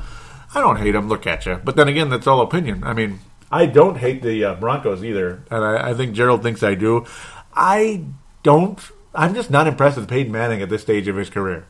I 0.54 0.60
don't 0.60 0.76
hate 0.76 0.92
them, 0.92 1.08
look 1.08 1.26
at 1.26 1.46
you. 1.46 1.60
But 1.64 1.74
then 1.74 1.88
again, 1.88 2.10
that's 2.10 2.28
all 2.28 2.40
opinion. 2.40 2.84
I 2.84 2.92
mean, 2.92 3.18
I 3.50 3.66
don't 3.66 3.96
hate 3.96 4.22
the 4.22 4.44
uh, 4.44 4.54
Broncos 4.54 5.02
either, 5.02 5.42
and 5.50 5.64
I, 5.64 5.90
I 5.90 5.94
think 5.94 6.14
Gerald 6.14 6.44
thinks 6.44 6.62
I 6.62 6.76
do. 6.76 7.06
I 7.52 8.04
don't. 8.44 8.78
I'm 9.16 9.34
just 9.34 9.50
not 9.50 9.66
impressed 9.66 9.96
with 9.96 10.08
Peyton 10.08 10.30
Manning 10.30 10.62
at 10.62 10.68
this 10.68 10.82
stage 10.82 11.08
of 11.08 11.16
his 11.16 11.28
career. 11.28 11.66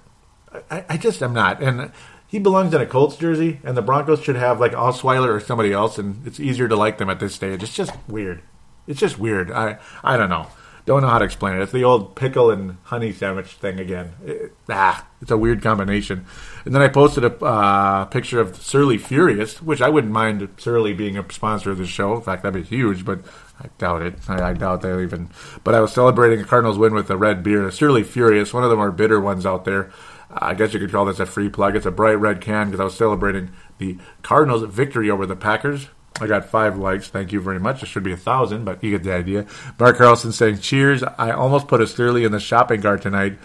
I, 0.71 0.85
I 0.91 0.97
just 0.99 1.23
am 1.23 1.33
not, 1.33 1.63
and 1.63 1.93
he 2.29 2.39
belongs 2.39 2.75
in 2.75 2.81
a 2.81 2.87
Colts 2.87 3.17
jersey, 3.17 3.59
and 3.65 3.77
the 3.77 3.83
Broncos 3.83 4.23
should 4.23 4.37
have 4.37 4.61
like 4.61 4.73
Osweiler 4.73 5.31
or 5.31 5.41
somebody 5.41 5.73
else, 5.73 5.99
and 5.99 6.25
it's 6.27 6.39
easier 6.39 6.69
to 6.69 6.77
like 6.77 6.99
them 6.99 7.09
at 7.09 7.21
this 7.21 7.35
stage. 7.35 7.63
It's 7.63 7.75
just 7.75 7.93
weird. 8.07 8.43
It's 8.87 9.01
just 9.01 9.19
weird. 9.19 9.51
I 9.51 9.79
I 10.05 10.17
don't 10.17 10.31
know. 10.31 10.47
Don't 10.85 11.03
know 11.03 11.09
how 11.09 11.19
to 11.19 11.25
explain 11.25 11.57
it. 11.57 11.63
It's 11.63 11.73
the 11.73 11.85
old 11.85 12.17
pickle 12.17 12.51
and 12.51 12.79
honey 12.85 13.13
sandwich 13.13 13.53
thing 13.53 13.79
again. 13.79 14.15
It, 14.25 14.53
ah, 14.71 15.07
it's 15.21 15.31
a 15.31 15.37
weird 15.37 15.63
combination. 15.63 16.25
And 16.65 16.75
then 16.75 16.81
I 16.81 16.89
posted 16.89 17.25
a 17.25 17.45
uh, 17.45 18.07
picture 18.07 18.41
of 18.41 18.57
Surly 18.57 18.97
Furious, 18.97 19.61
which 19.61 19.83
I 19.83 19.91
wouldn't 19.91 20.15
mind 20.15 20.49
Surly 20.57 20.95
being 20.95 21.19
a 21.19 21.31
sponsor 21.31 21.71
of 21.71 21.77
the 21.77 21.87
show. 21.87 22.17
In 22.17 22.23
fact, 22.23 22.43
that'd 22.43 22.63
be 22.63 22.67
huge, 22.67 23.05
but 23.05 23.21
I 23.61 23.67
doubt 23.77 24.01
it. 24.01 24.15
I, 24.29 24.51
I 24.51 24.53
doubt 24.55 24.81
they'll 24.81 25.01
even. 25.01 25.29
But 25.63 25.75
I 25.75 25.81
was 25.81 25.93
celebrating 25.93 26.41
a 26.41 26.45
Cardinals 26.45 26.79
win 26.79 26.95
with 26.95 27.11
a 27.11 27.19
red 27.19 27.43
beer, 27.43 27.71
Surly 27.71 28.03
Furious, 28.03 28.55
one 28.55 28.65
of 28.65 28.71
the 28.71 28.77
more 28.77 28.91
bitter 28.91 29.21
ones 29.21 29.45
out 29.45 29.67
there. 29.67 29.91
I 30.31 30.55
guess 30.55 30.75
you 30.75 30.81
could 30.81 30.93
call 30.93 31.07
this 31.07 31.21
a 31.21 31.27
free 31.27 31.49
plug. 31.49 31.75
It's 31.75 31.87
a 31.87 31.91
bright 31.91 32.19
red 32.19 32.41
can 32.41 32.67
because 32.67 32.81
I 32.81 32.85
was 32.85 32.97
celebrating 32.97 33.51
the 33.79 33.99
Cardinals' 34.23 34.65
victory 34.65 35.11
over 35.11 35.27
the 35.27 35.37
Packers. 35.37 35.89
I 36.21 36.27
got 36.27 36.45
five 36.47 36.77
likes. 36.77 37.09
Thank 37.09 37.33
you 37.33 37.41
very 37.41 37.61
much. 37.61 37.83
It 37.83 37.87
should 37.87 38.03
be 38.03 38.13
a 38.13 38.17
thousand, 38.17 38.65
but 38.65 38.83
you 38.83 38.91
get 38.91 39.05
the 39.05 39.13
idea. 39.13 39.47
Mark 39.79 39.99
Carlson 39.99 40.33
saying, 40.33 40.59
Cheers. 40.59 41.03
I 41.03 41.31
almost 41.31 41.69
put 41.69 41.81
a 41.81 41.87
Sterling 41.87 42.25
in 42.25 42.33
the 42.33 42.41
shopping 42.41 42.83
cart 42.83 43.03
tonight. 43.03 43.39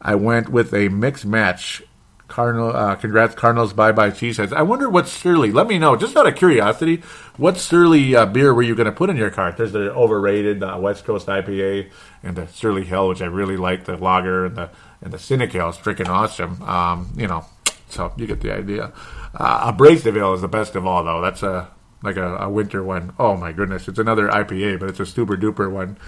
I 0.00 0.16
went 0.16 0.48
with 0.48 0.74
a 0.74 0.88
mixed 0.88 1.26
match. 1.26 1.82
Cardinal, 2.28 2.76
uh, 2.76 2.94
congrats, 2.96 3.34
Cardinals. 3.34 3.72
Bye 3.72 3.92
bye, 3.92 4.10
Cheeseheads. 4.10 4.52
I 4.52 4.60
wonder 4.60 4.90
what 4.90 5.08
Surly. 5.08 5.50
Let 5.50 5.66
me 5.66 5.78
know, 5.78 5.96
just 5.96 6.14
out 6.14 6.26
of 6.26 6.36
curiosity, 6.36 7.02
what 7.38 7.56
Surly 7.56 8.14
uh, 8.14 8.26
beer 8.26 8.52
were 8.52 8.62
you 8.62 8.74
going 8.74 8.84
to 8.84 8.92
put 8.92 9.08
in 9.08 9.16
your 9.16 9.30
cart? 9.30 9.56
There's 9.56 9.72
the 9.72 9.92
overrated 9.94 10.62
uh, 10.62 10.76
West 10.78 11.06
Coast 11.06 11.26
IPA 11.26 11.90
and 12.22 12.36
the 12.36 12.46
Surly 12.48 12.84
Hell, 12.84 13.08
which 13.08 13.22
I 13.22 13.26
really 13.26 13.56
like. 13.56 13.86
The 13.86 13.96
lager 13.96 14.44
and 14.44 14.56
the 14.56 14.70
and 15.02 15.12
the 15.12 15.18
Cynic 15.18 15.54
is 15.54 15.76
freaking 15.76 16.08
awesome. 16.08 16.62
Um, 16.62 17.12
you 17.16 17.26
know, 17.26 17.44
so 17.88 18.12
you 18.16 18.26
get 18.26 18.40
the 18.40 18.52
idea. 18.52 18.92
Uh, 19.34 19.72
Ale 19.78 20.34
is 20.34 20.40
the 20.40 20.48
best 20.48 20.76
of 20.76 20.86
all, 20.86 21.04
though. 21.04 21.20
That's 21.20 21.42
a 21.42 21.68
like 22.02 22.16
a, 22.16 22.36
a, 22.36 22.48
winter 22.48 22.82
one. 22.82 23.12
Oh 23.18 23.36
my 23.36 23.52
goodness, 23.52 23.88
it's 23.88 23.98
another 23.98 24.28
IPA, 24.28 24.78
but 24.78 24.88
it's 24.88 25.00
a 25.00 25.06
super 25.06 25.36
duper 25.36 25.70
one. 25.70 25.98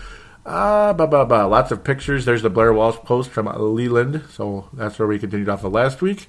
Uh, 0.46 0.92
bah, 0.92 1.06
bah, 1.06 1.24
bah. 1.24 1.46
Lots 1.46 1.70
of 1.70 1.84
pictures. 1.84 2.24
There's 2.24 2.42
the 2.42 2.50
Blair 2.50 2.72
Walsh 2.72 2.96
post 2.98 3.30
from 3.30 3.46
Leland, 3.46 4.24
so 4.30 4.68
that's 4.72 4.98
where 4.98 5.08
we 5.08 5.18
continued 5.18 5.48
off 5.48 5.64
of 5.64 5.72
last 5.72 6.00
week. 6.00 6.28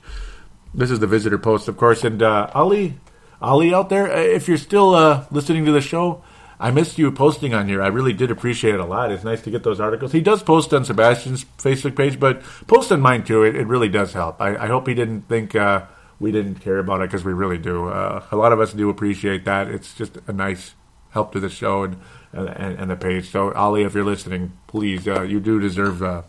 This 0.74 0.92
is 0.92 1.00
the 1.00 1.08
visitor 1.08 1.38
post, 1.38 1.68
of 1.68 1.78
course. 1.78 2.04
And 2.04 2.22
uh, 2.22 2.50
Ali, 2.54 3.00
Ali 3.42 3.74
out 3.74 3.90
there, 3.90 4.12
uh, 4.12 4.20
if 4.20 4.48
you're 4.48 4.58
still 4.58 4.96
uh, 4.96 5.26
listening 5.32 5.66
to 5.66 5.72
the 5.72 5.82
show, 5.82 6.24
I 6.62 6.70
missed 6.70 7.00
you 7.00 7.12
posting 7.12 7.56
on 7.56 7.68
here. 7.68 7.82
I 7.82 7.88
really 7.88 8.14
did 8.14 8.30
appreciate 8.30 8.76
it 8.76 8.80
a 8.80 8.86
lot. 8.86 9.12
It's 9.12 9.24
nice 9.24 9.42
to 9.42 9.50
get 9.50 9.64
those 9.64 9.80
articles. 9.80 10.12
He 10.12 10.22
does 10.22 10.44
post 10.44 10.72
on 10.74 10.86
Sebastian's 10.86 11.44
Facebook 11.58 11.96
page, 11.96 12.20
but 12.20 12.44
post 12.68 12.92
on 12.92 13.02
mine 13.02 13.24
too. 13.24 13.44
It, 13.44 13.56
it 13.56 13.66
really 13.66 13.90
does 13.90 14.14
help. 14.14 14.40
I, 14.40 14.56
I 14.56 14.68
hope 14.68 14.88
he 14.88 14.94
didn't 14.94 15.28
think 15.28 15.56
uh, 15.56 15.86
we 16.20 16.32
didn't 16.32 16.56
care 16.56 16.78
about 16.78 17.02
it 17.02 17.10
because 17.10 17.26
we 17.26 17.34
really 17.34 17.58
do. 17.58 17.88
Uh, 17.88 18.24
a 18.32 18.36
lot 18.36 18.54
of 18.54 18.60
us 18.60 18.74
do 18.74 18.90
appreciate 18.92 19.44
that. 19.46 19.70
It's 19.70 19.96
just 19.96 20.20
a 20.28 20.32
nice 20.32 20.76
help 21.10 21.32
to 21.34 21.40
the 21.40 21.50
show 21.50 21.84
and 21.84 21.98
and, 22.32 22.80
and 22.80 22.92
the 22.92 22.96
page. 22.96 23.30
So 23.30 23.52
Ali, 23.54 23.84
if 23.84 23.94
you're 23.94 24.06
listening, 24.06 24.54
please, 24.68 25.08
uh, 25.08 25.24
you 25.24 25.40
do 25.40 25.60
deserve 25.60 26.02
uh, 26.04 26.22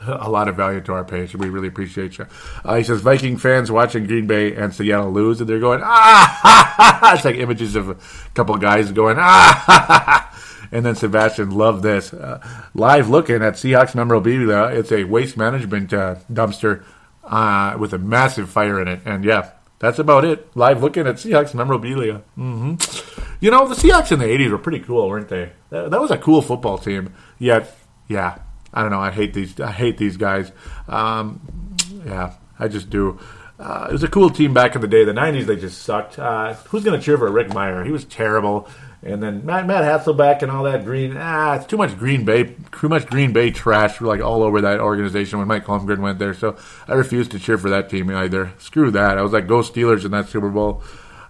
a 0.06 0.30
lot 0.30 0.48
of 0.48 0.56
value 0.56 0.80
to 0.82 0.92
our 0.92 1.04
page. 1.04 1.34
We 1.34 1.48
really 1.48 1.68
appreciate 1.68 2.18
you. 2.18 2.26
Uh, 2.64 2.76
he 2.76 2.84
says 2.84 3.00
Viking 3.00 3.36
fans 3.36 3.70
watching 3.70 4.06
Green 4.06 4.26
Bay 4.26 4.54
and 4.54 4.74
Seattle 4.74 5.10
lose, 5.10 5.40
and 5.40 5.48
they're 5.48 5.60
going 5.60 5.80
ah. 5.82 7.14
it's 7.14 7.24
like 7.24 7.36
images 7.36 7.76
of 7.76 7.90
a 7.90 7.96
couple 8.34 8.56
guys 8.56 8.92
going 8.92 9.16
ah. 9.18 10.24
And 10.70 10.84
then 10.84 10.94
Sebastian 10.94 11.50
loved 11.50 11.82
this. 11.82 12.12
Uh, 12.12 12.46
live 12.74 13.08
looking 13.08 13.36
at 13.36 13.54
Seahawks 13.54 13.94
memorabilia. 13.94 14.64
It's 14.64 14.92
a 14.92 15.04
waste 15.04 15.36
management 15.36 15.92
uh, 15.92 16.16
dumpster 16.30 16.84
uh, 17.24 17.76
with 17.78 17.92
a 17.94 17.98
massive 17.98 18.50
fire 18.50 18.80
in 18.80 18.88
it. 18.88 19.00
And 19.04 19.24
yeah, 19.24 19.52
that's 19.78 19.98
about 19.98 20.24
it. 20.24 20.54
Live 20.54 20.82
looking 20.82 21.06
at 21.06 21.16
Seahawks 21.16 21.54
memorabilia. 21.54 22.22
Mm-hmm. 22.36 23.36
You 23.40 23.50
know, 23.50 23.66
the 23.66 23.74
Seahawks 23.74 24.12
in 24.12 24.18
the 24.18 24.26
80s 24.26 24.50
were 24.50 24.58
pretty 24.58 24.80
cool, 24.80 25.08
weren't 25.08 25.28
they? 25.28 25.52
That, 25.70 25.90
that 25.90 26.00
was 26.00 26.10
a 26.10 26.18
cool 26.18 26.42
football 26.42 26.76
team. 26.76 27.14
Yet, 27.38 27.74
yeah, 28.08 28.38
I 28.72 28.82
don't 28.82 28.90
know. 28.90 29.00
I 29.00 29.10
hate 29.10 29.34
these. 29.34 29.58
I 29.60 29.72
hate 29.72 29.98
these 29.98 30.16
guys. 30.16 30.52
Um, 30.88 31.76
yeah, 32.04 32.34
I 32.58 32.68
just 32.68 32.90
do. 32.90 33.18
Uh, 33.58 33.86
it 33.90 33.92
was 33.92 34.02
a 34.02 34.08
cool 34.08 34.30
team 34.30 34.54
back 34.54 34.74
in 34.74 34.80
the 34.80 34.88
day. 34.88 35.04
The 35.04 35.12
'90s, 35.12 35.46
they 35.46 35.56
just 35.56 35.82
sucked. 35.82 36.18
Uh, 36.18 36.54
who's 36.68 36.84
going 36.84 36.98
to 36.98 37.04
cheer 37.04 37.18
for 37.18 37.30
Rick 37.30 37.48
Mirer? 37.48 37.84
He 37.84 37.92
was 37.92 38.04
terrible. 38.04 38.68
And 39.02 39.22
then 39.22 39.46
Matt, 39.46 39.66
Matt 39.66 39.84
Hasselbeck 39.84 40.42
and 40.42 40.50
all 40.50 40.64
that 40.64 40.84
green. 40.84 41.16
Ah, 41.16 41.54
it's 41.54 41.66
too 41.66 41.76
much 41.76 41.96
Green 41.96 42.24
Bay, 42.24 42.56
too 42.72 42.88
much 42.88 43.06
Green 43.06 43.32
Bay 43.32 43.52
trash, 43.52 44.00
like 44.00 44.20
all 44.20 44.42
over 44.42 44.60
that 44.62 44.80
organization 44.80 45.38
when 45.38 45.46
Mike 45.46 45.64
Holmgren 45.66 46.00
went 46.00 46.18
there. 46.18 46.34
So 46.34 46.56
I 46.88 46.94
refused 46.94 47.30
to 47.30 47.38
cheer 47.38 47.58
for 47.58 47.70
that 47.70 47.88
team 47.88 48.10
either. 48.10 48.52
Screw 48.58 48.90
that. 48.90 49.16
I 49.16 49.22
was 49.22 49.32
like, 49.32 49.46
go 49.46 49.60
Steelers 49.60 50.04
in 50.04 50.10
that 50.10 50.28
Super 50.28 50.48
Bowl. 50.48 50.82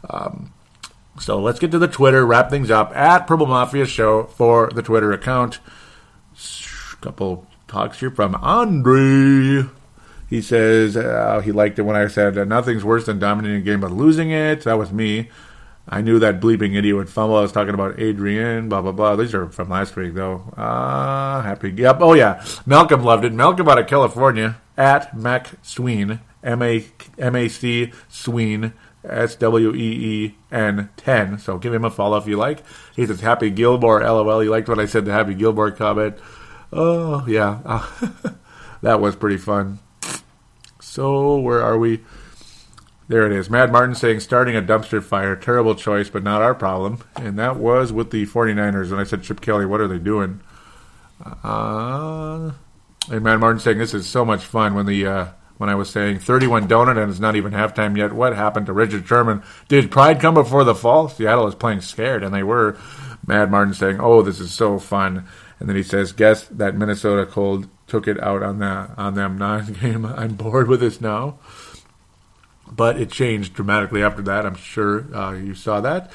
Um, 0.08 0.54
so 1.20 1.38
let's 1.40 1.58
get 1.58 1.70
to 1.72 1.78
the 1.78 1.88
Twitter, 1.88 2.24
wrap 2.24 2.48
things 2.48 2.70
up 2.70 2.96
at 2.96 3.26
Purple 3.26 3.46
Mafia 3.46 3.84
Show 3.84 4.24
for 4.24 4.70
the 4.70 4.82
Twitter 4.82 5.12
account. 5.12 5.58
Couple 7.00 7.46
talks 7.66 8.00
here 8.00 8.10
from 8.10 8.34
Andre. 8.36 9.68
He 10.28 10.42
says 10.42 10.96
uh, 10.96 11.40
he 11.44 11.52
liked 11.52 11.78
it 11.78 11.82
when 11.82 11.96
I 11.96 12.08
said 12.08 12.34
nothing's 12.48 12.84
worse 12.84 13.06
than 13.06 13.18
dominating 13.18 13.58
a 13.58 13.64
game 13.64 13.80
but 13.80 13.92
losing 13.92 14.30
it. 14.30 14.62
That 14.62 14.78
was 14.78 14.92
me. 14.92 15.30
I 15.88 16.02
knew 16.02 16.18
that 16.18 16.40
bleeping 16.40 16.76
idiot 16.76 16.96
would 16.96 17.08
fumble. 17.08 17.36
I 17.36 17.42
was 17.42 17.52
talking 17.52 17.72
about 17.72 17.98
Adrian, 17.98 18.68
blah, 18.68 18.82
blah, 18.82 18.92
blah. 18.92 19.16
These 19.16 19.32
are 19.34 19.48
from 19.48 19.70
last 19.70 19.96
week, 19.96 20.14
though. 20.14 20.52
Uh, 20.54 21.40
happy. 21.40 21.70
Yep. 21.70 21.98
Oh, 22.00 22.12
yeah. 22.12 22.44
Malcolm 22.66 23.02
loved 23.02 23.24
it. 23.24 23.32
Malcolm 23.32 23.68
out 23.68 23.78
of 23.78 23.86
California 23.86 24.60
at 24.76 25.16
Mac 25.16 25.52
Sween, 25.62 26.20
M 26.44 26.62
A 26.62 26.84
M 27.16 27.34
A 27.34 27.48
C 27.48 27.92
Sween, 28.08 28.74
S 29.02 29.34
W 29.36 29.74
E 29.74 29.78
E 29.78 30.34
N 30.52 30.90
10. 30.98 31.38
So 31.38 31.56
give 31.56 31.72
him 31.72 31.86
a 31.86 31.90
follow 31.90 32.18
if 32.18 32.26
you 32.26 32.36
like. 32.36 32.62
He 32.94 33.06
says 33.06 33.20
Happy 33.20 33.48
Gilmore, 33.48 34.02
LOL. 34.02 34.40
He 34.40 34.48
liked 34.50 34.68
what 34.68 34.78
I 34.78 34.84
said, 34.84 35.06
the 35.06 35.12
Happy 35.12 35.34
Gilmore 35.34 35.70
comment. 35.70 36.18
Oh, 36.72 37.24
yeah. 37.26 37.84
that 38.82 39.00
was 39.00 39.16
pretty 39.16 39.38
fun. 39.38 39.78
So, 40.80 41.38
where 41.38 41.62
are 41.62 41.78
we? 41.78 42.00
There 43.08 43.26
it 43.26 43.32
is. 43.32 43.48
Mad 43.48 43.72
Martin 43.72 43.94
saying 43.94 44.20
starting 44.20 44.54
a 44.54 44.60
dumpster 44.60 45.02
fire, 45.02 45.34
terrible 45.34 45.74
choice, 45.74 46.10
but 46.10 46.22
not 46.22 46.42
our 46.42 46.54
problem. 46.54 47.02
And 47.16 47.38
that 47.38 47.56
was 47.56 47.90
with 47.92 48.10
the 48.10 48.26
49ers. 48.26 48.90
And 48.90 49.00
I 49.00 49.04
said, 49.04 49.22
Chip 49.22 49.40
Kelly, 49.40 49.64
what 49.64 49.80
are 49.80 49.88
they 49.88 49.98
doing? 49.98 50.40
Uh, 51.42 52.52
and 53.10 53.22
Mad 53.22 53.38
Martin 53.38 53.60
saying 53.60 53.78
this 53.78 53.94
is 53.94 54.06
so 54.06 54.24
much 54.24 54.44
fun 54.44 54.74
when 54.74 54.86
the 54.86 55.06
uh, 55.06 55.26
when 55.56 55.68
I 55.68 55.74
was 55.74 55.90
saying 55.90 56.20
31 56.20 56.68
donut 56.68 57.00
and 57.00 57.10
it's 57.10 57.18
not 57.18 57.34
even 57.34 57.52
halftime 57.52 57.96
yet. 57.96 58.12
What 58.12 58.36
happened 58.36 58.66
to 58.66 58.72
Richard 58.72 59.06
Sherman? 59.06 59.42
Did 59.68 59.90
pride 59.90 60.20
come 60.20 60.34
before 60.34 60.64
the 60.64 60.74
fall? 60.74 61.08
Seattle 61.08 61.48
is 61.48 61.54
playing 61.54 61.80
scared, 61.80 62.22
and 62.22 62.34
they 62.34 62.42
were. 62.42 62.78
Mad 63.26 63.50
Martin 63.50 63.74
saying, 63.74 64.00
"Oh, 64.00 64.22
this 64.22 64.40
is 64.40 64.52
so 64.52 64.78
fun," 64.78 65.26
and 65.58 65.68
then 65.68 65.76
he 65.76 65.82
says, 65.82 66.12
"Guess 66.12 66.48
that 66.48 66.76
Minnesota 66.76 67.26
cold 67.26 67.68
took 67.86 68.06
it 68.06 68.20
out 68.22 68.42
on 68.42 68.58
the 68.58 68.90
on 68.96 69.14
them 69.14 69.38
nine 69.38 69.72
game. 69.80 70.04
I'm 70.04 70.34
bored 70.34 70.68
with 70.68 70.80
this 70.80 71.00
now." 71.00 71.38
but 72.70 73.00
it 73.00 73.10
changed 73.10 73.54
dramatically 73.54 74.02
after 74.02 74.22
that. 74.22 74.46
I'm 74.46 74.54
sure 74.54 75.14
uh, 75.14 75.32
you 75.32 75.54
saw 75.54 75.80
that. 75.80 76.10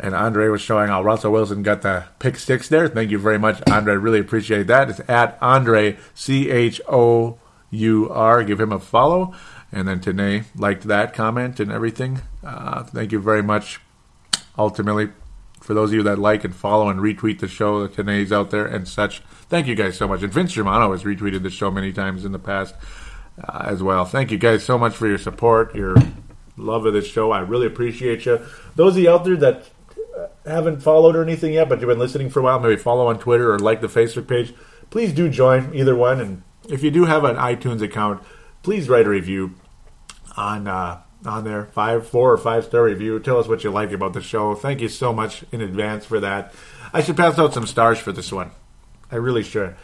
And 0.00 0.14
Andre 0.14 0.48
was 0.48 0.60
showing 0.60 0.88
how 0.88 1.02
Russell 1.02 1.32
Wilson 1.32 1.62
got 1.62 1.82
the 1.82 2.04
pick 2.18 2.36
six 2.36 2.68
there. 2.68 2.88
Thank 2.88 3.10
you 3.10 3.18
very 3.18 3.38
much, 3.38 3.60
Andre. 3.68 3.96
Really 3.96 4.20
appreciate 4.20 4.68
that. 4.68 4.90
It's 4.90 5.00
at 5.08 5.36
Andre 5.40 5.96
C 6.14 6.50
H 6.50 6.80
O 6.88 7.38
U 7.70 8.08
R. 8.10 8.44
Give 8.44 8.60
him 8.60 8.72
a 8.72 8.78
follow. 8.78 9.34
And 9.72 9.86
then 9.86 10.00
Tanae 10.00 10.44
liked 10.56 10.84
that 10.84 11.12
comment 11.12 11.60
and 11.60 11.70
everything. 11.70 12.22
Uh, 12.44 12.84
thank 12.84 13.12
you 13.12 13.18
very 13.18 13.42
much. 13.42 13.80
Ultimately, 14.56 15.10
for 15.60 15.74
those 15.74 15.90
of 15.90 15.94
you 15.94 16.02
that 16.04 16.18
like 16.18 16.44
and 16.44 16.54
follow 16.54 16.88
and 16.88 17.00
retweet 17.00 17.40
the 17.40 17.48
show, 17.48 17.86
the 17.86 17.88
Tanae's 17.88 18.32
out 18.32 18.50
there 18.50 18.66
and 18.66 18.86
such. 18.86 19.20
Thank 19.48 19.66
you 19.66 19.74
guys 19.74 19.96
so 19.96 20.08
much. 20.08 20.22
And 20.22 20.32
Vince 20.32 20.52
Germano 20.52 20.92
has 20.92 21.04
retweeted 21.04 21.42
the 21.42 21.50
show 21.50 21.70
many 21.70 21.92
times 21.92 22.24
in 22.24 22.32
the 22.32 22.38
past 22.38 22.74
uh, 23.46 23.64
as 23.66 23.82
well. 23.82 24.04
Thank 24.04 24.30
you 24.30 24.38
guys 24.38 24.64
so 24.64 24.78
much 24.78 24.94
for 24.94 25.06
your 25.06 25.18
support, 25.18 25.74
your 25.74 25.96
love 26.56 26.86
of 26.86 26.92
this 26.92 27.06
show. 27.06 27.30
I 27.30 27.40
really 27.40 27.66
appreciate 27.66 28.26
you. 28.26 28.40
Those 28.76 28.96
of 28.96 29.02
you 29.02 29.10
out 29.10 29.24
there 29.24 29.36
that 29.36 29.68
uh, 30.16 30.26
haven't 30.44 30.80
followed 30.80 31.16
or 31.16 31.22
anything 31.22 31.54
yet, 31.54 31.68
but 31.68 31.80
you've 31.80 31.88
been 31.88 31.98
listening 31.98 32.30
for 32.30 32.40
a 32.40 32.42
while, 32.42 32.60
maybe 32.60 32.76
follow 32.76 33.08
on 33.08 33.18
Twitter 33.18 33.52
or 33.52 33.58
like 33.58 33.80
the 33.80 33.88
Facebook 33.88 34.28
page. 34.28 34.54
Please 34.90 35.12
do 35.12 35.28
join 35.28 35.74
either 35.74 35.94
one. 35.94 36.20
And 36.20 36.42
if 36.68 36.82
you 36.82 36.90
do 36.90 37.04
have 37.04 37.24
an 37.24 37.36
iTunes 37.36 37.82
account, 37.82 38.22
please 38.62 38.88
write 38.88 39.06
a 39.06 39.10
review 39.10 39.54
on 40.36 40.66
uh, 40.68 41.02
on 41.24 41.44
there. 41.44 41.66
Five, 41.66 42.06
four, 42.06 42.32
or 42.32 42.38
five 42.38 42.64
star 42.64 42.84
review. 42.84 43.18
Tell 43.20 43.38
us 43.38 43.48
what 43.48 43.64
you 43.64 43.70
like 43.70 43.92
about 43.92 44.12
the 44.12 44.22
show. 44.22 44.54
Thank 44.54 44.80
you 44.80 44.88
so 44.88 45.12
much 45.12 45.44
in 45.52 45.60
advance 45.60 46.04
for 46.04 46.20
that. 46.20 46.54
I 46.92 47.02
should 47.02 47.16
pass 47.16 47.38
out 47.38 47.54
some 47.54 47.66
stars 47.66 47.98
for 47.98 48.12
this 48.12 48.32
one. 48.32 48.50
I 49.10 49.16
really 49.16 49.42
should. 49.42 49.74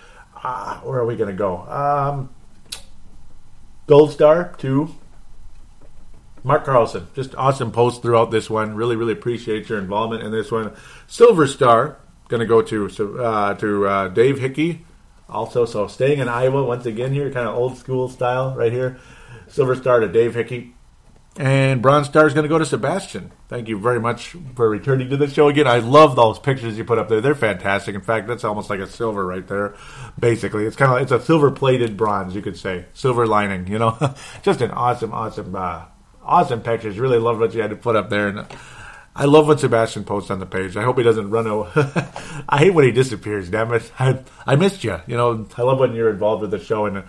Uh, 0.43 0.79
where 0.81 0.99
are 0.99 1.07
we 1.07 1.17
going 1.17 1.31
to 1.31 1.37
go? 1.37 1.59
Um, 1.61 2.31
gold 3.87 4.13
star 4.13 4.55
to 4.59 4.95
Mark 6.43 6.65
Carlson. 6.65 7.09
Just 7.15 7.35
awesome 7.35 7.73
post 7.73 8.03
throughout 8.03 8.31
this 8.31 8.51
one. 8.51 8.75
Really, 8.75 8.97
really 8.97 9.15
appreciate 9.15 9.69
your 9.69 9.79
involvement 9.79 10.23
in 10.23 10.31
this 10.31 10.53
one. 10.53 10.73
Silver 11.07 11.47
star 11.47 11.99
going 12.29 12.41
to 12.41 12.47
go 12.47 12.63
to 12.63 13.23
uh, 13.23 13.55
to 13.55 13.87
uh, 13.87 14.09
Dave 14.09 14.39
Hickey. 14.39 14.85
Also, 15.29 15.65
so 15.65 15.87
staying 15.87 16.19
in 16.19 16.29
Iowa 16.29 16.65
once 16.65 16.85
again 16.85 17.13
here, 17.13 17.31
kind 17.31 17.49
of 17.49 17.55
old 17.55 17.79
school 17.79 18.09
style 18.09 18.55
right 18.55 18.73
here. 18.73 18.99
Silver 19.49 19.75
star 19.75 20.01
to 20.01 20.09
Dave 20.09 20.35
Hickey. 20.35 20.75
And 21.37 21.83
bronze 21.83 22.07
star 22.07 22.29
is 22.29 22.33
going 22.33 22.45
to 22.45 22.49
go 22.49 22.59
to 22.59 22.67
Sebastian. 22.67 23.33
Thank 23.49 23.67
you 23.67 23.77
very 23.77 23.99
much 23.99 24.37
for 24.55 24.69
returning 24.69 25.11
to 25.11 25.17
the 25.17 25.29
show 25.29 25.49
again. 25.49 25.67
I 25.67 25.79
love 25.79 26.15
those 26.15 26.39
pictures 26.39 26.79
you 26.79 26.85
put 26.85 26.99
up 26.99 27.09
there. 27.09 27.21
They're 27.21 27.35
fantastic. 27.35 27.97
In 27.97 28.03
fact, 28.03 28.29
that's 28.29 28.45
almost 28.45 28.71
like 28.71 28.79
a 28.79 28.87
silver 28.87 29.27
right 29.27 29.47
there. 29.47 29.75
Basically, 30.17 30.65
it's 30.65 30.77
kind 30.77 30.93
of 30.93 31.03
it's 31.03 31.11
a 31.11 31.21
silver 31.25 31.51
plated 31.51 31.97
bronze, 31.97 32.37
you 32.37 32.43
could 32.43 32.57
say, 32.57 32.87
silver 32.95 33.27
lining. 33.27 33.67
You 33.67 33.81
know, 33.81 34.15
just 34.43 34.61
an 34.61 34.71
awesome, 34.71 35.13
awesome, 35.13 35.57
uh, 35.57 35.87
awesome 36.23 36.61
pictures. 36.61 37.01
Really 37.01 37.19
love 37.19 37.41
what 37.41 37.53
you 37.53 37.63
had 37.63 37.71
to 37.71 37.77
put 37.77 37.97
up 37.97 38.11
there. 38.11 38.29
And 38.29 38.47
I 39.17 39.25
love 39.25 39.49
what 39.49 39.59
Sebastian 39.59 40.05
posts 40.05 40.31
on 40.31 40.39
the 40.39 40.47
page. 40.47 40.77
I 40.77 40.85
hope 40.85 40.99
he 40.99 41.03
doesn't 41.03 41.31
run 41.31 41.49
away. 41.49 41.69
I 42.49 42.59
hate 42.59 42.75
when 42.75 42.85
he 42.85 42.93
disappears. 42.93 43.51
Damn 43.51 43.73
it! 43.73 43.91
I, 43.99 44.21
I 44.47 44.55
missed 44.55 44.85
you. 44.85 45.01
You 45.09 45.17
know, 45.17 45.49
I 45.59 45.63
love 45.63 45.81
when 45.81 45.95
you're 45.95 46.11
involved 46.11 46.43
with 46.43 46.53
the 46.53 46.61
show 46.61 46.87
and. 46.87 47.03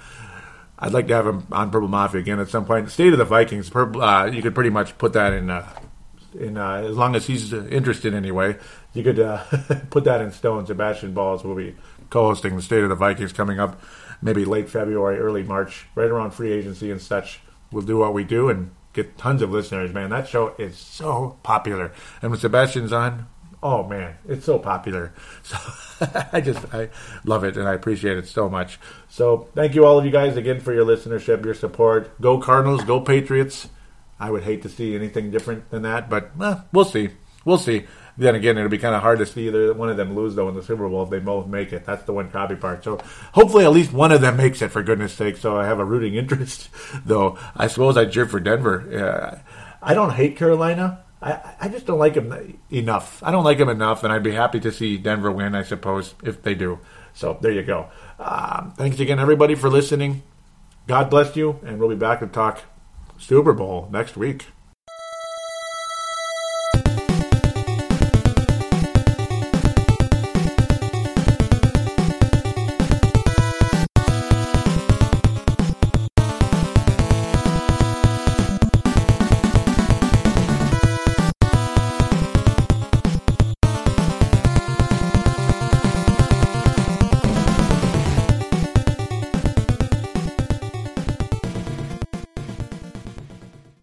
I'd 0.77 0.91
like 0.91 1.07
to 1.07 1.15
have 1.15 1.25
him 1.25 1.47
on 1.51 1.71
Purple 1.71 1.87
Mafia 1.87 2.19
again 2.19 2.39
at 2.39 2.49
some 2.49 2.65
point. 2.65 2.89
State 2.89 3.13
of 3.13 3.19
the 3.19 3.25
Vikings, 3.25 3.73
uh, 3.73 4.29
you 4.31 4.41
could 4.41 4.53
pretty 4.53 4.69
much 4.69 4.97
put 4.97 5.13
that 5.13 5.31
in, 5.33 5.49
uh, 5.49 5.67
in 6.37 6.57
uh, 6.57 6.83
as 6.87 6.97
long 6.97 7.15
as 7.15 7.27
he's 7.27 7.53
interested 7.53 8.13
anyway. 8.13 8.57
You 8.93 9.03
could 9.03 9.19
uh, 9.19 9.43
put 9.89 10.03
that 10.03 10.21
in 10.21 10.31
stone. 10.31 10.65
Sebastian 10.65 11.13
Balls 11.13 11.43
will 11.43 11.55
be 11.55 11.75
co-hosting 12.09 12.55
the 12.55 12.61
State 12.61 12.83
of 12.83 12.89
the 12.89 12.95
Vikings 12.95 13.31
coming 13.31 13.59
up, 13.59 13.81
maybe 14.21 14.43
late 14.43 14.69
February, 14.69 15.17
early 15.17 15.43
March, 15.43 15.87
right 15.95 16.09
around 16.09 16.31
free 16.31 16.51
agency 16.51 16.91
and 16.91 17.01
such. 17.01 17.41
We'll 17.71 17.85
do 17.85 17.97
what 17.97 18.13
we 18.13 18.23
do 18.23 18.49
and 18.49 18.71
get 18.93 19.17
tons 19.17 19.41
of 19.41 19.51
listeners. 19.51 19.93
Man, 19.93 20.09
that 20.09 20.27
show 20.27 20.55
is 20.57 20.77
so 20.77 21.37
popular, 21.43 21.91
and 22.21 22.31
when 22.31 22.39
Sebastian's 22.39 22.93
on, 22.93 23.27
oh 23.65 23.83
man, 23.83 24.15
it's 24.29 24.45
so 24.45 24.59
popular. 24.59 25.11
So 25.43 25.57
I 26.33 26.41
just 26.41 26.73
I 26.73 26.89
love 27.23 27.45
it 27.45 27.55
and 27.55 27.69
I 27.69 27.73
appreciate 27.73 28.17
it 28.17 28.27
so 28.27 28.49
much. 28.49 28.79
So 29.07 29.47
thank 29.55 29.75
you 29.75 29.85
all 29.85 29.97
of 29.97 30.03
you 30.03 30.11
guys 30.11 30.35
again 30.35 30.59
for 30.59 30.73
your 30.73 30.83
listenership, 30.83 31.45
your 31.45 31.53
support. 31.53 32.19
Go 32.19 32.37
Cardinals, 32.37 32.83
go 32.83 32.99
Patriots. 32.99 33.69
I 34.19 34.29
would 34.29 34.43
hate 34.43 34.63
to 34.63 34.69
see 34.69 34.93
anything 34.93 35.31
different 35.31 35.69
than 35.69 35.83
that, 35.83 36.09
but 36.09 36.31
eh, 36.41 36.55
we'll 36.73 36.83
see. 36.83 37.11
We'll 37.45 37.57
see. 37.57 37.85
Then 38.17 38.35
again, 38.35 38.57
it'll 38.57 38.69
be 38.69 38.77
kind 38.77 38.93
of 38.93 39.01
hard 39.01 39.19
to 39.19 39.25
see 39.25 39.47
either 39.47 39.73
one 39.73 39.87
of 39.87 39.95
them 39.95 40.15
lose 40.15 40.35
though 40.35 40.49
in 40.49 40.55
the 40.55 40.63
Super 40.63 40.89
Bowl 40.89 41.03
if 41.03 41.09
they 41.09 41.19
both 41.19 41.47
make 41.47 41.71
it. 41.71 41.85
That's 41.85 42.03
the 42.03 42.11
one 42.11 42.29
copy 42.29 42.55
part. 42.55 42.83
So 42.83 42.99
hopefully 43.31 43.63
at 43.63 43.71
least 43.71 43.93
one 43.93 44.11
of 44.11 44.19
them 44.19 44.35
makes 44.35 44.61
it 44.61 44.71
for 44.71 44.83
goodness 44.83 45.13
sake. 45.13 45.37
So 45.37 45.55
I 45.55 45.65
have 45.65 45.79
a 45.79 45.85
rooting 45.85 46.15
interest, 46.21 46.69
though. 47.05 47.39
I 47.55 47.67
suppose 47.67 47.95
I 47.95 48.03
cheer 48.05 48.25
for 48.25 48.41
Denver. 48.41 49.41
I 49.81 49.93
don't 49.93 50.11
hate 50.11 50.35
Carolina. 50.35 51.04
I, 51.21 51.55
I 51.61 51.69
just 51.69 51.85
don't 51.85 51.99
like 51.99 52.15
him 52.15 52.59
enough. 52.71 53.23
I 53.23 53.31
don't 53.31 53.43
like 53.43 53.57
him 53.57 53.69
enough, 53.69 54.03
and 54.03 54.13
I'd 54.13 54.23
be 54.23 54.31
happy 54.31 54.59
to 54.59 54.71
see 54.71 54.97
Denver 54.97 55.31
win, 55.31 55.55
I 55.55 55.63
suppose, 55.63 56.15
if 56.23 56.41
they 56.41 56.55
do. 56.55 56.79
So 57.13 57.37
there 57.41 57.51
you 57.51 57.63
go. 57.63 57.89
Um, 58.19 58.73
thanks 58.77 58.99
again, 58.99 59.19
everybody, 59.19 59.55
for 59.55 59.69
listening. 59.69 60.23
God 60.87 61.09
bless 61.09 61.35
you, 61.35 61.59
and 61.65 61.79
we'll 61.79 61.89
be 61.89 61.95
back 61.95 62.19
to 62.19 62.27
talk 62.27 62.61
Super 63.17 63.53
Bowl 63.53 63.89
next 63.91 64.17
week. 64.17 64.47